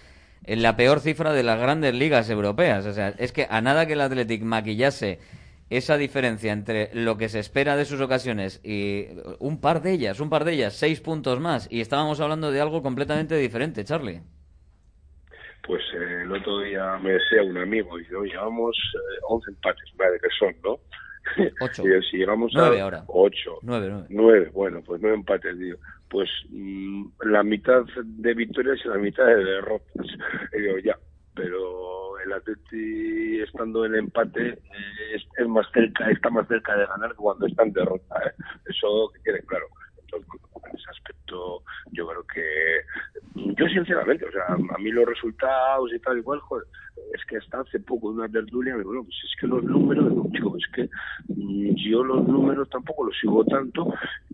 la 0.47 0.75
peor 0.75 1.01
cifra 1.01 1.33
de 1.33 1.43
las 1.43 1.59
grandes 1.59 1.93
ligas 1.93 2.29
europeas. 2.31 2.85
O 2.87 2.93
sea, 2.93 3.13
es 3.19 3.31
que 3.31 3.45
a 3.47 3.61
nada 3.61 3.85
que 3.85 3.93
el 3.93 4.01
Athletic 4.01 4.41
maquillase 4.41 5.19
esa 5.69 5.97
diferencia 5.97 6.51
entre 6.51 6.89
lo 6.93 7.17
que 7.17 7.29
se 7.29 7.39
espera 7.39 7.75
de 7.75 7.85
sus 7.85 8.01
ocasiones 8.01 8.59
y 8.63 9.07
un 9.39 9.61
par 9.61 9.81
de 9.81 9.93
ellas, 9.93 10.19
un 10.19 10.29
par 10.29 10.43
de 10.43 10.53
ellas, 10.53 10.73
seis 10.73 10.99
puntos 11.01 11.39
más, 11.39 11.71
y 11.71 11.81
estábamos 11.81 12.19
hablando 12.19 12.51
de 12.51 12.61
algo 12.61 12.81
completamente 12.81 13.35
diferente, 13.35 13.83
Charlie. 13.83 14.21
Pues 15.65 15.83
eh, 15.93 16.23
el 16.23 16.31
otro 16.31 16.61
día 16.61 16.97
me 16.97 17.11
decía 17.11 17.43
un 17.43 17.57
amigo, 17.57 17.97
dice, 17.97 18.15
oye, 18.15 18.31
llevamos 18.31 18.75
eh, 18.95 19.19
11 19.27 19.51
empates, 19.51 19.93
madre 19.99 20.19
que 20.19 20.29
son, 20.39 20.55
¿no? 20.63 20.79
Ocho. 21.61 21.83
Y 21.85 21.91
yo, 21.91 22.01
si 22.09 22.17
llegamos 22.17 22.51
Nueve 22.55 22.79
a 22.79 22.83
ahora. 22.85 23.03
8, 23.07 23.59
Nueve, 23.61 23.87
nueve. 23.89 24.07
9, 24.09 24.51
bueno, 24.53 24.81
pues 24.83 24.99
nueve 25.01 25.17
empates, 25.17 25.59
digo. 25.59 25.77
Pues 26.09 26.29
mm, 26.49 27.05
la 27.25 27.43
mitad 27.43 27.83
de 28.03 28.33
victorias 28.33 28.79
y 28.83 28.87
la 28.87 28.97
mitad 28.97 29.25
de 29.25 29.43
derrotas. 29.43 30.07
Y 30.57 30.61
digo, 30.61 30.79
ya, 30.79 30.97
pero 31.35 32.08
el 32.29 32.33
Atleti 32.33 33.41
estando 33.41 33.85
en 33.85 33.95
empate 33.95 34.49
eh, 34.49 35.15
es, 35.15 35.23
es 35.37 35.47
más 35.47 35.65
cerca, 35.73 36.09
está 36.09 36.29
más 36.29 36.47
cerca 36.47 36.75
de 36.75 36.85
ganar 36.85 37.11
que 37.11 37.17
cuando 37.17 37.47
está 37.47 37.63
en 37.63 37.73
derrota. 37.73 38.15
¿eh? 38.25 38.33
Eso 38.65 39.11
que 39.13 39.21
quede 39.23 39.43
claro. 39.45 39.65
En 40.11 40.75
ese 40.75 40.89
aspecto 40.89 41.63
yo 41.91 42.07
creo 42.07 42.25
que 42.27 42.45
yo 43.35 43.67
sinceramente, 43.67 44.25
o 44.25 44.31
sea, 44.31 44.45
a 44.47 44.77
mí 44.79 44.91
los 44.91 45.07
resultados 45.07 45.91
y 45.93 45.99
tal 45.99 46.17
igual, 46.17 46.39
joder, 46.39 46.65
es 47.13 47.25
que 47.25 47.37
hasta 47.37 47.61
hace 47.61 47.79
poco 47.79 48.09
una 48.09 48.27
tertulia 48.29 48.73
me 48.73 48.79
digo, 48.79 48.93
no, 48.93 49.03
pues 49.03 49.15
es 49.23 49.39
que 49.39 49.47
los 49.47 49.63
números, 49.63 50.13
chico, 50.31 50.55
es 50.57 50.67
que 50.73 50.89
mm, 51.33 51.75
yo 51.75 52.03
los 52.03 52.27
números 52.27 52.69
tampoco 52.69 53.05
los 53.05 53.17
sigo 53.19 53.43
tanto 53.45 53.93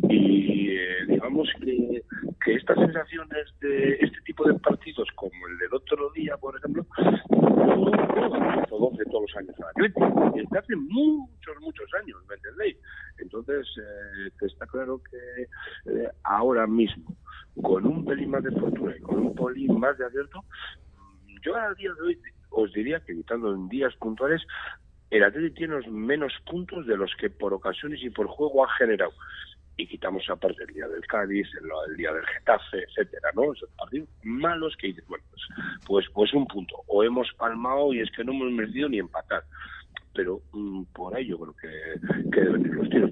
y 0.10 0.70
eh, 0.72 1.06
digamos 1.08 1.47
que, 1.60 2.03
que 2.43 2.53
estas 2.53 2.78
sensaciones 2.78 3.47
de 3.62 3.93
este 4.01 4.22
tipo 4.26 4.47
de 4.47 4.53
partidos 4.60 5.08
como 5.16 5.47
el 5.47 5.58
del 5.58 5.74
otro 5.74 6.12
día, 6.12 6.36
por 6.38 6.58
ejemplo, 6.58 6.86
no, 7.30 7.91
12 8.80 9.06
todos 9.06 9.22
los 9.22 9.36
años 9.38 9.56
Atlético, 9.70 10.32
desde 10.36 10.58
hace 10.58 10.76
muchos, 10.76 11.56
muchos 11.62 11.86
años, 12.01 12.18
¿me 12.28 12.36
entendéis? 12.36 12.78
Entonces, 13.18 13.68
eh, 13.78 14.32
está 14.41 14.66
claro 14.68 15.01
que 15.10 15.43
eh, 15.91 16.10
ahora 16.24 16.68
mismo, 16.68 17.16
con 17.62 17.86
un 17.86 18.06
pelín 18.06 18.32
más 18.32 18.43
de 18.43 18.51
fortuna 18.51 18.95
y 18.95 19.01
con 19.01 19.20
un 19.20 19.36
pelín 19.36 19.80
más 19.80 19.97
de 19.97 20.06
acierto, 20.06 20.43
yo 21.41 21.56
al 21.56 21.76
día 21.76 21.93
de 21.93 22.01
hoy 22.01 22.20
os 22.56 22.72
diría 22.74 22.99
que 23.01 23.14
quitando 23.14 23.53
en 23.53 23.68
días 23.68 23.93
puntuales, 23.97 24.41
el 25.12 25.24
Atlético 25.24 25.56
tiene 25.56 25.76
los 25.76 25.88
menos 25.88 26.34
puntos 26.49 26.88
de 26.88 26.97
los 26.97 27.14
que 27.20 27.30
por 27.30 27.53
ocasiones 27.53 28.01
y 28.01 28.10
por 28.10 28.28
juego 28.28 28.66
ha 28.66 28.70
generado. 28.78 29.12
Y 29.78 29.88
quitamos 29.88 30.24
aparte 30.30 30.64
el 30.64 30.74
día 30.74 30.88
del 30.88 31.06
Cádiz, 31.06 31.47
el, 31.62 31.97
día 31.97 32.14
del 32.14 32.26
Getafe, 32.26 32.84
etcétera, 32.88 33.30
¿no? 33.36 33.53
Esos 33.53 33.70
partidos 33.72 34.08
malos 34.24 34.76
que 34.78 34.88
dices, 34.88 35.06
bueno, 35.08 35.26
pues, 35.30 35.43
pues, 35.86 36.06
pues 36.14 36.34
un 36.34 36.47
punto. 36.47 36.76
O 36.88 37.03
hemos 37.03 37.32
palmado 37.34 37.93
y 37.93 37.99
es 37.99 38.10
que 38.12 38.24
no 38.24 38.32
hemos 38.32 38.51
merecido 38.51 38.88
ni 38.88 38.99
empatar. 38.99 39.43
Pero 40.14 40.41
mm, 40.53 40.84
por 40.93 41.14
ahí 41.14 41.28
yo 41.28 41.38
creo 41.38 41.56
que, 41.58 42.32
que 42.32 42.41
deben 42.41 42.62
ir 42.62 42.74
los 42.74 42.89
tiros. 42.89 43.12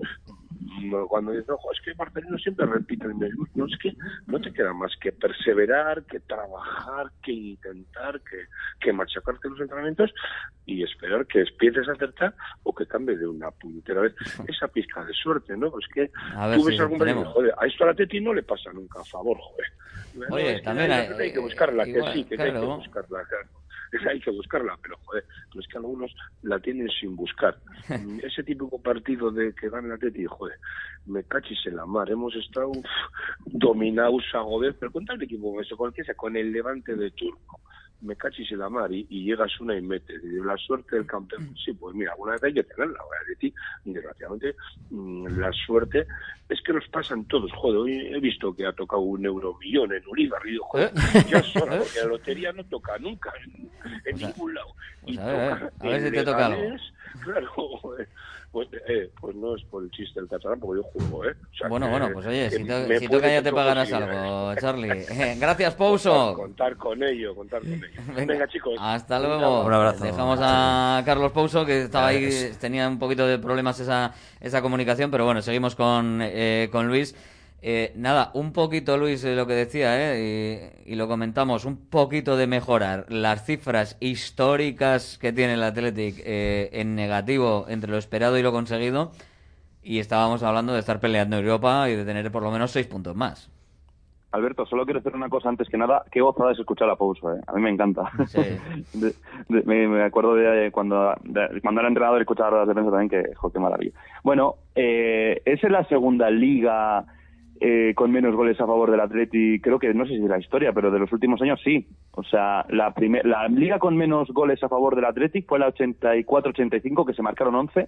Cuando 1.07 1.31
dices, 1.31 1.49
ojo, 1.49 1.71
es 1.71 1.79
que 1.81 1.95
Marcelino 1.95 2.37
siempre 2.37 2.65
repite 2.65 3.05
el 3.05 3.15
mismo. 3.15 3.47
No, 3.55 3.65
es 3.65 3.77
que 3.77 3.93
no 4.27 4.39
te 4.39 4.51
queda 4.51 4.73
más 4.73 4.91
que 4.99 5.11
perseverar, 5.11 6.05
que 6.05 6.19
trabajar, 6.21 7.07
que 7.21 7.31
intentar, 7.31 8.21
que, 8.21 8.45
que 8.79 8.93
machacarte 8.93 9.49
los 9.49 9.59
entrenamientos 9.59 10.13
y 10.65 10.83
esperar 10.83 11.25
que 11.27 11.41
empieces 11.41 11.87
a 11.87 11.93
acertar 11.93 12.35
o 12.63 12.73
que 12.73 12.85
cambie 12.85 13.17
de 13.17 13.27
una 13.27 13.51
puñetera 13.51 14.01
vez 14.01 14.15
esa 14.47 14.67
pizca 14.67 15.03
de 15.05 15.13
suerte, 15.13 15.57
¿no? 15.57 15.71
Pues 15.71 15.85
que 15.93 16.11
A 16.35 16.47
ver 16.47 16.57
tú 16.57 16.65
ves 16.65 16.75
si 16.75 16.81
algún 16.81 16.99
partido, 16.99 17.25
joder, 17.25 17.53
a 17.57 17.65
esto 17.65 17.83
a 17.83 17.87
la 17.87 17.93
Teti 17.95 18.21
no 18.21 18.33
le 18.33 18.43
pasa 18.43 18.71
nunca, 18.73 19.01
a 19.01 19.05
favor, 19.05 19.37
joder. 19.37 20.31
Oye, 20.31 20.55
es 20.57 20.63
también 20.63 20.91
hay, 20.91 21.31
que 21.31 21.39
buscarla, 21.39 21.87
igual, 21.87 22.13
que 22.13 22.19
sí, 22.19 22.25
que 22.25 22.35
hay 22.35 22.51
que 22.51 22.51
claro. 22.51 22.77
buscarla, 22.77 23.23
claro. 23.25 23.62
Esa 23.93 24.09
hay 24.09 24.19
que 24.19 24.31
buscarla, 24.31 24.77
pero 24.81 24.97
joder, 25.05 25.23
es 25.59 25.67
que 25.67 25.77
algunos 25.77 26.11
la 26.41 26.59
tienen 26.59 26.89
sin 26.89 27.15
buscar. 27.15 27.57
Ese 28.23 28.43
típico 28.43 28.81
partido 28.81 29.31
de 29.31 29.53
que 29.53 29.69
gana 29.69 29.87
el 29.87 29.93
Atleti, 29.93 30.25
joder, 30.25 30.57
me 31.05 31.23
cachis 31.23 31.59
en 31.67 31.75
la 31.75 31.85
mar. 31.85 32.09
Hemos 32.09 32.35
estado 32.35 32.69
uf, 32.69 32.85
dominados 33.45 34.23
a 34.33 34.41
joder, 34.41 34.75
pero 34.79 34.91
con 34.91 35.05
tal 35.05 35.21
equipo, 35.21 35.61
eso, 35.61 35.77
con, 35.77 35.93
el 35.95 36.05
sea, 36.05 36.15
con 36.15 36.35
el 36.35 36.51
Levante 36.51 36.95
de 36.95 37.11
turno 37.11 37.39
me 38.03 38.15
cachis 38.15 38.51
en 38.51 38.59
la 38.59 38.69
mar 38.69 38.91
y, 38.91 39.05
y 39.09 39.23
llegas 39.23 39.59
una 39.59 39.75
y 39.75 39.81
metes. 39.81 40.21
Y 40.23 40.43
la 40.43 40.57
suerte 40.57 40.95
del 40.95 41.05
campeón, 41.05 41.55
sí, 41.63 41.73
pues 41.73 41.95
mira, 41.95 42.11
alguna 42.11 42.33
vez 42.33 42.43
hay 42.43 42.53
que 42.53 42.63
tenerla. 42.63 42.99
De 43.27 43.35
ti, 43.37 43.53
desgraciadamente, 43.85 44.55
mm, 44.89 45.39
la 45.39 45.51
suerte 45.51 46.05
es 46.49 46.61
que 46.61 46.73
nos 46.73 46.87
pasan 46.89 47.25
todos. 47.25 47.51
Joder, 47.53 47.77
hoy 47.77 48.13
he 48.13 48.19
visto 48.19 48.53
que 48.53 48.65
ha 48.65 48.73
tocado 48.73 49.01
un 49.01 49.25
euromillón 49.25 49.93
en 49.93 50.07
Uribe, 50.07 50.35
y 50.45 50.57
joder, 50.61 50.91
ya 51.29 51.39
es 51.39 51.55
hora, 51.55 51.79
porque 51.79 51.99
la 52.01 52.07
lotería 52.07 52.51
no 52.51 52.63
toca 52.65 52.97
nunca 52.99 53.31
en, 53.43 53.69
en 54.05 54.17
ningún 54.17 54.53
lado. 54.53 54.75
Y 55.05 55.17
a 55.17 55.25
ver, 55.25 55.59
toca 55.59 55.73
a 55.79 55.89
ver 55.89 56.03
si 56.03 56.11
te 56.11 56.23
toca 56.23 56.45
algo. 56.45 56.75
Claro, 57.23 57.51
joder. 57.55 58.09
Pues, 58.53 58.67
eh, 58.87 59.09
pues 59.19 59.35
no 59.35 59.55
es 59.55 59.63
por 59.63 59.83
el 59.83 59.89
chiste 59.89 60.19
del 60.19 60.29
catalán, 60.29 60.59
porque 60.59 60.79
yo 60.83 60.87
juego, 60.93 61.25
¿eh? 61.25 61.31
O 61.51 61.55
sea, 61.57 61.67
Bueno, 61.69 61.87
que- 61.87 61.91
bueno, 61.91 62.09
pues 62.13 62.27
oye, 62.27 62.51
si, 62.51 62.63
me 62.63 62.99
si 62.99 63.07
toca 63.07 63.27
ya 63.27 63.41
te 63.41 63.51
pagarás 63.51 63.91
algo, 63.91 64.51
¿eh? 64.51 64.55
Charlie. 64.61 64.91
Eh, 65.09 65.37
Gracias, 65.39 65.73
Pouso. 65.73 66.35
Contar 66.35 66.77
con 66.77 67.01
ello, 67.01 67.33
contar 67.35 67.61
con 67.61 67.71
ello. 67.73 68.25
Venga, 68.27 68.47
chicos. 68.47 68.75
Hasta 68.79 69.17
un 69.19 69.23
luego. 69.25 69.45
abrazo. 69.73 70.03
Dejamos 70.05 70.37
a 70.43 71.01
Carlos 71.03 71.31
Pouso, 71.31 71.65
que 71.65 71.81
estaba 71.81 72.07
ahí, 72.09 72.51
tenía 72.61 72.87
un 72.87 72.99
poquito 72.99 73.25
de 73.25 73.39
problemas 73.39 73.79
esa, 73.79 74.13
esa 74.39 74.61
comunicación, 74.61 75.09
pero 75.09 75.25
bueno, 75.25 75.41
seguimos 75.41 75.73
con, 75.73 76.19
eh, 76.21 76.69
con 76.71 76.87
Luis. 76.87 77.15
Eh, 77.65 77.93
nada, 77.95 78.29
un 78.33 78.51
poquito, 78.51 78.97
Luis, 78.97 79.23
eh, 79.23 79.35
lo 79.37 79.47
que 79.47 79.53
decía, 79.53 79.95
eh, 79.95 80.81
y, 80.85 80.91
y 80.91 80.95
lo 80.95 81.07
comentamos, 81.07 81.63
un 81.63 81.77
poquito 81.77 82.35
de 82.35 82.45
mejorar 82.45 83.05
las 83.07 83.45
cifras 83.45 83.95
históricas 84.01 85.17
que 85.17 85.31
tiene 85.31 85.53
el 85.53 85.63
Athletic 85.63 86.21
eh, 86.25 86.69
en 86.73 86.93
negativo 86.95 87.65
entre 87.69 87.89
lo 87.89 87.97
esperado 87.97 88.37
y 88.37 88.43
lo 88.43 88.51
conseguido, 88.51 89.13
y 89.81 89.99
estábamos 89.99 90.43
hablando 90.43 90.73
de 90.73 90.79
estar 90.79 90.99
peleando 90.99 91.37
en 91.37 91.45
Europa 91.45 91.89
y 91.89 91.95
de 91.95 92.03
tener 92.03 92.29
por 92.33 92.43
lo 92.43 92.51
menos 92.51 92.71
seis 92.71 92.85
puntos 92.85 93.15
más. 93.15 93.49
Alberto, 94.33 94.65
solo 94.65 94.83
quiero 94.83 94.99
hacer 94.99 95.15
una 95.15 95.29
cosa 95.29 95.47
antes 95.47 95.69
que 95.69 95.77
nada. 95.77 96.03
Qué 96.11 96.19
gozada 96.19 96.51
es 96.51 96.59
escuchar 96.59 96.89
a 96.89 96.95
Pouso, 96.97 97.33
¿eh? 97.33 97.39
A 97.47 97.53
mí 97.53 97.61
me 97.61 97.69
encanta. 97.69 98.11
De- 98.93 99.13
de- 99.47 99.63
me, 99.63 99.87
me 99.87 100.03
acuerdo 100.03 100.35
de 100.35 100.69
cuando, 100.71 101.13
de- 101.23 101.61
cuando 101.61 101.79
era 101.79 101.87
entrenador 101.87 102.17
y 102.19 102.23
escuchaba 102.23 102.57
las 102.59 102.67
defensas 102.67 102.91
también, 102.91 103.09
que, 103.09 103.33
jo, 103.35 103.51
qué 103.51 103.59
maravilla. 103.59 103.93
Bueno, 104.23 104.55
eh, 104.75 105.41
es 105.45 105.63
en 105.63 105.71
la 105.71 105.85
segunda 105.85 106.29
liga 106.31 107.05
eh, 107.65 107.93
con 107.95 108.11
menos 108.11 108.35
goles 108.35 108.59
a 108.59 108.67
favor 108.67 108.91
del 108.91 108.99
Atleti, 108.99 109.61
creo 109.61 109.79
que, 109.79 109.93
no 109.93 110.05
sé 110.05 110.15
si 110.15 110.19
de 110.19 110.27
la 110.27 110.37
historia, 110.37 110.73
pero 110.73 110.91
de 110.91 110.99
los 110.99 111.11
últimos 111.13 111.41
años 111.41 111.61
sí. 111.63 111.87
O 112.11 112.23
sea, 112.23 112.65
la, 112.69 112.93
primer, 112.93 113.25
la 113.25 113.47
liga 113.47 113.79
con 113.79 113.95
menos 113.95 114.27
goles 114.29 114.61
a 114.63 114.67
favor 114.69 114.95
del 114.97 115.05
Athletic 115.05 115.47
fue 115.47 115.59
la 115.59 115.69
84-85, 115.73 117.05
que 117.05 117.13
se 117.13 117.21
marcaron 117.21 117.55
11, 117.55 117.87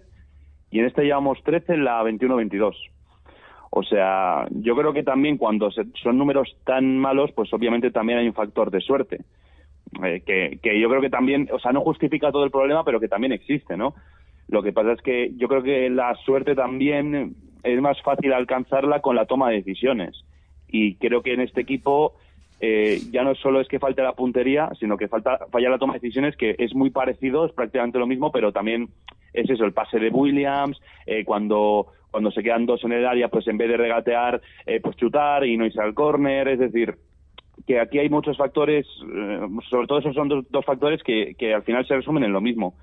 y 0.71 0.79
en 0.79 0.85
esta 0.85 1.01
llevamos 1.01 1.43
13, 1.43 1.73
en 1.73 1.83
la 1.83 2.01
21-22. 2.03 2.73
O 3.71 3.83
sea, 3.83 4.45
yo 4.51 4.75
creo 4.77 4.93
que 4.93 5.03
también 5.03 5.37
cuando 5.37 5.69
se- 5.71 5.85
son 6.01 6.17
números 6.17 6.55
tan 6.63 6.97
malos, 6.97 7.31
pues 7.33 7.51
obviamente 7.53 7.91
también 7.91 8.19
hay 8.19 8.27
un 8.27 8.33
factor 8.33 8.71
de 8.71 8.79
suerte. 8.79 9.25
Eh, 10.03 10.23
que, 10.25 10.59
que 10.63 10.79
yo 10.79 10.87
creo 10.89 11.01
que 11.01 11.09
también, 11.09 11.49
o 11.51 11.59
sea, 11.59 11.73
no 11.73 11.81
justifica 11.81 12.31
todo 12.31 12.45
el 12.45 12.51
problema, 12.51 12.83
pero 12.85 12.99
que 13.01 13.07
también 13.09 13.33
existe, 13.33 13.75
¿no? 13.75 13.93
Lo 14.47 14.63
que 14.63 14.71
pasa 14.73 14.93
es 14.93 15.01
que 15.01 15.31
yo 15.35 15.47
creo 15.47 15.63
que 15.63 15.89
la 15.89 16.15
suerte 16.23 16.55
también 16.55 17.35
es 17.65 17.81
más 17.81 18.01
fácil 18.01 18.31
alcanzarla 18.31 19.01
con 19.01 19.15
la 19.15 19.25
toma 19.25 19.49
de 19.49 19.57
decisiones. 19.57 20.23
Y 20.67 20.95
creo 20.95 21.21
que 21.21 21.33
en 21.33 21.41
este 21.41 21.61
equipo 21.61 22.13
eh, 22.59 22.99
ya 23.11 23.23
no 23.23 23.35
solo 23.35 23.59
es 23.59 23.67
que 23.67 23.79
falte 23.79 24.01
la 24.01 24.13
puntería, 24.13 24.69
sino 24.79 24.97
que 24.97 25.07
falta 25.07 25.39
falla 25.51 25.69
la 25.69 25.77
toma 25.77 25.93
de 25.93 25.99
decisiones, 25.99 26.37
que 26.37 26.55
es 26.57 26.73
muy 26.73 26.89
parecido, 26.89 27.45
es 27.45 27.51
prácticamente 27.51 27.99
lo 27.99 28.07
mismo, 28.07 28.31
pero 28.31 28.51
también 28.51 28.89
es 29.33 29.49
eso, 29.49 29.65
el 29.65 29.73
pase 29.73 29.99
de 29.99 30.09
Williams, 30.09 30.79
eh, 31.05 31.25
cuando 31.25 31.87
cuando 32.11 32.31
se 32.31 32.43
quedan 32.43 32.65
dos 32.65 32.81
en 32.85 32.93
el 32.93 33.05
área, 33.05 33.27
pues 33.27 33.45
en 33.47 33.57
vez 33.57 33.67
de 33.67 33.75
regatear, 33.75 34.41
eh, 34.65 34.79
pues 34.79 34.95
chutar 34.95 35.45
y 35.45 35.57
no 35.57 35.65
irse 35.65 35.81
al 35.81 35.93
córner, 35.93 36.47
es 36.47 36.59
decir, 36.59 36.95
que 37.67 37.79
aquí 37.81 37.99
hay 37.99 38.07
muchos 38.07 38.37
factores, 38.37 38.87
eh, 38.87 39.39
sobre 39.69 39.87
todo 39.87 39.99
esos 39.99 40.15
son 40.15 40.29
dos, 40.29 40.45
dos 40.49 40.63
factores 40.63 41.03
que, 41.03 41.35
que 41.37 41.53
al 41.53 41.63
final 41.63 41.85
se 41.85 41.95
resumen 41.95 42.23
en 42.23 42.31
lo 42.31 42.39
mismo. 42.39 42.75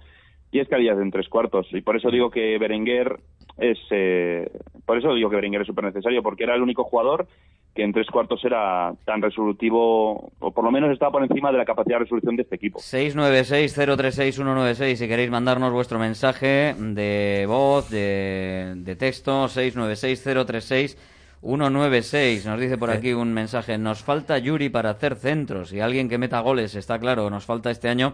Y 0.51 0.59
es 0.61 0.69
calidad 0.69 1.01
en 1.01 1.11
tres 1.11 1.31
cuartos. 1.31 1.67
Y 1.73 1.81
por 1.81 1.97
eso 1.97 2.11
digo 2.11 2.29
que 2.31 2.59
Berenguer 2.59 3.21
es. 3.57 3.79
eh, 3.91 4.51
por 4.85 4.99
eso 4.99 5.15
digo 5.15 5.31
que 5.31 5.37
Berenguer 5.37 5.63
es 5.63 5.67
súper 5.67 5.85
necesario, 5.85 6.23
porque 6.23 6.45
era 6.45 6.55
el 6.55 6.61
único 6.63 6.85
jugador 6.85 7.27
que 7.75 7.83
en 7.83 7.93
tres 7.93 8.07
cuartos 8.09 8.45
era 8.45 8.93
tan 9.07 9.23
resolutivo, 9.23 10.31
o 10.39 10.51
por 10.51 10.65
lo 10.65 10.71
menos 10.71 10.93
estaba 10.93 11.13
por 11.13 11.23
encima 11.23 11.51
de 11.51 11.57
la 11.59 11.65
capacidad 11.65 11.97
de 11.97 12.05
resolución 12.05 12.37
de 12.37 12.43
este 12.43 12.57
equipo. 12.57 12.79
696-036-196 12.81 14.97
si 14.97 15.09
queréis 15.09 15.31
mandarnos 15.31 15.73
vuestro 15.73 15.99
mensaje 15.99 16.75
de 16.79 17.47
voz, 17.49 17.89
de, 17.89 18.75
de 18.77 18.97
texto, 18.97 19.47
696-036-196. 19.47 22.45
Nos 22.45 22.61
dice 22.61 22.77
por 22.77 22.91
aquí 22.91 23.15
un 23.15 23.33
mensaje, 23.33 23.79
nos 23.79 24.03
falta 24.03 24.37
Yuri 24.37 24.69
para 24.69 24.91
hacer 24.91 25.17
centros 25.17 25.73
y 25.73 25.81
alguien 25.81 26.11
que 26.11 26.19
meta 26.19 26.41
goles, 26.41 26.75
está 26.75 26.99
claro, 26.99 27.31
nos 27.31 27.47
falta 27.47 27.71
este 27.71 27.89
año, 27.89 28.13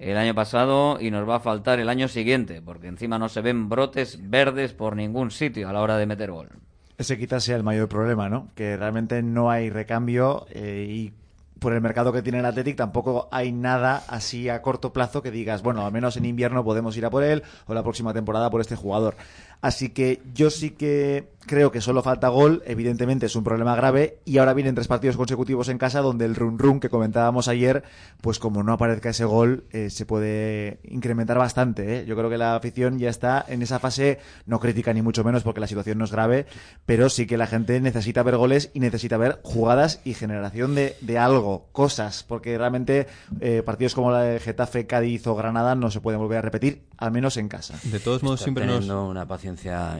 el 0.00 0.16
año 0.16 0.34
pasado 0.34 0.98
y 0.98 1.10
nos 1.10 1.28
va 1.28 1.36
a 1.36 1.40
faltar 1.40 1.78
el 1.78 1.88
año 1.88 2.08
siguiente, 2.08 2.62
porque 2.62 2.88
encima 2.88 3.18
no 3.18 3.28
se 3.28 3.42
ven 3.42 3.68
brotes 3.68 4.18
verdes 4.30 4.72
por 4.72 4.96
ningún 4.96 5.30
sitio 5.30 5.68
a 5.68 5.72
la 5.72 5.82
hora 5.82 5.98
de 5.98 6.06
meter 6.06 6.30
gol. 6.30 6.48
Ese 6.96 7.18
quizás 7.18 7.44
sea 7.44 7.56
el 7.56 7.62
mayor 7.62 7.88
problema, 7.88 8.28
¿no? 8.28 8.48
Que 8.54 8.76
realmente 8.76 9.22
no 9.22 9.50
hay 9.50 9.70
recambio 9.70 10.46
eh, 10.50 10.86
y 10.88 11.12
por 11.58 11.74
el 11.74 11.82
mercado 11.82 12.12
que 12.12 12.22
tiene 12.22 12.38
el 12.38 12.46
Athletic 12.46 12.76
tampoco 12.76 13.28
hay 13.30 13.52
nada 13.52 14.02
así 14.08 14.48
a 14.48 14.62
corto 14.62 14.92
plazo 14.92 15.22
que 15.22 15.30
digas, 15.30 15.62
bueno, 15.62 15.84
al 15.84 15.92
menos 15.92 16.16
en 16.16 16.24
invierno 16.24 16.64
podemos 16.64 16.96
ir 16.96 17.04
a 17.04 17.10
por 17.10 17.22
él 17.22 17.42
o 17.66 17.74
la 17.74 17.82
próxima 17.82 18.14
temporada 18.14 18.50
por 18.50 18.62
este 18.62 18.76
jugador. 18.76 19.16
Así 19.60 19.90
que 19.90 20.22
yo 20.34 20.50
sí 20.50 20.70
que 20.70 21.28
creo 21.46 21.72
que 21.72 21.80
solo 21.80 22.02
falta 22.02 22.28
gol, 22.28 22.62
evidentemente 22.66 23.26
es 23.26 23.34
un 23.34 23.44
problema 23.44 23.74
grave 23.74 24.18
y 24.24 24.38
ahora 24.38 24.54
vienen 24.54 24.74
tres 24.74 24.88
partidos 24.88 25.16
consecutivos 25.16 25.68
en 25.68 25.78
casa 25.78 26.00
donde 26.00 26.24
el 26.24 26.36
run 26.36 26.58
run 26.58 26.80
que 26.80 26.88
comentábamos 26.88 27.48
ayer, 27.48 27.82
pues 28.20 28.38
como 28.38 28.62
no 28.62 28.72
aparezca 28.72 29.10
ese 29.10 29.24
gol, 29.24 29.64
eh, 29.72 29.90
se 29.90 30.06
puede 30.06 30.78
incrementar 30.84 31.38
bastante. 31.38 31.98
¿eh? 31.98 32.04
Yo 32.06 32.16
creo 32.16 32.30
que 32.30 32.38
la 32.38 32.54
afición 32.54 32.98
ya 32.98 33.10
está 33.10 33.44
en 33.48 33.62
esa 33.62 33.78
fase, 33.78 34.20
no 34.46 34.60
crítica 34.60 34.92
ni 34.92 35.02
mucho 35.02 35.24
menos 35.24 35.42
porque 35.42 35.60
la 35.60 35.66
situación 35.66 35.98
no 35.98 36.04
es 36.04 36.12
grave, 36.12 36.46
pero 36.86 37.08
sí 37.08 37.26
que 37.26 37.36
la 37.36 37.46
gente 37.46 37.80
necesita 37.80 38.22
ver 38.22 38.36
goles 38.36 38.70
y 38.72 38.80
necesita 38.80 39.16
ver 39.16 39.40
jugadas 39.42 40.00
y 40.04 40.14
generación 40.14 40.74
de, 40.74 40.96
de 41.00 41.18
algo, 41.18 41.68
cosas, 41.72 42.22
porque 42.22 42.56
realmente 42.56 43.08
eh, 43.40 43.62
partidos 43.64 43.94
como 43.94 44.12
la 44.12 44.22
de 44.22 44.40
Getafe, 44.40 44.86
Cádiz 44.86 45.26
o 45.26 45.34
Granada 45.34 45.74
no 45.74 45.90
se 45.90 46.00
pueden 46.00 46.20
volver 46.20 46.38
a 46.38 46.42
repetir, 46.42 46.82
al 46.96 47.10
menos 47.10 47.36
en 47.36 47.48
casa. 47.48 47.78
De 47.84 47.98
todos 47.98 48.22
modos, 48.22 48.40
Está 48.40 48.44
siempre 48.44 48.66
nos... 48.66 48.74
teniendo 48.80 49.08
una 49.08 49.26
paciencia 49.26 49.49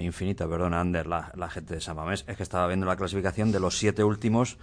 infinita, 0.01 0.49
perdona, 0.49 0.81
Ander, 0.81 1.07
la, 1.07 1.33
la 1.35 1.49
gente 1.49 1.75
de 1.75 1.81
San 1.81 1.97
Mamés. 1.97 2.25
Es 2.27 2.37
que 2.37 2.43
estaba 2.43 2.67
viendo 2.67 2.87
la 2.87 2.97
clasificación 2.97 3.53
de 3.53 3.61
los 3.61 3.79
siete 3.79 4.05
últimos, 4.05 4.59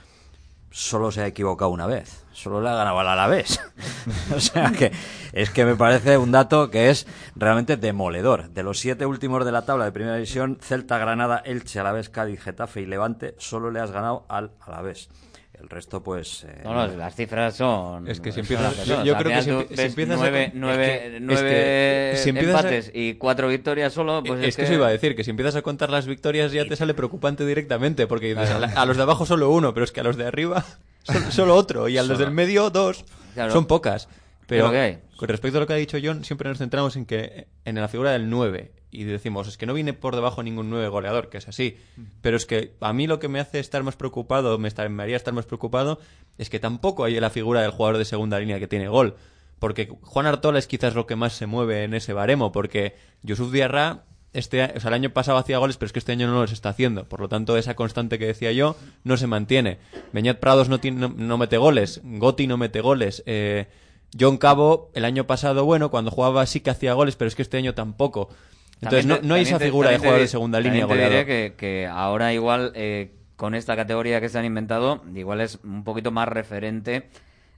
solo 0.69 1.11
se 1.11 1.21
ha 1.21 1.27
equivocado 1.27 1.71
una 1.71 1.87
vez. 1.87 2.25
Solo 2.33 2.61
le 2.61 2.69
ha 2.69 2.75
ganado 2.75 2.99
al 2.99 3.07
Alavés. 3.07 3.59
o 4.35 4.39
sea 4.39 4.71
que 4.71 4.91
es 5.33 5.49
que 5.49 5.65
me 5.65 5.75
parece 5.75 6.17
un 6.17 6.31
dato 6.31 6.69
que 6.69 6.89
es 6.89 7.07
realmente 7.35 7.77
demoledor. 7.77 8.49
De 8.49 8.63
los 8.63 8.79
siete 8.79 9.05
últimos 9.05 9.45
de 9.45 9.51
la 9.51 9.65
tabla 9.65 9.85
de 9.85 9.91
primera 9.91 10.15
división, 10.15 10.57
Celta, 10.61 10.97
Granada, 10.97 11.41
Elche, 11.45 11.79
Alavés, 11.79 12.09
Cádiz, 12.09 12.41
Getafe 12.41 12.81
y 12.81 12.85
Levante, 12.85 13.35
solo 13.37 13.71
le 13.71 13.79
has 13.79 13.91
ganado 13.91 14.25
al 14.29 14.51
Alavés. 14.61 15.09
El 15.59 15.69
resto, 15.69 16.03
pues... 16.03 16.43
eh, 16.43 16.61
No, 16.63 16.73
no, 16.73 16.87
las 16.95 17.15
cifras 17.15 17.55
son. 17.55 18.07
Es 18.07 18.19
que 18.21 18.31
si 18.31 18.41
empiezas- 18.41 18.77
las 18.77 19.03
yo- 19.03 19.17
creo 19.17 19.31
que 19.31 19.41
si 19.75 19.83
empiezas 19.83 20.15
a- 20.17 20.21
nueve, 20.21 20.43
es 20.45 20.51
que- 20.51 20.57
nueve, 20.59 21.15
es 21.15 21.21
nueve 21.21 22.11
que 22.13 22.17
si 22.21 22.29
empiezas 22.29 22.55
a- 22.55 22.59
empates 22.59 22.91
y 22.93 23.13
cuatro 23.15 23.47
victorias 23.47 23.91
solo, 23.91 24.21
pues 24.23 24.45
es, 24.45 24.55
que, 24.55 24.61
eso 24.63 24.73
iba 24.73 24.87
a 24.87 24.91
decir, 24.91 25.15
que 25.15 25.23
si 25.23 25.31
empiezas 25.31 25.55
a 25.55 25.61
contar 25.63 25.89
las 25.89 26.05
victorias 26.05 26.51
ya 26.51 26.63
te 26.65 26.75
sale 26.75 26.93
preocupante 26.93 27.43
directamente, 27.45 28.05
porque 28.05 28.27
dices, 28.35 28.51
a, 28.51 28.59
la- 28.59 28.67
a 28.67 28.85
los 28.85 28.97
de 28.97 29.03
abajo 29.03 29.25
solo 29.25 29.49
uno, 29.49 29.73
pero 29.73 29.83
es 29.83 29.91
que 29.91 29.99
a 29.99 30.03
los 30.03 30.15
de 30.15 30.25
arriba 30.27 30.63
solo, 31.03 31.31
solo 31.31 31.55
otro, 31.55 31.89
y 31.89 31.97
a 31.97 32.03
los 32.03 32.19
del 32.19 32.31
medio 32.31 32.69
dos. 32.69 33.03
Claro. 33.33 33.51
Son 33.51 33.65
pocas. 33.65 34.07
Pero 34.45 34.71
con 35.17 35.27
respecto 35.27 35.57
a 35.57 35.61
lo 35.61 35.67
que 35.67 35.73
ha 35.73 35.77
dicho 35.77 35.97
John, 36.01 36.23
siempre 36.23 36.47
nos 36.47 36.59
centramos 36.59 36.95
en 36.95 37.05
que 37.05 37.47
en 37.65 37.75
la 37.75 37.87
figura 37.87 38.11
del 38.11 38.29
9 38.29 38.71
y 39.01 39.03
decimos, 39.03 39.47
es 39.47 39.57
que 39.57 39.65
no 39.65 39.73
viene 39.73 39.93
por 39.93 40.15
debajo 40.15 40.41
ningún 40.43 40.69
9 40.69 40.87
goleador, 40.87 41.29
que 41.29 41.37
es 41.37 41.47
así. 41.47 41.77
Pero 42.21 42.37
es 42.37 42.45
que 42.45 42.73
a 42.81 42.93
mí 42.93 43.07
lo 43.07 43.19
que 43.19 43.27
me 43.27 43.39
hace 43.39 43.59
estar 43.59 43.83
más 43.83 43.95
preocupado, 43.95 44.57
me, 44.57 44.67
estar- 44.67 44.89
me 44.89 45.03
haría 45.03 45.15
estar 45.17 45.33
más 45.33 45.45
preocupado, 45.45 45.99
es 46.37 46.49
que 46.49 46.59
tampoco 46.59 47.03
hay 47.03 47.19
la 47.19 47.29
figura 47.29 47.61
del 47.61 47.71
jugador 47.71 47.97
de 47.97 48.05
segunda 48.05 48.39
línea 48.39 48.59
que 48.59 48.67
tiene 48.67 48.87
gol. 48.87 49.15
Porque 49.59 49.89
Juan 50.01 50.25
Artola 50.27 50.59
es 50.59 50.67
quizás 50.67 50.93
lo 50.95 51.07
que 51.07 51.15
más 51.15 51.33
se 51.33 51.47
mueve 51.47 51.83
en 51.83 51.93
ese 51.93 52.13
baremo, 52.13 52.51
porque 52.51 52.95
Yusuf 53.23 53.51
Diarra 53.51 54.03
este, 54.33 54.61
o 54.75 54.79
sea, 54.79 54.89
el 54.89 54.93
año 54.93 55.09
pasado 55.11 55.39
hacía 55.39 55.57
goles, 55.57 55.77
pero 55.77 55.87
es 55.87 55.93
que 55.93 55.99
este 55.99 56.11
año 56.11 56.27
no 56.27 56.41
los 56.41 56.51
está 56.51 56.69
haciendo. 56.69 57.05
Por 57.09 57.21
lo 57.21 57.27
tanto, 57.29 57.57
esa 57.57 57.75
constante 57.75 58.19
que 58.19 58.27
decía 58.27 58.51
yo 58.51 58.75
no 59.03 59.17
se 59.17 59.25
mantiene. 59.25 59.79
Beñat 60.13 60.37
Prados 60.39 60.69
no, 60.69 60.79
tiene, 60.79 60.99
no, 60.99 61.09
no 61.15 61.37
mete 61.39 61.57
goles, 61.57 62.01
Gotti 62.03 62.45
no 62.45 62.57
mete 62.57 62.81
goles. 62.81 63.23
Eh, 63.25 63.67
John 64.19 64.37
Cabo, 64.37 64.91
el 64.93 65.05
año 65.05 65.25
pasado, 65.25 65.65
bueno, 65.65 65.89
cuando 65.89 66.11
jugaba 66.11 66.45
sí 66.45 66.59
que 66.59 66.69
hacía 66.69 66.93
goles, 66.93 67.15
pero 67.15 67.29
es 67.29 67.35
que 67.35 67.41
este 67.41 67.57
año 67.57 67.73
tampoco. 67.73 68.29
Entonces, 68.81 69.05
También 69.07 69.21
no, 69.23 69.27
no 69.27 69.33
hay 69.35 69.41
esa 69.43 69.57
te- 69.59 69.65
figura 69.65 69.89
de 69.89 69.95
te 69.95 69.99
jugador 69.99 70.21
de 70.21 70.27
segunda 70.27 70.59
línea 70.59 70.87
te 70.87 70.93
diré 70.93 71.25
que, 71.25 71.53
que 71.57 71.87
ahora 71.87 72.33
igual, 72.33 72.71
eh, 72.75 73.11
con 73.35 73.55
esta 73.55 73.75
categoría 73.75 74.21
que 74.21 74.29
se 74.29 74.37
han 74.39 74.45
inventado, 74.45 75.03
igual 75.15 75.41
es 75.41 75.59
un 75.63 75.83
poquito 75.83 76.11
más 76.11 76.27
referente 76.27 77.09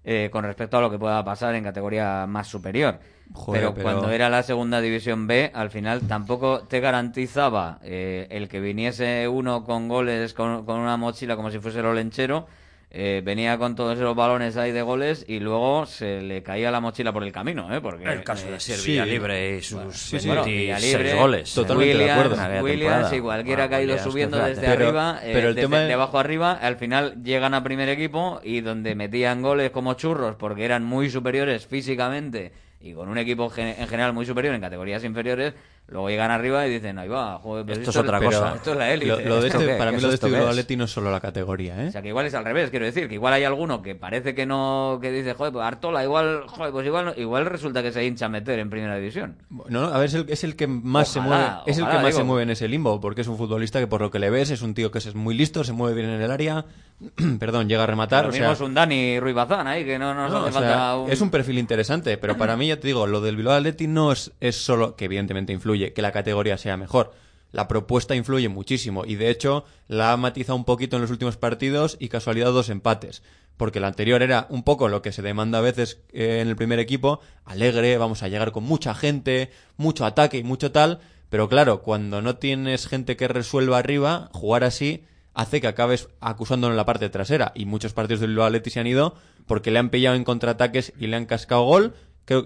eh, 0.06 0.30
con 0.32 0.44
respecto 0.46 0.78
a 0.78 0.82
lo 0.82 0.90
que 0.90 0.98
pueda 0.98 1.24
pasar 1.26 1.56
en 1.56 1.64
categoría 1.64 2.26
más 2.28 2.48
superior. 2.48 3.00
Joder, 3.34 3.62
pero, 3.62 3.74
pero- 3.74 3.84
cuando 3.84 4.12
era 4.12 4.30
la 4.30 4.44
segunda 4.44 4.80
división 4.82 5.28
B, 5.28 5.52
al 5.54 5.70
final 5.70 6.02
tampoco 6.08 6.62
te 6.62 6.80
garantizaba 6.80 7.80
eh, 7.84 8.28
el 8.32 8.48
que 8.48 8.60
viniese 8.62 9.28
uno 9.28 9.64
con 9.66 9.88
goles, 9.90 10.34
con, 10.34 10.66
con 10.66 10.80
una 10.80 10.96
mochila 10.98 11.36
como 11.36 11.52
si 11.52 11.60
fuese 11.60 11.80
el 11.80 11.86
olenchero. 11.86 12.48
Eh, 12.92 13.22
venía 13.24 13.58
con 13.60 13.76
todos 13.76 13.98
esos 13.98 14.16
balones 14.16 14.58
ahí 14.58 14.72
de 14.72 14.82
goles 14.82 15.24
y 15.28 15.40
luego 15.40 15.86
se 15.86 16.22
le 16.22 16.42
caía 16.42 16.72
la 16.72 16.80
mochila 16.80 17.14
por 17.14 17.24
el 17.24 17.32
camino, 17.32 17.72
¿eh? 17.76 17.80
Porque, 17.82 18.04
El 18.04 18.24
caso 18.24 18.48
de 18.48 18.56
eh, 18.56 18.60
Sir 18.60 18.78
sí. 18.78 18.92
Villalibre 18.92 19.58
y 19.58 19.62
sus 19.62 19.78
Bueno, 19.78 19.92
26 19.92 20.26
bueno, 20.26 20.44
Villalibre, 20.46 21.14
goles. 21.14 21.54
Totalmente 21.54 21.88
de 21.88 21.94
Williams, 22.00 22.12
acuerdo. 22.20 22.36
En 22.36 22.42
aquella 22.42 22.64
Williams 22.64 23.14
y 23.14 23.20
cualquiera 23.20 23.68
Bueno, 23.68 23.76
ha 23.78 23.82
ido 23.84 23.98
subiendo 24.00 24.38
desde. 24.40 24.62
Pero- 24.62 24.86
arriba, 24.88 25.20
eh, 25.24 25.32
el 25.34 25.42
desde 25.54 25.62
tema 25.62 25.80
de- 25.82 25.86
de 25.88 25.94
abajo 25.94 26.18
arriba, 26.18 26.54
al 26.54 26.78
final 26.78 27.24
llegan 27.24 27.54
a 27.54 27.64
primer 27.64 27.90
equipo 27.90 28.42
y 28.44 28.62
donde 28.62 28.96
metían 28.96 29.44
goles 29.44 29.70
como 29.70 29.94
churros 29.94 30.36
porque 30.36 30.66
eran 30.66 30.84
muy 30.84 31.12
superiores 31.12 31.68
físicamente 31.68 32.52
y 32.82 32.94
con 32.94 33.08
un 33.10 33.18
equipo 33.20 33.50
gen- 33.50 33.76
en 33.78 33.88
general 33.88 34.14
muy 34.14 34.26
superior 34.26 34.56
en 34.56 34.62
categorías 34.62 35.04
inferiores, 35.04 35.54
luego 35.90 36.10
llegan 36.10 36.32
arriba 36.32 36.66
y 36.68 36.72
dicen, 36.72 36.98
ahí 37.00 37.08
va, 37.08 37.40
joder, 37.40 37.66
pero 37.66 37.80
Esto 37.80 37.90
es 37.92 37.98
otra 37.98 38.20
pero 38.20 38.32
cosa. 38.32 38.56
Esto 38.56 38.72
es 38.72 38.78
la 38.78 38.92
élite. 38.94 39.08
Lo, 39.24 39.30
lo 39.30 39.42
de 39.42 39.48
¿Esto 39.48 39.60
este, 39.60 39.72
qué? 39.74 39.78
para 39.78 39.92
¿Qué 39.92 39.98
mí 39.98 40.02
lo 40.04 40.08
de 40.10 40.16
este? 40.16 40.38
Athletic 40.38 40.78
no 40.78 40.84
es 40.86 40.92
solo 40.92 41.12
la 41.12 41.20
categoría, 41.20 41.84
¿eh? 41.84 41.88
O 41.88 41.92
sea, 41.92 42.02
que 42.02 42.08
igual 42.10 42.26
es 42.26 42.34
al 42.34 42.46
revés, 42.46 42.70
quiero 42.70 42.86
decir, 42.86 43.08
que 43.08 43.16
igual 43.16 43.34
hay 43.34 43.44
alguno 43.44 43.82
que 43.82 43.96
parece 43.96 44.34
que 44.36 44.46
no, 44.46 45.00
que 45.02 45.12
dice, 45.12 45.34
joder, 45.34 45.52
pues 45.54 45.66
Artola, 45.66 46.04
igual, 46.04 46.44
joder, 46.48 46.72
pues 46.72 46.86
igual, 46.86 47.06
no- 47.06 47.14
igual 47.16 47.46
resulta 47.46 47.82
que 47.84 47.92
se 47.92 48.06
hincha 48.06 48.28
a 48.28 48.30
meter 48.30 48.60
en 48.60 48.70
primera 48.70 48.96
división. 48.96 49.38
No, 49.50 49.64
no, 49.70 49.86
a 49.86 49.98
ver, 49.98 50.08
es 50.08 50.14
el, 50.14 50.26
es 50.30 50.44
el 50.44 50.56
que 50.56 50.68
más 50.68 51.10
se 51.10 51.20
Ojalá, 51.20 51.36
mueve, 51.36 51.72
es 51.72 51.78
el 51.78 51.84
que 51.84 51.90
ojalá, 51.90 52.02
más 52.04 52.16
se 52.16 52.24
mueve 52.24 52.44
en 52.44 52.50
ese 52.52 52.68
limbo, 52.68 53.00
porque 53.02 53.22
es 53.22 53.28
un 53.28 53.38
futbolista 53.38 53.80
que 53.80 53.88
por 53.88 54.02
lo 54.02 54.12
que 54.12 54.20
le 54.20 54.30
ves 54.30 54.50
es 54.52 54.62
un 54.62 54.74
tío 54.74 54.92
que 54.92 55.00
es 55.00 55.16
muy 55.16 55.36
listo, 55.36 55.64
se 55.64 55.74
mueve 55.74 55.96
bien 56.02 56.10
en 56.10 56.22
el 56.22 56.32
área, 56.32 56.66
perdón, 57.40 57.68
llega 57.70 57.84
a 57.84 57.88
rematar, 57.88 58.26
Lo 58.26 58.30
o 58.30 58.34
sea, 58.34 58.52
es 58.52 58.62
un 58.62 58.74
Dani 58.74 59.20
Ruiz 59.20 59.34
Bazán 59.36 59.68
ahí, 59.68 59.86
que 59.86 59.98
no 59.98 60.14
nos 60.14 60.32
no, 60.32 60.38
hace 60.40 60.50
o 60.50 60.52
sea, 60.52 60.62
falta 60.62 60.98
un... 60.98 61.12
es 61.12 61.22
un 61.22 61.30
perfil 61.32 61.58
interesante, 61.58 62.18
pero 62.18 62.38
para 62.38 62.56
mí 62.58 62.68
ya 62.68 62.80
te 62.80 62.88
digo, 62.88 63.08
lo 63.08 63.22
del 63.22 63.36
Bilbao 63.36 63.56
Athletic 63.56 63.88
no 63.90 64.12
es, 64.12 64.32
es 64.40 64.56
solo 64.56 64.96
que 64.96 65.06
evidentemente 65.06 65.54
influye 65.54 65.79
que 65.94 66.02
la 66.02 66.12
categoría 66.12 66.58
sea 66.58 66.78
mejor. 66.78 67.14
La 67.52 67.68
propuesta 67.68 68.16
influye 68.16 68.48
muchísimo 68.48 69.06
y 69.06 69.16
de 69.16 69.30
hecho 69.30 69.66
la 69.88 70.12
ha 70.12 70.18
matizado 70.18 70.56
un 70.56 70.66
poquito 70.66 70.96
en 70.96 71.02
los 71.02 71.12
últimos 71.12 71.38
partidos 71.38 71.98
y 72.00 72.10
casualidad 72.10 72.52
dos 72.52 72.70
empates. 72.70 73.24
Porque 73.58 73.80
la 73.80 73.88
anterior 73.88 74.22
era 74.22 74.46
un 74.50 74.64
poco 74.64 74.88
lo 74.88 75.02
que 75.02 75.12
se 75.12 75.22
demanda 75.22 75.58
a 75.58 75.62
veces 75.62 76.00
eh, 76.14 76.40
en 76.42 76.48
el 76.48 76.56
primer 76.56 76.80
equipo, 76.80 77.20
alegre, 77.46 77.98
vamos 77.98 78.24
a 78.24 78.28
llegar 78.28 78.52
con 78.52 78.64
mucha 78.64 78.94
gente, 78.94 79.50
mucho 79.78 80.06
ataque 80.06 80.38
y 80.38 80.44
mucho 80.44 80.72
tal, 80.72 81.02
pero 81.30 81.50
claro, 81.50 81.82
cuando 81.82 82.22
no 82.22 82.38
tienes 82.38 82.88
gente 82.88 83.18
que 83.18 83.28
resuelva 83.28 83.78
arriba, 83.78 84.30
jugar 84.34 84.64
así 84.64 85.04
hace 85.34 85.62
que 85.62 85.68
acabes 85.68 86.10
acusándolo 86.20 86.74
en 86.74 86.78
la 86.78 86.86
parte 86.86 87.10
trasera. 87.10 87.52
Y 87.56 87.66
muchos 87.66 87.94
partidos 87.94 88.20
del 88.20 88.32
Bilbao 88.32 88.48
Athletic 88.48 88.74
se 88.74 88.80
han 88.80 88.88
ido 88.88 89.16
porque 89.46 89.72
le 89.72 89.80
han 89.80 89.90
pillado 89.90 90.16
en 90.16 90.24
contraataques 90.24 90.94
y 91.00 91.08
le 91.08 91.16
han 91.16 91.26
cascado 91.26 91.64
gol. 91.64 91.94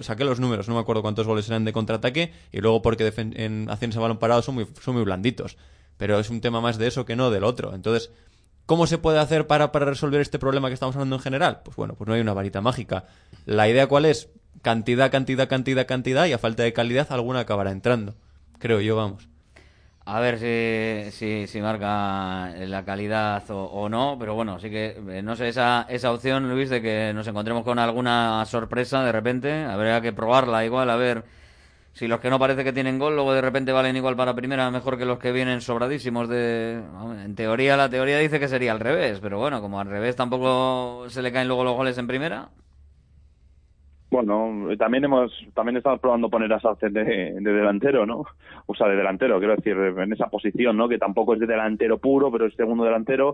Saqué 0.02 0.24
los 0.24 0.40
números, 0.40 0.68
no 0.68 0.76
me 0.76 0.82
acuerdo 0.82 1.02
cuántos 1.02 1.28
goles 1.28 1.48
eran 1.50 1.66
de 1.66 1.74
contraataque. 1.74 2.34
Y 2.52 2.62
luego 2.62 2.82
porque 2.82 3.12
en 3.18 3.70
acciones 3.70 3.98
a 3.98 4.00
balón 4.00 4.20
parado 4.20 4.42
son 4.42 4.56
muy, 4.56 4.68
son 4.82 4.96
muy 4.96 5.04
blanditos. 5.04 5.58
Pero 5.98 6.20
es 6.20 6.30
un 6.30 6.42
tema 6.42 6.62
más 6.62 6.78
de 6.78 6.88
eso 6.88 7.06
que 7.06 7.16
no 7.16 7.32
del 7.32 7.44
otro. 7.44 7.74
Entonces, 7.74 8.12
¿cómo 8.66 8.88
se 8.88 8.98
puede 8.98 9.20
hacer 9.20 9.48
para, 9.48 9.72
para 9.72 9.86
resolver 9.86 10.22
este 10.22 10.40
problema 10.40 10.68
que 10.70 10.74
estamos 10.74 10.96
hablando 10.96 11.16
en 11.16 11.22
general? 11.22 11.62
Pues 11.64 11.76
bueno, 11.76 11.96
pues 11.96 12.08
no 12.08 12.14
hay 12.14 12.22
una 12.22 12.34
varita 12.34 12.62
mágica. 12.62 13.06
La 13.46 13.70
idea 13.70 13.88
cuál 13.88 14.06
es? 14.06 14.30
Cantidad, 14.62 15.12
cantidad, 15.12 15.50
cantidad, 15.50 15.88
cantidad 15.88 16.26
y 16.26 16.34
a 16.34 16.38
falta 16.38 16.64
de 16.64 16.74
calidad 16.74 17.08
alguna 17.12 17.42
acabará 17.42 17.72
entrando. 17.72 18.16
Creo 18.60 18.80
yo, 18.80 18.96
vamos. 18.96 19.33
A 20.06 20.20
ver 20.20 20.38
si, 20.38 21.12
si, 21.12 21.48
si 21.48 21.62
marca 21.62 22.50
la 22.58 22.84
calidad 22.84 23.50
o, 23.52 23.64
o 23.64 23.88
no, 23.88 24.18
pero 24.20 24.36
bueno, 24.36 24.60
sí 24.60 24.70
que, 24.70 24.98
eh, 25.10 25.22
no 25.22 25.38
sé, 25.38 25.48
esa, 25.48 25.86
esa 25.88 26.12
opción, 26.12 26.50
Luis, 26.50 26.70
de 26.70 26.82
que 26.82 27.14
nos 27.16 27.26
encontremos 27.26 27.64
con 27.64 27.80
alguna 27.80 28.46
sorpresa 28.46 29.02
de 29.06 29.14
repente, 29.14 29.64
habría 29.64 30.02
que 30.02 30.12
probarla 30.12 30.66
igual, 30.66 30.90
a 30.90 30.98
ver 30.98 31.24
si 31.94 32.08
los 32.08 32.20
que 32.20 32.30
no 32.30 32.40
parece 32.40 32.64
que 32.66 32.74
tienen 32.74 33.00
gol, 33.00 33.16
luego 33.16 33.34
de 33.34 33.42
repente 33.42 33.72
valen 33.72 33.96
igual 33.96 34.16
para 34.18 34.36
primera, 34.36 34.72
mejor 34.72 34.98
que 34.98 35.06
los 35.06 35.20
que 35.20 35.32
vienen 35.32 35.62
sobradísimos 35.62 36.30
de... 36.30 36.82
En 37.24 37.36
teoría, 37.36 37.78
la 37.78 37.90
teoría 37.90 38.20
dice 38.20 38.40
que 38.40 38.48
sería 38.50 38.74
al 38.74 38.82
revés, 38.82 39.20
pero 39.22 39.40
bueno, 39.40 39.62
como 39.62 39.80
al 39.80 39.88
revés 39.88 40.16
tampoco 40.18 41.06
se 41.10 41.22
le 41.22 41.32
caen 41.32 41.48
luego 41.48 41.64
los 41.64 41.76
goles 41.76 41.98
en 41.98 42.08
primera, 42.08 42.50
Bueno, 44.14 44.68
también 44.78 45.06
hemos 45.06 45.32
también 45.56 45.78
estamos 45.78 46.00
probando 46.00 46.30
poner 46.30 46.54
a 46.54 46.60
Sánchez 46.60 46.94
de, 46.94 47.04
de 47.04 47.52
delantero, 47.52 48.06
¿no? 48.06 48.26
O 48.68 48.76
sea, 48.76 48.88
de 48.88 48.96
delantero, 48.96 49.40
quiero 49.40 49.56
decir, 49.56 49.76
en 49.76 50.14
esa 50.14 50.28
posición, 50.28 50.78
¿no? 50.78 50.88
Que 50.88 51.00
tampoco 51.00 51.34
es 51.34 51.40
de 51.40 51.48
delantero 51.48 51.98
puro, 51.98 52.32
pero 52.32 52.46
es 52.46 52.54
segundo 52.54 52.84
delantero. 52.84 53.34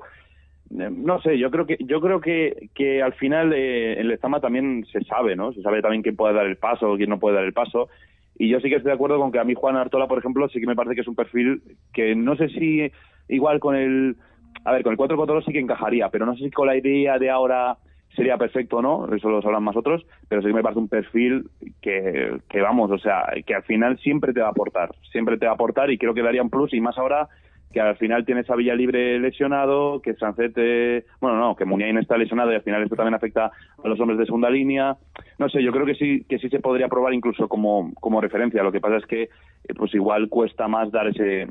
Eh, 0.72 0.90
No 0.90 1.20
sé, 1.22 1.38
yo 1.38 1.52
creo 1.52 1.66
que 1.66 1.76
yo 1.82 2.00
creo 2.00 2.22
que, 2.22 2.70
que 2.74 3.02
al 3.04 3.12
final 3.16 3.52
eh, 3.52 4.00
en 4.00 4.08
Lezama 4.08 4.40
también 4.40 4.86
se 4.86 5.04
sabe, 5.04 5.36
¿no? 5.36 5.52
Se 5.52 5.62
sabe 5.62 5.82
también 5.82 6.02
quién 6.02 6.16
puede 6.16 6.34
dar 6.34 6.46
el 6.46 6.56
paso, 6.56 6.96
quién 6.96 7.10
no 7.10 7.20
puede 7.20 7.36
dar 7.36 7.44
el 7.44 7.52
paso. 7.54 7.90
Y 8.38 8.48
yo 8.48 8.62
sí 8.62 8.70
que 8.70 8.78
estoy 8.78 8.92
de 8.92 8.96
acuerdo 8.96 9.20
con 9.20 9.34
que 9.34 9.40
a 9.40 9.44
mí 9.44 9.56
Juan 9.56 9.76
Artola, 9.76 10.08
por 10.08 10.20
ejemplo, 10.20 10.48
sí 10.48 10.62
que 10.62 10.68
me 10.68 10.78
parece 10.78 10.96
que 10.96 11.02
es 11.02 11.10
un 11.10 11.16
perfil 11.16 11.62
que 11.92 12.16
no 12.16 12.38
sé 12.38 12.48
si 12.48 12.90
igual 13.28 13.60
con 13.60 13.76
el 13.76 14.16
a 14.64 14.72
ver, 14.72 14.84
con 14.84 14.94
el 14.94 14.98
4-4 14.98 15.44
sí 15.44 15.52
que 15.52 15.60
encajaría, 15.60 16.08
pero 16.08 16.26
no 16.26 16.38
sé 16.38 16.46
si 16.46 16.52
con 16.52 16.68
la 16.68 16.78
idea 16.78 17.20
de 17.20 17.30
ahora 17.30 17.78
sería 18.16 18.38
perfecto 18.38 18.82
no, 18.82 19.08
eso 19.14 19.30
lo 19.30 19.42
sabrán 19.42 19.64
más 19.64 19.76
otros, 19.76 20.06
pero 20.28 20.42
sí 20.42 20.48
que 20.48 20.54
me 20.54 20.64
parece 20.64 20.80
un 20.80 20.90
perfil 20.90 21.50
que, 21.82 22.38
que 22.50 22.62
vamos, 22.62 22.92
o 22.92 22.98
sea, 22.98 23.26
que 23.46 23.56
al 23.56 23.64
final 23.64 23.98
siempre 24.00 24.34
te 24.34 24.42
va 24.42 24.48
a 24.48 24.52
aportar, 24.52 24.90
siempre 25.12 25.38
te 25.38 25.46
va 25.46 25.52
a 25.52 25.56
aportar 25.56 25.92
y 25.92 25.98
creo 25.98 26.14
que 26.14 26.24
daría 26.24 26.42
un 26.42 26.50
plus 26.50 26.74
y 26.74 26.82
más 26.82 26.98
ahora 26.98 27.30
que 27.72 27.80
al 27.80 27.98
final 27.98 28.26
tienes 28.26 28.50
a 28.50 28.56
Villalibre 28.56 29.20
lesionado, 29.20 30.02
que 30.02 30.16
Sancete, 30.16 31.06
bueno, 31.22 31.38
no, 31.38 31.56
que 31.56 31.66
Muniain 31.66 31.98
está 31.98 32.18
lesionado 32.18 32.52
y 32.52 32.56
al 32.56 32.64
final 32.64 32.82
esto 32.82 32.96
también 32.96 33.14
afecta 33.14 33.52
a 33.84 33.88
los 33.88 34.00
hombres 34.00 34.18
de 34.18 34.26
segunda 34.26 34.50
línea. 34.50 34.98
No 35.38 35.50
sé, 35.50 35.62
yo 35.62 35.72
creo 35.72 35.86
que 35.86 35.94
sí 35.94 36.26
que 36.28 36.40
sí 36.40 36.50
se 36.50 36.60
podría 36.60 36.88
probar 36.88 37.14
incluso 37.14 37.48
como, 37.48 37.94
como 37.96 38.22
referencia. 38.22 38.64
Lo 38.64 38.72
que 38.72 38.82
pasa 38.82 38.98
es 38.98 39.06
que 39.06 39.24
eh, 39.24 39.30
pues 39.78 39.94
igual 39.94 40.30
cuesta 40.30 40.68
más 40.68 40.92
dar 40.92 41.08
ese 41.08 41.48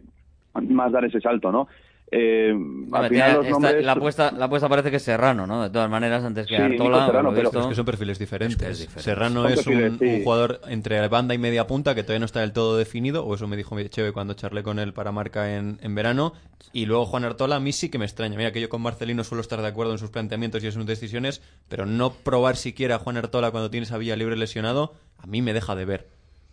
más 0.55 0.91
dar 0.91 1.05
ese 1.05 1.21
salto, 1.21 1.53
¿no? 1.53 1.69
Eh, 2.11 2.51
al 2.53 2.57
Hombre, 2.57 3.09
final 3.11 3.11
tiene- 3.11 3.33
los 3.35 3.45
esta- 3.45 3.51
nombres 3.53 3.85
la, 3.85 3.93
apuesta, 3.93 4.33
la 4.33 4.45
apuesta 4.47 4.69
parece 4.69 4.91
que 4.91 4.97
es 4.97 5.03
Serrano, 5.03 5.47
¿no? 5.47 5.63
De 5.63 5.69
todas 5.71 5.91
maneras, 5.91 6.25
antes 6.25 6.47
que 6.47 6.57
Sí, 6.57 6.63
Artola, 6.63 7.05
Serrano, 7.07 7.31
pero- 7.35 7.43
visto- 7.51 7.61
Es 7.61 7.67
que 7.67 7.75
son 7.75 7.85
perfiles 7.85 8.19
diferentes. 8.19 8.79
diferente. 8.79 9.03
Serrano 9.03 9.43
Son 9.43 9.53
es 9.53 9.67
un, 9.67 9.75
perfiles, 9.75 9.93
sí. 9.99 10.17
un 10.19 10.25
jugador 10.25 10.61
entre 10.69 11.07
banda 11.09 11.35
y 11.35 11.39
media 11.39 11.67
punta 11.67 11.95
que 11.95 12.03
todavía 12.03 12.21
no 12.21 12.25
está 12.27 12.41
del 12.41 12.53
todo 12.53 12.79
definido, 12.79 13.27
o 13.27 13.35
eso 13.35 13.47
me 13.47 13.57
dijo 13.59 13.77
Cheve 13.91 14.13
cuando 14.13 14.33
charlé 14.35 14.63
con 14.63 14.79
él 14.79 14.95
para 14.95 15.13
marca 15.13 15.55
en, 15.55 15.79
en 15.83 15.95
verano. 15.95 16.33
Y 16.73 16.87
luego 16.87 17.05
Juan 17.05 17.25
Artola, 17.25 17.57
a 17.57 17.61
mí 17.61 17.73
sí 17.73 17.91
que 17.91 17.99
me 17.99 18.05
extraña. 18.07 18.37
Mira 18.39 18.53
que 18.53 18.61
yo 18.63 18.69
con 18.71 18.81
Marcelino 18.81 19.23
suelo 19.23 19.43
estar 19.43 19.61
de 19.61 19.69
acuerdo 19.69 19.93
en 19.93 19.99
sus 19.99 20.11
planteamientos 20.11 20.63
y 20.63 20.67
en 20.67 20.73
sus 20.73 20.87
decisiones, 20.87 21.43
pero 21.69 21.85
no 21.85 22.13
probar 22.13 22.57
siquiera 22.57 22.95
a 22.97 22.99
Juan 22.99 23.19
Artola 23.19 23.51
cuando 23.51 23.71
tienes 23.71 23.93
a 23.93 23.99
Villa 23.99 24.17
Libre 24.17 24.37
lesionado, 24.37 24.95
a 25.19 25.27
mí 25.27 25.43
me 25.43 25.53
deja 25.53 25.75
de 25.77 25.85
ver. 25.85 26.09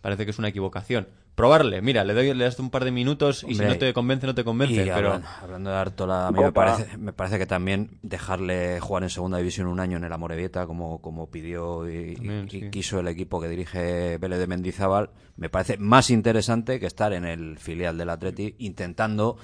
Parece 0.06 0.24
que 0.24 0.30
es 0.30 0.38
una 0.38 0.46
equivocación. 0.46 1.08
Probarle, 1.34 1.82
mira, 1.82 2.04
le 2.04 2.14
doy 2.14 2.32
le 2.32 2.44
das 2.44 2.56
un 2.60 2.70
par 2.70 2.84
de 2.84 2.92
minutos 2.92 3.42
y 3.42 3.46
Hombre, 3.46 3.66
si 3.66 3.72
no 3.72 3.78
te 3.80 3.92
convence, 3.92 4.24
no 4.24 4.36
te 4.36 4.44
convence. 4.44 4.74
Y 4.74 4.84
pero 4.84 5.08
hablando, 5.08 5.28
hablando 5.42 5.70
de 5.70 5.76
Artola, 5.76 6.28
a 6.28 6.30
mí 6.30 6.38
me 6.38 6.52
parece, 6.52 6.96
me 6.96 7.12
parece 7.12 7.38
que 7.40 7.46
también 7.46 7.98
dejarle 8.02 8.78
jugar 8.78 9.02
en 9.02 9.10
segunda 9.10 9.38
división 9.38 9.66
un 9.66 9.80
año 9.80 9.96
en 9.96 10.04
el 10.04 10.12
Amorebieta, 10.12 10.68
como, 10.68 11.02
como 11.02 11.28
pidió 11.28 11.90
y, 11.90 12.14
También, 12.14 12.46
y 12.46 12.50
sí. 12.50 12.70
quiso 12.70 13.00
el 13.00 13.08
equipo 13.08 13.40
que 13.40 13.48
dirige 13.48 14.16
Vélez 14.18 14.38
de 14.38 14.46
Mendizábal, 14.46 15.10
me 15.36 15.48
parece 15.48 15.76
más 15.76 16.10
interesante 16.10 16.78
que 16.78 16.86
estar 16.86 17.12
en 17.12 17.24
el 17.24 17.58
filial 17.58 17.98
del 17.98 18.10
Atleti 18.10 18.54
intentando 18.58 19.38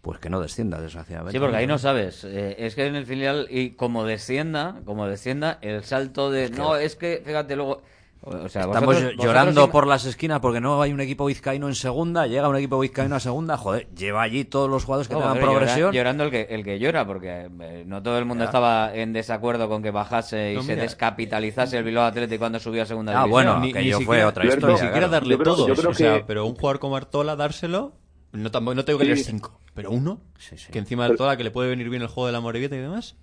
pues 0.00 0.20
que 0.20 0.30
no 0.30 0.40
descienda, 0.40 0.80
desgraciadamente. 0.80 1.36
Sí, 1.36 1.40
porque 1.40 1.56
ahí 1.56 1.66
no 1.66 1.78
sabes. 1.78 2.22
Eh, 2.22 2.54
es 2.56 2.76
que 2.76 2.86
en 2.86 2.94
el 2.94 3.04
filial, 3.04 3.48
y 3.50 3.70
como 3.70 4.04
descienda, 4.04 4.80
como 4.84 5.08
descienda, 5.08 5.58
el 5.60 5.82
salto 5.82 6.30
de. 6.30 6.50
no, 6.50 6.76
es 6.76 6.94
que, 6.94 7.20
fíjate, 7.26 7.56
luego. 7.56 7.82
O 8.26 8.48
sea, 8.48 8.62
Estamos 8.62 8.86
vosotros- 8.86 9.14
llorando 9.18 9.50
vosotros 9.52 9.68
por 9.70 9.86
las 9.86 10.06
esquinas 10.06 10.40
porque 10.40 10.58
no 10.60 10.80
hay 10.80 10.92
un 10.94 11.00
equipo 11.00 11.26
vizcaíno 11.26 11.68
en 11.68 11.74
segunda, 11.74 12.26
llega 12.26 12.48
un 12.48 12.56
equipo 12.56 12.78
vizcaíno 12.80 13.16
a 13.16 13.20
segunda, 13.20 13.58
joder, 13.58 13.86
lleva 13.94 14.22
allí 14.22 14.44
todos 14.46 14.70
los 14.70 14.84
jugadores 14.84 15.08
que 15.08 15.14
No, 15.14 15.20
tengan 15.20 15.36
llora- 15.36 15.50
progresión. 15.50 15.92
llorando 15.92 16.24
el 16.24 16.30
que, 16.30 16.46
el 16.48 16.64
que 16.64 16.78
llora, 16.78 17.06
porque 17.06 17.50
eh, 17.60 17.84
no 17.86 18.02
todo 18.02 18.16
el 18.18 18.24
mundo 18.24 18.44
Ya. 18.44 18.46
estaba 18.46 18.94
en 18.94 19.12
desacuerdo 19.12 19.68
con 19.68 19.82
que 19.82 19.90
bajase 19.90 20.52
y 20.52 20.56
No, 20.56 20.62
se 20.62 20.72
mira. 20.72 20.82
descapitalizase 20.84 21.76
el 21.76 21.84
Bilbao 21.84 22.04
Atlético 22.06 22.38
cuando 22.40 22.58
subió 22.60 22.82
a 22.82 22.86
segunda 22.86 23.12
Ah, 23.12 23.24
división. 23.24 23.30
bueno, 23.30 23.60
ni, 23.60 23.70
aquello 23.70 23.98
ni 23.98 24.04
fue 24.06 24.16
siquiera, 24.16 24.28
otra 24.28 24.44
ni 24.44 24.48
historia, 24.50 24.76
siquiera 24.76 24.92
claro. 24.98 25.12
darle 25.12 25.30
Yo 25.30 25.38
creo- 25.38 25.54
todos. 25.54 25.68
yo 25.68 25.74
creo 25.74 25.90
o 25.90 25.94
sea, 25.94 26.14
que- 26.18 26.24
pero 26.24 26.46
un 26.46 26.54
jugador 26.54 26.78
como 26.78 26.96
Artola, 26.96 27.36
dárselo. 27.36 27.92
No, 28.32 28.50
tampoco, 28.50 28.74
no 28.74 28.84
tengo 28.84 28.98
que 28.98 29.04
Sí. 29.04 29.10
tener 29.10 29.24
cinco, 29.24 29.60
pero 29.74 29.90
uno. 29.90 30.20
Sí, 30.38 30.56
sí. 30.56 30.72
Que 30.72 30.78
encima 30.78 31.04
de 31.04 31.12
Artola, 31.12 31.36
que 31.36 31.44
le 31.44 31.50
puede 31.50 31.68
venir 31.68 31.88
bien 31.90 32.02
el 32.02 32.08
juego 32.08 32.26
de 32.26 32.32
la 32.32 32.40
Morevieta 32.40 32.74
y 32.74 32.78
demás. 32.80 33.16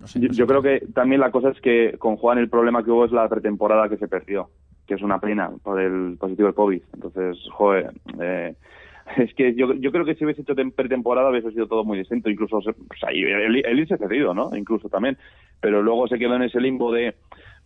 No 0.00 0.06
sé, 0.06 0.20
Yo, 0.20 0.46
creo 0.46 0.62
que 0.62 0.80
también 0.94 1.20
la 1.20 1.30
cosa 1.30 1.50
es 1.50 1.60
que 1.60 1.96
con 1.98 2.16
Juan 2.16 2.38
el 2.38 2.48
problema 2.48 2.84
que 2.84 2.90
hubo 2.90 3.04
es 3.04 3.12
la 3.12 3.28
pretemporada 3.28 3.88
que 3.88 3.96
se 3.96 4.06
perdió, 4.08 4.48
que 4.86 4.94
es 4.94 5.02
una 5.02 5.18
pena 5.20 5.50
por 5.62 5.80
el 5.80 6.16
positivo 6.18 6.46
del 6.46 6.54
COVID. 6.54 6.82
Entonces, 6.94 7.36
joder, 7.50 7.90
eh, 8.20 8.54
es 9.16 9.34
que 9.34 9.54
yo, 9.54 9.74
yo 9.74 9.90
creo 9.90 10.04
que 10.04 10.14
si 10.14 10.24
hubiese 10.24 10.42
hecho 10.42 10.54
tem- 10.54 10.72
pretemporada 10.72 11.30
hubiese 11.30 11.50
sido 11.50 11.66
todo 11.66 11.84
muy 11.84 11.98
distinto, 11.98 12.30
incluso 12.30 12.60
se- 12.60 12.74
sea, 13.00 13.12
y 13.12 13.22
el, 13.22 13.64
el 13.64 13.78
irse 13.80 13.96
cedido, 13.98 14.34
¿no? 14.34 14.54
Incluso 14.56 14.88
también, 14.88 15.18
pero 15.60 15.82
luego 15.82 16.06
se 16.06 16.18
quedó 16.18 16.36
en 16.36 16.42
ese 16.42 16.60
limbo 16.60 16.92
de 16.92 17.14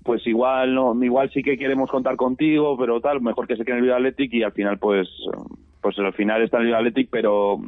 pues 0.04 0.26
igual 0.26 0.74
no 0.74 1.04
igual 1.04 1.30
sí 1.30 1.44
que 1.44 1.56
queremos 1.56 1.88
contar 1.88 2.16
contigo 2.16 2.76
pero 2.76 3.00
tal 3.00 3.20
mejor 3.20 3.46
que 3.46 3.54
se 3.56 3.64
quede 3.64 3.78
en 3.78 3.84
el 3.84 3.92
Athletic 3.92 4.32
y 4.34 4.42
al 4.42 4.50
final 4.50 4.76
pues 4.80 5.08
pues 5.80 5.96
al 6.00 6.12
final 6.14 6.42
está 6.42 6.60
en 6.60 6.66
el 6.66 6.74
Athletic 6.74 7.08
pero 7.08 7.60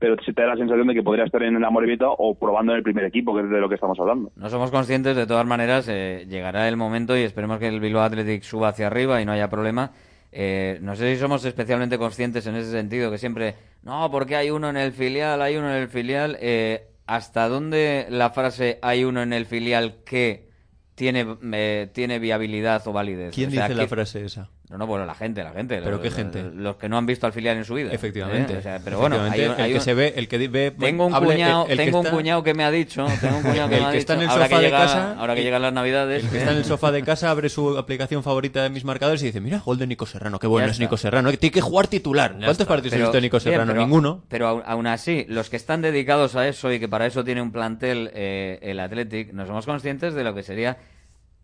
pero 0.00 0.16
se 0.24 0.32
te 0.32 0.42
da 0.42 0.48
la 0.48 0.56
sensación 0.56 0.88
de 0.88 0.94
que 0.94 1.02
podría 1.04 1.24
estar 1.26 1.40
en 1.44 1.54
el 1.54 1.64
Amorebieta 1.64 2.06
o 2.08 2.34
probando 2.34 2.72
en 2.72 2.78
el 2.78 2.82
primer 2.82 3.04
equipo, 3.04 3.32
que 3.36 3.42
es 3.42 3.50
de 3.50 3.60
lo 3.60 3.68
que 3.68 3.76
estamos 3.76 4.00
hablando. 4.00 4.32
No 4.34 4.48
somos 4.50 4.70
conscientes, 4.72 5.14
de 5.14 5.26
todas 5.26 5.46
maneras, 5.46 5.86
eh, 5.88 6.26
llegará 6.28 6.66
el 6.68 6.76
momento 6.76 7.16
y 7.16 7.20
esperemos 7.20 7.58
que 7.60 7.68
el 7.68 7.78
Bilbao 7.78 8.02
Athletic 8.02 8.42
suba 8.42 8.68
hacia 8.70 8.88
arriba 8.88 9.20
y 9.22 9.24
no 9.26 9.30
haya 9.32 9.48
problema. 9.48 9.92
Eh, 10.32 10.78
no 10.80 10.96
sé 10.96 11.14
si 11.14 11.20
somos 11.20 11.44
especialmente 11.44 11.98
conscientes 11.98 12.46
en 12.46 12.54
ese 12.56 12.70
sentido, 12.70 13.10
que 13.10 13.18
siempre, 13.18 13.54
no, 13.82 14.10
porque 14.10 14.36
hay 14.36 14.50
uno 14.50 14.70
en 14.70 14.76
el 14.78 14.92
filial, 14.92 15.42
hay 15.42 15.56
uno 15.56 15.70
en 15.70 15.76
el 15.82 15.88
filial. 15.88 16.36
Eh, 16.40 16.86
¿Hasta 17.06 17.48
dónde 17.48 18.06
la 18.08 18.30
frase 18.30 18.78
hay 18.82 19.04
uno 19.04 19.20
en 19.22 19.32
el 19.32 19.44
filial 19.44 19.96
que 20.06 20.48
tiene, 20.94 21.26
eh, 21.52 21.88
tiene 21.92 22.18
viabilidad 22.20 22.86
o 22.86 22.92
validez? 22.92 23.34
¿Quién 23.34 23.48
O 23.48 23.52
sea, 23.52 23.64
dice 23.64 23.74
la 23.74 23.82
¿qué- 23.82 23.88
frase 23.88 24.24
esa? 24.24 24.48
No, 24.70 24.78
no, 24.78 24.86
bueno, 24.86 25.04
la 25.04 25.16
gente, 25.16 25.42
la 25.42 25.50
gente. 25.50 25.78
¿Pero 25.82 25.90
los- 25.96 26.00
qué 26.00 26.12
gente? 26.12 26.44
Los, 26.44 26.54
los 26.54 26.76
que 26.76 26.88
no 26.88 26.96
han 26.96 27.04
visto 27.04 27.26
al 27.26 27.32
filial 27.32 27.56
en 27.56 27.64
su 27.64 27.74
vida. 27.74 27.90
Efectivamente. 27.92 28.52
¿eh? 28.54 28.58
O 28.58 28.62
sea, 28.62 28.78
pero 28.84 29.00
bueno, 29.00 29.16
Efectivamente, 29.16 29.62
hay 29.62 29.70
el 29.70 29.74
que 29.74 29.78
un- 29.80 29.84
se 29.84 29.94
ve, 29.94 30.12
el 30.16 30.28
que 30.28 30.48
ve, 30.48 30.70
Tengo 30.70 31.06
un 31.06 31.12
hable- 31.12 31.32
cuñado, 31.32 31.64
el- 31.64 31.72
el 31.72 31.76
que 31.78 31.84
tengo 31.86 32.00
un 32.00 32.06
cuñado 32.06 32.42
que 32.44 32.54
me 32.54 32.62
ha 32.62 32.70
dicho, 32.70 33.04
tengo 33.20 33.38
un 33.38 33.42
cuñado 33.42 33.68
que 33.68 33.74
El 33.74 33.80
me 33.82 33.86
ha 33.88 33.90
que 33.90 33.98
está 33.98 34.14
en 34.14 34.20
dicho, 34.20 34.30
el 34.30 34.30
ahora 34.32 34.44
sofá 34.46 34.56
que 34.56 34.62
de 34.64 34.70
llega- 34.70 34.78
casa, 34.78 35.14
ahora 35.18 35.34
que 35.34 35.40
el- 35.40 35.44
llegan 35.46 35.62
las 35.62 35.72
navidades, 35.72 36.22
El 36.22 36.30
que 36.30 36.36
¿eh? 36.36 36.38
está 36.38 36.52
en 36.52 36.58
el 36.58 36.64
sofá 36.64 36.92
de 36.92 37.02
casa 37.02 37.30
abre 37.32 37.48
su 37.48 37.76
aplicación 37.76 38.22
favorita 38.22 38.62
de 38.62 38.70
mis 38.70 38.84
marcadores 38.84 39.20
y 39.24 39.26
dice, 39.26 39.40
mira, 39.40 39.58
gol 39.58 39.76
de 39.76 39.88
Nico 39.88 40.06
Serrano, 40.06 40.38
qué 40.38 40.46
bueno 40.46 40.66
Ya 40.66 40.70
es 40.70 40.76
está. 40.76 40.84
Nico 40.84 40.96
Serrano, 40.96 41.32
tiene 41.32 41.52
que 41.52 41.60
jugar 41.60 41.88
titular. 41.88 42.36
¿Cuántos 42.38 42.66
partidos 42.68 42.94
ha 42.94 42.98
visto 42.98 43.20
Nico 43.20 43.40
Serrano? 43.40 43.72
pero- 43.72 43.82
Ninguno. 43.84 44.22
Pero 44.28 44.46
aún, 44.46 44.62
aún 44.64 44.86
así, 44.86 45.26
los 45.28 45.50
que 45.50 45.56
están 45.56 45.82
dedicados 45.82 46.36
a 46.36 46.46
eso 46.46 46.72
y 46.72 46.78
que 46.78 46.88
para 46.88 47.06
eso 47.06 47.24
tiene 47.24 47.42
un 47.42 47.50
plantel 47.50 48.12
eh, 48.14 48.60
el 48.62 48.78
Athletic, 48.78 49.32
no 49.32 49.46
somos 49.46 49.66
conscientes 49.66 50.14
de 50.14 50.22
lo 50.22 50.32
que 50.32 50.44
sería 50.44 50.76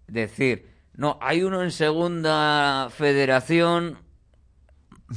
decir, 0.07 0.76
no, 0.97 1.19
hay 1.21 1.43
uno 1.43 1.63
en 1.63 1.71
segunda 1.71 2.89
federación, 2.91 3.99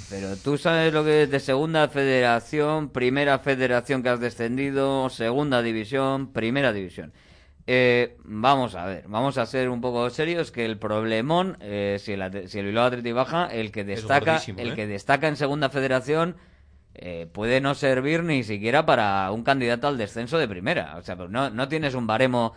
pero 0.09 0.35
tú 0.37 0.57
sabes 0.57 0.93
lo 0.93 1.03
que 1.03 1.23
es 1.23 1.31
de 1.31 1.39
segunda 1.39 1.87
federación, 1.87 2.89
primera 2.89 3.39
federación 3.39 4.03
que 4.03 4.09
has 4.09 4.19
descendido, 4.19 5.09
segunda 5.09 5.61
división, 5.61 6.31
primera 6.33 6.73
división. 6.73 7.13
Eh, 7.65 8.17
vamos 8.23 8.75
a 8.75 8.85
ver, 8.85 9.05
vamos 9.07 9.37
a 9.37 9.45
ser 9.45 9.69
un 9.69 9.79
poco 9.79 10.09
serios 10.09 10.51
que 10.51 10.65
el 10.65 10.77
problemón, 10.79 11.57
eh, 11.61 11.97
si, 11.99 12.13
el, 12.13 12.49
si 12.49 12.59
el 12.59 12.65
Bilbao 12.65 12.91
baja, 13.13 13.47
el 13.47 13.71
que 13.71 13.83
destaca, 13.83 14.41
el 14.57 14.71
¿eh? 14.71 14.75
que 14.75 14.87
destaca 14.87 15.27
en 15.27 15.35
segunda 15.35 15.69
federación 15.69 16.35
eh, 16.95 17.27
puede 17.31 17.61
no 17.61 17.75
servir 17.75 18.23
ni 18.23 18.43
siquiera 18.43 18.85
para 18.85 19.31
un 19.31 19.43
candidato 19.43 19.87
al 19.87 19.97
descenso 19.97 20.37
de 20.37 20.47
primera. 20.47 20.97
O 20.97 21.01
sea, 21.01 21.15
pues 21.15 21.29
no, 21.29 21.49
no 21.49 21.67
tienes 21.67 21.93
un 21.93 22.07
baremo. 22.07 22.53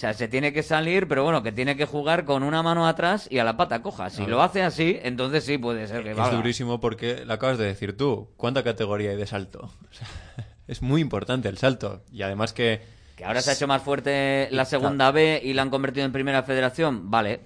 O 0.00 0.04
sea, 0.08 0.14
se 0.14 0.28
tiene 0.28 0.54
que 0.54 0.62
salir, 0.62 1.06
pero 1.08 1.24
bueno, 1.24 1.42
que 1.42 1.52
tiene 1.52 1.76
que 1.76 1.84
jugar 1.84 2.24
con 2.24 2.42
una 2.42 2.62
mano 2.62 2.88
atrás 2.88 3.28
y 3.30 3.36
a 3.36 3.44
la 3.44 3.58
pata 3.58 3.82
coja. 3.82 4.08
Si 4.08 4.24
lo 4.24 4.40
hace 4.42 4.62
así, 4.62 4.98
entonces 5.02 5.44
sí 5.44 5.58
puede 5.58 5.86
ser 5.88 6.02
que 6.04 6.12
Es 6.12 6.16
valga. 6.16 6.38
durísimo 6.38 6.80
porque 6.80 7.26
lo 7.26 7.34
acabas 7.34 7.58
de 7.58 7.66
decir 7.66 7.94
tú. 7.94 8.30
¿Cuánta 8.38 8.64
categoría 8.64 9.10
hay 9.10 9.18
de 9.18 9.26
salto? 9.26 9.70
O 9.90 9.92
sea, 9.92 10.08
es 10.68 10.80
muy 10.80 11.02
importante 11.02 11.50
el 11.50 11.58
salto. 11.58 12.02
Y 12.10 12.22
además 12.22 12.54
que... 12.54 12.80
Que 13.14 13.26
ahora 13.26 13.42
se 13.42 13.50
ha 13.50 13.52
hecho 13.52 13.66
más 13.66 13.82
fuerte 13.82 14.48
la 14.52 14.64
segunda 14.64 15.10
B 15.10 15.38
y 15.44 15.52
la 15.52 15.60
han 15.60 15.68
convertido 15.68 16.06
en 16.06 16.12
primera 16.12 16.44
federación, 16.44 17.10
vale. 17.10 17.40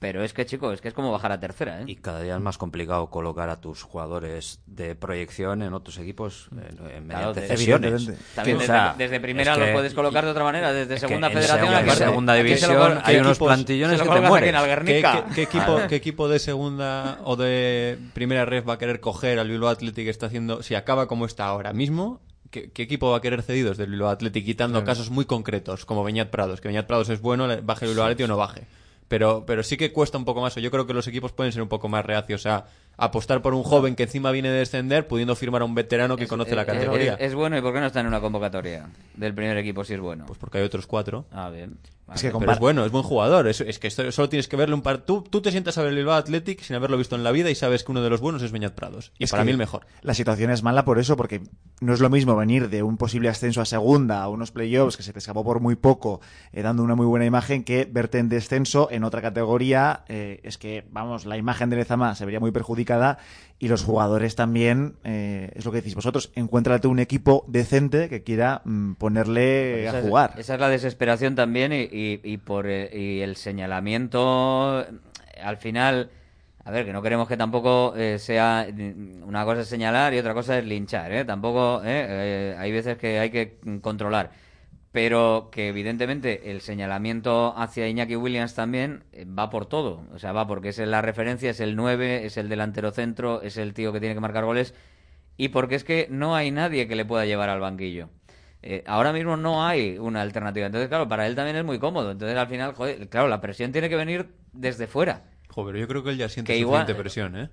Pero 0.00 0.22
es 0.22 0.32
que, 0.32 0.46
chico, 0.46 0.70
es 0.72 0.80
que 0.80 0.86
es 0.86 0.94
como 0.94 1.10
bajar 1.10 1.32
a 1.32 1.40
tercera, 1.40 1.80
¿eh? 1.80 1.84
Y 1.88 1.96
cada 1.96 2.20
día 2.22 2.36
es 2.36 2.40
más 2.40 2.56
complicado 2.56 3.10
colocar 3.10 3.48
a 3.50 3.60
tus 3.60 3.82
jugadores 3.82 4.60
de 4.66 4.94
proyección 4.94 5.60
en 5.62 5.74
otros 5.74 5.98
equipos 5.98 6.48
eh, 6.56 6.70
Claro, 6.76 7.00
mediante 7.02 7.40
de- 7.40 7.46
cesiones. 7.48 8.10
También 8.36 8.58
O 8.58 8.60
desde- 8.60 8.72
sea, 8.72 8.94
desde 8.96 9.18
primera 9.18 9.54
es 9.54 9.58
que- 9.58 9.72
puedes 9.72 9.94
colocar 9.94 10.24
de 10.24 10.30
otra 10.30 10.44
manera, 10.44 10.72
desde 10.72 10.98
segunda 11.00 11.26
en 11.26 11.32
federación 11.32 11.58
segunda- 11.58 11.78
a 11.78 11.80
en 11.80 11.86
lo 11.86 12.44
división 12.44 13.00
hay 13.04 13.14
¿qué 13.16 13.20
unos 13.22 13.38
plantillones 13.38 13.98
lo 13.98 14.04
que 14.04 14.10
te 14.10 14.16
en 14.18 14.24
mueres. 14.28 14.50
¿Qué, 14.52 14.56
Algernica? 14.56 15.24
qué- 15.30 15.34
qué 15.34 15.42
equipo, 15.42 15.78
qué 15.88 15.96
equipo 15.96 16.28
de 16.28 16.38
segunda 16.38 17.18
o 17.24 17.34
de 17.34 17.98
primera 18.14 18.44
red 18.44 18.64
va 18.64 18.74
a 18.74 18.78
querer 18.78 19.00
coger 19.00 19.40
al 19.40 19.48
Bilbao 19.48 19.68
Athletic 19.70 20.04
que 20.04 20.10
está 20.10 20.26
haciendo, 20.26 20.62
si 20.62 20.76
acaba 20.76 21.08
como 21.08 21.26
está 21.26 21.46
ahora 21.46 21.72
mismo? 21.72 22.20
¿Qué, 22.50 22.70
qué 22.70 22.82
equipo 22.84 23.10
va 23.10 23.16
a 23.18 23.20
querer 23.20 23.42
cedidos 23.42 23.76
del 23.76 23.90
Bilbao 23.90 24.10
Athletic 24.10 24.44
quitando 24.44 24.78
Claro. 24.78 24.86
casos 24.86 25.10
muy 25.10 25.24
concretos 25.24 25.84
como 25.84 26.04
Beñat 26.04 26.30
Prados? 26.30 26.60
Que 26.60 26.68
Beñat 26.68 26.86
Prados 26.86 27.08
es 27.10 27.20
bueno, 27.20 27.48
baje 27.64 27.84
el 27.84 27.90
Bilbao 27.90 28.06
Athletic 28.06 28.24
o 28.26 28.28
no 28.28 28.36
baje. 28.36 28.62
Pero, 29.08 29.44
pero 29.46 29.62
sí 29.62 29.76
que 29.76 29.92
cuesta 29.92 30.18
un 30.18 30.24
poco 30.24 30.40
más. 30.40 30.56
o 30.56 30.60
Yo 30.60 30.70
creo 30.70 30.86
que 30.86 30.94
los 30.94 31.06
equipos 31.08 31.32
pueden 31.32 31.52
ser 31.52 31.62
un 31.62 31.68
poco 31.68 31.88
más 31.88 32.04
reacios 32.04 32.46
a 32.46 32.66
apostar 32.98 33.40
por 33.40 33.54
un 33.54 33.62
joven 33.62 33.96
que 33.96 34.02
encima 34.02 34.30
viene 34.32 34.50
de 34.50 34.58
descender, 34.58 35.06
pudiendo 35.08 35.34
firmar 35.36 35.62
a 35.62 35.64
un 35.64 35.74
veterano 35.74 36.16
que 36.16 36.26
conoce 36.26 36.54
la 36.54 36.66
categoría. 36.66 37.14
Es, 37.14 37.28
es 37.28 37.34
bueno, 37.34 37.56
¿y 37.56 37.62
por 37.62 37.72
qué 37.72 37.80
no 37.80 37.86
está 37.86 38.00
en 38.00 38.08
una 38.08 38.20
convocatoria 38.20 38.88
del 39.14 39.32
primer 39.34 39.56
equipo 39.56 39.84
si 39.84 39.94
es 39.94 40.00
bueno? 40.00 40.26
Pues 40.26 40.38
porque 40.38 40.58
hay 40.58 40.64
otros 40.64 40.86
cuatro. 40.86 41.24
Ah, 41.32 41.48
bien. 41.48 41.78
Es 42.14 42.22
que 42.22 42.30
Pero 42.30 42.52
es 42.52 42.58
bueno, 42.58 42.86
es 42.86 42.90
buen 42.90 43.04
jugador. 43.04 43.46
Es, 43.48 43.60
es 43.60 43.78
que 43.78 43.86
esto- 43.86 44.10
solo 44.12 44.30
tienes 44.30 44.48
que 44.48 44.56
verle 44.56 44.74
un 44.74 44.80
par. 44.80 44.96
Tú, 45.02 45.22
tú 45.28 45.42
te 45.42 45.50
sientas 45.50 45.76
a 45.76 45.82
ver 45.82 45.90
el 45.90 45.96
Bilbao 45.96 46.14
Athletic 46.14 46.62
sin 46.62 46.74
haberlo 46.74 46.96
visto 46.96 47.14
en 47.16 47.22
la 47.22 47.32
vida 47.32 47.50
y 47.50 47.54
sabes 47.54 47.84
que 47.84 47.92
uno 47.92 48.00
de 48.00 48.08
los 48.08 48.22
buenos 48.22 48.40
es 48.42 48.50
Beñat 48.50 48.72
Prados. 48.72 49.12
Y 49.18 49.24
Es 49.24 49.30
para 49.30 49.44
mí 49.44 49.50
el 49.50 49.58
mejor. 49.58 49.84
La 50.00 50.14
situación 50.14 50.50
es 50.50 50.62
mala 50.62 50.86
por 50.86 50.98
eso, 50.98 51.18
porque 51.18 51.42
no 51.82 51.92
es 51.92 52.00
lo 52.00 52.08
mismo 52.08 52.34
venir 52.34 52.70
de 52.70 52.82
un 52.82 52.96
posible 52.96 53.28
ascenso 53.28 53.60
a 53.60 53.66
segunda, 53.66 54.22
a 54.22 54.30
unos 54.30 54.52
playoffs 54.52 54.96
que 54.96 55.02
se 55.02 55.12
te 55.12 55.18
escapó 55.18 55.44
por 55.44 55.60
muy 55.60 55.76
poco, 55.76 56.22
eh, 56.54 56.62
dando 56.62 56.82
una 56.82 56.94
muy 56.94 57.04
buena 57.04 57.26
imagen, 57.26 57.62
que 57.62 57.84
verte 57.84 58.18
en 58.20 58.30
descenso 58.30 58.88
en 58.90 59.04
otra 59.04 59.20
categoría. 59.20 60.04
eh, 60.08 60.40
es 60.44 60.56
que, 60.56 60.86
vamos, 60.90 61.26
la 61.26 61.36
imagen 61.36 61.68
de 61.68 61.76
Lezama 61.76 62.14
se 62.14 62.24
vería 62.24 62.40
muy 62.40 62.52
perjudicada 62.52 62.87
y 63.60 63.68
los 63.68 63.82
jugadores 63.82 64.36
también, 64.36 64.94
eh, 65.04 65.50
es 65.54 65.64
lo 65.64 65.72
que 65.72 65.78
decís 65.78 65.94
vosotros, 65.96 66.30
encuéntrate 66.36 66.86
un 66.88 67.00
equipo 67.00 67.44
decente 67.48 68.08
que 68.08 68.22
quiera 68.22 68.62
mm, 68.64 68.92
ponerle 68.94 69.86
Esa 69.86 69.96
a 69.96 70.00
es- 70.00 70.06
jugar. 70.06 70.34
esa 70.38 70.54
es 70.54 70.60
la 70.60 70.68
desesperación 70.68 71.34
también 71.34 71.72
y, 71.72 71.80
y- 71.90 72.20
y 72.22 72.36
por 72.38 72.66
eh, 72.68 72.88
y 72.92 73.20
el 73.20 73.34
señalamiento 73.36 74.80
eh, 74.82 74.86
al 75.42 75.56
final 75.56 76.10
a 76.64 76.70
ver 76.70 76.84
que 76.84 76.92
no 76.92 77.02
queremos 77.02 77.26
que 77.28 77.36
tampoco 77.36 77.94
eh, 77.96 78.18
sea 78.18 78.66
mm, 78.72 79.22
una 79.26 79.44
cosa 79.44 79.62
es 79.62 79.68
señalar 79.68 80.14
y 80.14 80.18
otra 80.18 80.34
cosa 80.34 80.58
es 80.58 80.64
linchar 80.64 81.12
¿eh? 81.12 81.24
tampoco 81.24 81.80
¿eh? 81.84 82.54
Hay 82.58 82.70
veces 82.72 82.96
que 82.98 83.18
hay 83.18 83.30
que 83.30 83.56
controlar 83.80 84.30
pero 85.00 85.48
que 85.52 85.68
evidentemente 85.68 86.50
el 86.50 86.60
señalamiento 86.60 87.54
hacia 87.56 87.86
Iñaki 87.86 88.16
Williams 88.16 88.56
también 88.56 89.04
eh, 89.12 89.24
va 89.26 89.48
por 89.48 89.66
todo 89.66 90.02
o 90.12 90.18
sea 90.18 90.32
va 90.32 90.48
porque 90.48 90.70
es 90.70 90.78
la 90.78 91.00
referencia 91.02 91.50
es 91.50 91.60
el 91.60 91.76
9 91.76 92.26
es 92.26 92.36
el 92.36 92.48
delantero 92.48 92.90
centro 92.90 93.40
es 93.42 93.58
el 93.58 93.74
tío 93.74 93.92
que 93.92 94.00
tiene 94.00 94.16
que 94.16 94.20
marcar 94.20 94.44
goles 94.44 94.74
y 95.36 95.50
porque 95.50 95.76
es 95.76 95.84
que 95.84 96.08
no 96.10 96.34
hay 96.34 96.50
nadie 96.50 96.88
que 96.88 96.96
le 96.96 97.04
pueda 97.04 97.26
llevar 97.26 97.48
al 97.48 97.60
banquillo 97.60 98.08
eh, 98.60 98.82
ahora 98.88 99.12
mismo 99.12 99.36
no 99.36 99.64
hay 99.64 99.98
una 99.98 100.20
alternativa. 100.20 100.66
Entonces, 100.66 100.88
claro, 100.88 101.06
para 101.08 101.28
él 101.28 101.36
también 101.36 101.54
es 101.58 101.64
muy 101.64 101.78
cómodo. 101.78 102.10
Entonces, 102.10 102.36
al 102.36 102.48
final, 102.48 102.74
joder, 102.74 103.08
claro, 103.08 103.28
la 103.28 103.40
presión 103.40 103.70
tiene 103.70 103.88
que 103.88 103.94
venir 103.94 104.30
desde 104.52 104.88
fuera. 104.88 105.22
Joder, 105.48 105.76
yo 105.76 105.86
creo 105.86 106.02
que 106.02 106.10
él 106.10 106.16
ya 106.18 106.28
siente 106.28 106.52
Que 106.52 106.58
suficiente 106.58 106.90
igual- 106.90 107.00
presión, 107.00 107.36
¿eh? 107.36 107.50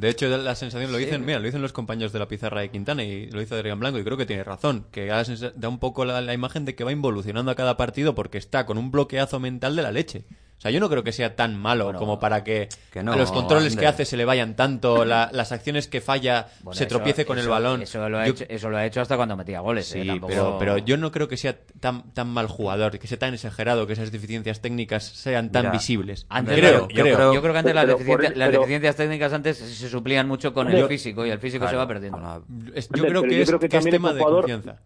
De 0.00 0.08
hecho, 0.08 0.26
la 0.28 0.54
sensación 0.54 0.90
lo 0.90 0.98
Sí. 0.98 1.04
dicen, 1.04 1.26
mira, 1.26 1.38
lo 1.38 1.44
dicen 1.44 1.60
los 1.60 1.74
compañeros 1.74 2.12
de 2.12 2.18
la 2.18 2.26
pizarra 2.26 2.62
de 2.62 2.70
Quintana 2.70 3.04
y 3.04 3.30
lo 3.30 3.42
hizo 3.42 3.54
Adrián 3.54 3.78
Blanco 3.78 3.98
y 3.98 4.04
creo 4.04 4.16
que 4.16 4.24
tiene 4.24 4.42
razón, 4.44 4.86
que 4.90 5.06
da, 5.06 5.68
un 5.68 5.78
poco 5.78 6.06
la, 6.06 6.22
la 6.22 6.32
imagen 6.32 6.64
de 6.64 6.74
que 6.74 6.84
va 6.84 6.90
involucionando 6.92 7.50
a 7.50 7.54
cada 7.54 7.76
partido 7.76 8.14
porque 8.14 8.38
está 8.38 8.64
con 8.64 8.78
un 8.78 8.90
bloqueazo 8.90 9.40
mental 9.40 9.76
de 9.76 9.82
la 9.82 9.92
leche. 9.92 10.24
O 10.60 10.62
sea, 10.62 10.70
yo 10.70 10.78
no 10.78 10.90
creo 10.90 11.02
que 11.02 11.12
sea 11.12 11.36
tan 11.36 11.56
malo 11.58 11.90
como 11.94 12.18
para 12.20 12.44
que, 12.44 12.68
que 12.92 13.02
no, 13.02 13.14
a 13.14 13.16
los 13.16 13.32
controles 13.32 13.72
Ander. 13.72 13.80
que 13.80 13.86
hace 13.86 14.04
se 14.04 14.18
le 14.18 14.26
vayan 14.26 14.56
tanto, 14.56 15.06
la- 15.06 15.30
las 15.32 15.52
acciones 15.52 15.88
que 15.88 16.02
falla 16.02 16.48
Bueno, 16.62 16.76
se 16.76 16.84
eso- 16.84 16.96
tropiece 16.96 17.24
con 17.24 17.38
el 17.38 17.48
balón. 17.48 17.80
Eso 17.80 18.06
lo, 18.10 18.18
ha 18.18 18.26
Yo- 18.26 18.32
hecho, 18.34 18.44
eso 18.46 18.68
lo 18.68 18.76
ha 18.76 18.84
hecho 18.84 19.00
hasta 19.00 19.16
cuando 19.16 19.38
metía 19.38 19.60
goles. 19.60 19.90
eh, 19.96 20.02
Sí, 20.02 20.06
tampoco- 20.06 20.28
pero, 20.30 20.56
pero 20.58 20.76
yo 20.76 20.98
no 20.98 21.10
creo 21.12 21.28
que 21.28 21.38
sea 21.38 21.56
tan, 21.80 22.12
tan 22.12 22.28
mal 22.28 22.46
jugador, 22.46 22.98
que 22.98 23.06
sea 23.06 23.18
tan 23.18 23.32
exagerado, 23.32 23.86
que 23.86 23.94
esas 23.94 24.12
deficiencias 24.12 24.60
técnicas 24.60 25.02
sean 25.04 25.50
tan 25.50 25.62
Mira, 25.62 25.72
visibles. 25.72 26.26
Antes, 26.28 26.58
creo, 26.58 26.88
yo, 26.90 27.04
creo. 27.04 27.16
creo, 27.16 27.32
yo 27.34 27.40
creo 27.40 27.52
que 27.54 27.58
antes 27.60 27.74
las, 27.74 27.84
Pero 27.86 27.96
deficiencias, 27.96 28.36
las 28.36 28.48
pero- 28.50 28.60
deficiencias 28.60 28.96
técnicas 28.96 29.32
antes 29.32 29.56
se 29.56 29.88
suplían 29.88 30.28
mucho 30.28 30.52
con 30.52 30.70
el 30.70 30.84
físico 30.86 31.24
y 31.24 31.30
el 31.30 31.38
físico 31.38 31.66
se 31.68 31.76
va 31.76 31.88
perdiendo. 31.88 32.44
Es- 32.74 32.86
Pero 32.88 33.04
yo 33.04 33.08
creo 33.08 33.22
que 33.22 33.34
yo 33.36 33.42
es, 33.44 33.48
creo 33.48 33.60
que 33.60 33.76
es 33.78 33.84
tema 33.86 34.12
de 34.12 34.20
jugador- 34.20 34.42
confianza. 34.42 34.76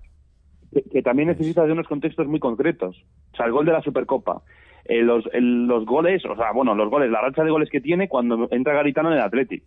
que, 0.72 0.82
que 0.84 1.02
también 1.02 1.28
necesita 1.30 1.64
de 1.64 1.72
unos 1.72 1.88
contextos 1.88 2.28
muy 2.28 2.38
concretos. 2.38 2.96
O 3.32 3.36
sea, 3.36 3.46
el 3.46 3.52
gol 3.52 3.66
de 3.66 3.72
la 3.72 3.82
Supercopa. 3.82 4.40
Eh, 4.86 5.02
los, 5.02 5.24
el- 5.32 5.66
los 5.66 5.84
goles, 5.86 6.22
o 6.26 6.36
sea, 6.36 6.52
bueno, 6.52 6.74
los 6.74 6.90
goles, 6.90 7.10
la 7.10 7.20
racha 7.22 7.42
de 7.42 7.50
goles 7.50 7.70
que 7.70 7.80
tiene 7.80 8.08
cuando 8.08 8.48
entra 8.50 8.74
Garitano 8.74 9.10
en 9.10 9.16
el 9.16 9.22
Atleti. 9.22 9.62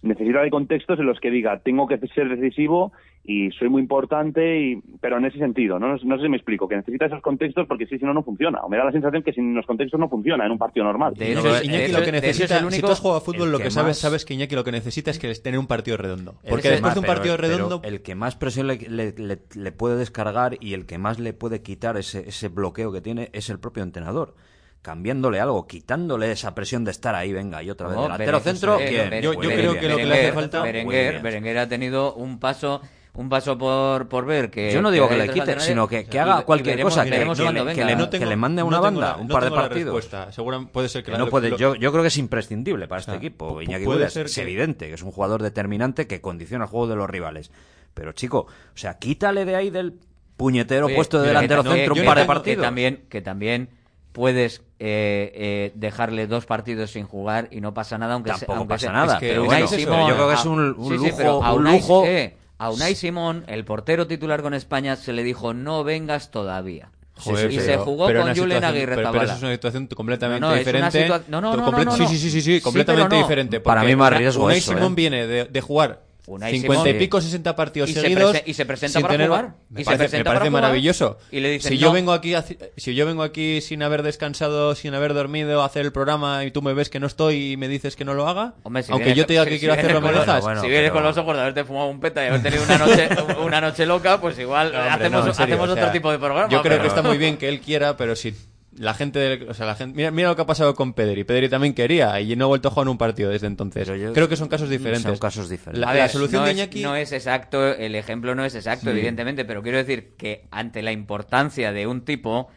Necesita 0.00 0.42
de 0.42 0.50
contextos 0.50 0.98
en 0.98 1.06
los 1.06 1.20
que 1.20 1.30
diga, 1.30 1.60
tengo 1.60 1.86
que 1.86 1.96
ser 2.08 2.28
decisivo 2.28 2.90
y 3.24 3.52
soy 3.52 3.68
muy 3.68 3.80
importante, 3.80 4.60
y, 4.60 4.82
pero 5.00 5.18
en 5.18 5.26
ese 5.26 5.38
sentido, 5.38 5.78
¿no? 5.78 5.96
no 5.96 6.16
sé 6.16 6.22
si 6.24 6.28
me 6.28 6.36
explico, 6.36 6.66
que 6.66 6.74
necesita 6.74 7.06
esos 7.06 7.22
contextos 7.22 7.68
porque 7.68 7.86
si, 7.86 7.98
si 7.98 8.04
no, 8.04 8.12
no 8.12 8.24
funciona. 8.24 8.58
O 8.62 8.68
me 8.68 8.76
da 8.78 8.84
la 8.84 8.90
sensación 8.90 9.22
que 9.22 9.32
sin 9.32 9.54
los 9.54 9.64
contextos 9.64 10.00
no 10.00 10.08
funciona 10.08 10.44
en 10.44 10.50
un 10.50 10.58
partido 10.58 10.84
normal. 10.86 11.14
De 11.14 11.30
hecho, 11.30 11.62
Iñaki 11.62 11.92
lo 11.92 12.02
que 12.02 12.10
necesita, 12.12 12.68
si 12.68 12.80
tú 12.80 12.88
has 12.88 12.98
jugado 12.98 13.18
a 13.18 13.24
fútbol, 13.24 13.52
lo 13.52 13.58
que, 13.58 13.70
sabes, 13.70 13.96
sabes 13.98 14.24
que 14.24 14.34
Iñaki 14.34 14.56
lo 14.56 14.64
que 14.64 14.72
necesita 14.72 15.12
es 15.12 15.20
que 15.20 15.32
tener 15.36 15.60
un 15.60 15.68
partido 15.68 15.96
redondo. 15.96 16.32
Porque 16.48 16.54
El 16.56 16.60
que 16.62 16.68
después 16.70 16.94
de 16.94 17.00
un 17.00 17.06
partido 17.06 17.36
pero- 17.36 17.46
pero 17.48 17.56
redondo, 17.68 17.80
el 17.84 18.02
que 18.02 18.16
más 18.16 18.34
presión 18.34 18.66
le, 18.66 18.78
le- 18.88 19.12
le- 19.16 19.38
le 19.54 19.70
puede 19.70 19.96
descargar 19.96 20.56
y 20.60 20.72
el 20.74 20.84
que 20.86 20.98
más 20.98 21.20
le 21.20 21.32
puede 21.32 21.62
quitar 21.62 21.96
ese, 21.96 22.28
ese 22.28 22.48
bloqueo 22.48 22.90
que 22.90 23.00
tiene 23.02 23.30
es 23.32 23.50
el 23.50 23.60
propio 23.60 23.84
entrenador. 23.84 24.34
Cambiándole 24.82 25.38
algo, 25.40 25.66
quitándole 25.68 26.32
esa 26.32 26.54
presión 26.56 26.84
de 26.84 26.90
estar 26.90 27.14
ahí, 27.14 27.32
venga, 27.32 27.62
y 27.62 27.70
otra 27.70 27.86
vez. 27.86 27.96
No, 27.96 28.02
delantero 28.02 28.40
centro, 28.40 28.80
eh, 28.80 28.86
¿quién? 28.88 29.22
Yo- 29.22 29.34
yo 29.34 29.40
creo 29.50 29.78
que 29.78 29.88
lo 29.88 29.96
que 29.96 30.04
le 30.06 30.12
hace 30.12 30.22
Berenguer- 30.30 30.34
falta- 30.34 30.62
Berenguer. 30.62 31.22
Berenguer 31.22 31.58
ha 31.58 31.68
tenido 31.68 32.14
un 32.14 32.38
paso 32.40 32.80
un 33.14 33.28
paso 33.28 33.58
por, 33.58 34.08
por 34.08 34.24
ver 34.24 34.50
que 34.50 34.72
Yo 34.72 34.80
no 34.80 34.90
digo 34.90 35.06
que 35.06 35.12
hay 35.12 35.18
le 35.18 35.24
otros 35.24 35.34
quite, 35.34 35.40
alternadores, 35.42 35.66
sino 35.68 35.86
que- 35.86 36.06
que 36.06 36.18
haga 36.18 36.46
cualquier 36.46 36.76
veremos- 36.76 36.94
cosa, 36.94 37.04
que- 37.04 37.10
veremos 37.10 37.36
que 37.36 37.44
cuando 37.44 37.60
le- 37.60 37.66
venga. 37.66 37.82
que 37.82 37.84
le- 37.84 37.96
no 37.96 38.08
que 38.10 38.24
le 38.24 38.36
mande 38.36 38.62
una 38.62 38.78
no 38.78 38.82
tengo 38.82 39.00
banda, 39.00 39.16
la- 39.16 39.22
un 39.22 39.28
no 39.28 39.32
par 39.34 39.42
de 39.42 39.50
tengo 39.50 39.62
partidos. 39.62 40.08
Segura- 40.34 40.60
puede 40.72 40.88
ser 40.88 41.02
que 41.02 41.06
Que 41.06 41.12
la- 41.12 41.18
no 41.18 41.26
puede, 41.28 41.50
lo- 41.50 41.58
yo, 41.58 41.74
yo 41.74 41.92
creo 41.92 42.02
que 42.02 42.08
es 42.08 42.16
imprescindible 42.16 42.88
para 42.88 43.00
este 43.00 43.14
equipo. 43.14 43.60
Iñaki 43.60 43.84
puede 43.84 44.08
ser 44.08 44.24
es 44.26 44.34
que- 44.34 44.40
evidente 44.40 44.88
que 44.88 44.94
es 44.94 45.02
un 45.02 45.12
jugador 45.12 45.42
determinante 45.42 46.06
que 46.06 46.22
condiciona 46.22 46.64
el 46.64 46.70
juego 46.70 46.86
de 46.86 46.96
los 46.96 47.10
rivales. 47.10 47.50
Pero 47.92 48.12
chico, 48.12 48.46
o 48.46 48.76
sea, 48.78 48.94
quítale 48.98 49.44
de 49.44 49.56
ahí 49.56 49.68
del 49.68 49.92
puñetero 50.38 50.86
Oye, 50.86 50.94
puesto 50.96 51.20
de 51.20 51.28
delantero 51.28 51.62
que 51.62 51.68
no- 51.68 51.74
centro 51.74 51.94
que 51.94 52.00
un 52.00 52.06
par 52.06 52.16
de 52.16 52.22
tengo- 52.22 52.32
partidos. 52.34 52.56
Que 52.56 52.62
también, 52.66 53.04
que 53.10 53.20
también 53.20 53.68
puedes 54.12 54.62
eh, 54.78 55.32
eh, 55.34 55.72
dejarle 55.74 56.26
dos 56.26 56.44
partidos 56.46 56.90
sin 56.90 57.06
jugar 57.06 57.48
y 57.50 57.60
no 57.60 57.72
pasa 57.72 57.98
nada, 57.98 58.14
aunque 58.14 58.30
se- 58.34 58.40
Tampoco 58.40 58.58
aunque 58.58 58.74
pasa 58.74 58.86
sea- 58.86 58.92
nada, 58.92 59.14
Es 59.14 59.20
que 59.20 59.28
pero 59.28 59.42
Unai 59.44 59.62
bueno, 59.62 59.66
pero 59.70 59.82
Simón- 59.82 60.08
yo 60.08 60.14
creo 60.14 60.28
que 60.28 60.34
es 60.34 60.40
a- 60.40 60.48
un- 60.48 60.60
un 60.76 60.88
sí, 60.90 60.98
sí, 60.98 61.04
lujo- 61.06 61.16
pero 61.16 61.44
a 61.44 61.52
un 61.54 61.64
Unai- 61.64 61.72
lujo- 61.80 62.04
eh, 62.06 62.36
a 62.58 62.70
Unai 62.70 62.94
Simón, 62.94 63.44
el 63.46 63.64
portero 63.64 64.06
titular 64.06 64.42
con 64.42 64.54
España, 64.54 64.96
se 64.96 65.12
le 65.12 65.22
dijo 65.24 65.54
no 65.54 65.84
vengas 65.84 66.30
todavía. 66.30 66.90
Joder, 67.14 67.52
y 67.52 67.56
pero- 67.58 67.66
se 67.66 67.76
jugó 67.78 68.06
pero 68.06 68.22
con 68.22 68.34
Julen 68.36 68.64
Aguirre 68.64 68.86
pero, 68.96 68.96
pero 68.96 69.06
Zabala. 69.12 69.24
eso 69.24 69.32
es 69.34 69.42
una 69.42 69.52
situación 69.52 69.86
completamente 69.88 70.40
No, 70.40 70.48
no, 70.48 70.54
es 70.56 70.66
una 70.66 70.72
diferente. 70.88 71.06
situa- 71.06 71.22
no, 71.28 71.40
no, 71.40 71.56
no, 71.56 71.70
no, 71.70 71.84
no, 71.84 71.92
Sí, 71.92 72.02
no. 72.02 72.08
sí, 72.08 72.16
sí, 72.18 72.30
sí, 72.30 72.40
sí, 72.42 72.56
Sí, 72.56 72.60
completamente 72.60 73.08
pero 73.10 73.20
no. 73.20 73.24
diferente. 73.28 73.60
Para 73.60 73.84
mí 73.84 73.94
más 73.94 74.12
riesgo 74.16 74.44
Unai 74.46 74.58
eso, 74.58 74.72
Simón 74.72 74.92
¿eh? 74.92 74.94
viene 74.96 75.26
de, 75.26 75.44
de 75.44 75.60
jugar 75.60 76.00
Unai 76.24 76.52
50 76.52 76.84
Simón- 76.84 76.96
y 76.96 76.98
pico, 77.00 77.20
60 77.20 77.56
partidos 77.56 77.90
Y 77.90 77.94
se 77.94 78.00
seguidos. 78.00 78.30
prese- 78.36 78.44
y 78.46 78.54
se 78.54 78.64
presenta 78.64 79.00
para 79.00 79.12
tener- 79.14 79.26
jugar. 79.26 79.54
Me 79.70 79.80
Y 79.80 79.84
se 79.84 79.90
parece, 79.90 80.18
me 80.18 80.24
parece 80.24 80.24
para 80.24 80.38
jugar. 80.50 80.52
maravilloso. 80.62 81.18
Y 81.32 81.40
le 81.40 81.50
dicen, 81.50 81.70
si 81.72 81.78
yo 81.78 81.90
vengo 81.90 82.12
aquí 82.12 82.32
si 82.76 82.94
yo 82.94 83.06
vengo 83.06 83.24
aquí 83.24 83.60
sin 83.60 83.82
haber 83.82 84.04
descansado, 84.04 84.76
sin 84.76 84.94
haber 84.94 85.14
dormido, 85.14 85.62
a 85.62 85.66
hacer 85.66 85.84
el 85.84 85.90
programa 85.92 86.44
y 86.44 86.52
tú 86.52 86.62
me 86.62 86.74
ves 86.74 86.90
que 86.90 87.00
no 87.00 87.08
estoy 87.08 87.52
y 87.52 87.56
me 87.56 87.66
dices 87.66 87.96
que 87.96 88.04
no 88.04 88.14
lo 88.14 88.28
haga, 88.28 88.54
Hombre, 88.62 88.84
si 88.84 88.92
aunque 88.92 89.06
vienes- 89.06 89.18
yo 89.18 89.26
te 89.26 89.32
diga 89.32 89.44
si- 89.44 89.50
que 89.50 89.54
si 89.56 89.60
quiero 89.60 89.74
vienes 89.74 89.84
hacerlo, 89.84 90.00
me 90.00 90.06
con 90.06 90.26
los- 90.26 90.44
dejas. 90.44 90.60
si 90.60 90.68
vienes 90.68 90.90
con 90.92 91.02
los 91.02 91.16
ojos 91.16 91.34
de 91.34 91.40
haberte 91.42 91.64
fumado 91.64 91.86
un 91.88 91.98
peta 92.00 92.24
y 92.24 92.28
haber 92.28 92.42
tenido 92.42 92.62
una 92.62 92.78
noche, 92.78 93.08
una 93.44 93.60
noche 93.60 93.86
loca, 93.86 94.20
pues 94.20 94.38
igual 94.38 94.66
hombre, 94.68 94.80
hacemos, 94.90 95.10
no, 95.24 95.26
en 95.26 95.34
serio, 95.34 95.54
hacemos 95.56 95.70
o 95.70 95.74
sea, 95.74 95.82
otro 95.82 95.92
tipo 95.92 96.12
de 96.12 96.18
programa. 96.20 96.48
Yo 96.48 96.62
creo 96.62 96.74
pero- 96.74 96.82
que 96.82 96.88
está 96.88 97.02
muy 97.02 97.18
bien 97.18 97.36
que 97.36 97.48
él 97.48 97.60
quiera, 97.60 97.96
pero 97.96 98.14
si 98.14 98.32
la 98.76 98.94
gente, 98.94 99.18
del- 99.18 99.48
o 99.50 99.54
sea, 99.54 99.66
la 99.66 99.74
gente, 99.74 99.96
mira, 99.96 100.10
mira 100.10 100.28
lo 100.28 100.36
que 100.36 100.42
ha 100.42 100.46
pasado 100.46 100.74
con 100.74 100.94
Pedri. 100.94 101.24
Pedri 101.24 101.48
también 101.48 101.74
quería 101.74 102.18
y 102.20 102.34
no 102.36 102.44
ha 102.46 102.48
vuelto 102.48 102.68
a 102.68 102.70
jugar 102.70 102.88
un 102.88 102.98
partido 102.98 103.30
desde 103.30 103.46
entonces. 103.46 103.88
creo 104.14 104.28
que 104.28 104.36
son 104.36 104.48
casos 104.48 104.68
diferentes. 104.70 105.02
Son 105.02 105.18
casos 105.18 105.48
diferentes. 105.48 105.80
La, 105.80 106.08
solución 106.08 106.40
no 106.42 106.46
de 106.46 106.52
es- 106.52 106.58
Iñaki 106.58 106.82
no 106.82 106.96
es 106.96 107.12
exacto, 107.12 107.66
el 107.68 107.94
ejemplo 107.94 108.34
no 108.34 108.44
es 108.44 108.54
exacto, 108.54 108.84
Sí. 108.86 108.90
evidentemente, 108.90 109.44
pero 109.44 109.62
quiero 109.62 109.78
decir 109.78 110.14
que 110.16 110.46
ante 110.50 110.82
la 110.82 110.92
importancia 110.92 111.72
de 111.72 111.86
un 111.86 112.04
tipo, 112.04 112.48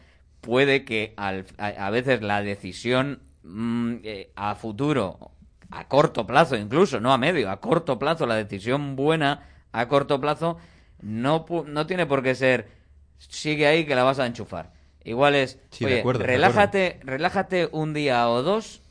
puede 0.42 0.86
que 0.86 1.14
al- 1.18 1.46
a, 1.58 1.68
a 1.68 1.90
veces 1.90 2.22
la 2.22 2.42
decisión 2.42 3.20
mm, 3.44 3.96
eh, 4.04 4.32
a 4.36 4.56
futuro, 4.56 5.32
a 5.72 5.88
corto 5.88 6.26
plazo 6.26 6.56
incluso, 6.56 7.00
no 7.00 7.12
a 7.14 7.18
medio, 7.18 7.50
a 7.52 7.60
corto 7.60 8.00
plazo, 8.00 8.26
la 8.26 8.36
decisión 8.36 8.96
buena 8.96 9.44
a 9.72 9.88
corto 9.88 10.22
plazo, 10.22 10.58
no, 11.02 11.46
no 11.68 11.86
tiene 11.86 12.06
por 12.06 12.24
qué 12.24 12.34
ser 12.36 12.70
sigue 13.18 13.68
ahí 13.68 13.86
que 13.86 13.96
la 13.96 14.04
vas 14.04 14.20
a 14.20 14.26
enchufar. 14.26 14.72
Igual 15.06 15.36
es, 15.36 15.60
Sí, 15.72 15.86
de 15.86 15.92
oye, 15.92 16.00
acuerdo, 16.02 16.20
de 16.22 16.28
relájate, 16.28 17.00
relájate 17.04 17.70
un 17.72 17.94
día 17.94 18.28
o 18.28 18.42
dos 18.44 18.82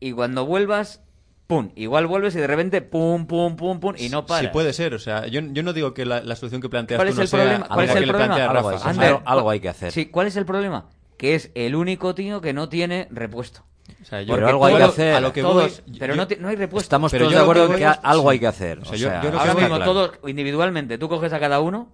y 0.00 0.12
cuando 0.12 0.44
vuelvas, 0.44 1.00
pum, 1.46 1.70
igual 1.76 2.06
vuelves 2.08 2.34
y 2.34 2.38
de 2.40 2.46
repente 2.46 2.82
pum, 2.82 3.26
pum, 3.26 3.54
pum, 3.56 3.80
pum 3.80 3.94
y 3.96 4.08
no 4.08 4.26
paras. 4.26 4.46
Sí 4.46 4.48
puede 4.52 4.72
ser, 4.72 4.94
o 4.94 4.98
sea, 4.98 5.26
yo, 5.28 5.40
yo 5.40 5.62
no 5.62 5.72
digo 5.72 5.94
que 5.94 6.04
la, 6.04 6.20
la 6.22 6.34
solución 6.36 6.60
que 6.60 6.68
planteas 6.68 6.98
¿Cuál 6.98 7.08
tú 7.08 7.12
es 7.12 7.16
no 7.16 7.22
el 7.22 7.28
sea 7.28 7.38
problema? 7.40 7.68
¿Cuál 7.68 7.84
es 7.84 7.90
el 7.90 7.94
que 7.94 8.00
le 8.00 8.06
problema? 8.08 8.34
plantea 8.34 8.50
Algo 8.58 8.70
Rafa. 8.72 8.90
hacer. 8.90 9.18
algo 9.24 9.50
hay 9.50 9.60
que 9.60 9.68
hacer. 9.68 9.92
Sí, 9.92 10.06
¿cuál 10.06 10.26
es 10.26 10.36
el 10.36 10.44
problema? 10.44 10.88
Que 11.16 11.34
es 11.36 11.50
el 11.54 11.76
único 11.76 12.14
tío 12.14 12.40
que 12.40 12.52
no 12.52 12.68
tiene 12.68 13.06
repuesto. 13.10 13.64
O 14.02 14.04
sea, 14.04 14.22
yo- 14.22 14.34
Pero 14.34 14.48
algo 14.48 14.66
hay 14.66 14.76
que 14.76 14.82
hacer. 14.82 15.14
a 15.14 15.20
lo 15.20 15.32
que 15.32 15.42
todos- 15.42 15.82
voy- 15.86 15.98
pero 15.98 16.14
yo- 16.16 16.26
no, 16.40 16.48
hay 16.48 16.56
repuesto. 16.56 16.84
Estamos 16.84 17.12
Pero 17.12 17.24
todos 17.26 17.32
yo 17.32 17.38
de 17.38 17.42
acuerdo 17.44 17.62
en 17.64 17.68
voy 17.72 17.78
que 17.78 17.84
algo 17.86 18.22
sí. 18.22 18.28
hay 18.32 18.38
que 18.40 18.46
hacer. 18.46 18.78
O 18.78 18.82
O 18.82 18.84
sea, 18.86 18.96
yo- 18.96 19.08
sea, 19.08 19.18
yo 19.22 19.24
lo 19.26 19.30
que 19.32 19.38
Ahora 19.38 19.54
mismo 19.54 19.76
claro. 19.76 19.84
todos 19.84 20.10
individualmente, 20.26 20.98
tú 20.98 21.08
coges 21.08 21.32
a 21.32 21.38
cada 21.38 21.60
uno. 21.60 21.92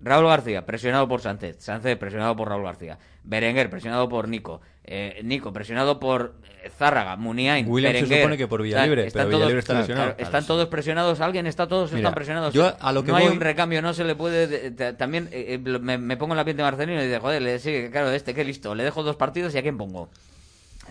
Raúl 0.00 0.26
García, 0.26 0.64
presionado 0.66 1.08
por 1.08 1.20
Sánchez. 1.22 1.56
Sánchez, 1.58 1.96
presionado 1.98 2.36
por 2.36 2.48
Raúl 2.48 2.64
García. 2.64 2.98
Berenguer, 3.24 3.70
presionado 3.70 4.08
por 4.08 4.28
Nico. 4.28 4.60
Eh, 4.84 5.20
Nico, 5.24 5.52
presionado 5.52 5.98
por 5.98 6.34
eh, 6.62 6.70
Zárraga. 6.70 7.16
Muniain, 7.16 7.66
Williams 7.68 7.94
se 7.96 8.02
Berenguer. 8.02 8.20
supone 8.20 8.36
que 8.36 8.46
por 8.46 8.62
Villalibre, 8.62 9.06
están 9.06 9.26
pero 9.26 9.38
Villalibre 9.38 9.58
está 9.60 9.74
lesionado. 9.80 10.10
están 10.10 10.30
Claro, 10.30 10.46
todos 10.46 10.68
presionados. 10.68 11.20
Alguien 11.20 11.46
está, 11.46 11.66
todos 11.66 11.90
Mira, 11.90 12.00
están 12.00 12.14
presionados. 12.14 12.54
yo 12.54 12.72
a 12.78 12.92
lo 12.92 13.02
que 13.02 13.10
no 13.10 13.16
hay 13.16 13.26
un 13.26 13.40
recambio, 13.40 13.82
no 13.82 13.94
se 13.94 14.04
le 14.04 14.14
puede. 14.14 14.46
de- 14.46 14.70
de- 14.70 14.92
también 14.92 15.28
eh, 15.32 15.54
eh, 15.54 15.58
me, 15.58 15.98
me 15.98 16.16
pongo 16.16 16.34
en 16.34 16.36
la 16.36 16.44
piel 16.44 16.56
de 16.56 16.62
Marcelino 16.62 17.02
y 17.02 17.06
digo, 17.08 17.20
joder, 17.20 17.42
le, 17.42 17.58
sí, 17.58 17.88
claro, 17.90 18.10
este, 18.12 18.32
qué 18.34 18.44
listo. 18.44 18.74
Le 18.76 18.84
dejo 18.84 19.02
dos 19.02 19.16
partidos 19.16 19.54
y 19.54 19.58
a 19.58 19.62
quién 19.62 19.76
pongo. 19.76 20.08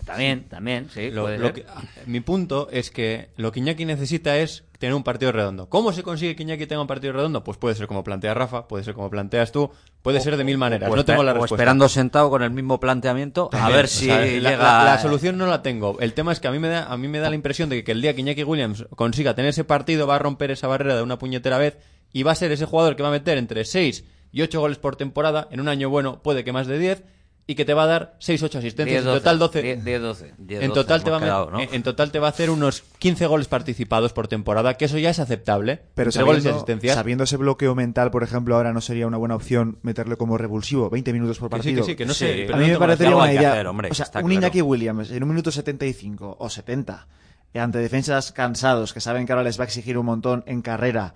También, 0.04 0.44
también, 0.44 0.90
sí. 0.90 1.10
Lo- 1.10 1.22
puede 1.22 1.38
lo 1.38 1.46
ser. 1.46 1.54
que- 1.54 1.64
mi 2.04 2.20
punto 2.20 2.68
es 2.70 2.90
que 2.90 3.28
lo 3.38 3.50
que 3.50 3.60
Iñaki 3.60 3.86
necesita 3.86 4.36
es 4.36 4.64
tener 4.78 4.94
un 4.94 5.02
partido 5.02 5.32
redondo. 5.32 5.68
¿Cómo 5.68 5.92
se 5.92 6.02
consigue 6.02 6.36
que 6.36 6.42
Iñaki 6.42 6.66
tenga 6.66 6.82
un 6.82 6.86
partido 6.86 7.12
redondo? 7.12 7.42
Pues 7.44 7.58
puede 7.58 7.74
ser 7.74 7.86
como 7.86 8.04
plantea 8.04 8.34
Rafa, 8.34 8.68
puede 8.68 8.84
ser 8.84 8.94
como 8.94 9.08
planteas 9.10 9.52
tú, 9.52 9.70
puede 10.02 10.20
ser 10.20 10.36
de 10.36 10.44
mil 10.44 10.58
maneras. 10.58 10.90
O 10.90 10.96
no 10.96 11.04
tengo 11.04 11.22
la 11.22 11.32
espe- 11.32 11.36
o 11.38 11.40
respuesta. 11.42 11.54
esperando 11.56 11.88
sentado 11.88 12.30
con 12.30 12.42
el 12.42 12.50
mismo 12.50 12.78
planteamiento 12.80 13.48
a 13.52 13.68
ver 13.70 13.84
o 13.86 13.88
si 13.88 14.06
la- 14.08 14.24
llega... 14.26 14.56
La, 14.56 14.84
la 14.84 14.98
solución 14.98 15.38
no 15.38 15.46
la 15.46 15.62
tengo. 15.62 15.98
El 16.00 16.12
tema 16.14 16.32
es 16.32 16.40
que 16.40 16.48
a 16.48 16.50
mí 16.50 16.58
me 16.58 16.68
da, 16.68 16.84
a 16.84 16.96
mí 16.96 17.08
me 17.08 17.18
da 17.18 17.28
la 17.30 17.36
impresión 17.36 17.68
de 17.68 17.82
que 17.84 17.92
el 17.92 18.02
día 18.02 18.14
que 18.14 18.20
Iñaki 18.20 18.44
Williams 18.44 18.86
consiga 18.96 19.34
tener 19.34 19.50
ese 19.50 19.64
partido 19.64 20.06
va 20.06 20.16
a 20.16 20.18
romper 20.18 20.50
esa 20.50 20.66
barrera 20.68 20.96
de 20.96 21.02
una 21.02 21.18
puñetera 21.18 21.58
vez 21.58 21.78
y 22.12 22.22
va 22.22 22.32
a 22.32 22.36
ser 22.36 22.52
ese 22.52 22.66
jugador 22.66 22.96
que 22.96 23.02
va 23.02 23.08
a 23.08 23.12
meter 23.12 23.38
entre 23.38 23.64
6 23.64 24.04
y 24.32 24.42
8 24.42 24.60
goles 24.60 24.78
por 24.78 24.96
temporada. 24.96 25.48
En 25.50 25.60
un 25.60 25.68
año 25.68 25.88
bueno 25.90 26.22
puede 26.22 26.44
que 26.44 26.52
más 26.52 26.66
de 26.66 26.78
10 26.78 27.04
y 27.48 27.54
que 27.54 27.64
te 27.64 27.74
va 27.74 27.84
a 27.84 27.86
dar 27.86 28.16
6, 28.18 28.42
8 28.42 28.58
asistencias. 28.58 29.04
10, 29.04 29.14
en 29.14 29.18
total 29.20 29.38
12. 29.38 29.62
10, 29.62 29.84
10, 29.84 30.02
12. 30.02 30.34
En 30.48 30.72
total, 30.72 31.04
te 31.04 31.10
va 31.10 31.20
quedado, 31.20 31.50
¿no? 31.50 31.60
en, 31.60 31.82
total 31.84 32.10
te 32.10 32.18
va 32.18 32.26
a 32.26 32.30
hacer 32.30 32.50
unos 32.50 32.82
15 32.98 33.26
goles 33.26 33.46
participados 33.46 34.12
por 34.12 34.26
temporada, 34.26 34.74
que 34.74 34.86
eso 34.86 34.98
ya 34.98 35.10
es 35.10 35.20
aceptable. 35.20 35.82
Pero 35.94 36.10
entre 36.10 36.24
goles 36.24 36.40
y 36.40 36.42
sabiendo, 36.42 36.56
asistencias. 36.58 36.94
sabiendo 36.96 37.22
ese 37.24 37.36
bloqueo 37.36 37.76
mental, 37.76 38.10
por 38.10 38.24
ejemplo, 38.24 38.56
ahora 38.56 38.72
no 38.72 38.80
sería 38.80 39.06
una 39.06 39.16
buena 39.16 39.36
opción 39.36 39.78
meterle 39.82 40.16
como 40.16 40.36
revulsivo 40.38 40.90
20 40.90 41.12
minutos 41.12 41.38
por 41.38 41.48
Que 41.50 41.56
sí, 41.56 41.58
partido. 41.62 41.84
que 41.86 41.90
sí, 41.92 41.96
que 41.96 42.06
no 42.06 42.14
Sí. 42.14 42.24
sé. 42.26 42.32
pero 42.46 42.54
a 42.54 42.56
no 42.56 42.62
mí 42.62 42.62
me 42.62 42.72
tengo 42.72 42.80
la 42.80 42.86
parecería 42.86 43.16
una 43.16 43.32
idea. 43.32 43.52
hacer, 43.52 43.66
hombre, 43.68 43.88
o 43.90 43.94
sea, 43.94 44.06
un 44.06 44.12
claro. 44.12 44.32
Iñaki 44.32 44.62
Williams 44.62 45.10
en 45.12 45.22
un 45.22 45.28
minuto 45.28 45.52
75 45.52 46.36
o 46.40 46.50
70, 46.50 47.06
eh, 47.54 47.60
ante 47.60 47.78
defensas 47.78 48.32
cansados 48.32 48.92
que 48.92 49.00
saben 49.00 49.24
que 49.24 49.32
ahora 49.32 49.44
les 49.44 49.56
va 49.58 49.62
a 49.62 49.66
exigir 49.66 49.96
un 49.98 50.06
montón 50.06 50.42
en 50.48 50.62
carrera, 50.62 51.14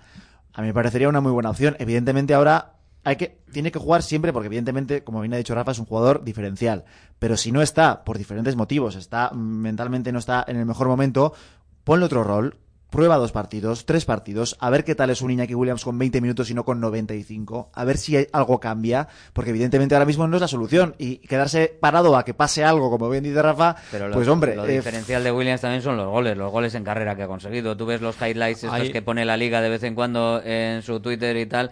a 0.53 0.61
mí 0.61 0.67
me 0.67 0.73
parecería 0.73 1.09
una 1.09 1.19
muy 1.19 1.33
buena 1.33 1.49
opción. 1.49 1.75
Evidentemente 1.79 2.33
ahora 2.33 2.75
hay 3.03 3.15
que 3.15 3.39
tiene 3.51 3.71
que 3.71 3.79
jugar 3.79 4.03
siempre 4.03 4.31
porque 4.33 4.47
evidentemente, 4.47 5.03
como 5.03 5.21
bien 5.21 5.33
ha 5.33 5.37
dicho 5.37 5.55
Rafa, 5.55 5.71
es 5.71 5.79
un 5.79 5.85
jugador 5.85 6.23
diferencial. 6.23 6.85
Pero 7.19 7.37
si 7.37 7.51
no 7.51 7.61
está 7.61 8.03
por 8.03 8.17
diferentes 8.17 8.55
motivos, 8.55 8.95
está 8.95 9.31
mentalmente 9.31 10.11
no 10.11 10.19
está 10.19 10.43
en 10.47 10.57
el 10.57 10.65
mejor 10.65 10.87
momento, 10.87 11.33
ponle 11.83 12.05
otro 12.05 12.23
rol. 12.23 12.57
Prueba 12.89 13.15
dos 13.15 13.31
partidos, 13.31 13.85
tres 13.85 14.03
partidos, 14.03 14.57
a 14.59 14.69
ver 14.69 14.83
qué 14.83 14.95
tal 14.95 15.09
es 15.11 15.21
un 15.21 15.31
Iñaki 15.31 15.55
Williams 15.55 15.85
con 15.85 15.97
20 15.97 16.19
minutos 16.19 16.49
y 16.49 16.53
no 16.53 16.65
con 16.65 16.81
95, 16.81 17.69
a 17.73 17.85
ver 17.85 17.95
si 17.97 18.27
algo 18.33 18.59
cambia, 18.59 19.07
porque 19.31 19.51
evidentemente 19.51 19.95
ahora 19.95 20.05
mismo 20.05 20.27
no 20.27 20.35
es 20.35 20.41
la 20.41 20.49
solución. 20.49 20.93
Y 20.97 21.19
quedarse 21.19 21.73
parado 21.79 22.17
a 22.17 22.25
que 22.25 22.33
pase 22.33 22.65
algo, 22.65 22.89
como 22.89 23.09
bien 23.09 23.23
dice 23.23 23.41
Rafa, 23.41 23.77
Pero 23.91 24.09
lo, 24.09 24.15
pues 24.15 24.27
hombre, 24.27 24.57
lo 24.57 24.65
eh, 24.65 24.73
diferencial 24.75 25.23
de 25.23 25.31
Williams 25.31 25.61
también 25.61 25.81
son 25.81 25.95
los 25.95 26.09
goles, 26.09 26.35
los 26.35 26.51
goles 26.51 26.75
en 26.75 26.83
carrera 26.83 27.15
que 27.15 27.23
ha 27.23 27.27
conseguido. 27.27 27.77
Tú 27.77 27.85
ves 27.85 28.01
los 28.01 28.17
highlights 28.21 28.65
estos 28.65 28.73
Ahí- 28.77 28.91
que 28.91 29.01
pone 29.01 29.23
la 29.23 29.37
liga 29.37 29.61
de 29.61 29.69
vez 29.69 29.83
en 29.83 29.95
cuando 29.95 30.41
en 30.43 30.81
su 30.81 30.99
Twitter 30.99 31.37
y 31.37 31.45
tal, 31.45 31.71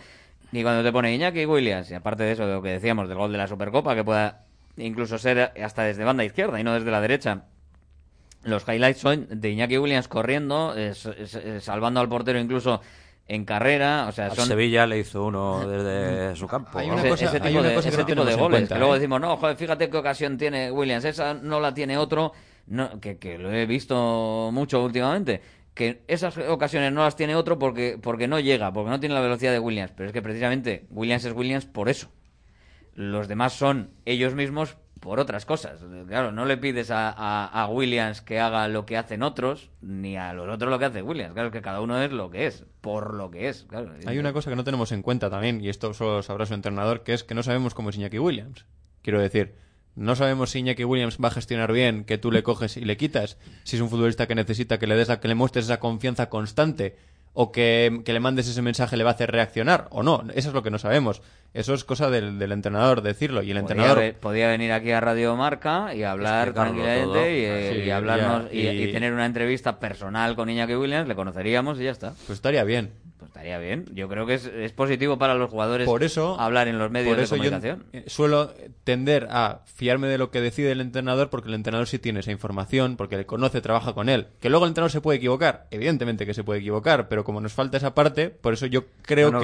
y 0.51 0.63
cuando 0.63 0.83
te 0.83 0.91
pone 0.91 1.13
Iñaki 1.13 1.45
Williams, 1.45 1.89
y 1.91 1.93
aparte 1.93 2.23
de 2.23 2.31
eso, 2.33 2.45
de 2.47 2.53
lo 2.53 2.61
que 2.61 2.69
decíamos 2.69 3.07
del 3.07 3.17
gol 3.17 3.31
de 3.31 3.37
la 3.37 3.47
Supercopa, 3.47 3.95
que 3.95 4.03
pueda 4.03 4.45
incluso 4.77 5.17
ser 5.17 5.51
hasta 5.63 5.83
desde 5.83 6.03
banda 6.03 6.23
izquierda 6.23 6.59
y 6.59 6.63
no 6.63 6.73
desde 6.73 6.89
la 6.91 7.01
derecha. 7.01 7.43
Los 8.43 8.63
highlights 8.67 8.99
son 8.99 9.27
de 9.29 9.49
Iñaki 9.49 9.77
Williams 9.77 10.07
corriendo, 10.07 10.73
es- 10.75 11.05
es- 11.05 11.35
es- 11.35 11.63
salvando 11.63 11.99
al 11.99 12.07
portero 12.07 12.39
incluso 12.39 12.81
en 13.27 13.45
carrera, 13.45 14.05
o 14.07 14.11
sea, 14.11 14.25
Al 14.27 14.31
son 14.35 14.47
Sevilla 14.47 14.87
le 14.87 14.99
hizo 14.99 15.23
uno 15.25 15.67
desde 15.67 16.35
su 16.35 16.47
campo. 16.47 16.79
Hay 16.79 16.89
una 16.89 16.99
ese, 17.01 17.09
cosa- 17.09 17.25
ese 17.25 17.35
hay 17.37 17.41
tipo, 17.43 17.59
una 17.59 17.69
de, 17.69 17.75
cosa 17.75 17.89
ese 17.89 17.97
no 17.99 18.05
tipo 18.05 18.25
de 18.25 18.33
goles. 18.35 18.49
cuenta, 18.49 18.75
que 18.75 18.79
luego 18.79 18.95
¿eh? 18.95 18.97
decimos, 18.99 19.21
no, 19.21 19.37
joder, 19.37 19.55
fíjate 19.57 19.89
qué 19.89 19.97
ocasión 19.97 20.37
tiene 20.37 20.71
Williams, 20.71 21.05
esa 21.05 21.33
no 21.35 21.59
la 21.59 21.73
tiene 21.73 21.97
otro, 21.97 22.31
no, 22.67 22.99
que, 22.99 23.17
que 23.17 23.37
lo 23.37 23.51
he 23.51 23.65
visto 23.65 24.49
mucho 24.53 24.81
últimamente. 24.83 25.41
Que 25.79 26.03
esas 26.09 26.37
ocasiones 26.37 26.91
no 26.91 27.03
las 27.05 27.15
tiene 27.15 27.35
otro 27.37 27.57
porque, 27.57 27.97
porque 28.01 28.27
no 28.27 28.37
llega, 28.37 28.73
porque 28.73 28.89
no 28.89 28.99
tiene 28.99 29.15
la 29.15 29.21
velocidad 29.21 29.53
de 29.53 29.59
Williams. 29.59 29.93
Pero 29.95 30.07
es 30.07 30.13
que 30.13 30.21
precisamente 30.21 30.85
Williams 30.89 31.23
es 31.23 31.31
Williams 31.31 31.65
por 31.65 31.87
eso. 31.87 32.11
Los 32.95 33.29
demás 33.29 33.53
son 33.53 33.91
ellos 34.03 34.35
mismos 34.35 34.75
por 34.99 35.21
otras 35.21 35.45
cosas. 35.45 35.79
Claro, 36.09 36.33
no 36.33 36.43
le 36.43 36.57
pides 36.57 36.91
a, 36.91 37.11
a- 37.45 37.67
Williams 37.69 38.19
que 38.21 38.41
haga 38.41 38.67
lo 38.67 38.85
que 38.85 38.97
hacen 38.97 39.23
otros, 39.23 39.71
ni 39.79 40.17
a 40.17 40.33
los 40.33 40.49
otros 40.49 40.69
lo 40.69 40.79
que 40.79 40.83
hace 40.83 41.01
Williams. 41.01 41.31
Claro, 41.31 41.47
es 41.47 41.53
que 41.53 41.61
cada 41.61 41.79
uno 41.79 41.97
es 42.03 42.11
lo 42.11 42.29
que 42.29 42.45
es, 42.47 42.65
por 42.81 43.13
lo 43.13 43.31
que 43.31 43.47
es. 43.47 43.65
Hay 44.05 44.19
una 44.19 44.33
cosa 44.33 44.49
que 44.49 44.57
no 44.57 44.65
tenemos 44.65 44.91
en 44.91 45.01
cuenta 45.01 45.29
también, 45.29 45.61
y 45.63 45.69
esto 45.69 45.93
solo 45.93 46.17
lo 46.17 46.23
sabrá 46.23 46.45
su 46.45 46.55
entrenador, 46.55 47.03
que 47.03 47.13
es 47.13 47.23
que 47.23 47.35
no 47.35 47.43
sabemos 47.43 47.73
cómo 47.73 47.89
es 47.89 47.95
Iñaki 47.95 48.19
Williams. 48.19 48.65
Quiero 49.01 49.21
decir, 49.21 49.55
no 49.95 50.15
sabemos 50.15 50.51
si 50.51 50.59
Iñaki 50.59 50.83
Williams 50.83 51.17
va 51.23 51.29
a 51.29 51.31
gestionar 51.31 51.71
bien, 51.71 52.03
que 52.03 52.17
tú 52.17 52.31
le 52.31 52.43
coges 52.43 52.77
y 52.77 52.81
le 52.81 52.97
quitas, 52.97 53.37
si 53.63 53.75
es 53.75 53.81
un 53.81 53.89
futbolista 53.89 54.27
que 54.27 54.35
necesita 54.35 54.79
que 54.79 54.87
le 54.87 54.95
des 54.95 55.09
que 55.17 55.27
le 55.27 55.35
muestres 55.35 55.65
esa 55.65 55.79
confianza 55.79 56.29
constante, 56.29 56.95
o 57.33 57.51
que, 57.51 58.01
que 58.03 58.13
le 58.13 58.19
mandes 58.19 58.47
ese 58.47 58.61
mensaje 58.61 58.97
le 58.97 59.03
va 59.03 59.11
a 59.11 59.13
hacer 59.13 59.31
reaccionar, 59.31 59.87
o 59.91 60.03
no. 60.03 60.23
Eso 60.33 60.49
es 60.49 60.53
lo 60.53 60.63
que 60.63 60.71
no 60.71 60.79
sabemos. 60.79 61.21
Eso 61.53 61.73
es 61.73 61.83
cosa 61.83 62.09
del, 62.09 62.37
del 62.37 62.51
entrenador 62.51 63.01
decirlo, 63.01 63.41
y 63.41 63.51
el 63.51 63.57
Podía, 63.57 63.59
entrenador... 63.61 63.97
ve- 63.99 64.13
podía 64.13 64.47
venir 64.49 64.71
aquí 64.71 64.91
a 64.91 64.99
Radio 65.01 65.35
Marca 65.35 65.93
y 65.95 66.03
hablar 66.03 66.53
tranquilamente 66.53 67.39
y, 67.39 67.45
eh, 67.45 67.71
Sí, 67.73 67.87
y 67.87 67.89
hablarnos 67.89 68.51
ya, 68.51 68.53
y, 68.57 68.67
y- 68.67 68.83
y 68.89 68.91
tener 68.91 69.13
una 69.13 69.25
entrevista 69.25 69.79
personal 69.79 70.35
con 70.35 70.49
Iñaki 70.49 70.75
Williams, 70.75 71.07
le 71.07 71.15
conoceríamos 71.15 71.79
y 71.79 71.85
ya 71.85 71.91
está. 71.91 72.09
Pues 72.27 72.37
estaría 72.37 72.63
bien. 72.63 72.91
Pues 73.17 73.31
estaría 73.31 73.57
bien. 73.59 73.85
Yo 73.93 74.07
creo 74.07 74.25
que 74.25 74.35
es, 74.35 74.45
es 74.45 74.71
positivo 74.71 75.17
para 75.17 75.35
los 75.35 75.49
jugadores 75.49 75.85
Por 75.85 76.03
eso, 76.03 76.39
hablar 76.39 76.69
en 76.69 76.79
los 76.79 76.89
medios 76.89 77.15
por 77.15 77.19
eso 77.23 77.35
de 77.35 77.39
comunicación. 77.41 77.83
eh, 77.91 78.03
suelo 78.07 78.53
tender 78.85 79.27
a 79.29 79.59
fiarme 79.65 80.07
de 80.07 80.17
lo 80.17 80.31
que 80.31 80.39
decide 80.39 80.71
el 80.71 80.79
entrenador 80.79 81.29
porque 81.29 81.49
el 81.49 81.55
entrenador 81.55 81.87
sí 81.87 81.99
tiene 81.99 82.21
esa 82.21 82.31
información, 82.31 82.95
porque 82.95 83.17
le 83.17 83.25
conoce, 83.25 83.59
trabaja 83.59 83.91
con 83.93 84.07
él. 84.07 84.27
Que 84.39 84.49
luego 84.49 84.63
el 84.63 84.69
entrenador 84.69 84.91
se 84.91 85.01
puede 85.01 85.17
equivocar, 85.17 85.67
evidentemente 85.71 86.25
que 86.25 86.33
se 86.33 86.45
puede 86.45 86.61
equivocar, 86.61 87.09
pero 87.09 87.25
como 87.25 87.41
nos 87.41 87.51
falta 87.51 87.75
esa 87.75 87.93
parte, 87.93 88.29
por 88.29 88.53
eso 88.53 88.67
yo 88.67 88.85
creo 89.01 89.31
No, 89.31 89.39
no, 89.39 89.41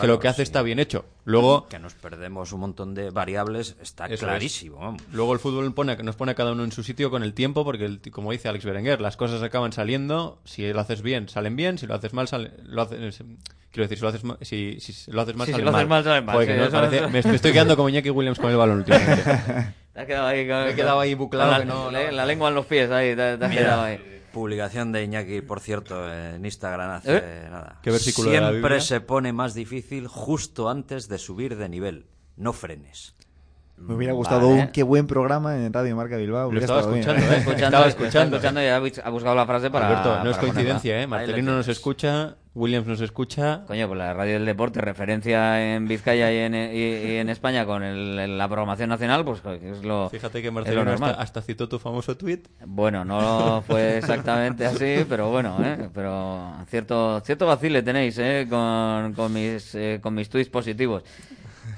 que, 0.00 0.06
lo 0.06 0.18
que 0.18 0.28
hace 0.28 0.36
sí. 0.38 0.42
está 0.42 0.60
bien 0.60 0.78
hecho. 0.78 1.06
Luego, 1.24 1.43
Que 1.70 1.78
nos 1.78 1.94
perdemos 1.94 2.52
un 2.52 2.60
montón 2.60 2.94
de 2.94 3.10
variables, 3.10 3.76
está 3.80 4.06
Eso 4.06 4.26
clarísimo. 4.26 4.78
vamos. 4.78 5.02
Luego 5.12 5.32
el 5.32 5.38
fútbol 5.38 5.72
pone, 5.74 5.96
nos 5.96 6.16
pone 6.16 6.32
a 6.32 6.34
cada 6.34 6.52
uno 6.52 6.64
en 6.64 6.72
su 6.72 6.82
sitio 6.82 7.10
con 7.10 7.22
el 7.22 7.34
tiempo, 7.34 7.64
porque 7.64 7.84
el- 7.84 8.00
como 8.10 8.32
dice 8.32 8.48
Alex 8.48 8.64
Berenguer, 8.64 9.00
las 9.00 9.16
cosas 9.16 9.42
acaban 9.42 9.72
saliendo. 9.72 10.40
Si 10.44 10.72
lo 10.72 10.80
haces 10.80 11.02
bien, 11.02 11.28
salen 11.28 11.56
bien. 11.56 11.78
Si 11.78 11.86
lo 11.86 11.94
haces 11.94 12.12
mal, 12.12 12.28
sale- 12.28 12.52
lo 12.64 12.82
haces, 12.82 13.22
quiero 13.70 13.88
decir, 13.88 13.98
si 13.98 14.02
lo 14.02 14.08
haces 14.08 14.24
mal, 14.24 14.38
si, 14.40 14.78
si 14.80 15.10
lo 15.10 15.20
haces 15.22 15.34
mal, 15.36 15.46
Sí, 15.46 15.52
si 15.52 15.58
salen 15.60 15.64
lo 15.64 15.76
haces 15.76 15.88
mal. 15.88 16.04
salen 16.04 16.24
mal, 16.24 16.34
Joder, 16.36 16.48
sí, 16.48 16.54
que 16.54 16.60
no, 16.64 16.70
parece- 16.70 17.00
me, 17.08 17.22
me 17.22 17.36
estoy 17.36 17.52
quedando 17.52 17.76
como 17.76 17.88
Iñaki 17.88 18.10
Williams 18.10 18.38
con 18.38 18.50
el 18.50 18.56
balón 18.56 18.78
últimamente. 18.78 19.22
Te 19.94 20.00
has 20.00 20.06
quedado 20.06 20.26
ahí, 20.26 20.44
Me 20.44 20.70
he 20.70 20.74
quedado 20.74 20.98
ahí 21.00 21.14
buclado 21.14 21.50
con 21.50 21.58
la, 21.60 21.64
no- 21.64 21.90
la- 21.90 22.10
la 22.10 22.26
lengua 22.26 22.48
en 22.48 22.54
los 22.56 22.66
pies 22.66 22.90
ahí, 22.90 23.10
te, 23.10 23.36
te 23.36 23.44
has 23.44 23.50
Mira, 23.50 23.62
quedado 23.62 23.82
ahí. 23.82 24.13
Publicación 24.34 24.92
de 24.92 25.04
Iñaki, 25.04 25.40
por 25.40 25.60
cierto, 25.60 26.12
en 26.12 26.44
Instagram 26.44 26.90
hace 26.90 27.16
¿Eh? 27.16 27.48
nada. 27.50 27.78
¿Qué 27.82 27.90
versículo 27.90 28.30
de 28.30 28.40
la 28.40 28.50
Siempre 28.50 28.80
se 28.80 29.00
pone 29.00 29.32
más 29.32 29.54
difícil 29.54 30.08
justo 30.08 30.68
antes 30.68 31.08
de 31.08 31.18
subir 31.18 31.56
de 31.56 31.68
nivel. 31.68 32.06
No 32.36 32.52
frenes. 32.52 33.14
Me 33.76 33.94
hubiera 33.94 34.12
gustado 34.12 34.48
Vale. 34.50 34.62
un 34.62 34.68
qué 34.68 34.82
buen 34.82 35.06
programa 35.06 35.56
en 35.56 35.72
Radio 35.72 35.96
Marca 35.96 36.16
Bilbao. 36.16 36.42
Lo 36.52 36.58
hubiera 36.58 36.64
estaba 36.64 36.80
estado 36.80 36.94
bien. 36.94 37.08
escuchando, 37.08 37.32
¿eh? 37.32 37.38
Escuchando, 37.38 37.64
Estaba 37.66 37.86
escuchando. 37.88 38.36
escuchando 38.36 38.62
y 38.62 38.66
ha 38.66 38.78
bus- 38.80 39.00
ha 39.04 39.10
buscado 39.10 39.34
la 39.34 39.46
frase 39.46 39.70
para. 39.70 39.88
Alberto, 39.88 40.24
no 40.24 40.30
es 40.30 40.36
coincidencia, 40.36 40.92
¿eh? 41.00 41.06
ponerla. 41.08 41.16
Marcelino 41.26 41.52
nos 41.56 41.68
escucha, 41.68 42.36
Williams 42.54 42.86
nos 42.86 43.00
escucha. 43.00 43.64
Coño, 43.66 43.88
pues 43.88 43.98
la 43.98 44.14
radio 44.14 44.34
del 44.34 44.44
deporte, 44.46 44.80
referencia 44.80 45.74
en 45.74 45.88
Vizcaya 45.88 46.32
y 46.32 46.36
en, 46.38 46.54
y- 46.54 47.12
y 47.12 47.16
en 47.16 47.28
España 47.28 47.66
con 47.66 47.82
el- 47.82 48.38
la 48.38 48.46
programación 48.48 48.88
nacional, 48.90 49.24
pues 49.24 49.40
que 49.40 49.70
es 49.70 49.82
lo. 49.82 50.08
Fíjate 50.08 50.40
que 50.40 50.50
Marcelino 50.52 50.82
hasta, 50.92 51.20
hasta 51.20 51.42
citó 51.42 51.68
tu 51.68 51.78
famoso 51.80 52.16
tweet. 52.16 52.42
Bueno, 52.64 53.04
no 53.04 53.62
fue 53.66 53.98
exactamente 53.98 54.66
así, 54.66 55.04
pero 55.08 55.30
bueno, 55.30 55.56
¿eh? 55.64 55.88
Pero 55.92 56.52
cierto, 56.68 57.20
cierto 57.24 57.46
vacile 57.46 57.82
tenéis, 57.82 58.16
¿eh? 58.18 58.46
Con, 58.48 59.14
con 59.14 59.32
mis, 59.32 59.74
eh, 59.74 59.98
con 60.00 60.14
mis 60.14 60.28
tweets 60.28 60.48
positivos. 60.50 61.02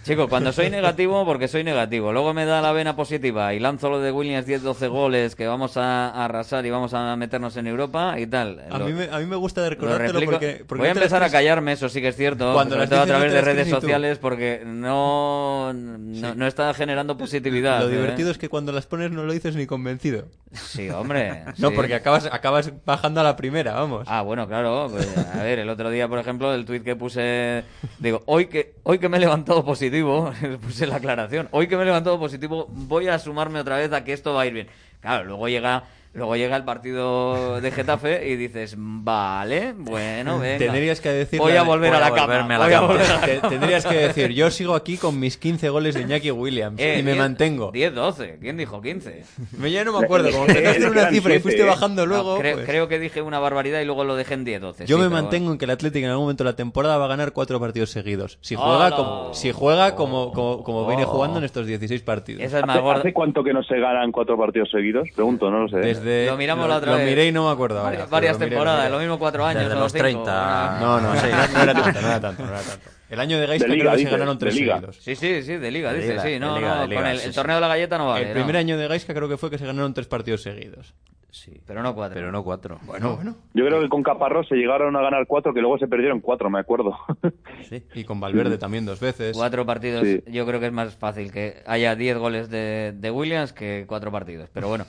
Chicos, 0.06 0.28
cuando 0.28 0.52
soy 0.52 0.70
negativo, 0.70 1.24
porque 1.24 1.48
soy 1.48 1.64
negativo, 1.64 2.12
luego 2.12 2.32
me 2.32 2.44
da 2.44 2.62
la 2.62 2.70
vena 2.70 2.94
positiva 2.94 3.52
y 3.54 3.58
lanzo 3.58 3.90
lo 3.90 3.98
de 3.98 4.12
Williams 4.12 4.46
10-12 4.46 4.88
goles 4.88 5.34
que 5.34 5.48
vamos 5.48 5.76
a, 5.76 6.10
a 6.10 6.26
arrasar 6.26 6.64
y 6.64 6.70
vamos 6.70 6.94
a 6.94 7.16
meternos 7.16 7.56
en 7.56 7.66
Europa 7.66 8.14
y 8.20 8.28
tal. 8.28 8.62
A 8.70 8.78
Lo- 8.78 8.86
mí, 8.86 8.92
me, 8.92 9.08
a 9.10 9.18
mí 9.18 9.26
me 9.26 9.34
gusta 9.34 9.62
lo 9.62 9.70
recordártelo 9.70 10.20
porque, 10.24 10.64
porque 10.64 10.78
Voy 10.82 10.88
a 10.88 10.92
empezar 10.92 11.24
a 11.24 11.28
callarme, 11.30 11.72
eso 11.72 11.88
sí 11.88 12.00
que 12.00 12.08
es 12.08 12.16
cierto, 12.16 12.52
Cuando 12.54 12.76
sobre 12.76 12.86
todo 12.86 13.00
a 13.00 13.06
través 13.06 13.32
de 13.32 13.40
redes 13.40 13.68
sociales 13.68 14.18
porque 14.18 14.62
no, 14.64 15.72
no, 15.74 16.34
no 16.36 16.46
está 16.46 16.72
generando 16.72 17.16
positividad. 17.18 17.80
Lo 17.80 17.88
¿eh? 17.88 17.96
divertido 17.96 18.30
es 18.30 18.38
que 18.38 18.48
cuando 18.48 18.70
las 18.70 18.86
pones 18.86 19.10
no 19.10 19.24
lo 19.24 19.32
dices 19.32 19.56
ni 19.56 19.66
convencido. 19.66 20.26
Sí, 20.52 20.88
hombre. 20.90 21.44
No, 21.58 21.72
porque 21.72 21.94
acabas, 21.94 22.26
acabas 22.30 22.70
bajando 22.84 23.20
a 23.20 23.24
la 23.24 23.34
primera, 23.34 23.72
vamos. 23.72 24.06
Ah, 24.06 24.22
bueno, 24.22 24.46
claro. 24.46 24.88
pues, 24.90 25.08
a 25.34 25.42
ver, 25.42 25.58
el 25.58 25.68
otro 25.68 25.90
día, 25.90 26.06
por 26.06 26.18
ejemplo, 26.18 26.54
el 26.54 26.64
tuit 26.64 26.84
que 26.84 26.94
puse, 26.94 27.64
digo, 27.98 28.22
hoy 28.26 28.46
que 28.46 28.74
hoy 28.82 28.98
que 28.98 29.08
me 29.08 29.16
he 29.16 29.20
levantado 29.20 29.64
positivo, 29.64 29.95
puse 30.60 30.86
la 30.86 30.96
aclaración, 30.96 31.48
hoy 31.52 31.68
que 31.68 31.76
me 31.76 31.82
he 31.82 31.86
levantado 31.86 32.18
positivo, 32.18 32.66
voy 32.70 33.08
a 33.08 33.18
sumarme 33.18 33.60
otra 33.60 33.76
vez 33.76 33.92
a 33.92 34.04
que 34.04 34.12
esto 34.12 34.34
va 34.34 34.42
a 34.42 34.46
ir 34.46 34.52
bien. 34.52 34.68
Claro, 35.00 35.24
luego 35.24 35.48
llega 35.48 35.84
luego 36.16 36.34
llega 36.36 36.56
el 36.56 36.64
partido 36.64 37.60
de 37.60 37.70
Getafe 37.70 38.28
y 38.28 38.36
dices, 38.36 38.74
vale, 38.78 39.74
bueno, 39.76 40.38
venga. 40.40 40.58
Tendrías 40.58 41.00
que 41.00 41.10
decir 41.10 41.38
Voy 41.38 41.52
a 41.56 41.62
volver 41.62 41.90
voy 41.92 42.00
a 42.00 42.06
a 42.06 42.10
la 42.10 42.14
cama. 42.16 42.26
volverme 42.26 42.54
a 42.54 42.58
la 42.58 42.64
voy 42.64 42.74
a 42.74 42.76
cama. 42.78 42.86
volver 42.88 43.06
a 43.10 43.14
la 43.14 43.20
Te- 43.26 43.48
Tendrías 43.48 43.86
que 43.86 43.94
decir, 44.08 44.30
yo 44.32 44.50
sigo 44.50 44.74
aquí 44.74 44.96
con 44.96 45.18
mis 45.20 45.36
15 45.36 45.68
goles 45.68 45.94
de 45.94 46.02
Iñaki 46.02 46.30
Williams 46.30 46.80
Eh, 46.80 46.96
y 47.00 47.02
me 47.02 47.12
10, 47.12 47.18
mantengo. 47.18 47.70
10, 47.72 47.94
12. 47.94 48.38
¿Quién 48.40 48.56
dijo 48.56 48.80
15? 48.80 49.24
Me 49.58 49.70
ya 49.70 49.84
no 49.84 49.98
me 49.98 50.04
acuerdo, 50.04 50.30
como 50.30 50.46
empezaste 50.46 50.82
en 50.82 50.90
una 50.90 51.10
cifra 51.10 51.34
y 51.34 51.38
fuiste 51.40 51.62
bajando 51.64 52.06
luego. 52.06 52.34
No, 52.34 52.40
creo, 52.40 52.54
pues- 52.56 52.66
creo 52.66 52.88
que 52.88 52.98
dije 52.98 53.22
una 53.22 53.38
barbaridad 53.38 53.80
y 53.80 53.84
luego 53.84 54.04
lo 54.04 54.16
dejé 54.16 54.34
en 54.34 54.44
10, 54.44 54.60
12. 54.60 54.86
Yo 54.86 54.96
sí, 54.96 55.02
me 55.02 55.08
mantengo 55.08 55.52
en 55.52 55.58
que 55.58 55.64
el 55.66 55.70
Atlético 55.70 56.04
en 56.04 56.10
algún 56.10 56.24
momento 56.24 56.44
de 56.44 56.50
la 56.50 56.56
temporada 56.56 56.98
va 56.98 57.04
a 57.04 57.08
ganar 57.08 57.32
cuatro 57.32 57.60
partidos 57.60 57.90
seguidos. 57.90 58.38
Si 58.40 58.54
juega 58.54 58.86
¡Hala! 58.86 58.96
como, 58.96 59.34
si 59.34 59.52
juega 59.52 59.94
como, 59.94 60.32
como, 60.32 60.62
como 60.62 60.86
viene 60.86 61.04
Oh. 61.04 61.08
jugando 61.08 61.38
en 61.38 61.44
estos 61.44 61.66
16 61.66 62.02
partidos. 62.02 62.42
Esa 62.42 62.58
es 62.60 62.66
más 62.66 62.76
¿Hace, 62.76 62.82
gorda. 62.84 63.00
hace 63.00 63.12
cuánto 63.12 63.44
que 63.44 63.52
no 63.52 63.62
se 63.62 63.78
ganan 63.78 64.10
cuatro 64.12 64.36
partidos 64.38 64.70
seguidos? 64.70 65.08
Pregunto, 65.14 65.50
no 65.50 65.60
lo 65.60 65.68
sé. 65.68 65.76
Desde, 65.78 66.05
Lo 66.26 66.36
miramos 66.36 66.68
la 66.68 66.76
otra 66.76 66.92
lo 66.92 66.98
vez. 66.98 67.06
miré 67.08 67.26
y 67.26 67.32
no 67.32 67.46
me 67.46 67.52
acuerdo. 67.52 67.82
Varias, 67.82 68.08
varias 68.08 68.34
lo 68.38 68.44
lo 68.44 68.48
temporadas, 68.50 68.90
lo 68.90 68.98
mismo 68.98 69.18
cuatro 69.18 69.44
años. 69.44 69.62
Desde 69.64 69.74
los 69.74 69.92
cinco, 69.92 70.02
30. 70.04 70.78
No, 70.80 71.00
no, 71.00 71.14
sí, 71.16 71.26
no, 71.30 71.48
no 71.58 71.62
era 71.62 71.74
tanto, 71.74 72.00
no 72.00 72.06
era 72.08 72.20
tanto, 72.20 72.42
no 72.44 72.48
era 72.50 72.60
tanto. 72.62 72.90
El 73.08 73.20
año 73.20 73.38
de 73.38 73.46
Gaisca 73.46 73.68
De 73.68 73.74
liga, 73.76 73.92
creo 73.92 73.96
que 73.98 74.04
se 74.04 74.10
ganaron 74.10 74.38
tres 74.38 74.54
seguidos. 74.54 74.96
Sí, 74.96 75.14
sí, 75.14 75.42
sí, 75.42 75.56
de 75.56 75.70
liga, 75.70 75.92
dice, 75.92 76.18
sí. 76.20 76.38
No, 76.40 76.56
liga, 76.56 76.74
no, 76.74 76.80
de 76.82 76.88
liga, 76.88 77.00
con 77.02 77.10
el, 77.10 77.18
sí, 77.18 77.26
el 77.26 77.32
sí. 77.32 77.36
torneo 77.36 77.56
de 77.56 77.60
la 77.60 77.68
galleta 77.68 77.98
no 77.98 78.08
vale. 78.08 78.26
el 78.28 78.32
primer 78.32 78.56
año 78.56 78.76
de 78.76 78.88
Gaisca 78.88 79.14
creo 79.14 79.28
que 79.28 79.36
fue 79.36 79.48
que 79.50 79.58
se 79.58 79.66
ganaron 79.66 79.94
tres 79.94 80.06
partidos 80.08 80.42
seguidos. 80.42 80.94
Sí, 81.30 81.60
Pero 81.66 81.82
no 81.82 81.94
cuatro. 81.94 82.14
pero 82.14 82.32
no 82.32 82.42
cuatro. 82.42 82.78
Bueno, 82.84 83.16
bueno. 83.16 83.36
Yo 83.52 83.66
creo 83.66 83.80
que 83.82 83.90
con 83.90 84.02
Caparrós 84.02 84.48
se 84.48 84.54
llegaron 84.56 84.96
a 84.96 85.02
ganar 85.02 85.26
cuatro, 85.26 85.52
que 85.52 85.60
luego 85.60 85.76
se 85.78 85.86
perdieron 85.86 86.20
cuatro, 86.20 86.48
me 86.48 86.58
acuerdo. 86.60 86.96
Sí. 87.68 87.84
Y 87.94 88.04
con 88.04 88.20
Valverde 88.20 88.58
también 88.58 88.86
dos 88.86 89.00
veces. 89.00 89.36
Cuatro 89.36 89.66
partidos, 89.66 90.02
Sí. 90.04 90.22
yo 90.28 90.46
creo 90.46 90.60
que 90.60 90.66
es 90.66 90.72
más 90.72 90.96
fácil 90.96 91.30
que 91.32 91.62
haya 91.66 91.94
10 91.96 92.16
goles 92.18 92.48
de, 92.48 92.92
de 92.96 93.10
Williams 93.10 93.52
que 93.52 93.84
cuatro 93.88 94.10
partidos. 94.12 94.48
Pero 94.52 94.68
bueno, 94.68 94.86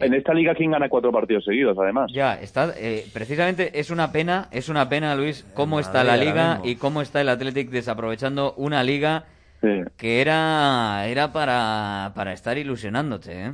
en 0.00 0.14
esta 0.14 0.32
liga, 0.34 0.54
¿quién 0.54 0.70
gana 0.70 0.88
cuatro 0.88 1.10
partidos 1.10 1.44
seguidos, 1.44 1.76
además? 1.78 2.10
ya 2.12 2.34
está. 2.40 2.72
eh, 2.78 3.04
precisamente 3.12 3.78
es 3.80 3.90
una 3.90 4.12
pena, 4.12 4.48
es 4.52 4.68
una 4.68 4.88
pena, 4.88 5.14
Luis, 5.16 5.44
cómo 5.54 5.80
está 5.80 6.04
la 6.04 6.16
liga 6.16 6.60
y 6.64 6.76
cómo 6.76 7.02
está 7.02 7.20
el 7.20 7.28
Athletic 7.28 7.70
desaprovechando 7.70 8.54
una 8.56 8.82
liga 8.82 9.24
Sí. 9.62 9.82
que 9.98 10.22
era 10.22 11.06
era 11.06 11.32
para, 11.34 12.12
para 12.14 12.32
estar 12.32 12.56
ilusionándote, 12.56 13.44
¿eh? 13.46 13.52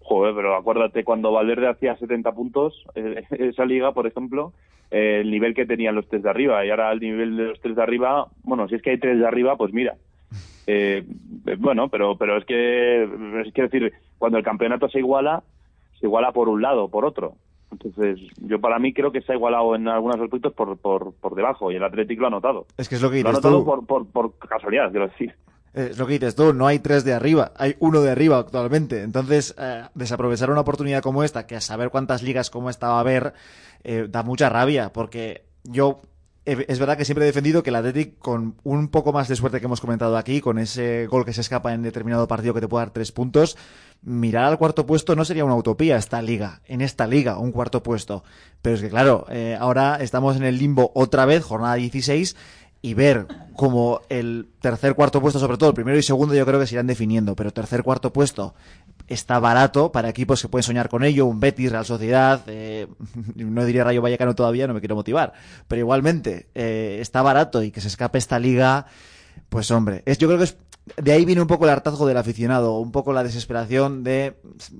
Joder, 0.00 0.34
pero 0.34 0.54
acuérdate 0.54 1.02
cuando 1.02 1.32
Valverde 1.32 1.68
hacía 1.68 1.96
70 1.96 2.32
puntos, 2.32 2.84
eh, 2.94 3.24
esa 3.30 3.64
liga, 3.64 3.92
por 3.92 4.06
ejemplo, 4.06 4.52
eh, 4.90 5.20
el 5.22 5.30
nivel 5.30 5.54
que 5.54 5.66
tenían 5.66 5.94
los 5.94 6.06
tres 6.08 6.22
de 6.22 6.30
arriba. 6.30 6.64
Y 6.64 6.70
ahora 6.70 6.92
el 6.92 7.00
nivel 7.00 7.36
de 7.36 7.44
los 7.44 7.60
tres 7.60 7.74
de 7.74 7.82
arriba, 7.82 8.26
bueno, 8.44 8.68
si 8.68 8.74
es 8.76 8.82
que 8.82 8.90
hay 8.90 8.98
tres 8.98 9.18
de 9.18 9.26
arriba, 9.26 9.56
pues 9.56 9.72
mira. 9.72 9.94
Eh, 10.66 11.04
eh, 11.46 11.56
bueno, 11.58 11.88
pero 11.88 12.16
pero 12.18 12.36
es 12.38 12.44
que, 12.44 13.04
es 13.46 13.52
que 13.54 13.62
decir, 13.62 13.92
cuando 14.18 14.38
el 14.38 14.44
campeonato 14.44 14.88
se 14.88 14.98
iguala, 14.98 15.42
se 16.00 16.06
iguala 16.06 16.32
por 16.32 16.48
un 16.48 16.60
lado 16.62 16.88
por 16.88 17.04
otro. 17.04 17.34
Entonces, 17.70 18.18
yo 18.38 18.60
para 18.60 18.78
mí 18.78 18.92
creo 18.92 19.10
que 19.12 19.20
se 19.22 19.32
ha 19.32 19.34
igualado 19.34 19.74
en 19.74 19.88
algunos 19.88 20.20
aspectos 20.20 20.52
por, 20.54 20.76
por, 20.78 21.14
por 21.14 21.34
debajo 21.34 21.72
y 21.72 21.76
el 21.76 21.84
Atlético 21.84 22.22
lo 22.22 22.26
ha 22.28 22.30
notado. 22.30 22.66
Es 22.78 22.88
que 22.88 22.94
es 22.94 23.02
lo 23.02 23.10
que 23.10 23.22
Lo 23.22 23.28
ha 23.28 23.32
dices 23.32 23.44
notado 23.44 23.58
tú. 23.60 23.64
por, 23.64 23.86
por, 23.86 24.06
por 24.32 24.48
casualidad, 24.48 24.90
quiero 24.90 25.08
decir. 25.08 25.34
Eh, 25.74 25.88
Es 25.90 25.98
lo 25.98 26.06
que 26.06 26.14
dices 26.14 26.36
tú, 26.36 26.54
no 26.54 26.66
hay 26.68 26.78
tres 26.78 27.04
de 27.04 27.12
arriba, 27.12 27.52
hay 27.56 27.74
uno 27.80 28.00
de 28.02 28.10
arriba 28.12 28.38
actualmente. 28.38 29.02
Entonces, 29.02 29.54
eh, 29.58 29.82
desaprovechar 29.94 30.50
una 30.50 30.60
oportunidad 30.60 31.02
como 31.02 31.22
esta, 31.24 31.46
que 31.46 31.56
a 31.56 31.60
saber 31.60 31.90
cuántas 31.90 32.22
ligas 32.22 32.50
como 32.50 32.70
esta 32.70 32.88
va 32.88 32.96
a 32.98 33.00
haber, 33.00 33.34
eh, 33.84 34.06
da 34.08 34.22
mucha 34.22 34.48
rabia, 34.48 34.92
porque 34.92 35.42
yo 35.64 36.00
es 36.46 36.78
verdad 36.78 36.96
que 36.96 37.04
siempre 37.04 37.24
he 37.24 37.26
defendido 37.26 37.62
que 37.62 37.70
el 37.70 37.76
Athletic, 37.76 38.18
con 38.18 38.54
un 38.62 38.88
poco 38.88 39.12
más 39.12 39.26
de 39.26 39.34
suerte 39.34 39.58
que 39.58 39.66
hemos 39.66 39.80
comentado 39.80 40.16
aquí, 40.16 40.40
con 40.40 40.58
ese 40.58 41.06
gol 41.08 41.24
que 41.24 41.32
se 41.32 41.40
escapa 41.40 41.74
en 41.74 41.82
determinado 41.82 42.28
partido 42.28 42.54
que 42.54 42.60
te 42.60 42.68
puede 42.68 42.86
dar 42.86 42.92
tres 42.92 43.10
puntos, 43.10 43.56
mirar 44.02 44.44
al 44.44 44.56
cuarto 44.56 44.86
puesto 44.86 45.16
no 45.16 45.24
sería 45.24 45.44
una 45.44 45.56
utopía 45.56 45.96
esta 45.96 46.22
liga, 46.22 46.60
en 46.66 46.82
esta 46.82 47.08
liga, 47.08 47.38
un 47.38 47.50
cuarto 47.50 47.82
puesto. 47.82 48.22
Pero 48.62 48.76
es 48.76 48.82
que 48.82 48.88
claro, 48.88 49.26
eh, 49.28 49.56
ahora 49.58 49.98
estamos 50.00 50.36
en 50.36 50.44
el 50.44 50.58
limbo 50.58 50.92
otra 50.94 51.26
vez, 51.26 51.42
jornada 51.42 51.74
16, 51.74 52.36
y 52.80 52.94
ver 52.94 53.26
como 53.56 54.02
el 54.08 54.48
tercer, 54.60 54.94
cuarto 54.94 55.20
puesto, 55.20 55.40
sobre 55.40 55.56
todo 55.58 55.70
el 55.70 55.74
primero 55.74 55.98
y 55.98 56.02
segundo, 56.02 56.34
yo 56.34 56.46
creo 56.46 56.60
que 56.60 56.68
se 56.68 56.76
irán 56.76 56.86
definiendo, 56.86 57.34
pero 57.34 57.52
tercer, 57.52 57.82
cuarto 57.82 58.12
puesto 58.12 58.54
está 59.08 59.38
barato 59.38 59.92
para 59.92 60.08
equipos 60.08 60.42
que 60.42 60.48
pueden 60.48 60.62
soñar 60.62 60.88
con 60.88 61.04
ello, 61.04 61.26
un 61.26 61.40
Betis, 61.40 61.70
Real 61.70 61.84
Sociedad, 61.84 62.42
eh, 62.46 62.88
no 63.34 63.64
diría 63.64 63.84
Rayo 63.84 64.02
Vallecano 64.02 64.34
todavía, 64.34 64.66
no 64.66 64.74
me 64.74 64.80
quiero 64.80 64.96
motivar, 64.96 65.32
pero 65.68 65.80
igualmente 65.80 66.48
eh, 66.54 66.98
está 67.00 67.22
barato 67.22 67.62
y 67.62 67.70
que 67.70 67.80
se 67.80 67.88
escape 67.88 68.18
esta 68.18 68.38
liga, 68.38 68.86
pues 69.48 69.70
hombre, 69.70 70.02
es, 70.06 70.18
yo 70.18 70.28
creo 70.28 70.38
que 70.38 70.44
es, 70.44 70.56
de 70.96 71.12
ahí 71.12 71.24
viene 71.24 71.40
un 71.40 71.48
poco 71.48 71.64
el 71.64 71.70
hartazgo 71.70 72.06
del 72.06 72.16
aficionado, 72.16 72.78
un 72.78 72.92
poco 72.92 73.12
la 73.12 73.24
desesperación 73.24 74.04
de 74.04 74.34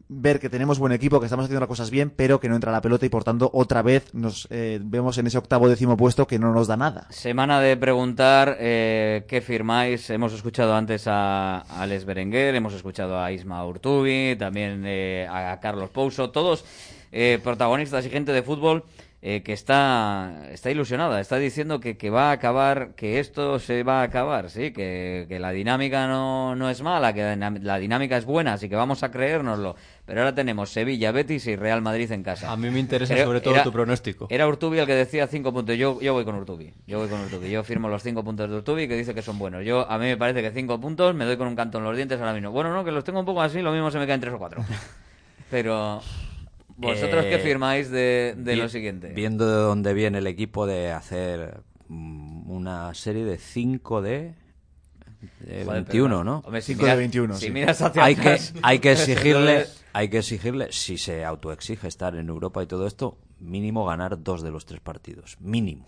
ver 0.09 0.39
que 0.39 0.49
tenemos 0.49 0.79
buen 0.79 0.93
equipo, 0.93 1.19
que 1.19 1.27
estamos 1.27 1.45
haciendo 1.45 1.61
las 1.61 1.69
cosas 1.69 1.91
bien, 1.91 2.11
pero 2.15 2.39
que 2.39 2.49
no 2.49 2.55
entra 2.55 2.71
la 2.71 2.81
pelota 2.81 3.07
y 3.07 3.09
por 3.09 3.25
tanto 3.25 3.51
otra 3.53 3.83
vez 3.83 4.15
nos 4.15 4.47
eh, 4.51 4.79
vemos 4.83 5.19
en 5.19 5.27
ese 5.27 5.39
octavo 5.39 5.69
décimo 5.69 5.97
puesto 5.97 6.27
que 6.27 6.39
no 6.39 6.53
nos 6.53 6.69
da 6.69 6.77
nada. 6.77 7.07
Semana 7.11 7.61
de 7.61 7.77
preguntar 7.77 8.57
eh, 8.61 9.25
qué 9.27 9.41
firmáis. 9.41 10.09
Hemos 10.11 10.33
escuchado 10.33 10.75
antes 10.75 11.05
a 11.07 11.59
Alex 11.61 12.05
Berenguer, 12.05 12.55
hemos 12.55 12.75
escuchado 12.75 13.21
a 13.21 13.33
Isma 13.33 13.67
Urtubi, 13.67 14.37
también 14.39 14.85
eh, 14.87 15.27
a 15.29 15.59
Carlos 15.61 15.91
Pouso, 15.91 16.31
todos 16.31 16.65
eh, 17.13 17.39
protagonistas 17.43 18.05
y 18.05 18.11
gente 18.11 18.33
de 18.33 18.43
fútbol 18.43 18.85
eh, 19.29 19.43
que 19.43 19.53
está, 19.53 20.45
está 20.53 20.71
ilusionada, 20.71 21.21
está 21.21 21.37
diciendo 21.37 21.81
que, 21.81 21.97
que 21.97 22.11
va 22.11 22.29
a 22.29 22.33
acabar, 22.33 22.95
que 22.95 23.19
esto 23.19 23.59
se 23.59 23.83
va 23.83 24.01
a 24.01 24.05
acabar, 24.05 24.51
sí, 24.51 24.71
que, 24.71 25.27
que 25.29 25.41
la 25.41 25.51
dinámica 25.51 26.07
no, 26.07 26.55
no 26.55 26.71
es 26.71 26.81
mala, 26.81 27.13
que 27.13 27.35
la 27.61 27.79
dinámica 27.81 28.17
es 28.17 28.25
buena, 28.25 28.53
así 28.53 28.69
que 28.69 28.77
vamos 28.77 29.03
a 29.03 29.11
creérnoslo. 29.11 29.75
Pero 30.05 30.21
ahora 30.21 30.33
tenemos 30.33 30.71
Sevilla, 30.71 31.11
Betis 31.11 31.45
y 31.49 31.57
Real 31.57 31.83
Madrid 31.83 32.13
en 32.13 32.23
casa. 32.23 32.53
A 32.53 32.57
mí 32.57 32.71
me 32.71 32.79
interesa 32.79 33.15
Creo- 33.15 33.27
sobre 33.27 33.41
todo 33.41 33.55
era- 33.55 33.65
tu 33.65 33.73
pronóstico. 33.73 34.29
Era 34.31 34.47
Urtubi 34.47 34.79
el 34.79 34.87
que 34.87 34.95
decía 34.95 35.27
cinco 35.27 35.53
puntos. 35.53 35.77
Yo, 35.77 36.01
yo 36.01 36.13
voy 36.13 36.25
con 36.25 36.37
Urtubi. 36.37 36.73
Yo 36.87 37.01
voy 37.01 37.09
con 37.09 37.21
Urtubi. 37.23 37.51
Yo 37.51 37.65
firmo 37.65 37.89
los 37.89 38.05
cinco 38.05 38.23
puntos 38.23 38.49
de 38.49 38.55
Urtubi 38.59 38.87
que 38.87 38.95
dice 38.97 39.13
que 39.13 39.23
son 39.23 39.41
buenos. 39.41 39.65
Yo, 39.65 39.91
a 39.91 39.99
mí 39.99 40.05
me 40.05 40.17
parece 40.17 40.41
que 40.41 40.53
cinco 40.53 40.81
puntos 40.81 41.17
me 41.17 41.25
doy 41.25 41.37
con 41.37 41.49
un 41.49 41.57
canto 41.57 41.79
en 41.79 41.85
los 41.85 41.97
dientes 41.97 42.21
ahora 42.21 42.33
mismo. 42.33 42.53
Bueno, 42.53 42.73
no, 42.73 42.85
que 42.85 42.93
los 42.93 43.03
tengo 43.03 43.19
un 43.19 43.27
poco 43.27 43.43
así, 43.43 43.61
lo 43.61 43.73
mismo 43.73 43.91
se 43.91 43.99
me 43.99 44.07
caen 44.07 44.21
tres 44.21 44.35
o 44.35 44.39
cuatro. 44.39 44.65
Pero 45.51 46.01
¿Vosotros 46.77 47.25
Eh, 47.25 47.31
qué 47.31 47.39
firmáis 47.39 47.91
de, 47.91 48.35
de 48.37 48.55
vi- 48.55 48.61
lo 48.61 48.69
siguiente? 48.69 49.09
Viendo 49.09 49.47
de 49.47 49.55
dónde 49.63 49.95
viene 49.95 50.19
el 50.19 50.27
equipo 50.27 50.67
de 50.67 50.93
hacer 50.93 51.61
mm, 51.89 52.51
una 52.51 52.93
serie 52.95 53.25
de 53.25 53.39
5 53.39 54.03
de, 54.03 54.35
de 55.41 55.65
Joder, 55.65 55.85
21, 55.85 56.09
pero- 56.09 56.25
¿no? 56.25 56.39
hombre, 56.45 56.61
si 56.61 56.73
Cinco 56.75 56.85
de 56.85 56.91
miras- 56.93 56.99
21, 56.99 57.35
si 57.37 57.47
sí. 57.47 57.51
miras 57.53 57.81
hacia 57.83 58.05
hay 58.05 58.15
que 58.15 58.21
atrás, 58.21 58.53
hay 58.63 58.79
que 58.81 58.93
exigirle 58.93 59.67
hay 59.93 60.09
que 60.11 60.19
exigirle 60.19 60.69
si 60.73 60.99
se 60.99 61.25
autoexige 61.25 61.89
estar 61.89 62.15
en 62.17 62.29
Europa 62.29 62.63
y 62.63 62.67
todo 62.67 62.87
esto, 62.87 63.17
mínimo 63.41 63.87
ganar 63.87 64.23
dos 64.23 64.43
de 64.43 64.51
los 64.51 64.67
tres 64.67 64.81
partidos, 64.83 65.39
mínimo. 65.41 65.87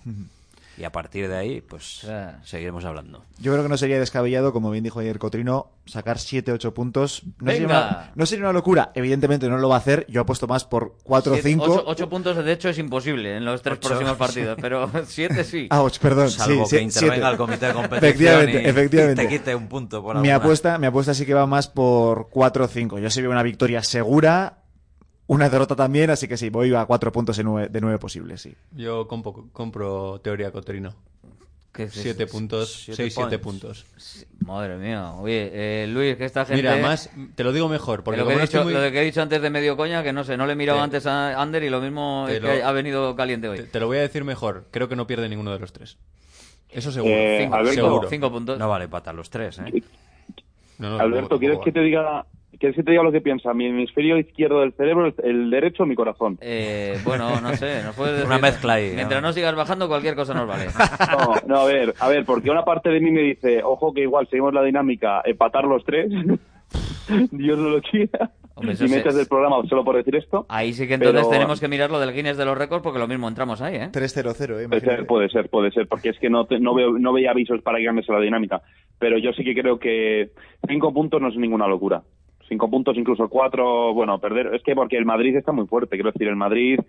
Y 0.79 0.85
a 0.85 0.93
partir 0.93 1.29
de 1.29 1.37
ahí, 1.37 1.61
pues 1.61 2.07
seguiremos 2.45 2.85
hablando. 2.85 3.25
Yo 3.39 3.51
creo 3.53 3.65
que 3.65 3.69
no 3.69 3.77
sería 3.77 3.99
descabellado, 3.99 4.53
como 4.53 4.71
bien 4.71 4.85
dijo 4.85 5.01
ayer 5.01 5.19
Cotrino, 5.19 5.73
sacar 5.87 6.19
7-8 6.19 6.73
puntos. 6.73 7.23
No 7.41 7.51
sería, 7.51 7.67
una, 7.67 8.11
no 8.15 8.27
sería 8.27 8.45
una 8.45 8.53
locura. 8.53 8.93
Evidentemente 8.95 9.49
no 9.49 9.59
lo 9.59 9.69
va 9.69 9.75
a 9.75 9.79
hacer. 9.79 10.07
Yo 10.09 10.21
apuesto 10.21 10.47
más 10.47 10.65
por 10.65 10.95
4 11.03 11.33
o 11.33 11.35
Siete- 11.35 11.49
5. 11.49 11.65
ocho, 11.65 11.83
ocho 11.85 12.09
puntos, 12.09 12.37
de 12.45 12.53
hecho, 12.53 12.69
es 12.69 12.79
imposible 12.79 13.37
en 13.37 13.45
los 13.45 13.61
tres 13.63 13.79
Ocho. 13.79 13.89
próximos 13.89 14.17
partidos, 14.19 14.57
pero 14.61 14.89
siete 15.07 15.43
sí. 15.43 15.67
Ah, 15.71 15.83
ocho, 15.83 16.01
perdón. 16.01 16.31
Salvo 16.31 16.65
sí, 16.67 16.77
que 16.77 16.79
sí, 16.79 16.85
intervenga 16.85 17.15
siete. 17.17 17.31
el 17.33 17.37
comité 17.37 17.67
de 17.67 17.73
competición 17.73 18.05
Efectivamente, 18.11 18.63
y- 18.63 18.67
efectivamente. 18.67 19.23
y 19.23 19.27
te 19.27 19.33
quite 19.33 19.55
un 19.57 19.67
punto 19.67 20.01
por 20.01 20.15
mi 20.15 20.29
alguna. 20.31 20.37
apuesta, 20.37 20.79
mi 20.79 20.87
apuesta 20.87 21.13
sí 21.13 21.27
que 21.27 21.35
va 21.35 21.47
más 21.47 21.67
por 21.67 22.29
4 22.31 22.65
o 22.65 22.69
5. 22.69 22.99
Yo 23.01 23.11
sí 23.11 23.21
veo 23.21 23.33
una 23.33 23.43
victoria 23.43 23.83
segura, 23.83 24.59
una 25.29 25.49
derrota 25.49 25.77
también, 25.77 26.11
así 26.11 26.27
que 26.27 26.37
sí, 26.37 26.51
voy 26.51 26.75
a 26.75 26.85
4 26.85 27.13
puntos 27.13 27.37
de 27.37 27.45
9, 27.45 27.69
de 27.69 27.81
nueve 27.81 27.99
posibles, 27.99 28.43
sí. 28.43 28.55
Yo 28.73 29.07
compro, 29.07 29.47
compro 29.53 30.21
teoría 30.21 30.51
Cotrino. 30.51 30.95
¿Qué 31.73 31.85
es 31.85 31.93
Siete 31.93 32.27
puntos, 32.27 32.73
Siete 32.85 32.97
seis, 32.97 33.15
siete 33.15 33.39
puntos. 33.39 33.85
Madre 34.41 34.79
mía. 34.79 35.13
Oye, 35.13 35.51
eh, 35.53 35.87
Luis, 35.87 36.17
que 36.17 36.25
esta 36.25 36.45
gente... 36.45 36.61
Mira, 36.63 36.77
más, 36.79 37.09
te 37.37 37.45
lo 37.45 37.53
digo 37.53 37.69
mejor, 37.69 38.03
porque 38.03 38.17
lo, 38.19 38.25
que 38.25 38.33
como 38.33 38.39
he 38.39 38.41
no 38.41 38.47
dicho, 38.47 38.59
estoy 38.59 38.65
muy- 38.65 38.73
lo 38.73 38.81
de 38.81 38.91
que 38.91 39.01
he 39.01 39.05
dicho 39.05 39.23
antes 39.23 39.41
de 39.41 39.51
medio 39.51 39.77
coña, 39.77 40.03
que 40.03 40.13
no 40.13 40.25
sé, 40.25 40.37
no 40.37 40.47
le 40.47 40.55
he 40.55 40.57
mirado 40.57 40.79
Te- 40.79 40.85
antes 40.85 41.07
a 41.07 41.41
Ander 41.41 41.63
y 41.63 41.69
lo 41.71 41.81
mismo 41.81 42.25
te 42.27 42.37
es 42.39 42.43
lo- 42.43 42.49
que 42.49 42.63
ha 42.65 42.73
venido 42.73 43.15
caliente 43.15 43.49
hoy. 43.49 43.59
Te, 43.59 43.65
te 43.65 43.81
lo 43.81 43.87
voy 43.87 43.99
a 43.99 44.01
decir 44.01 44.25
mejor. 44.25 44.65
Creo 44.73 44.89
que 44.89 44.97
no 44.97 45.07
pierde 45.07 45.29
ninguno 45.29 45.53
de 45.53 45.59
los 45.61 45.73
tres. 45.73 45.99
Eso 46.71 46.91
seguro. 46.91 47.15
Eh, 47.15 47.41
Cinco, 47.43 47.55
Alberto, 47.57 47.75
seguro. 47.87 48.09
Cinco 48.09 48.33
puntos. 48.33 48.59
No 48.59 48.69
vale 48.69 48.87
empatar 48.87 49.15
los 49.15 49.31
tres, 49.31 49.59
¿eh? 49.61 49.83
No, 50.79 50.91
no, 50.91 50.99
Alberto, 51.01 51.39
¿quieres 51.39 51.59
que 51.65 51.71
te 51.71 51.81
diga 51.81 52.25
¿Quieres 52.59 52.75
que 52.77 52.83
te 52.83 52.91
diga 52.91 53.03
lo 53.03 53.13
que 53.13 53.21
piensa? 53.21 53.53
¿Mi 53.55 53.67
hemisferio 53.67 54.17
izquierdo 54.19 54.61
del 54.61 54.73
cerebro, 54.73 55.13
el- 55.23 55.51
derecho 55.51 55.83
o 55.83 55.87
mi 55.87 55.95
corazón? 55.95 56.39
Eh, 56.41 56.97
bueno, 57.05 57.41
no 57.41 57.55
sé, 57.55 57.83
nos 57.85 57.95
puedes 57.95 58.15
decir. 58.15 58.27
Una 58.27 58.39
mezcla 58.39 58.73
ahí, 58.75 58.93
Mientras 58.95 59.21
¿no? 59.23 59.29
no 59.29 59.33
sigas 59.33 59.55
bajando, 59.55 59.87
cualquier 59.87 60.17
cosa 60.17 60.35
nos 60.35 60.49
vale. 60.49 60.67
No, 60.67 61.35
no, 61.47 61.61
a 61.61 61.65
ver, 61.67 61.95
a 62.01 62.09
ver, 62.09 62.25
porque 62.25 62.51
una 62.51 62.65
parte 62.65 62.89
de 62.91 63.01
mí 63.01 63.11
me 63.11 63.21
dice, 63.23 63.63
ojo 63.63 63.93
que 63.93 64.01
igual 64.03 64.27
seguimos 64.29 64.53
la 64.55 64.63
dinámica, 64.65 65.21
empatar 65.25 65.65
los 65.65 65.85
tres, 65.85 66.11
Dios 67.31 67.59
no 67.59 67.69
lo 67.71 67.81
quiera, 67.81 68.31
Hombre, 68.55 68.75
y 68.81 68.89
me 68.89 68.99
echas 68.99 69.15
del 69.15 69.27
programa 69.29 69.57
solo 69.69 69.85
por 69.85 69.97
decir 69.97 70.17
esto. 70.17 70.45
Ahí 70.49 70.73
sí 70.73 70.89
que 70.89 70.95
entonces 70.95 71.21
Pero- 71.21 71.31
tenemos 71.31 71.61
que 71.61 71.69
mirar 71.69 71.91
lo 71.91 72.01
del 72.01 72.13
Guinness 72.13 72.37
de 72.37 72.45
los 72.45 72.59
récords 72.59 72.83
porque 72.83 72.99
lo 72.99 73.07
mismo 73.07 73.29
entramos 73.29 73.61
ahí, 73.63 73.77
¿eh? 73.77 73.89
3-0-0, 73.93 74.59
¿eh? 74.65 74.69
Puede 74.69 74.81
ser, 74.81 75.07
puede 75.07 75.29
ser, 75.29 75.49
puede 75.49 75.71
ser, 75.71 75.87
porque 75.87 76.09
es 76.11 76.19
que 76.19 76.29
no, 76.29 76.45
te- 76.47 76.59
no, 76.59 76.75
veo, 76.75 76.99
no 76.99 77.13
veía 77.13 77.31
avisos 77.31 77.63
para 77.63 77.79
que 77.79 77.85
cambiase 77.85 78.13
la 78.13 78.21
dinámica. 78.21 78.61
Pero 78.99 79.17
yo 79.19 79.33
sí 79.33 79.45
que 79.45 79.55
creo 79.55 79.79
que 79.79 80.31
cinco 80.69 80.93
puntos 80.93 81.21
no 81.23 81.29
es 81.29 81.37
ninguna 81.37 81.69
locura. 81.69 82.03
Cinco 82.49 82.71
puntos, 82.71 82.97
incluso 82.97 83.29
cuatro, 83.29 83.93
bueno, 83.95 84.19
perder. 84.19 84.55
Es 84.55 84.63
que 84.63 84.75
porque 84.75 84.97
el 84.97 85.05
Madrid 85.05 85.37
está 85.37 85.53
muy 85.53 85.67
fuerte, 85.67 85.97
quiero 85.97 86.13
decir, 86.13 86.29
el 86.29 86.37
Madrid 86.37 86.81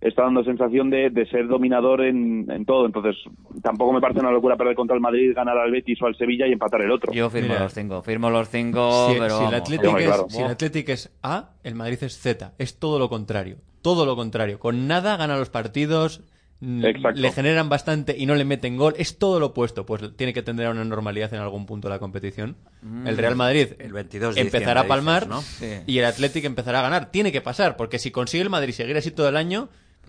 está 0.00 0.22
dando 0.22 0.44
sensación 0.44 0.90
de, 0.90 1.10
de 1.10 1.26
ser 1.26 1.48
dominador 1.48 2.02
en, 2.02 2.48
en 2.50 2.64
todo. 2.64 2.86
Entonces, 2.86 3.16
tampoco 3.62 3.92
me 3.92 4.00
parece 4.00 4.20
una 4.20 4.30
locura 4.30 4.56
perder 4.56 4.76
contra 4.76 4.94
el 4.94 5.02
Madrid, 5.02 5.32
ganar 5.34 5.58
al 5.58 5.72
Betis 5.72 6.00
o 6.02 6.06
al 6.06 6.14
Sevilla 6.16 6.46
y 6.46 6.52
empatar 6.52 6.82
el 6.82 6.92
otro. 6.92 7.12
Yo 7.12 7.28
firmo 7.30 7.48
Mira. 7.48 7.64
los 7.64 7.74
cinco, 7.74 8.02
firmo 8.02 8.30
los 8.30 8.48
cinco, 8.48 9.08
Si, 9.10 9.18
pero 9.18 9.38
si 9.38 9.44
el 9.44 9.50
vamos, 9.50 9.86
hombre, 9.88 10.04
es, 10.04 10.08
claro. 10.08 10.26
si 10.28 10.38
el 10.40 10.46
Athletic 10.50 10.88
es 10.90 11.18
A, 11.22 11.50
el 11.64 11.74
Madrid 11.74 11.98
es 12.02 12.16
Z. 12.20 12.52
Es 12.58 12.78
todo 12.78 13.00
lo 13.00 13.08
contrario. 13.08 13.56
Todo 13.82 14.06
lo 14.06 14.14
contrario. 14.14 14.60
Con 14.60 14.86
nada 14.86 15.16
gana 15.16 15.36
los 15.36 15.50
partidos, 15.50 16.20
Exacto. 16.60 17.20
le 17.20 17.30
generan 17.32 17.68
bastante 17.68 18.16
y 18.18 18.26
no 18.26 18.34
le 18.34 18.44
meten 18.44 18.76
gol. 18.76 18.94
Es 18.98 19.18
todo 19.18 19.38
lo 19.38 19.46
opuesto. 19.46 19.86
Pues 19.86 20.02
tiene 20.16 20.32
que 20.32 20.42
tender 20.42 20.66
a 20.66 20.70
una 20.70 20.84
normalidad 20.84 21.32
en 21.32 21.40
algún 21.40 21.66
punto 21.66 21.88
de 21.88 21.94
la 21.94 21.98
competición. 21.98 22.56
Mm. 22.82 23.06
El 23.06 23.16
Real 23.16 23.36
Madrid 23.36 23.68
El 23.78 23.92
22 23.92 24.34
de 24.34 24.40
empezará 24.40 24.82
a 24.82 24.86
palmar 24.86 25.28
dices, 25.28 25.28
¿no? 25.28 25.42
Sí. 25.42 25.82
y 25.86 25.98
el 25.98 26.04
Athletic 26.04 26.44
empezará 26.44 26.80
a 26.80 26.82
ganar. 26.82 27.10
Tiene 27.10 27.32
que 27.32 27.40
pasar, 27.40 27.76
porque 27.76 27.98
si 27.98 28.10
consigue 28.10 28.42
el 28.42 28.50
Madrid 28.50 28.72
seguir 28.72 28.96
así 28.96 29.10
todo 29.10 29.28
el 29.28 29.36
año, 29.36 29.68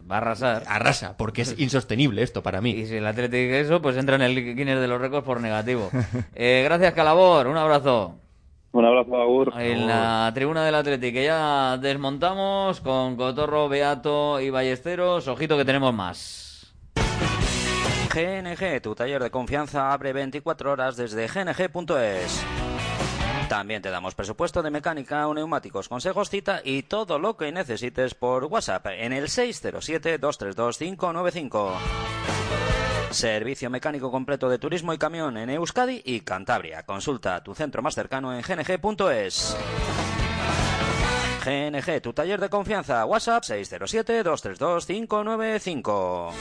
va 0.09 0.15
a 0.15 0.17
arrasar. 0.19 0.63
arrasa, 0.67 1.17
porque 1.17 1.43
es 1.43 1.55
insostenible 1.59 2.23
esto 2.23 2.41
para 2.43 2.61
mí. 2.61 2.71
Y 2.71 2.88
si 2.88 2.95
el 2.95 3.05
Athletic 3.05 3.51
eso, 3.51 3.81
pues 3.81 3.97
entra 3.97 4.15
en 4.15 4.21
el 4.23 4.55
Guinness 4.55 4.80
de 4.80 4.88
los 4.88 4.99
récords 4.99 5.26
por 5.26 5.41
negativo. 5.41 5.89
Eh, 6.35 6.61
gracias, 6.63 6.93
Calabor, 6.93 7.47
un 7.47 7.57
abrazo. 7.57 8.15
Un 8.71 8.85
abrazo, 8.85 9.19
Agur. 9.19 9.53
En 9.57 9.87
la 9.87 10.31
tribuna 10.33 10.63
del 10.63 10.75
Athletic, 10.75 11.13
que 11.13 11.23
ya 11.23 11.77
desmontamos 11.77 12.81
con 12.81 13.15
Cotorro, 13.15 13.67
Beato 13.67 14.39
y 14.39 14.51
Ballesteros. 14.51 15.27
Ojito 15.27 15.57
que 15.57 15.65
tenemos 15.65 15.93
más. 15.93 16.71
GNG, 18.13 18.81
tu 18.81 18.95
taller 18.95 19.21
de 19.21 19.31
confianza 19.31 19.91
abre 19.91 20.13
24 20.13 20.71
horas 20.71 20.97
desde 20.97 21.27
gng.es. 21.27 22.45
También 23.49 23.81
te 23.81 23.89
damos 23.89 24.13
presupuesto 24.13 24.61
de 24.61 24.69
mecánica, 24.69 25.25
neumáticos, 25.33 25.89
consejos, 25.89 26.29
cita 26.29 26.61
y 26.63 26.83
todo 26.83 27.17
lo 27.17 27.35
que 27.35 27.51
necesites 27.51 28.13
por 28.13 28.45
WhatsApp 28.45 28.85
en 28.91 29.13
el 29.13 29.23
607-232-595. 29.25 31.71
Servicio 33.11 33.69
mecánico 33.69 34.10
completo 34.11 34.49
de 34.49 34.60
turismo 34.60 34.94
y 34.94 34.98
camión 34.98 35.38
en 35.38 35.49
Euskadi 35.49 36.02
y 36.06 36.22
Cantabria. 36.22 36.84
Consulta 36.84 37.44
tu 37.44 37.53
centro 37.56 37.81
más 37.81 37.95
cercano 37.95 38.34
en 38.34 38.41
gng.es. 38.41 39.57
GNG, 41.44 42.02
tu 42.02 42.14
taller 42.14 42.40
de 42.40 42.49
confianza. 42.49 43.03
WhatsApp 43.06 43.44
607-232-595. 43.44 46.31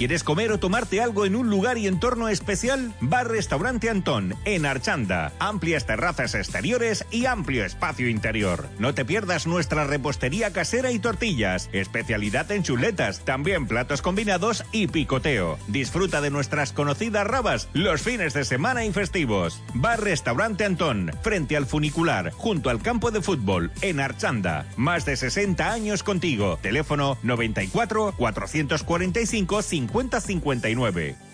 ¿Quieres 0.00 0.24
comer 0.24 0.50
o 0.50 0.58
tomarte 0.58 1.02
algo 1.02 1.26
en 1.26 1.36
un 1.36 1.50
lugar 1.50 1.76
y 1.76 1.86
entorno 1.86 2.30
especial? 2.30 2.94
Bar 3.02 3.28
Restaurante 3.28 3.90
Antón, 3.90 4.34
en 4.46 4.64
Archanda. 4.64 5.34
Amplias 5.38 5.84
terrazas 5.84 6.34
exteriores 6.34 7.04
y 7.10 7.26
amplio 7.26 7.66
espacio 7.66 8.08
interior. 8.08 8.66
No 8.78 8.94
te 8.94 9.04
pierdas 9.04 9.46
nuestra 9.46 9.84
repostería 9.84 10.54
casera 10.54 10.90
y 10.90 11.00
tortillas. 11.00 11.68
Especialidad 11.74 12.50
en 12.50 12.62
chuletas, 12.62 13.26
también 13.26 13.66
platos 13.66 14.00
combinados 14.00 14.64
y 14.72 14.86
picoteo. 14.86 15.58
Disfruta 15.68 16.22
de 16.22 16.30
nuestras 16.30 16.72
conocidas 16.72 17.26
rabas 17.26 17.68
los 17.74 18.00
fines 18.00 18.32
de 18.32 18.46
semana 18.46 18.86
y 18.86 18.92
festivos. 18.94 19.62
Bar 19.74 20.00
Restaurante 20.02 20.64
Antón, 20.64 21.12
frente 21.20 21.58
al 21.58 21.66
funicular, 21.66 22.30
junto 22.30 22.70
al 22.70 22.80
campo 22.80 23.10
de 23.10 23.20
fútbol, 23.20 23.70
en 23.82 24.00
Archanda. 24.00 24.64
Más 24.78 25.04
de 25.04 25.18
60 25.18 25.70
años 25.70 26.02
contigo. 26.02 26.58
Teléfono 26.62 27.18
94 27.22 28.14
445 28.16 29.60
5059. 29.92 31.29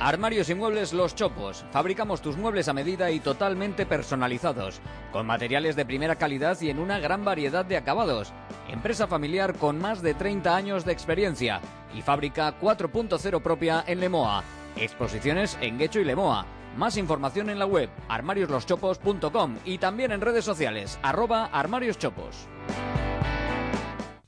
Armarios 0.00 0.50
y 0.50 0.54
muebles 0.54 0.92
Los 0.92 1.14
Chopos. 1.14 1.64
Fabricamos 1.70 2.20
tus 2.20 2.36
muebles 2.36 2.68
a 2.68 2.74
medida 2.74 3.10
y 3.10 3.18
totalmente 3.18 3.86
personalizados, 3.86 4.80
con 5.10 5.26
materiales 5.26 5.74
de 5.74 5.86
primera 5.86 6.16
calidad 6.16 6.60
y 6.60 6.68
en 6.68 6.78
una 6.78 6.98
gran 6.98 7.24
variedad 7.24 7.64
de 7.64 7.78
acabados. 7.78 8.32
Empresa 8.68 9.06
familiar 9.06 9.54
con 9.54 9.78
más 9.78 10.02
de 10.02 10.12
30 10.12 10.54
años 10.54 10.84
de 10.84 10.92
experiencia 10.92 11.62
y 11.94 12.02
fábrica 12.02 12.60
4.0 12.60 13.40
propia 13.40 13.84
en 13.86 14.00
Lemoa. 14.00 14.44
Exposiciones 14.76 15.56
en 15.62 15.78
Guecho 15.78 16.00
y 16.00 16.04
Lemoa. 16.04 16.46
Más 16.76 16.98
información 16.98 17.48
en 17.48 17.58
la 17.58 17.64
web 17.64 17.88
armariosloschopos.com 18.08 19.56
y 19.64 19.78
también 19.78 20.12
en 20.12 20.20
redes 20.20 20.44
sociales 20.44 20.98
arroba 21.02 21.46
armarioschopos. 21.46 22.48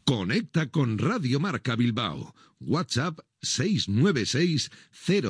Conecta 0.07 0.71
con 0.71 0.97
Radio 0.97 1.39
Marca 1.39 1.77
Bilbao. 1.77 2.35
WhatsApp 2.59 3.21
696 3.43 4.71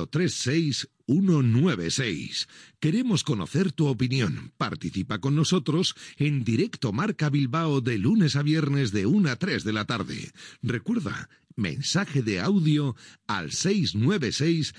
036 0.09 0.89
196. 1.07 2.47
Queremos 2.79 3.23
conocer 3.23 3.71
tu 3.71 3.87
opinión. 3.87 4.53
Participa 4.57 5.19
con 5.19 5.35
nosotros 5.35 5.95
en 6.17 6.43
directo 6.43 6.91
Marca 6.93 7.29
Bilbao 7.29 7.81
de 7.81 7.97
lunes 7.97 8.35
a 8.35 8.43
viernes 8.43 8.91
de 8.91 9.05
1 9.05 9.29
a 9.29 9.35
3 9.35 9.63
de 9.63 9.73
la 9.73 9.85
tarde. 9.85 10.31
Recuerda, 10.61 11.29
mensaje 11.55 12.21
de 12.21 12.39
audio 12.39 12.95
al 13.27 13.51
696 13.51 14.73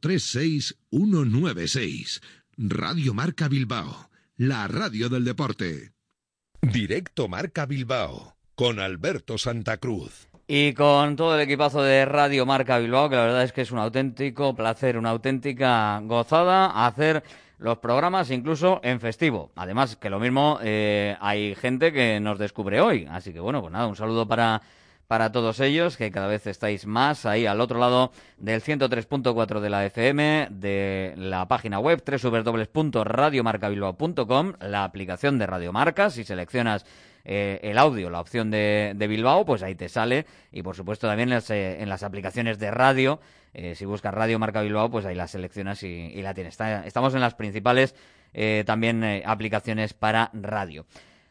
036 0.00 0.76
196. 0.90 2.20
Radio 2.56 3.12
Marca 3.12 3.48
Bilbao, 3.48 4.10
la 4.36 4.68
radio 4.68 5.08
del 5.08 5.24
deporte. 5.24 5.92
Directo 6.62 7.28
Marca 7.28 7.66
Bilbao 7.66 8.36
con 8.54 8.80
Alberto 8.80 9.36
Santa 9.36 9.76
Cruz. 9.76 10.28
Y 10.48 10.74
con 10.74 11.16
todo 11.16 11.34
el 11.34 11.40
equipazo 11.40 11.82
de 11.82 12.04
Radio 12.04 12.46
Marca 12.46 12.78
Bilbao, 12.78 13.08
que 13.08 13.16
la 13.16 13.22
verdad 13.22 13.42
es 13.42 13.52
que 13.52 13.62
es 13.62 13.72
un 13.72 13.80
auténtico 13.80 14.54
placer, 14.54 14.96
una 14.96 15.10
auténtica 15.10 16.00
gozada 16.04 16.86
hacer 16.86 17.24
los 17.58 17.78
programas 17.78 18.30
incluso 18.30 18.78
en 18.84 19.00
festivo. 19.00 19.50
Además, 19.56 19.96
que 19.96 20.08
lo 20.08 20.20
mismo 20.20 20.60
eh, 20.62 21.16
hay 21.20 21.56
gente 21.56 21.92
que 21.92 22.20
nos 22.20 22.38
descubre 22.38 22.80
hoy. 22.80 23.08
Así 23.10 23.32
que 23.32 23.40
bueno, 23.40 23.60
pues 23.60 23.72
nada, 23.72 23.88
un 23.88 23.96
saludo 23.96 24.28
para, 24.28 24.62
para 25.08 25.32
todos 25.32 25.60
ellos, 25.60 25.96
que 25.96 26.10
cada 26.10 26.26
vez 26.26 26.46
estáis 26.46 26.84
más 26.86 27.24
ahí 27.26 27.46
al 27.46 27.60
otro 27.60 27.78
lado 27.78 28.12
del 28.38 28.62
103.4 28.62 29.60
de 29.60 29.70
la 29.70 29.86
FM, 29.86 30.48
de 30.50 31.14
la 31.16 31.48
página 31.48 31.78
web 31.78 32.02
www.radiomarcabilbao.com, 32.04 34.52
la 34.60 34.84
aplicación 34.84 35.38
de 35.38 35.46
Radio 35.46 35.72
Marca, 35.72 36.10
si 36.10 36.24
seleccionas 36.24 36.84
eh, 37.28 37.58
el 37.62 37.76
audio, 37.76 38.08
la 38.08 38.20
opción 38.20 38.52
de, 38.52 38.92
de, 38.94 39.06
Bilbao, 39.08 39.44
pues 39.44 39.64
ahí 39.64 39.74
te 39.74 39.88
sale. 39.88 40.26
Y 40.52 40.62
por 40.62 40.76
supuesto 40.76 41.08
también 41.08 41.28
las, 41.28 41.50
eh, 41.50 41.82
en 41.82 41.88
las 41.88 42.04
aplicaciones 42.04 42.60
de 42.60 42.70
radio, 42.70 43.20
eh, 43.52 43.74
si 43.74 43.84
buscas 43.84 44.14
Radio 44.14 44.38
Marca 44.38 44.62
Bilbao, 44.62 44.90
pues 44.90 45.04
ahí 45.06 45.16
la 45.16 45.26
seleccionas 45.26 45.82
y, 45.82 46.22
la 46.22 46.34
tienes. 46.34 46.56
Estamos 46.84 47.14
en 47.14 47.20
las 47.20 47.34
principales 47.34 47.94
también 48.66 49.02
aplicaciones 49.24 49.94
para 49.94 50.28
radio. 50.34 50.84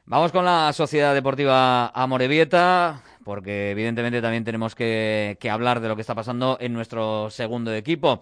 Vamos 0.08 0.32
con 0.32 0.44
la 0.44 0.74
Sociedad 0.74 1.14
Deportiva 1.14 1.90
Amorebieta, 1.90 3.04
porque 3.26 3.72
evidentemente 3.72 4.22
también 4.22 4.44
tenemos 4.44 4.76
que, 4.76 5.36
que 5.40 5.50
hablar 5.50 5.82
de 5.82 5.88
lo 5.88 5.96
que 5.96 6.02
está 6.02 6.14
pasando 6.14 6.58
en 6.62 6.74
nuestro 6.74 7.32
segundo 7.32 7.74
equipo. 7.74 8.22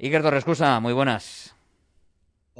Iker 0.00 0.22
Torrescusa, 0.22 0.78
muy 0.78 0.92
buenas. 0.92 1.59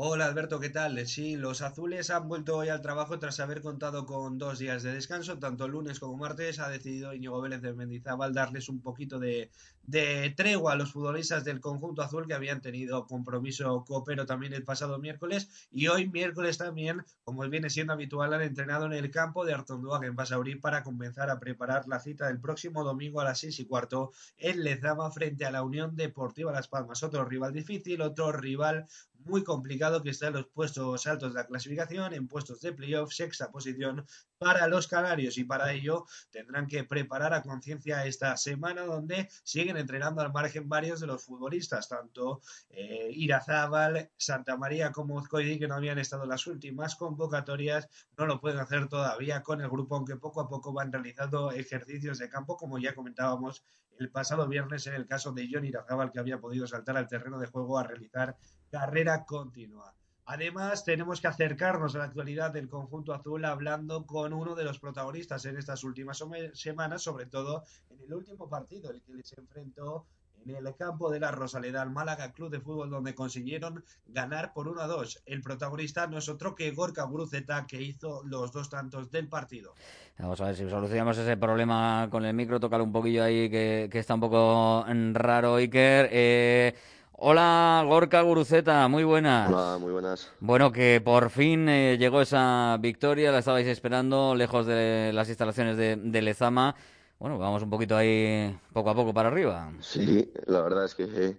Hola 0.02 0.24
Alberto, 0.24 0.60
¿qué 0.60 0.70
tal? 0.70 1.06
Sí, 1.06 1.36
los 1.36 1.60
azules 1.60 2.08
han 2.08 2.26
vuelto 2.26 2.56
hoy 2.56 2.70
al 2.70 2.80
trabajo 2.80 3.18
tras 3.18 3.38
haber 3.38 3.60
contado 3.60 4.06
con 4.06 4.38
dos 4.38 4.58
días 4.58 4.82
de 4.82 4.94
descanso, 4.94 5.38
tanto 5.38 5.68
lunes 5.68 6.00
como 6.00 6.16
martes. 6.16 6.58
Ha 6.58 6.70
decidido 6.70 7.12
Íñigo 7.12 7.38
Vélez 7.42 7.60
de 7.60 7.74
Mendizábal 7.74 8.32
darles 8.32 8.70
un 8.70 8.80
poquito 8.80 9.18
de, 9.18 9.50
de 9.82 10.32
tregua 10.34 10.72
a 10.72 10.76
los 10.76 10.92
futbolistas 10.92 11.44
del 11.44 11.60
conjunto 11.60 12.00
azul 12.00 12.26
que 12.26 12.32
habían 12.32 12.62
tenido 12.62 13.06
compromiso 13.06 13.84
copero 13.84 14.24
también 14.24 14.54
el 14.54 14.64
pasado 14.64 14.98
miércoles 14.98 15.68
y 15.70 15.88
hoy 15.88 16.08
miércoles 16.08 16.56
también, 16.56 17.04
como 17.22 17.46
viene 17.50 17.68
siendo 17.68 17.92
habitual, 17.92 18.32
han 18.32 18.40
entrenado 18.40 18.86
en 18.86 18.94
el 18.94 19.10
campo 19.10 19.44
de 19.44 19.52
Artonduaga 19.52 20.06
en 20.06 20.16
Basauri 20.16 20.54
para 20.54 20.82
comenzar 20.82 21.28
a 21.28 21.38
preparar 21.38 21.86
la 21.88 22.00
cita 22.00 22.28
del 22.28 22.40
próximo 22.40 22.84
domingo 22.84 23.20
a 23.20 23.24
las 23.24 23.40
seis 23.40 23.60
y 23.60 23.66
cuarto 23.66 24.12
en 24.38 24.64
Lezama 24.64 25.10
frente 25.10 25.44
a 25.44 25.50
la 25.50 25.62
Unión 25.62 25.94
Deportiva 25.94 26.52
Las 26.52 26.68
Palmas. 26.68 27.02
Otro 27.02 27.26
rival 27.26 27.52
difícil, 27.52 28.00
otro 28.00 28.32
rival 28.32 28.86
muy 29.24 29.44
complicado 29.44 30.02
que 30.02 30.10
está 30.10 30.30
los 30.30 30.46
puestos 30.46 31.06
altos 31.06 31.32
de 31.32 31.40
la 31.40 31.46
clasificación, 31.46 32.14
en 32.14 32.28
puestos 32.28 32.60
de 32.60 32.72
playoff, 32.72 33.12
sexta 33.12 33.50
posición 33.50 34.06
para 34.38 34.66
los 34.68 34.86
canarios. 34.88 35.38
Y 35.38 35.44
para 35.44 35.72
ello 35.72 36.06
tendrán 36.30 36.66
que 36.66 36.84
preparar 36.84 37.34
a 37.34 37.42
conciencia 37.42 38.06
esta 38.06 38.36
semana 38.36 38.82
donde 38.82 39.28
siguen 39.42 39.76
entrenando 39.76 40.22
al 40.22 40.32
margen 40.32 40.68
varios 40.68 41.00
de 41.00 41.06
los 41.06 41.24
futbolistas, 41.24 41.88
tanto 41.88 42.40
eh, 42.70 43.10
Irazábal, 43.12 44.10
Santa 44.16 44.56
María 44.56 44.92
como 44.92 45.16
Uzcoidi, 45.16 45.58
que 45.58 45.68
no 45.68 45.74
habían 45.74 45.98
estado 45.98 46.26
las 46.26 46.46
últimas 46.46 46.96
convocatorias, 46.96 47.88
no 48.16 48.26
lo 48.26 48.40
pueden 48.40 48.58
hacer 48.58 48.88
todavía 48.88 49.42
con 49.42 49.60
el 49.60 49.68
grupo, 49.68 49.96
aunque 49.96 50.16
poco 50.16 50.40
a 50.40 50.48
poco 50.48 50.72
van 50.72 50.92
realizando 50.92 51.50
ejercicios 51.50 52.18
de 52.18 52.28
campo, 52.28 52.56
como 52.56 52.78
ya 52.78 52.94
comentábamos 52.94 53.62
el 53.98 54.10
pasado 54.10 54.48
viernes 54.48 54.86
en 54.86 54.94
el 54.94 55.06
caso 55.06 55.32
de 55.32 55.48
John 55.52 55.64
Irazábal, 55.64 56.10
que 56.10 56.18
había 56.18 56.40
podido 56.40 56.66
saltar 56.66 56.96
al 56.96 57.06
terreno 57.06 57.38
de 57.38 57.46
juego 57.46 57.78
a 57.78 57.84
realizar 57.84 58.36
carrera 58.70 59.24
continua. 59.24 59.94
Además, 60.26 60.84
tenemos 60.84 61.20
que 61.20 61.26
acercarnos 61.26 61.94
a 61.94 61.98
la 61.98 62.04
actualidad 62.04 62.52
del 62.52 62.68
conjunto 62.68 63.12
azul 63.12 63.44
hablando 63.44 64.06
con 64.06 64.32
uno 64.32 64.54
de 64.54 64.62
los 64.62 64.78
protagonistas 64.78 65.44
en 65.44 65.56
estas 65.56 65.82
últimas 65.82 66.22
semanas, 66.54 67.02
sobre 67.02 67.26
todo 67.26 67.64
en 67.90 68.00
el 68.00 68.14
último 68.14 68.48
partido, 68.48 68.92
el 68.92 69.02
que 69.02 69.14
les 69.14 69.32
enfrentó 69.36 70.06
en 70.46 70.54
el 70.54 70.74
campo 70.76 71.10
de 71.10 71.20
la 71.20 71.32
Rosaleda 71.32 71.82
al 71.82 71.90
Málaga 71.90 72.32
Club 72.32 72.50
de 72.50 72.60
Fútbol, 72.60 72.90
donde 72.90 73.14
consiguieron 73.14 73.84
ganar 74.06 74.52
por 74.52 74.68
1 74.68 74.80
a 74.80 74.86
2. 74.86 75.22
El 75.26 75.42
protagonista 75.42 76.06
no 76.06 76.18
es 76.18 76.28
otro 76.28 76.54
que 76.54 76.70
Gorka 76.70 77.04
Bruceta, 77.06 77.66
que 77.66 77.82
hizo 77.82 78.22
los 78.24 78.52
dos 78.52 78.70
tantos 78.70 79.10
del 79.10 79.28
partido. 79.28 79.74
Vamos 80.18 80.40
a 80.40 80.46
ver 80.46 80.56
si 80.56 80.68
solucionamos 80.68 81.18
ese 81.18 81.36
problema 81.36 82.08
con 82.08 82.24
el 82.24 82.34
micro, 82.34 82.60
tócalo 82.60 82.84
un 82.84 82.92
poquillo 82.92 83.24
ahí, 83.24 83.50
que, 83.50 83.88
que 83.90 83.98
está 83.98 84.14
un 84.14 84.20
poco 84.20 84.84
raro, 85.12 85.56
Iker. 85.56 86.08
Eh. 86.12 86.74
Hola, 87.22 87.84
Gorka 87.86 88.22
Guruceta, 88.22 88.88
muy 88.88 89.04
buenas. 89.04 89.52
Hola, 89.52 89.76
muy 89.78 89.92
buenas. 89.92 90.32
Bueno, 90.40 90.72
que 90.72 91.02
por 91.04 91.28
fin 91.28 91.68
eh, 91.68 91.98
llegó 91.98 92.22
esa 92.22 92.78
victoria, 92.80 93.30
la 93.30 93.40
estabais 93.40 93.66
esperando, 93.66 94.34
lejos 94.34 94.64
de 94.64 95.10
las 95.12 95.28
instalaciones 95.28 95.76
de, 95.76 95.96
de, 95.96 96.22
Lezama. 96.22 96.74
Bueno, 97.18 97.36
vamos 97.38 97.62
un 97.62 97.68
poquito 97.68 97.94
ahí 97.94 98.58
poco 98.72 98.88
a 98.88 98.94
poco 98.94 99.12
para 99.12 99.28
arriba. 99.28 99.70
Sí, 99.80 100.32
la 100.46 100.62
verdad 100.62 100.86
es 100.86 100.94
que 100.94 101.36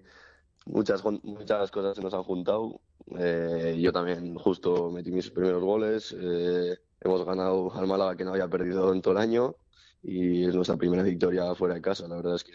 muchas, 0.67 1.03
muchas 1.23 1.71
cosas 1.71 1.95
se 1.95 2.03
nos 2.03 2.13
han 2.13 2.25
juntado. 2.25 2.79
Eh, 3.17 3.75
yo 3.81 3.91
también 3.91 4.35
justo 4.35 4.91
metí 4.91 5.11
mis 5.11 5.31
primeros 5.31 5.63
goles. 5.63 6.15
Eh, 6.15 6.77
hemos 6.99 7.25
ganado 7.25 7.73
al 7.73 7.87
Málaga 7.87 8.15
que 8.15 8.23
no 8.23 8.33
había 8.33 8.47
perdido 8.47 8.93
en 8.93 9.01
todo 9.01 9.15
el 9.15 9.19
año 9.19 9.55
y 10.03 10.45
es 10.45 10.53
nuestra 10.53 10.77
primera 10.77 11.01
victoria 11.01 11.55
fuera 11.55 11.73
de 11.73 11.81
casa. 11.81 12.07
La 12.07 12.17
verdad 12.17 12.35
es 12.35 12.43
que 12.43 12.51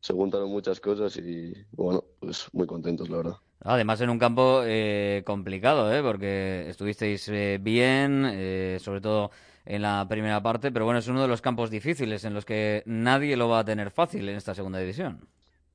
se 0.00 0.12
juntaron 0.12 0.50
muchas 0.50 0.80
cosas 0.80 1.16
y 1.16 1.52
bueno, 1.72 2.04
pues 2.18 2.48
muy 2.52 2.66
contentos, 2.66 3.08
la 3.08 3.16
verdad. 3.18 3.36
Además, 3.62 4.00
en 4.00 4.10
un 4.10 4.18
campo 4.18 4.62
eh, 4.64 5.22
complicado, 5.26 5.92
¿eh? 5.94 6.02
porque 6.02 6.68
estuvisteis 6.68 7.28
eh, 7.28 7.58
bien, 7.60 8.26
eh, 8.26 8.78
sobre 8.80 9.00
todo 9.00 9.30
en 9.66 9.82
la 9.82 10.06
primera 10.08 10.42
parte, 10.42 10.72
pero 10.72 10.86
bueno, 10.86 10.98
es 10.98 11.08
uno 11.08 11.20
de 11.22 11.28
los 11.28 11.42
campos 11.42 11.70
difíciles 11.70 12.24
en 12.24 12.34
los 12.34 12.44
que 12.44 12.82
nadie 12.86 13.36
lo 13.36 13.48
va 13.48 13.60
a 13.60 13.64
tener 13.64 13.90
fácil 13.90 14.28
en 14.28 14.36
esta 14.36 14.54
segunda 14.54 14.78
división. 14.78 15.28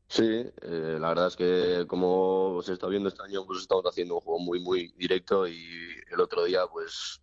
Sí, 0.08 0.24
eh, 0.24 0.98
la 1.00 1.10
verdad 1.10 1.28
es 1.28 1.36
que 1.36 1.86
como 1.88 2.62
se 2.64 2.74
está 2.74 2.88
viendo 2.88 3.10
este 3.10 3.24
año, 3.24 3.46
pues 3.46 3.60
estamos 3.62 3.86
haciendo 3.86 4.16
un 4.16 4.22
juego 4.22 4.40
muy, 4.40 4.60
muy 4.60 4.94
directo 4.98 5.48
y 5.48 5.60
el 6.12 6.20
otro 6.20 6.46
día, 6.46 6.62
pues 6.72 7.22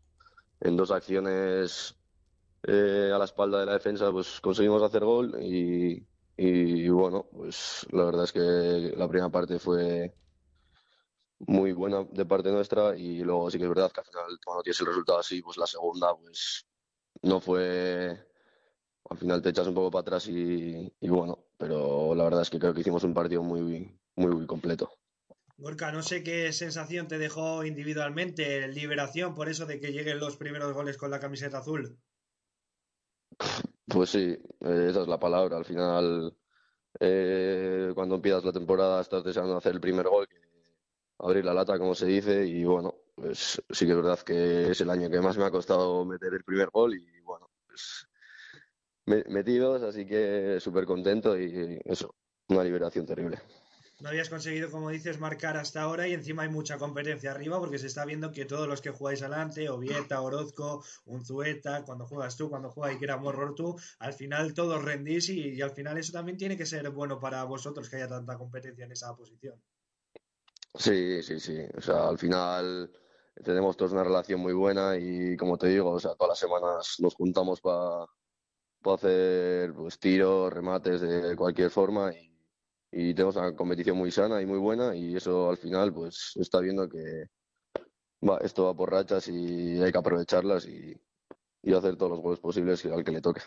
en 0.61 0.77
dos 0.77 0.91
acciones 0.91 1.97
eh, 2.65 3.11
a 3.15 3.19
la 3.19 3.25
espalda 3.25 3.61
de 3.61 3.67
la 3.67 3.73
defensa, 3.75 4.11
pues 4.11 4.41
conseguimos 4.41 4.83
hacer 4.83 5.05
gol 5.05 5.37
y, 5.43 6.05
y 6.49 6.89
bueno, 6.89 7.27
pues 7.33 7.87
la 7.91 8.05
verdad 8.05 8.25
es 8.25 8.33
que 8.33 8.95
la 8.97 9.09
primera 9.09 9.31
parte 9.31 9.59
fue 9.59 10.15
muy 11.47 11.73
buena 11.73 12.05
de 12.05 12.25
parte 12.25 12.51
nuestra 12.51 12.97
y 12.97 13.19
luego 13.23 13.51
sí 13.51 13.59
que 13.59 13.65
es 13.65 13.69
verdad 13.69 13.91
que 13.91 14.01
al 14.01 14.07
final 14.07 14.39
cuando 14.45 14.63
tienes 14.63 14.81
el 14.81 14.87
resultado 14.87 15.19
así, 15.19 15.43
pues 15.43 15.57
la 15.57 15.67
segunda 15.67 16.15
pues 16.17 16.67
no 17.23 17.41
fue... 17.41 18.27
Al 19.11 19.19
final 19.19 19.43
te 19.43 19.51
echas 19.51 19.67
un 19.67 19.75
poco 19.75 19.91
para 19.91 20.03
atrás 20.03 20.29
y, 20.29 20.93
y 21.01 21.09
bueno, 21.09 21.47
pero 21.59 22.15
la 22.15 22.25
verdad 22.25 22.43
es 22.43 22.51
que 22.51 22.59
creo 22.59 22.73
que 22.73 22.81
hicimos 22.81 23.03
un 23.05 23.13
partido 23.13 23.43
muy, 23.43 23.61
muy, 24.15 24.35
muy 24.35 24.47
completo. 24.47 24.91
Gorka, 25.57 25.93
no 25.93 26.03
sé 26.03 26.23
qué 26.23 26.53
sensación 26.53 27.09
te 27.09 27.19
dejó 27.19 27.65
individualmente, 27.65 28.67
liberación 28.69 29.35
por 29.35 29.49
eso 29.49 29.67
de 29.67 29.81
que 29.81 29.93
lleguen 29.93 30.19
los 30.19 30.37
primeros 30.37 30.73
goles 30.73 30.97
con 30.97 31.11
la 31.11 31.21
camiseta 31.21 31.59
azul. 31.59 31.99
Pues 33.87 34.11
sí, 34.11 34.19
eh, 34.21 34.87
esa 34.91 35.03
es 35.03 35.09
la 35.09 35.19
palabra. 35.19 35.57
Al 35.57 35.65
final, 35.65 36.37
eh, 37.01 37.93
cuando 37.95 38.17
empiezas 38.17 38.45
la 38.45 38.53
temporada, 38.53 39.01
estás 39.01 39.25
deseando 39.25 39.57
hacer 39.57 39.75
el 39.75 39.81
primer 39.81 40.09
gol, 40.09 40.29
abrir 41.19 41.45
la 41.45 41.55
lata, 41.55 41.79
como 41.79 41.95
se 41.95 42.07
dice, 42.07 42.47
y 42.47 42.65
bueno, 42.65 42.95
pues 43.17 43.63
sí 43.71 43.87
que 43.87 43.93
es 43.93 43.97
verdad 43.97 44.21
que 44.21 44.71
es 44.71 44.81
el 44.81 44.91
año 44.91 45.11
que 45.11 45.21
más 45.21 45.39
me 45.39 45.45
ha 45.45 45.51
costado 45.51 46.05
meter 46.05 46.35
el 46.35 46.45
primer 46.45 46.71
gol, 46.71 46.95
y 46.95 47.21
bueno, 47.23 47.51
pues 47.67 48.09
metidos, 49.07 49.83
así 49.83 50.07
que 50.07 50.59
súper 50.61 50.87
contento 50.87 51.39
y 51.39 51.81
eso, 51.85 52.15
una 52.49 52.65
liberación 52.65 53.07
terrible 53.07 53.39
no 54.03 54.09
habías 54.09 54.29
conseguido, 54.29 54.69
como 54.71 54.91
dices, 54.91 55.21
marcar 55.21 55.57
hasta 55.57 55.83
ahora 55.83 56.09
y 56.09 56.13
encima 56.13 56.43
hay 56.43 56.49
mucha 56.49 56.77
competencia 56.77 57.31
arriba 57.31 57.61
porque 57.61 57.79
se 57.79 57.87
está 57.87 58.05
viendo 58.05 58.33
que 58.33 58.45
todos 58.45 58.67
los 58.67 58.81
que 58.81 58.91
jugáis 58.91 59.23
adelante, 59.23 59.71
Ovieta, 59.71 60.21
Orozco, 60.21 60.85
Unzueta, 61.07 61.85
cuando 61.85 62.07
juegas 62.07 62.37
tú, 62.37 62.51
cuando 62.51 62.71
juega 62.71 62.93
Ikera 62.93 63.17
Morror 63.17 63.55
tú, 63.55 63.77
al 64.01 64.13
final 64.13 64.55
todos 64.55 64.85
rendís 64.85 65.29
y, 65.29 65.63
al 65.63 65.71
final 65.71 65.99
eso 65.99 66.13
también 66.13 66.37
tiene 66.37 66.57
que 66.57 66.67
ser 66.67 66.91
bueno 66.91 67.21
para 67.21 67.45
vosotros 67.45 67.89
que 67.89 67.97
haya 67.97 68.09
tanta 68.09 68.37
competencia 68.37 68.85
en 68.85 68.93
esa 68.93 69.15
posición. 69.15 69.63
Sí, 70.75 71.23
sí, 71.23 71.39
sí. 71.39 71.59
O 71.77 71.81
sea, 71.81 72.09
al 72.09 72.19
final 72.19 72.91
tenemos 73.45 73.77
todos 73.77 73.93
una 73.93 74.03
relación 74.03 74.41
muy 74.41 74.53
buena 74.53 74.97
y 74.99 75.37
como 75.37 75.57
te 75.57 75.69
digo, 75.69 75.91
o 75.91 76.01
sea, 76.01 76.15
todas 76.17 76.31
las 76.31 76.39
semanas 76.41 76.97
nos 76.99 77.15
juntamos 77.15 77.61
para 77.61 78.07
puedo 78.81 78.97
hacer 78.97 79.73
pues, 79.75 80.01
tiros, 80.01 80.53
remates 80.53 81.01
de 81.01 81.37
cualquier 81.37 81.71
forma 81.71 82.13
y, 82.13 82.32
y 82.93 83.15
tenemos 83.15 83.37
una 83.37 83.57
competición 83.57 83.97
muy 83.97 84.11
sana 84.11 84.43
y 84.43 84.47
muy 84.47 84.59
buena 84.59 84.95
y 84.95 85.17
eso 85.17 85.49
al 85.49 85.57
final 85.57 85.93
pues 85.93 86.35
está 86.37 86.61
viendo 86.61 86.89
que 86.89 87.29
va, 88.23 88.39
esto 88.39 88.65
va 88.65 88.77
por 88.77 88.91
rachas 88.91 89.29
y 89.29 89.83
hay 89.83 89.91
que 89.91 89.99
aprovecharlas 89.99 90.67
y, 90.67 90.95
y 91.63 91.73
hacer 91.73 91.97
todos 91.97 92.13
los 92.13 92.21
goles 92.21 92.39
posibles 92.39 92.85
al 92.85 93.03
que 93.03 93.13
le 93.13 93.23
toque. 93.23 93.41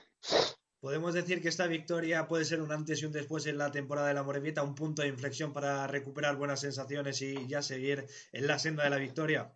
Podemos 0.80 1.14
decir 1.14 1.42
que 1.42 1.50
esta 1.50 1.68
victoria 1.68 2.28
puede 2.28 2.46
ser 2.46 2.62
un 2.62 2.72
antes 2.72 3.02
y 3.02 3.06
un 3.06 3.12
después 3.12 3.46
en 3.46 3.58
la 3.58 3.72
temporada 3.72 4.08
de 4.08 4.14
la 4.16 4.24
Morevieta, 4.24 4.64
un 4.64 4.76
punto 4.76 5.02
de 5.02 5.08
inflexión 5.08 5.54
para 5.54 5.88
recuperar 5.88 6.38
buenas 6.38 6.60
sensaciones 6.60 7.22
y 7.22 7.48
ya 7.48 7.62
seguir 7.62 8.06
en 8.32 8.48
la 8.48 8.60
senda 8.60 8.84
de 8.84 8.90
la 8.90 8.98
victoria. 8.98 9.56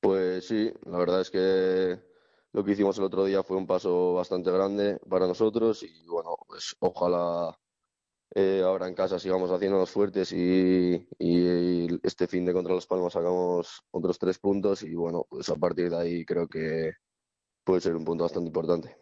Pues 0.00 0.46
sí, 0.46 0.72
la 0.86 0.98
verdad 0.98 1.20
es 1.20 1.30
que 1.30 2.00
lo 2.52 2.64
que 2.64 2.72
hicimos 2.72 2.98
el 2.98 3.04
otro 3.04 3.24
día 3.24 3.42
fue 3.42 3.56
un 3.56 3.66
paso 3.66 4.14
bastante 4.14 4.50
grande 4.50 4.98
para 5.08 5.26
nosotros 5.26 5.82
y 5.82 6.06
bueno, 6.06 6.36
pues 6.46 6.74
ojalá 6.80 7.58
eh, 8.34 8.62
ahora 8.64 8.88
en 8.88 8.94
casa 8.94 9.18
sigamos 9.18 9.50
haciéndonos 9.50 9.90
fuertes 9.90 10.32
y, 10.32 11.06
este 12.02 12.26
fin 12.26 12.46
de 12.46 12.52
contra 12.52 12.74
Las 12.74 12.86
Palmas 12.86 13.12
sacamos 13.12 13.82
otros 13.90 14.18
tres 14.18 14.38
puntos 14.38 14.82
y 14.82 14.94
bueno, 14.94 15.26
pues 15.28 15.48
a 15.50 15.56
partir 15.56 15.90
de 15.90 15.96
ahí 15.96 16.24
creo 16.24 16.48
que 16.48 16.92
puede 17.64 17.80
ser 17.82 17.94
un 17.94 18.04
punto 18.04 18.24
bastante 18.24 18.48
importante. 18.48 18.96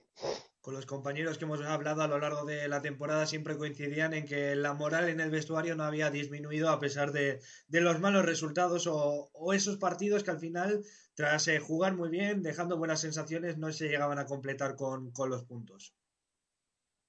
Con 0.60 0.74
los 0.74 0.84
compañeros 0.84 1.38
que 1.38 1.44
hemos 1.44 1.62
hablado 1.62 2.02
a 2.02 2.08
lo 2.08 2.18
largo 2.18 2.44
de 2.44 2.68
la 2.68 2.82
temporada 2.82 3.24
siempre 3.26 3.56
coincidían 3.56 4.14
en 4.14 4.26
que 4.26 4.56
la 4.56 4.74
moral 4.74 5.08
en 5.08 5.20
el 5.20 5.30
vestuario 5.30 5.76
no 5.76 5.84
había 5.84 6.10
disminuido 6.10 6.68
a 6.68 6.80
pesar 6.80 7.12
de, 7.12 7.40
los 7.68 8.00
malos 8.00 8.24
resultados 8.24 8.86
o, 8.86 9.30
esos 9.54 9.78
partidos 9.78 10.24
que 10.24 10.32
al 10.32 10.40
final, 10.40 10.84
tras 11.14 11.46
eh, 11.48 11.60
jugar 11.60 11.94
muy 11.96 12.10
bien, 12.10 12.42
dejando 12.42 12.76
buenas 12.76 13.00
sensaciones, 13.00 13.58
no 13.58 13.72
se 13.72 13.88
llegaban 13.88 14.18
a 14.18 14.26
completar 14.26 14.74
con 14.74 15.12
los 15.28 15.44
puntos. 15.44 15.94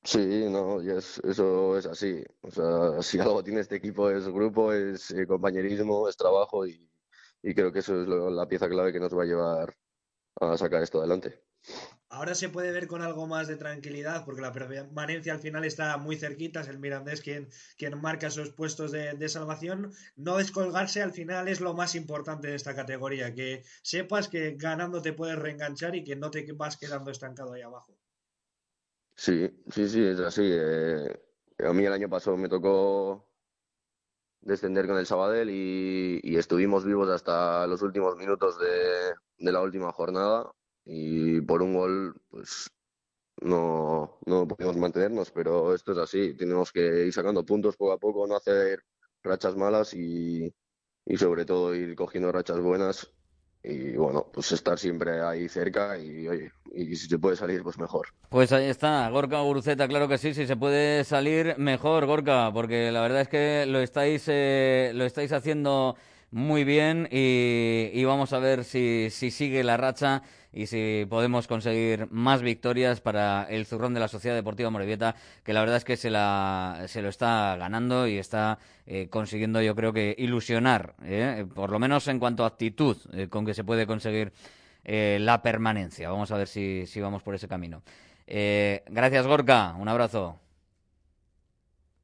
Sí, 0.04 0.48
no, 0.50 0.82
es, 0.82 1.20
eso 1.24 1.78
es 1.78 1.86
así. 1.86 2.24
O 2.42 2.50
sea, 2.52 3.02
si 3.04 3.20
algo 3.20 3.44
tiene 3.44 3.62
este 3.62 3.76
equipo 3.76 4.10
es 4.10 4.28
grupo, 4.28 4.74
es 4.74 5.12
eh, 5.12 5.28
compañerismo, 5.28 6.10
es 6.10 6.18
trabajo 6.18 6.66
y, 6.66 6.90
y, 7.44 7.54
creo 7.54 7.72
que 7.72 7.80
eso 7.80 8.02
es 8.02 8.08
lo, 8.08 8.30
la 8.32 8.48
pieza 8.48 8.68
clave 8.68 8.92
que 8.92 9.00
nos 9.00 9.16
va 9.16 9.24
a 9.24 9.26
llevar 9.26 9.78
a 10.40 10.58
sacar 10.58 10.82
esto 10.82 11.00
adelante. 11.00 11.44
Ahora 12.10 12.34
se 12.36 12.50
puede 12.50 12.72
ver 12.72 12.88
con 12.88 13.04
algo 13.04 13.28
más 13.28 13.48
de 13.48 13.58
tranquilidad 13.58 14.26
porque 14.26 14.42
la 14.42 14.52
permanencia 14.52 15.34
al 15.34 15.40
final 15.40 15.64
está 15.66 15.96
muy 15.98 16.18
cerquita, 16.18 16.62
es 16.62 16.68
el 16.68 16.80
Mirandés 16.80 17.22
quien, 17.22 17.50
quien 17.78 18.02
marca 18.02 18.28
esos 18.28 18.52
puestos 18.54 18.92
de, 18.92 19.14
de, 19.14 19.30
salvación. 19.30 19.94
No 20.16 20.38
descolgarse 20.38 21.04
al 21.04 21.14
final 21.14 21.48
es 21.48 21.62
lo 21.62 21.74
más 21.76 21.94
importante 21.96 22.48
de 22.48 22.56
esta 22.56 22.76
categoría, 22.76 23.34
que 23.36 23.64
sepas 23.84 24.28
que 24.28 24.56
ganando 24.58 25.02
te 25.02 25.14
puedes 25.14 25.38
reenganchar 25.38 25.96
y 25.96 26.04
que 26.04 26.16
no 26.16 26.32
te 26.32 26.52
vas 26.54 26.78
quedando 26.78 27.12
estancado 27.12 27.54
ahí 27.54 27.62
abajo. 27.62 28.01
Sí, 29.16 29.50
sí, 29.70 29.88
sí, 29.88 30.04
es 30.04 30.20
así. 30.20 30.42
Eh, 30.44 31.20
a 31.60 31.74
mí 31.74 31.86
el 31.86 31.94
año 31.94 32.10
pasado 32.10 32.38
me 32.38 32.50
tocó 32.50 33.28
descender 34.42 34.88
con 34.88 34.98
el 34.98 35.06
Sabadell 35.06 35.50
y, 35.52 36.36
estuvimos 36.38 36.86
vivos 36.86 37.10
hasta 37.10 37.68
los 37.68 37.82
últimos 37.82 38.16
minutos 38.18 38.58
de, 38.60 39.52
la 39.52 39.62
última 39.62 39.92
jornada 39.92 40.52
y 40.86 41.42
por 41.42 41.62
un 41.62 41.76
gol 41.76 42.22
pues 42.30 42.70
no, 43.42 44.20
no 44.26 44.48
pudimos 44.48 44.78
mantenernos, 44.78 45.32
pero 45.32 45.74
esto 45.76 45.94
es 45.94 45.98
así, 46.00 46.36
tenemos 46.36 46.72
que 46.72 47.06
ir 47.08 47.14
sacando 47.14 47.46
puntos 47.46 47.78
poco 47.78 47.94
a 47.94 48.00
poco, 48.00 48.28
no 48.28 48.36
hacer 48.36 48.84
rachas 49.24 49.56
malas 49.56 49.94
y 49.94 50.54
sobre 51.18 51.46
todo 51.46 51.76
ir 51.76 51.96
cogiendo 51.96 52.32
rachas 52.32 52.60
buenas 52.60 53.12
y 53.64 53.92
bueno, 53.96 54.28
pues 54.34 54.52
estar 54.52 54.80
siempre 54.80 55.22
ahí 55.22 55.48
cerca 55.48 55.98
y 55.98 56.28
oye, 56.28 56.52
y 56.74 56.96
si 56.96 57.08
se 57.08 57.20
puede 57.20 57.36
salir, 57.36 57.62
pues 57.64 57.78
mejor. 57.78 58.08
Pues 58.30 58.52
ahí 58.52 58.66
está, 58.66 59.08
Gorka 59.10 59.40
Guruceta, 59.42 59.88
claro 59.88 60.08
que 60.08 60.18
sí, 60.18 60.34
si 60.34 60.48
se 60.48 60.56
puede 60.56 61.04
salir, 61.04 61.56
mejor, 61.58 62.06
Gorka, 62.06 62.52
porque 62.54 62.92
la 62.92 63.02
verdad 63.02 63.22
es 63.22 63.28
que 63.28 63.66
lo 63.68 63.80
estáis, 63.80 64.24
eh, 64.28 64.92
lo 64.96 65.06
estáis 65.06 65.32
haciendo 65.32 65.96
muy 66.32 66.64
bien 66.64 67.08
y, 67.12 68.04
vamos 68.06 68.34
a 68.34 68.40
ver 68.40 68.64
si, 68.64 69.10
si 69.12 69.32
sigue 69.32 69.64
la 69.64 69.78
racha 69.78 70.24
y 70.54 70.66
si 70.66 71.06
podemos 71.10 71.48
conseguir 71.48 72.08
más 72.12 72.42
victorias 72.42 73.00
para 73.00 73.44
el 73.50 73.66
zurrón 73.66 73.94
de 73.94 74.00
la 74.00 74.08
Sociedad 74.08 74.36
Deportiva 74.36 74.70
Morevieta, 74.70 75.16
que 75.44 75.54
la 75.54 75.62
verdad 75.62 75.78
es 75.78 75.86
que 75.86 75.98
se, 75.98 76.10
la, 76.10 76.84
se 76.88 77.02
lo 77.02 77.10
está 77.10 77.56
ganando 77.58 78.08
y 78.08 78.18
está 78.18 78.60
eh, 78.86 79.08
consiguiendo, 79.10 79.62
yo 79.62 79.76
creo 79.76 79.94
que, 79.94 80.16
ilusionar, 80.18 80.96
eh, 81.04 81.46
por 81.54 81.70
lo 81.70 81.80
menos 81.80 82.08
en 82.08 82.20
cuanto 82.20 82.44
a 82.44 82.48
actitud 82.48 82.98
eh, 83.14 83.28
con 83.28 83.46
que 83.46 83.54
se 83.54 83.64
puede 83.64 83.88
conseguir 83.88 84.34
eh, 84.84 85.18
la 85.22 85.42
permanencia. 85.42 86.10
Vamos 86.10 86.32
a 86.32 86.38
ver 86.38 86.48
si, 86.48 86.86
si 86.88 87.00
vamos 87.02 87.22
por 87.22 87.36
ese 87.36 87.48
camino. 87.48 87.84
Eh, 88.28 88.84
gracias, 88.88 89.28
Gorka. 89.28 89.76
Un 89.78 89.88
abrazo. 89.88 90.40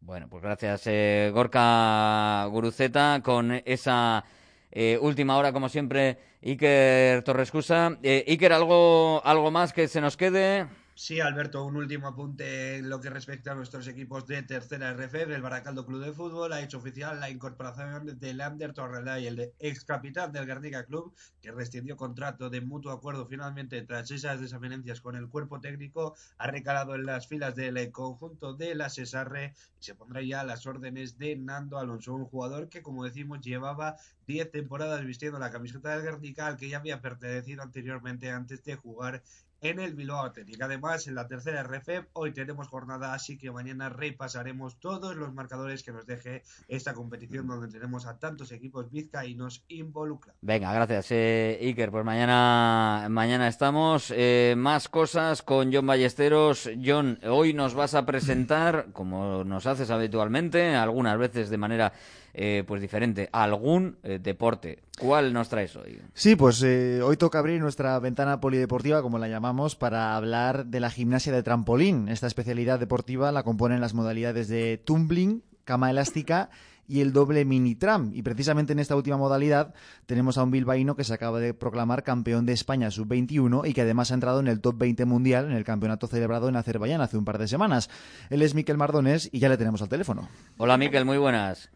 Bueno, 0.08 0.30
pues 0.30 0.42
gracias, 0.42 0.84
eh, 0.86 1.32
Gorka 1.34 2.46
Guruceta, 2.46 3.20
con 3.22 3.52
esa 3.66 4.24
eh, 4.72 4.98
última 5.02 5.36
hora, 5.36 5.52
como 5.52 5.68
siempre, 5.68 6.18
Iker 6.42 7.24
Torrescusa. 7.24 7.98
Eh, 8.02 8.24
Iker, 8.26 8.54
¿algo, 8.54 9.22
¿algo 9.26 9.52
más 9.52 9.74
que 9.74 9.90
se 9.90 10.00
nos 10.00 10.16
quede? 10.16 10.66
Sí, 11.00 11.20
Alberto, 11.20 11.64
un 11.64 11.76
último 11.76 12.08
apunte 12.08 12.78
en 12.78 12.90
lo 12.90 13.00
que 13.00 13.12
respecta 13.12 13.52
a 13.52 13.56
nuestros 13.56 13.88
equipos 13.88 14.26
de 14.26 14.42
tercera 14.42 14.90
RF. 14.90 15.32
El 15.32 15.44
Baracaldo 15.44 15.86
Club 15.86 16.04
de 16.04 16.12
Fútbol 16.12 16.52
ha 16.54 16.62
hecho 16.62 16.80
oficial 16.80 17.20
la 17.20 17.30
incorporación 17.30 18.18
de 18.20 18.34
Lander 18.34 18.74
Torrelay, 18.74 19.28
el 19.28 19.54
ex 19.60 19.86
capitán 19.86 20.32
del 20.32 20.48
Guernica 20.48 20.86
Club, 20.86 21.14
que 21.40 21.52
rescindió 21.52 21.96
contrato 21.98 22.50
de 22.50 22.62
mutuo 22.62 22.92
acuerdo 22.92 23.28
finalmente 23.28 23.80
tras 23.84 24.10
esas 24.10 24.42
desavenencias 24.42 25.00
con 25.00 25.16
el 25.16 25.30
cuerpo 25.30 25.60
técnico. 25.60 26.16
Ha 26.40 26.48
recalado 26.48 26.96
en 26.96 27.06
las 27.06 27.28
filas 27.28 27.56
del 27.56 27.92
conjunto 27.92 28.56
de 28.56 28.74
la 28.74 28.90
Cesarre 28.90 29.54
y 29.80 29.84
se 29.84 29.94
pondrá 29.94 30.24
ya 30.24 30.42
a 30.42 30.46
las 30.46 30.66
órdenes 30.66 31.20
de 31.20 31.36
Nando 31.36 31.78
Alonso, 31.78 32.16
un 32.16 32.26
jugador 32.26 32.70
que, 32.70 32.82
como 32.82 33.04
decimos, 33.04 33.42
llevaba 33.42 33.98
10 34.26 34.50
temporadas 34.50 35.06
vistiendo 35.06 35.38
la 35.38 35.52
camiseta 35.52 35.92
del 35.92 36.02
Guernica, 36.02 36.48
al 36.48 36.58
que 36.58 36.70
ya 36.70 36.78
había 36.78 37.02
pertenecido 37.02 37.62
anteriormente 37.62 38.32
antes 38.32 38.64
de 38.64 38.76
jugar 38.78 39.22
en 39.62 39.80
el 39.80 39.94
Bilbao 39.96 40.26
Athletic. 40.26 40.62
Además, 40.62 41.08
en 41.08 41.16
la 41.16 41.28
tercera 41.28 41.64
RF 41.64 42.08
hoy 42.14 42.34
tenemos 42.34 42.68
jornada, 42.68 43.14
así 43.14 43.38
que 43.38 43.52
mañana 43.52 43.90
repasaremos 43.90 44.80
todos 44.80 45.16
los 45.16 45.34
marcadores 45.34 45.84
que 45.84 45.92
nos 45.92 46.06
deje 46.06 46.44
esta 46.68 46.94
competición 46.94 47.48
donde 47.48 47.68
tenemos 47.68 48.06
a 48.06 48.20
tantos 48.20 48.52
equipos 48.52 48.92
vizcaínos 48.92 49.64
involucrados. 49.68 50.40
Venga, 50.42 50.74
gracias, 50.74 51.08
eh, 51.12 51.60
Iker. 51.62 51.92
Pues 51.92 52.06
mañana, 52.06 53.08
mañana 53.10 53.48
estamos. 53.48 54.14
Eh, 54.16 54.56
más 54.58 54.90
cosas 54.90 55.42
con 55.42 55.74
John 55.74 55.88
Ballesteros. 55.88 56.70
John, 56.84 57.20
hoy 57.24 57.54
nos 57.54 57.74
vas 57.74 57.96
a 57.96 58.06
presentar, 58.06 58.88
como 58.94 59.44
nos 59.44 59.66
haces 59.66 59.90
habitualmente, 59.90 60.76
algunas 60.76 61.18
veces 61.18 61.50
de 61.50 61.58
manera 61.58 61.94
eh, 62.40 62.64
pues 62.68 62.80
diferente, 62.82 63.30
algún 63.32 63.98
eh, 64.04 64.20
deporte. 64.22 64.84
¿Cuál 65.00 65.34
nos 65.34 65.50
traes 65.50 65.76
hoy? 65.76 66.00
Sí, 66.14 66.36
pues 66.36 66.62
eh, 66.62 67.02
hoy 67.02 67.18
toca 67.18 67.40
abrir 67.40 67.60
nuestra 67.60 67.98
ventana 67.98 68.40
polideportiva, 68.40 69.02
como 69.02 69.18
la 69.18 69.28
llamamos, 69.28 69.76
para 69.76 70.16
hablar 70.16 70.68
de 70.68 70.80
la 70.80 70.92
gimnasia 70.92 71.34
de 71.34 71.42
trampolín. 71.42 72.10
Esta 72.10 72.28
especialidad 72.28 72.78
deportiva 72.78 73.32
la 73.32 73.42
componen 73.42 73.82
las 73.82 73.96
modalidades 73.96 74.50
de 74.50 74.80
tumbling, 74.86 75.42
cama 75.64 75.90
elástica 75.90 76.52
y 76.88 77.02
el 77.02 77.12
doble 77.12 77.44
mini 77.44 77.74
tram. 77.74 78.12
Y 78.14 78.22
precisamente 78.22 78.74
en 78.74 78.80
esta 78.80 78.96
última 78.96 79.18
modalidad 79.18 79.74
tenemos 80.06 80.38
a 80.38 80.44
un 80.44 80.52
bilbaíno 80.52 80.96
que 80.96 81.04
se 81.04 81.16
acaba 81.16 81.40
de 81.40 81.56
proclamar 81.56 82.04
campeón 82.04 82.46
de 82.46 82.54
España 82.54 82.92
sub-21 82.92 83.68
y 83.68 83.74
que 83.74 83.82
además 83.82 84.12
ha 84.12 84.14
entrado 84.14 84.42
en 84.42 84.48
el 84.48 84.62
top 84.62 84.78
20 84.78 85.06
mundial 85.06 85.46
en 85.46 85.54
el 85.54 85.64
campeonato 85.64 86.06
celebrado 86.06 86.50
en 86.50 86.56
Azerbaiyán 86.56 87.02
hace 87.02 87.18
un 87.18 87.26
par 87.26 87.40
de 87.40 87.48
semanas. 87.48 87.90
Él 88.30 88.44
es 88.44 88.54
Miquel 88.54 88.78
Mardones 88.78 89.28
y 89.32 89.40
ya 89.40 89.50
le 89.50 89.58
tenemos 89.58 89.82
al 89.82 89.90
teléfono. 89.90 90.30
Hola 90.58 90.78
Miquel, 90.78 91.04
muy 91.04 91.18
buenas. 91.18 91.72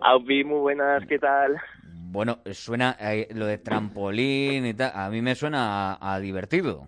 Aupi, 0.00 0.44
muy 0.44 0.60
buenas, 0.60 1.06
¿qué 1.06 1.18
tal? 1.18 1.56
Bueno, 1.92 2.38
suena 2.52 2.96
eh, 3.00 3.28
lo 3.34 3.46
de 3.46 3.58
trampolín 3.58 4.66
y 4.66 4.74
tal, 4.74 4.92
a 4.94 5.10
mí 5.10 5.20
me 5.20 5.34
suena 5.34 5.94
a, 5.94 6.14
a, 6.14 6.20
divertido. 6.20 6.86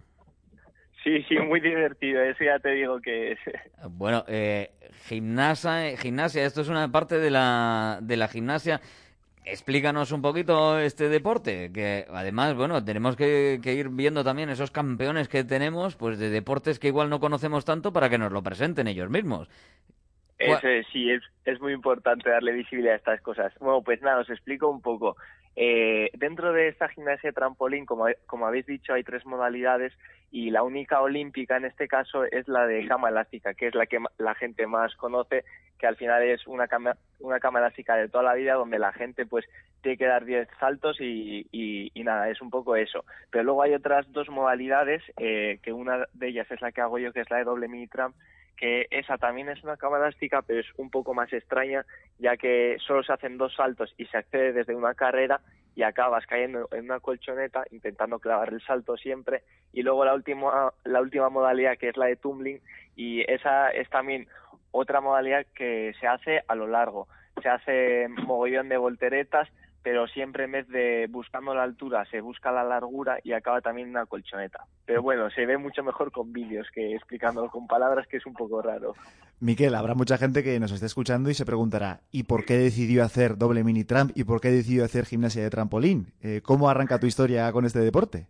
Sí, 1.03 1.23
sí, 1.29 1.39
muy 1.39 1.61
divertido, 1.61 2.23
eso 2.23 2.45
ya 2.45 2.59
te 2.59 2.71
digo 2.71 3.01
que 3.01 3.33
es. 3.33 3.39
Bueno, 3.91 4.25
eh, 4.29 4.71
gimnasia, 5.07 5.97
gimnasia, 5.97 6.45
esto 6.45 6.61
es 6.61 6.69
una 6.69 6.91
parte 6.91 7.19
de 7.19 7.31
la, 7.31 7.99
de 8.03 8.17
la 8.17 8.29
gimnasia. 8.29 8.81
Explícanos 9.45 10.11
un 10.11 10.23
poquito 10.23 10.79
este 10.81 11.09
deporte, 11.09 11.71
que 11.73 12.07
además, 12.11 12.57
bueno, 12.57 12.85
tenemos 12.85 13.15
que, 13.15 13.61
que, 13.63 13.75
ir 13.75 13.91
viendo 13.91 14.25
también 14.25 14.51
esos 14.51 14.73
campeones 14.73 15.29
que 15.29 15.45
tenemos, 15.45 15.95
pues 15.95 16.19
de 16.19 16.31
deportes 16.31 16.81
que 16.81 16.89
igual 16.89 17.11
no 17.11 17.21
conocemos 17.21 17.65
tanto 17.65 17.93
para 17.93 18.11
que 18.11 18.19
nos 18.19 18.33
lo 18.33 18.43
presenten 18.43 18.89
ellos 18.89 19.09
mismos. 19.09 19.49
Es, 20.39 20.87
sí, 20.93 21.11
es, 21.11 21.61
muy 21.61 21.73
importante 21.73 22.29
darle 22.29 22.53
visibilidad 22.53 22.95
a 22.95 22.99
estas 22.99 23.21
cosas. 23.23 23.53
Bueno, 23.59 23.83
pues 23.83 24.03
nada, 24.03 24.21
os 24.21 24.31
explico 24.31 24.69
un 24.69 24.83
poco. 24.83 25.17
Eh, 25.59 26.11
dentro 26.13 26.53
de 26.53 26.69
esta 26.69 26.89
gimnasia 26.89 27.31
de 27.31 27.35
trampolín, 27.35 27.87
como, 27.87 28.07
como 28.27 28.47
habéis 28.47 28.67
dicho, 28.67 28.93
hay 28.93 29.03
tres 29.03 29.25
modalidades 29.25 29.95
y 30.31 30.51
la 30.51 30.63
única 30.63 31.01
olímpica 31.01 31.57
en 31.57 31.65
este 31.65 31.89
caso 31.89 32.25
es 32.25 32.47
la 32.47 32.67
de 32.67 32.87
cama 32.87 33.09
elástica, 33.09 33.55
que 33.55 33.69
es 33.69 33.75
la 33.75 33.87
que 33.87 33.99
la 34.19 34.35
gente 34.35 34.67
más 34.67 34.95
conoce, 34.97 35.45
que 35.79 35.87
al 35.87 35.97
final 35.97 36.23
es 36.23 36.47
una 36.47 36.69
cama, 36.69 36.97
una 37.21 37.41
cama 37.41 37.61
elástica 37.61 37.97
de 37.97 38.09
toda 38.09 38.25
la 38.25 38.35
vida 38.35 38.55
donde 38.55 38.79
la 38.79 38.93
gente 38.93 39.25
pues 39.25 39.47
tiene 39.81 39.97
que 39.97 40.07
dar 40.07 40.27
10 40.27 40.49
saltos 40.61 41.01
y, 41.01 41.47
y, 41.51 42.05
nada, 42.05 42.29
es 42.29 42.43
un 42.43 42.51
poco 42.51 42.77
eso. 42.77 43.05
Pero 43.31 43.45
luego 43.45 43.63
hay 43.63 43.73
otras 43.73 44.11
dos 44.13 44.29
modalidades, 44.29 45.03
eh, 45.17 45.59
que 45.63 45.73
una 45.73 46.07
de 46.13 46.29
ellas 46.29 46.51
es 46.51 46.61
la 46.61 46.73
que 46.73 46.83
hago 46.83 46.99
yo, 46.99 47.13
que 47.13 47.21
es 47.21 47.31
la 47.31 47.39
de 47.39 47.45
doble 47.45 47.69
mini 47.69 47.87
tram, 47.87 48.13
que 48.57 48.87
esa 48.91 49.19
también 49.19 49.49
es 49.49 49.63
una 49.63 49.77
cama 49.77 49.99
elástica, 49.99 50.43
pero 50.43 50.61
es 50.61 50.67
un 50.77 50.91
poco 50.91 51.15
más 51.15 51.33
extraña, 51.33 51.85
ya 52.19 52.37
que 52.37 52.77
solo 52.87 53.03
se 53.03 53.13
hacen 53.13 53.39
dos 53.39 53.55
saltos 53.55 53.95
y 53.99 54.07
se 54.07 54.17
accede 54.17 54.53
desde 54.53 54.75
una 54.75 54.95
carrera 54.95 55.41
y 55.75 55.83
acabas 55.83 56.27
cayendo 56.27 56.69
en 56.73 56.85
una 56.87 57.01
colchoneta 57.01 57.65
intentando 57.71 58.19
clavar 58.19 58.53
el 58.53 58.63
salto 58.63 58.97
siempre. 58.97 59.43
Y 59.73 59.83
luego 59.83 60.05
la 60.05 60.15
última 60.15 60.73
la 60.85 61.01
última 61.01 61.29
modalidad 61.29 61.77
que 61.77 61.91
es 61.91 61.97
la 61.97 62.07
de 62.07 62.17
tumbling 62.17 62.61
y 62.97 63.31
esa 63.31 63.71
es 63.71 63.89
también 63.91 64.27
otra 64.71 65.01
modalidad 65.01 65.47
que 65.55 65.93
se 66.01 66.07
hace 66.07 66.43
a 66.49 66.55
lo 66.55 66.67
largo. 66.67 67.09
Se 67.43 67.51
hace 67.51 68.09
mogollón 68.09 68.71
de 68.71 68.79
volteretas 68.79 69.49
pero 69.87 70.09
siempre 70.09 70.47
en 70.47 70.51
vez 70.51 70.67
de 70.67 71.07
buscando 71.09 71.55
la 71.55 71.63
altura 71.63 72.05
se 72.11 72.21
busca 72.21 72.51
la 72.51 72.65
largura 72.65 73.21
y 73.23 73.35
acaba 73.35 73.61
también 73.61 73.89
una 73.89 74.05
colchoneta. 74.05 74.67
Pero 74.85 75.01
bueno, 75.01 75.31
se 75.31 75.47
ve 75.47 75.59
mucho 75.59 75.85
mejor 75.85 76.11
con 76.11 76.33
vídeos 76.33 76.67
que 76.75 76.97
explicándolo 76.97 77.49
con 77.49 77.69
palabras, 77.69 78.05
que 78.09 78.17
es 78.17 78.27
un 78.27 78.35
poco 78.35 78.61
raro. 78.61 78.95
Miquel, 79.39 79.77
habrá 79.77 79.95
mucha 79.95 80.19
gente 80.19 80.43
que 80.43 80.59
nos 80.59 80.73
esté 80.73 80.87
escuchando 80.87 81.31
y 81.31 81.35
se 81.35 81.47
preguntará, 81.47 82.01
¿y 82.11 82.25
por 82.25 82.45
qué 82.45 82.59
decidió 82.59 83.05
hacer 83.05 83.39
doble 83.39 83.63
mini 83.63 83.85
tramp 83.85 84.11
y 84.17 84.25
por 84.25 84.41
qué 84.41 84.51
decidió 84.51 84.85
hacer 84.85 85.05
gimnasia 85.05 85.45
de 85.45 85.51
trampolín? 85.51 86.13
Eh, 86.21 86.41
¿Cómo 86.43 86.69
arranca 86.69 86.99
tu 86.99 87.07
historia 87.07 87.53
con 87.53 87.65
este 87.65 87.79
deporte? 87.79 88.27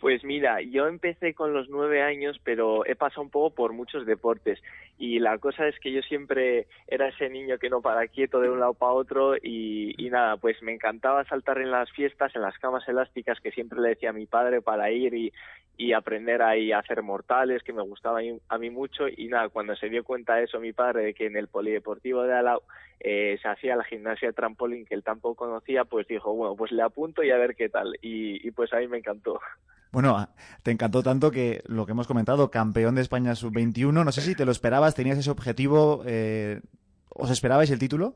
Pues 0.00 0.22
mira, 0.22 0.62
yo 0.62 0.86
empecé 0.86 1.34
con 1.34 1.52
los 1.52 1.68
nueve 1.68 2.02
años, 2.02 2.40
pero 2.44 2.86
he 2.86 2.94
pasado 2.94 3.22
un 3.22 3.30
poco 3.30 3.54
por 3.54 3.72
muchos 3.72 4.06
deportes. 4.06 4.62
Y 4.96 5.18
la 5.18 5.38
cosa 5.38 5.66
es 5.66 5.78
que 5.80 5.92
yo 5.92 6.02
siempre 6.02 6.68
era 6.86 7.08
ese 7.08 7.28
niño 7.28 7.58
que 7.58 7.68
no 7.68 7.80
para 7.80 8.06
quieto 8.06 8.40
de 8.40 8.48
un 8.48 8.60
lado 8.60 8.74
para 8.74 8.92
otro 8.92 9.36
y, 9.36 9.94
nada, 10.10 10.36
pues 10.36 10.62
me 10.62 10.72
encantaba 10.72 11.24
saltar 11.24 11.58
en 11.58 11.72
las 11.72 11.90
fiestas, 11.90 12.34
en 12.36 12.42
las 12.42 12.56
camas 12.58 12.86
elásticas 12.88 13.40
que 13.40 13.50
siempre 13.50 13.80
le 13.80 13.90
decía 13.90 14.10
a 14.10 14.12
mi 14.12 14.26
padre 14.26 14.62
para 14.62 14.90
ir 14.90 15.14
y, 15.14 15.32
y 15.76 15.92
aprender 15.92 16.42
ahí 16.42 16.70
a 16.70 16.78
hacer 16.78 17.02
mortales, 17.02 17.62
que 17.64 17.72
me 17.72 17.82
gustaba 17.82 18.20
a 18.48 18.58
mí 18.58 18.70
mucho. 18.70 19.08
Y 19.08 19.26
nada, 19.26 19.48
cuando 19.48 19.74
se 19.74 19.88
dio 19.88 20.04
cuenta 20.04 20.36
de 20.36 20.44
eso 20.44 20.60
mi 20.60 20.72
padre, 20.72 21.02
de 21.02 21.14
que 21.14 21.26
en 21.26 21.36
el 21.36 21.48
polideportivo 21.48 22.22
de 22.22 22.34
Alau 22.34 22.62
eh, 23.00 23.36
se 23.42 23.48
hacía 23.48 23.74
la 23.74 23.84
gimnasia 23.84 24.28
de 24.28 24.34
trampolín 24.34 24.86
que 24.86 24.94
él 24.94 25.02
tampoco 25.02 25.46
conocía, 25.46 25.84
pues 25.84 26.06
dijo, 26.06 26.34
bueno, 26.34 26.54
pues 26.54 26.70
le 26.70 26.82
apunto 26.82 27.24
y 27.24 27.30
a 27.32 27.36
ver 27.36 27.56
qué 27.56 27.68
tal. 27.68 27.94
Y, 28.00 28.46
y 28.46 28.50
pues 28.52 28.72
a 28.72 28.78
mí 28.78 28.86
me 28.86 28.98
encantó. 28.98 29.40
Bueno, 29.90 30.28
te 30.62 30.70
encantó 30.70 31.02
tanto 31.02 31.30
que 31.30 31.62
lo 31.66 31.86
que 31.86 31.92
hemos 31.92 32.06
comentado, 32.06 32.50
campeón 32.50 32.94
de 32.94 33.02
España 33.02 33.34
sub-21, 33.34 34.04
no 34.04 34.12
sé 34.12 34.20
si 34.20 34.34
te 34.34 34.44
lo 34.44 34.52
esperabas, 34.52 34.94
tenías 34.94 35.18
ese 35.18 35.30
objetivo, 35.30 36.02
eh, 36.06 36.60
¿os 37.08 37.30
esperabais 37.30 37.70
el 37.70 37.78
título? 37.78 38.14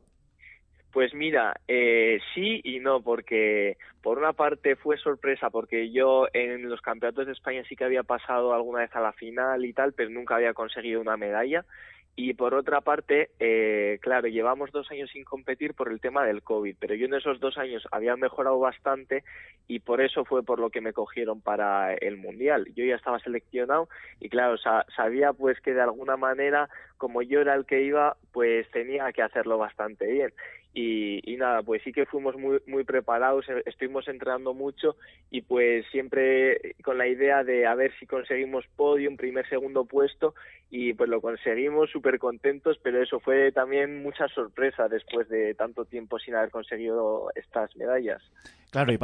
Pues 0.93 1.15
mira, 1.15 1.55
eh, 1.67 2.21
sí 2.35 2.61
y 2.65 2.79
no, 2.79 3.01
porque 3.01 3.79
por 4.03 4.19
una 4.19 4.35
parte 4.35 4.77
fue 4.77 4.99
sorpresa, 4.99 5.49
porque 5.49 5.91
yo 5.91 6.27
en 6.35 6.69
los 6.69 6.83
campeonatos 6.83 7.25
de 7.25 7.33
España 7.33 7.63
sí 7.67 7.77
que 7.77 7.85
había 7.85 8.03
pasado 8.03 8.53
alguna 8.53 8.81
vez 8.81 8.95
a 8.95 9.01
la 9.01 9.15
final 9.15 9.65
y 9.65 9.73
tal, 9.73 9.95
pero 9.95 10.11
nunca 10.11 10.37
había 10.37 10.53
conseguido 10.53 11.01
una 11.01 11.17
medalla. 11.17 11.65
Y 12.15 12.35
por 12.35 12.53
otra 12.53 12.83
parte, 12.83 13.31
eh, 13.41 13.99
claro, 14.03 14.29
llevamos 14.29 14.71
dos 14.71 14.91
años 14.91 15.11
sin 15.11 15.25
competir 15.25 15.73
por 15.73 15.91
el 15.91 15.99
tema 15.99 16.25
del 16.27 16.43
COVID, 16.43 16.77
pero 16.79 16.95
yo 16.95 17.07
en 17.07 17.15
esos 17.15 17.41
dos 17.41 17.57
años 17.57 17.89
había 17.91 18.17
mejorado 18.17 18.59
bastante 18.59 19.25
y 19.67 19.81
por 19.81 20.03
eso 20.03 20.27
fue 20.27 20.43
por 20.43 20.59
lo 20.59 20.69
que 20.69 20.83
me 20.83 20.93
cogieron 20.93 21.41
para 21.41 21.95
el 21.95 22.19
Mundial. 22.19 22.67
Yo 22.75 22.85
ya 22.85 22.97
estaba 22.97 23.19
seleccionado 23.19 23.89
y 24.21 24.29
claro, 24.29 24.57
sabía 24.95 25.33
pues 25.33 25.59
que 25.61 25.73
de 25.73 25.81
alguna 25.81 26.19
manera, 26.19 26.69
como 27.03 27.21
yo 27.21 27.41
era 27.41 27.57
el 27.57 27.67
que 27.67 27.83
iba, 27.83 28.17
pues 28.31 28.71
tenía 28.71 29.13
que 29.13 29.23
hacerlo 29.23 29.59
bastante 29.59 30.07
bien. 30.07 30.33
Y, 30.73 31.37
nada, 31.37 31.61
pues 31.65 31.83
sí 31.83 31.91
que 31.91 32.07
fuimos 32.07 32.37
muy, 32.37 32.61
muy 32.69 32.85
preparados, 32.85 33.49
eh, 33.49 33.61
estuvimos 33.67 34.07
entrenando 34.07 34.55
mucho 34.55 34.95
y 35.29 35.43
pues 35.43 35.85
siempre 35.91 36.77
con 36.85 36.99
la 36.99 37.09
idea 37.09 37.43
de 37.43 37.67
a 37.67 37.75
ver 37.75 37.91
si 37.99 38.07
conseguimos 38.07 38.65
podio, 38.77 39.11
un 39.11 39.17
primer, 39.17 39.49
segundo 39.49 39.85
puesto 39.85 40.37
y 40.71 40.95
pues 40.95 41.11
lo 41.11 41.21
conseguimos 41.21 41.91
súper 41.91 42.21
contentos, 42.21 42.79
pero 42.81 43.03
eso 43.03 43.19
fue 43.19 43.51
también 43.51 44.01
mucha 44.01 44.29
sorpresa 44.29 44.87
después 44.89 45.29
de 45.29 45.55
tanto 45.55 45.85
tiempo 45.85 46.21
sin 46.21 46.37
haber 46.37 46.51
conseguido 46.51 47.31
estas 47.35 47.75
medallas. 47.77 48.23
Claro, 48.71 48.93
y, 48.93 48.99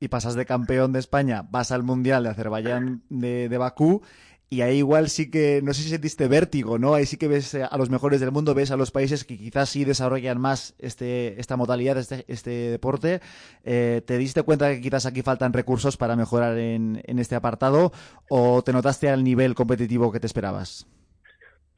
y 0.00 0.08
pasas 0.08 0.34
de 0.34 0.44
campeón 0.44 0.92
de 0.92 0.98
España, 0.98 1.44
vas 1.50 1.72
al 1.72 1.82
Mundial 1.82 2.24
de 2.24 2.28
Azerbaiyán 2.28 3.00
de, 3.08 3.48
de 3.48 3.56
Bakú 3.58 4.02
y 4.50 4.62
ahí 4.62 4.78
igual 4.78 5.10
sí 5.10 5.30
que, 5.30 5.60
no 5.62 5.74
sé 5.74 5.82
si 5.82 5.90
sentiste 5.90 6.26
vértigo, 6.26 6.78
¿no? 6.78 6.94
Ahí 6.94 7.04
sí 7.04 7.18
que 7.18 7.28
ves 7.28 7.54
a 7.54 7.76
los 7.76 7.90
mejores 7.90 8.20
del 8.20 8.32
mundo, 8.32 8.54
ves 8.54 8.70
a 8.70 8.76
los 8.76 8.90
países 8.90 9.24
que 9.24 9.36
quizás 9.36 9.68
sí 9.68 9.84
desarrollan 9.84 10.40
más 10.40 10.74
este, 10.78 11.38
esta 11.38 11.56
modalidad, 11.56 11.98
este, 11.98 12.24
este 12.28 12.50
deporte. 12.50 13.20
Eh, 13.64 14.02
¿Te 14.06 14.16
diste 14.16 14.42
cuenta 14.42 14.70
que 14.70 14.80
quizás 14.80 15.04
aquí 15.04 15.20
faltan 15.20 15.52
recursos 15.52 15.98
para 15.98 16.16
mejorar 16.16 16.58
en, 16.58 17.02
en 17.04 17.18
este 17.18 17.34
apartado 17.34 17.92
o 18.30 18.62
te 18.62 18.72
notaste 18.72 19.10
al 19.10 19.22
nivel 19.22 19.54
competitivo 19.54 20.10
que 20.12 20.20
te 20.20 20.26
esperabas? 20.26 20.86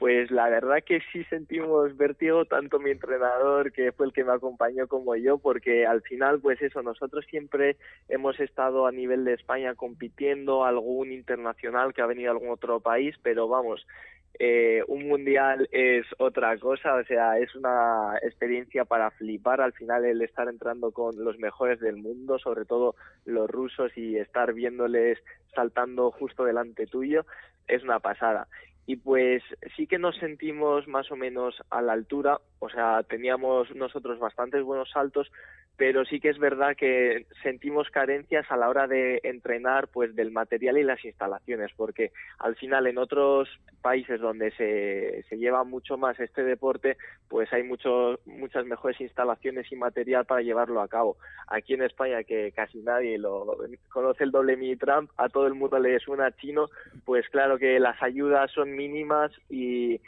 Pues 0.01 0.31
la 0.31 0.49
verdad 0.49 0.79
que 0.83 1.03
sí 1.13 1.25
sentimos 1.25 1.95
vértigo, 1.95 2.47
tanto 2.47 2.79
mi 2.79 2.91
entrenador, 2.91 3.71
que 3.71 3.93
fue 3.93 4.07
el 4.07 4.15
que 4.15 4.25
me 4.25 4.33
acompañó, 4.33 4.89
como 4.89 5.15
yo, 5.15 5.37
porque 5.37 5.85
al 5.85 6.01
final, 6.01 6.41
pues 6.41 6.63
eso, 6.63 6.83
nosotros 6.83 7.27
siempre 7.29 7.77
hemos 8.09 8.41
estado 8.41 8.87
a 8.87 8.93
nivel 8.93 9.27
de 9.27 9.35
España 9.35 9.75
compitiendo, 9.75 10.65
algún 10.65 11.13
internacional 11.13 11.93
que 11.93 12.01
ha 12.01 12.07
venido 12.07 12.31
a 12.31 12.33
algún 12.33 12.49
otro 12.49 12.81
país, 12.81 13.15
pero 13.23 13.47
vamos, 13.47 13.87
eh, 14.39 14.83
un 14.89 15.07
mundial 15.07 15.69
es 15.71 16.07
otra 16.17 16.57
cosa, 16.57 16.95
o 16.95 17.05
sea, 17.05 17.39
es 17.39 17.55
una 17.55 18.17
experiencia 18.23 18.87
para 18.87 19.11
flipar 19.11 19.61
al 19.61 19.75
final 19.75 20.07
el 20.07 20.23
estar 20.23 20.49
entrando 20.49 20.93
con 20.93 21.23
los 21.23 21.39
mejores 21.39 21.79
del 21.79 21.97
mundo, 21.99 22.39
sobre 22.39 22.65
todo 22.65 22.95
los 23.27 23.51
rusos 23.51 23.93
y 23.99 24.17
estar 24.17 24.55
viéndoles 24.55 25.19
saltando 25.55 26.11
justo 26.11 26.45
delante 26.45 26.87
tuyo, 26.87 27.27
es 27.69 27.83
una 27.83 28.01
pasada 28.01 28.49
y 28.87 28.97
pues 28.97 29.43
sí 29.77 29.87
que 29.87 29.99
nos 29.99 30.17
sentimos 30.17 30.89
más 30.89 31.11
o 31.11 31.17
menos 31.17 31.55
a 31.71 31.83
la 31.83 31.93
altura, 31.93 32.41
o 32.59 32.69
sea, 32.69 33.03
teníamos 33.03 33.75
nosotros 33.75 34.19
bastantes 34.19 34.63
buenos 34.63 34.91
saltos, 34.91 35.31
pero 35.81 36.05
sí 36.05 36.21
que 36.21 36.29
es 36.29 36.39
verdad 36.39 36.77
que 36.77 37.25
sentimos 37.43 37.89
carencias 37.89 38.45
a 38.51 38.59
la 38.59 38.69
hora 38.69 38.87
de 38.87 39.19
entrenar 39.25 39.89
pues 39.89 40.15
del 40.15 40.31
material 40.31 40.77
y 40.77 40.83
las 40.83 41.03
instalaciones, 41.07 41.71
porque 41.75 42.13
al 42.39 42.55
final 42.57 42.87
en 42.87 42.99
otros 42.99 43.49
países 43.81 44.21
donde 44.21 44.51
se, 44.51 45.25
se 45.31 45.39
lleva 45.39 45.65
mucho 45.65 45.97
más 45.97 46.21
este 46.21 46.45
deporte, 46.45 46.99
pues 47.31 47.51
hay 47.55 47.63
muchos 47.63 48.21
muchas 48.27 48.67
mejores 48.67 49.01
instalaciones 49.01 49.73
y 49.73 49.77
material 49.77 50.27
para 50.27 50.43
llevarlo 50.43 50.83
a 50.83 50.89
cabo. 50.89 51.17
Aquí 51.47 51.73
en 51.73 51.83
España, 51.83 52.25
que 52.25 52.53
casi 52.53 52.81
nadie 52.81 53.17
lo 53.17 53.47
conoce 53.89 54.25
el 54.25 54.33
doble 54.33 54.59
mini 54.59 54.77
tramp, 54.77 55.11
a 55.17 55.31
todo 55.31 55.47
el 55.47 55.55
mundo 55.55 55.79
le 55.79 55.99
suena 56.01 56.37
chino, 56.37 56.69
pues 57.07 57.27
claro 57.31 57.57
que 57.57 57.81
las 57.81 58.03
ayudas 58.03 58.51
son 58.51 58.77
mínimas 58.77 59.33
y 59.49 59.99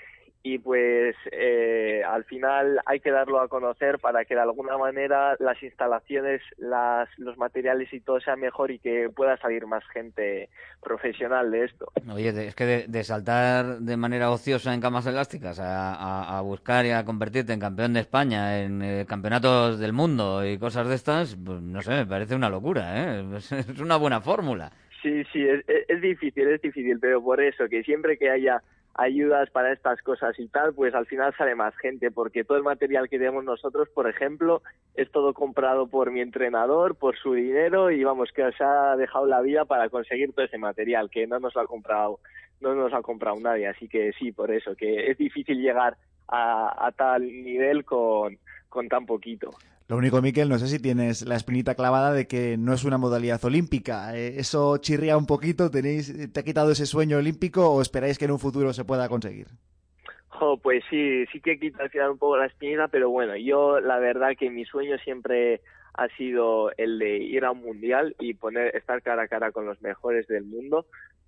y 0.44 0.58
pues 0.58 1.14
eh, 1.30 2.02
al 2.04 2.24
final 2.24 2.80
hay 2.86 2.98
que 2.98 3.12
darlo 3.12 3.40
a 3.40 3.48
conocer 3.48 3.98
para 4.00 4.24
que 4.24 4.34
de 4.34 4.40
alguna 4.40 4.76
manera 4.76 5.36
las 5.38 5.62
instalaciones, 5.62 6.42
las, 6.58 7.08
los 7.16 7.38
materiales 7.38 7.92
y 7.92 8.00
todo 8.00 8.20
sea 8.20 8.34
mejor 8.34 8.72
y 8.72 8.80
que 8.80 9.08
pueda 9.14 9.36
salir 9.36 9.66
más 9.66 9.84
gente 9.92 10.48
profesional 10.82 11.52
de 11.52 11.64
esto. 11.66 11.92
Oye, 12.12 12.30
es 12.46 12.56
que 12.56 12.86
de, 12.88 13.04
saltar 13.04 13.78
de 13.78 13.96
manera 13.96 14.30
ociosa 14.30 14.74
en 14.74 14.80
camas 14.80 15.06
elásticas 15.06 15.60
a, 15.60 16.38
a, 16.38 16.40
buscar 16.40 16.86
y 16.86 16.90
a 16.90 17.04
convertirte 17.04 17.52
en 17.52 17.60
campeón 17.60 17.92
de 17.92 18.00
España, 18.00 18.62
en 18.62 18.82
eh, 18.82 19.06
campeonatos 19.06 19.78
del 19.78 19.92
mundo 19.92 20.44
y 20.44 20.58
cosas 20.58 20.88
de 20.88 20.96
estas, 20.96 21.36
pues 21.36 21.60
no 21.60 21.82
sé, 21.82 21.92
me 21.92 22.06
parece 22.06 22.34
una 22.34 22.50
locura, 22.50 23.20
¿eh? 23.20 23.24
es 23.36 23.80
una 23.80 23.96
buena 23.96 24.20
fórmula. 24.20 24.72
Sí, 25.02 25.22
sí, 25.32 25.44
es, 25.44 25.64
es 25.88 26.00
difícil, 26.00 26.48
es 26.48 26.62
difícil, 26.62 26.98
pero 27.00 27.22
por 27.22 27.40
eso, 27.40 27.68
que 27.68 27.82
siempre 27.82 28.16
que 28.16 28.30
haya 28.30 28.62
ayudas 28.94 29.50
para 29.50 29.72
estas 29.72 30.00
cosas 30.02 30.38
y 30.38 30.48
tal, 30.48 30.74
pues 30.74 30.94
al 30.94 31.06
final 31.06 31.34
sale 31.36 31.54
más 31.54 31.74
gente, 31.76 32.10
porque 32.10 32.44
todo 32.44 32.58
el 32.58 32.64
material 32.64 33.08
que 33.08 33.18
tenemos 33.18 33.44
nosotros, 33.44 33.88
por 33.88 34.08
ejemplo, 34.08 34.62
es 34.94 35.10
todo 35.10 35.32
comprado 35.32 35.86
por 35.86 36.10
mi 36.10 36.20
entrenador, 36.20 36.96
por 36.96 37.16
su 37.16 37.34
dinero, 37.34 37.90
y 37.90 38.04
vamos, 38.04 38.30
que 38.32 38.44
os 38.44 38.60
ha 38.60 38.96
dejado 38.96 39.26
la 39.26 39.40
vida 39.40 39.64
para 39.64 39.88
conseguir 39.88 40.32
todo 40.32 40.44
ese 40.44 40.58
material, 40.58 41.10
que 41.10 41.26
no 41.26 41.38
nos 41.40 41.54
lo 41.54 41.62
ha 41.62 41.66
comprado, 41.66 42.20
no 42.60 42.74
nos 42.74 42.92
ha 42.92 43.02
comprado 43.02 43.38
nadie, 43.40 43.66
así 43.66 43.88
que 43.88 44.12
sí, 44.18 44.32
por 44.32 44.50
eso, 44.50 44.74
que 44.76 45.10
es 45.10 45.16
difícil 45.16 45.60
llegar 45.60 45.96
a, 46.28 46.86
a 46.86 46.92
tal 46.92 47.22
nivel 47.22 47.84
con, 47.84 48.38
con 48.68 48.88
tan 48.88 49.06
poquito. 49.06 49.50
Lo 49.92 49.98
único, 49.98 50.22
Miquel, 50.22 50.48
no 50.48 50.58
sé 50.58 50.68
si 50.68 50.80
tienes 50.80 51.28
la 51.28 51.36
espinita 51.36 51.74
clavada 51.74 52.14
de 52.14 52.26
que 52.26 52.56
no 52.56 52.72
es 52.72 52.82
una 52.84 52.96
modalidad 52.96 53.44
olímpica. 53.44 54.16
Eh, 54.16 54.38
¿Eso 54.38 54.78
chirría 54.78 55.18
un 55.18 55.26
poquito? 55.26 55.70
¿Tenéis, 55.70 56.32
¿Te 56.32 56.40
ha 56.40 56.42
quitado 56.42 56.70
ese 56.70 56.86
sueño 56.86 57.18
olímpico 57.18 57.68
o 57.68 57.82
esperáis 57.82 58.18
que 58.18 58.24
en 58.24 58.30
un 58.30 58.38
futuro 58.38 58.72
se 58.72 58.86
pueda 58.86 59.10
conseguir? 59.10 59.48
pues 60.62 60.82
sí, 60.88 61.26
sí 61.26 61.42
que 61.42 61.60
quita 61.60 61.82
al 61.82 61.90
final 61.90 62.12
un 62.12 62.18
poco 62.18 62.38
la 62.38 62.46
espinita, 62.46 62.88
pero 62.88 63.10
bueno, 63.10 63.36
yo 63.36 63.80
la 63.80 63.98
verdad 63.98 64.30
que 64.34 64.48
mi 64.48 64.64
sueño 64.64 64.96
siempre 64.96 65.60
ha 65.92 66.08
sido 66.16 66.70
el 66.78 66.98
de 66.98 67.18
ir 67.18 67.44
a 67.44 67.50
un 67.50 67.60
mundial 67.60 68.16
y 68.18 68.32
poner 68.32 68.74
estar 68.74 69.02
cara 69.02 69.24
a 69.24 69.28
cara 69.28 69.52
con 69.52 69.66
los 69.66 69.82
mejores 69.82 70.26
del 70.26 70.44
mundo 70.44 70.86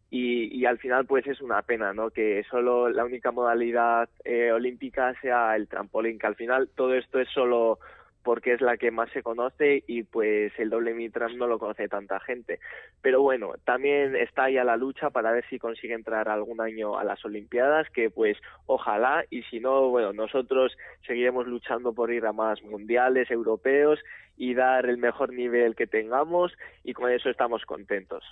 y, 0.09 0.45
y 0.59 0.65
al 0.65 0.79
final 0.79 1.05
pues 1.05 1.27
es 1.27 1.43
una 1.43 1.61
pena, 1.61 1.93
¿no? 1.93 2.09
Que 2.09 2.43
solo 2.51 2.89
la 2.89 3.05
única 3.05 3.31
modalidad 3.31 4.09
eh, 4.25 4.53
olímpica 4.53 5.13
sea 5.21 5.55
el 5.55 5.69
trampolín, 5.69 6.19
que 6.19 6.29
al 6.29 6.37
final 6.37 6.71
todo 6.75 6.95
esto 6.95 7.21
es 7.21 7.29
solo 7.29 7.79
porque 8.25 8.55
es 8.55 8.61
la 8.61 8.77
que 8.79 8.91
más 8.91 9.11
se 9.13 9.23
conoce 9.23 9.85
y 9.87 10.03
pues 10.03 10.53
el 10.59 10.71
doble 10.71 10.95
mitras 10.95 11.33
no 11.35 11.47
lo 11.47 11.59
conoce 11.59 11.89
tanta 11.89 12.19
gente. 12.21 12.59
Pero 13.03 13.21
bueno, 13.23 13.53
también 13.65 14.17
está 14.17 14.51
ya 14.51 14.65
la 14.65 14.77
lucha 14.77 15.11
para 15.11 15.31
ver 15.31 15.45
si 15.51 15.59
consigue 15.59 15.95
entrar 15.95 16.29
algún 16.29 16.61
año 16.61 16.99
a 16.99 17.05
las 17.05 17.25
Olimpiadas, 17.25 17.89
que 17.91 18.11
pues 18.11 18.39
ojalá 18.67 19.25
y 19.31 19.43
si 19.43 19.61
no, 19.61 19.91
bueno, 19.91 20.13
nosotros 20.13 20.77
seguiremos 21.07 21.47
luchando 21.47 21.93
por 21.93 22.11
ir 22.11 22.25
a 22.27 22.33
más 22.33 22.63
mundiales 22.63 23.31
europeos 23.31 24.01
y 24.37 24.55
dar 24.55 24.87
el 24.87 24.97
mejor 24.97 25.33
nivel 25.33 25.77
que 25.77 25.87
tengamos 25.87 26.53
y 26.83 26.95
con 26.95 27.13
eso 27.13 27.29
estamos 27.29 27.65
contentos. 27.67 28.25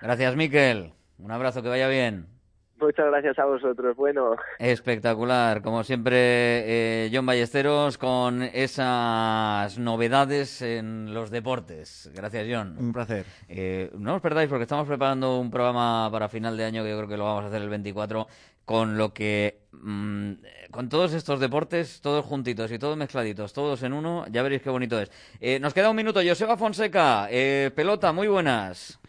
Gracias, 0.00 0.36
Miquel. 0.36 0.92
Un 1.18 1.32
abrazo, 1.32 1.62
que 1.62 1.68
vaya 1.68 1.88
bien. 1.88 2.37
Muchas 2.80 3.06
gracias 3.06 3.38
a 3.38 3.44
vosotros. 3.44 3.96
Bueno. 3.96 4.36
Espectacular, 4.58 5.62
como 5.62 5.82
siempre, 5.84 6.16
eh, 6.16 7.10
John 7.12 7.26
Ballesteros, 7.26 7.98
con 7.98 8.42
esas 8.42 9.78
novedades 9.78 10.62
en 10.62 11.12
los 11.12 11.30
deportes. 11.30 12.10
Gracias, 12.14 12.46
John. 12.50 12.76
Un 12.78 12.92
placer. 12.92 13.24
Eh, 13.48 13.90
no 13.98 14.14
os 14.14 14.22
perdáis 14.22 14.48
porque 14.48 14.62
estamos 14.62 14.86
preparando 14.86 15.38
un 15.38 15.50
programa 15.50 16.08
para 16.12 16.28
final 16.28 16.56
de 16.56 16.64
año 16.64 16.82
que 16.82 16.90
yo 16.90 16.96
creo 16.96 17.08
que 17.08 17.16
lo 17.16 17.24
vamos 17.24 17.44
a 17.44 17.46
hacer 17.48 17.62
el 17.62 17.68
24 17.68 18.26
con 18.68 18.98
lo 18.98 19.14
que 19.14 19.62
mm, 19.72 20.32
con 20.70 20.90
todos 20.90 21.14
estos 21.14 21.40
deportes 21.40 22.02
todos 22.02 22.22
juntitos 22.22 22.70
y 22.70 22.78
todos 22.78 22.98
mezcladitos 22.98 23.54
todos 23.54 23.82
en 23.82 23.94
uno 23.94 24.26
ya 24.30 24.42
veréis 24.42 24.60
qué 24.60 24.68
bonito 24.68 25.00
es 25.00 25.10
Eh, 25.40 25.58
nos 25.58 25.72
queda 25.72 25.88
un 25.88 25.96
minuto 25.96 26.20
Joseba 26.22 26.58
Fonseca 26.58 27.28
eh, 27.30 27.70
pelota 27.74 28.12
muy 28.12 28.28
buenas 28.28 29.00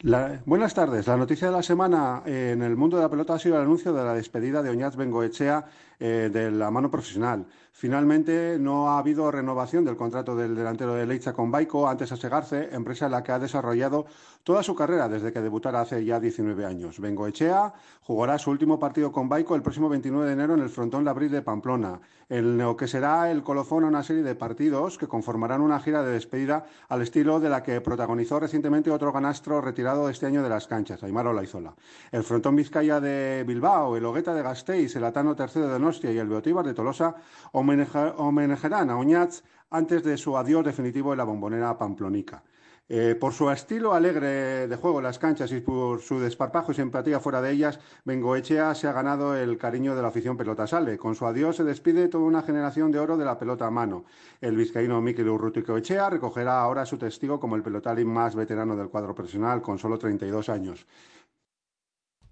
Buenas 0.00 0.74
tardes. 0.74 1.08
La 1.08 1.16
noticia 1.16 1.48
de 1.48 1.52
la 1.54 1.62
semana 1.62 2.22
eh, 2.24 2.52
en 2.52 2.62
el 2.62 2.76
mundo 2.76 2.96
de 2.96 3.02
la 3.02 3.10
pelota 3.10 3.34
ha 3.34 3.38
sido 3.40 3.56
el 3.56 3.62
anuncio 3.62 3.92
de 3.92 4.04
la 4.04 4.14
despedida 4.14 4.62
de 4.62 4.70
Oñaz 4.70 4.94
Bengoechea 4.94 5.66
eh, 5.98 6.30
de 6.32 6.52
la 6.52 6.70
mano 6.70 6.88
profesional. 6.88 7.46
Finalmente, 7.72 8.58
no 8.60 8.90
ha 8.90 9.00
habido 9.00 9.28
renovación 9.32 9.84
del 9.84 9.96
contrato 9.96 10.36
del 10.36 10.54
delantero 10.54 10.94
de 10.94 11.04
Leiza 11.04 11.32
con 11.32 11.50
Baico, 11.50 11.88
antes 11.88 12.12
Asegarce, 12.12 12.68
empresa 12.72 13.06
en 13.06 13.12
la 13.12 13.24
que 13.24 13.32
ha 13.32 13.40
desarrollado 13.40 14.06
toda 14.48 14.62
su 14.62 14.74
carrera 14.74 15.10
desde 15.10 15.30
que 15.30 15.42
debutara 15.42 15.82
hace 15.82 16.02
ya 16.06 16.18
19 16.18 16.64
años. 16.64 16.98
Bengoechea 17.00 17.70
jugará 18.00 18.38
su 18.38 18.50
último 18.50 18.78
partido 18.78 19.12
con 19.12 19.28
Baico 19.28 19.54
el 19.54 19.60
próximo 19.60 19.90
29 19.90 20.26
de 20.26 20.32
enero 20.32 20.54
en 20.54 20.60
el 20.60 20.70
frontón 20.70 21.04
Labril 21.04 21.30
de 21.30 21.42
Pamplona, 21.42 22.00
en 22.30 22.56
lo 22.56 22.74
que 22.74 22.88
será 22.88 23.30
el 23.30 23.42
colofón 23.42 23.84
a 23.84 23.88
una 23.88 24.02
serie 24.02 24.22
de 24.22 24.34
partidos 24.34 24.96
que 24.96 25.06
conformarán 25.06 25.60
una 25.60 25.78
gira 25.80 26.02
de 26.02 26.12
despedida 26.12 26.64
al 26.88 27.02
estilo 27.02 27.40
de 27.40 27.50
la 27.50 27.62
que 27.62 27.82
protagonizó 27.82 28.40
recientemente 28.40 28.90
otro 28.90 29.12
ganastro 29.12 29.60
retirado 29.60 30.08
este 30.08 30.24
año 30.24 30.42
de 30.42 30.48
las 30.48 30.66
canchas, 30.66 31.02
Aymar 31.02 31.26
Olaizola. 31.26 31.74
El 32.10 32.22
frontón 32.22 32.56
Vizcaya 32.56 33.02
de 33.02 33.44
Bilbao, 33.46 33.98
el 33.98 34.04
Hogueta 34.06 34.32
de 34.32 34.40
Gasteiz, 34.40 34.96
el 34.96 35.04
Atano 35.04 35.36
III 35.38 35.60
de 35.60 35.68
Donostia 35.68 36.10
y 36.10 36.16
el 36.16 36.26
Beotíbar 36.26 36.64
de 36.64 36.72
Tolosa 36.72 37.16
homenaje- 37.52 38.14
homenajearán 38.16 38.88
a 38.88 38.96
Oñaz 38.96 39.42
antes 39.68 40.02
de 40.04 40.16
su 40.16 40.38
adiós 40.38 40.64
definitivo 40.64 41.12
en 41.12 41.18
la 41.18 41.24
bombonera 41.24 41.76
pamplonica. 41.76 42.42
Eh, 42.90 43.14
por 43.20 43.34
su 43.34 43.50
estilo 43.50 43.92
alegre 43.92 44.66
de 44.66 44.76
juego 44.76 44.98
en 44.98 45.04
las 45.04 45.18
canchas 45.18 45.52
y 45.52 45.60
por 45.60 46.00
su 46.00 46.20
desparpajo 46.20 46.72
y 46.72 46.74
simpatía 46.74 47.20
fuera 47.20 47.42
de 47.42 47.52
ellas, 47.52 47.78
Bengoechea 48.04 48.74
se 48.74 48.88
ha 48.88 48.92
ganado 48.92 49.36
el 49.36 49.58
cariño 49.58 49.94
de 49.94 50.00
la 50.00 50.08
afición 50.08 50.38
pelotasale. 50.38 50.96
Con 50.96 51.14
su 51.14 51.26
adiós 51.26 51.56
se 51.56 51.64
despide 51.64 52.08
toda 52.08 52.24
una 52.24 52.42
generación 52.42 52.90
de 52.90 52.98
oro 52.98 53.18
de 53.18 53.26
la 53.26 53.38
pelota 53.38 53.66
a 53.66 53.70
mano. 53.70 54.06
El 54.40 54.56
vizcaíno 54.56 55.02
Mikel 55.02 55.28
Urruticoechea 55.28 56.08
recogerá 56.08 56.60
ahora 56.60 56.86
su 56.86 56.96
testigo 56.96 57.38
como 57.38 57.56
el 57.56 57.62
pelotari 57.62 58.06
más 58.06 58.34
veterano 58.34 58.74
del 58.74 58.88
cuadro 58.88 59.14
profesional, 59.14 59.60
con 59.60 59.78
solo 59.78 59.98
32 59.98 60.48
años. 60.48 60.86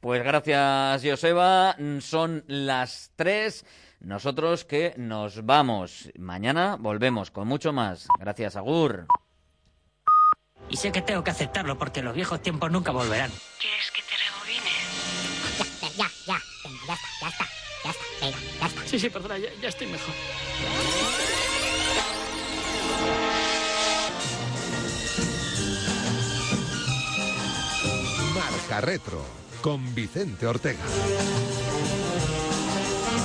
Pues 0.01 0.23
gracias, 0.25 1.03
Joseba. 1.05 1.77
Son 2.01 2.45
las 2.47 3.13
tres. 3.17 3.67
Nosotros 4.01 4.65
que 4.65 4.95
nos 4.97 5.45
vamos. 5.45 6.11
Mañana 6.19 6.77
volvemos 6.79 7.31
con 7.31 7.47
mucho 7.47 7.73
más. 7.75 8.07
Gracias, 8.19 8.57
Agur. 8.57 9.07
Y 10.69 10.77
sé 10.77 10.93
que 10.93 11.03
tengo 11.03 11.23
que 11.23 11.31
aceptarlo 11.31 11.79
porque 11.79 12.03
los 12.03 12.15
viejos 12.15 12.43
tiempos 12.43 12.71
nunca 12.71 12.91
volverán. 12.91 13.31
¿Quieres 13.61 13.91
que 13.93 14.03
te 14.03 14.17
rebobine? 14.17 14.71
Ya, 15.97 16.11
ya, 16.27 16.43
venga, 16.65 16.87
ya 16.87 16.95
está, 16.95 17.09
ya 17.21 17.29
está, 17.29 17.49
ya 17.85 17.91
está, 17.91 18.05
venga, 18.21 18.39
ya 18.61 18.67
está. 18.67 18.87
Sí, 18.87 18.99
sí, 18.99 19.11
perdona, 19.11 19.39
ya, 19.39 19.49
ya 19.61 19.69
estoy 19.69 19.87
mejor. 19.87 20.15
Marca 28.35 28.81
Retro 28.81 29.25
con 29.63 29.95
Vicente 29.95 30.47
Ortega. 30.47 30.85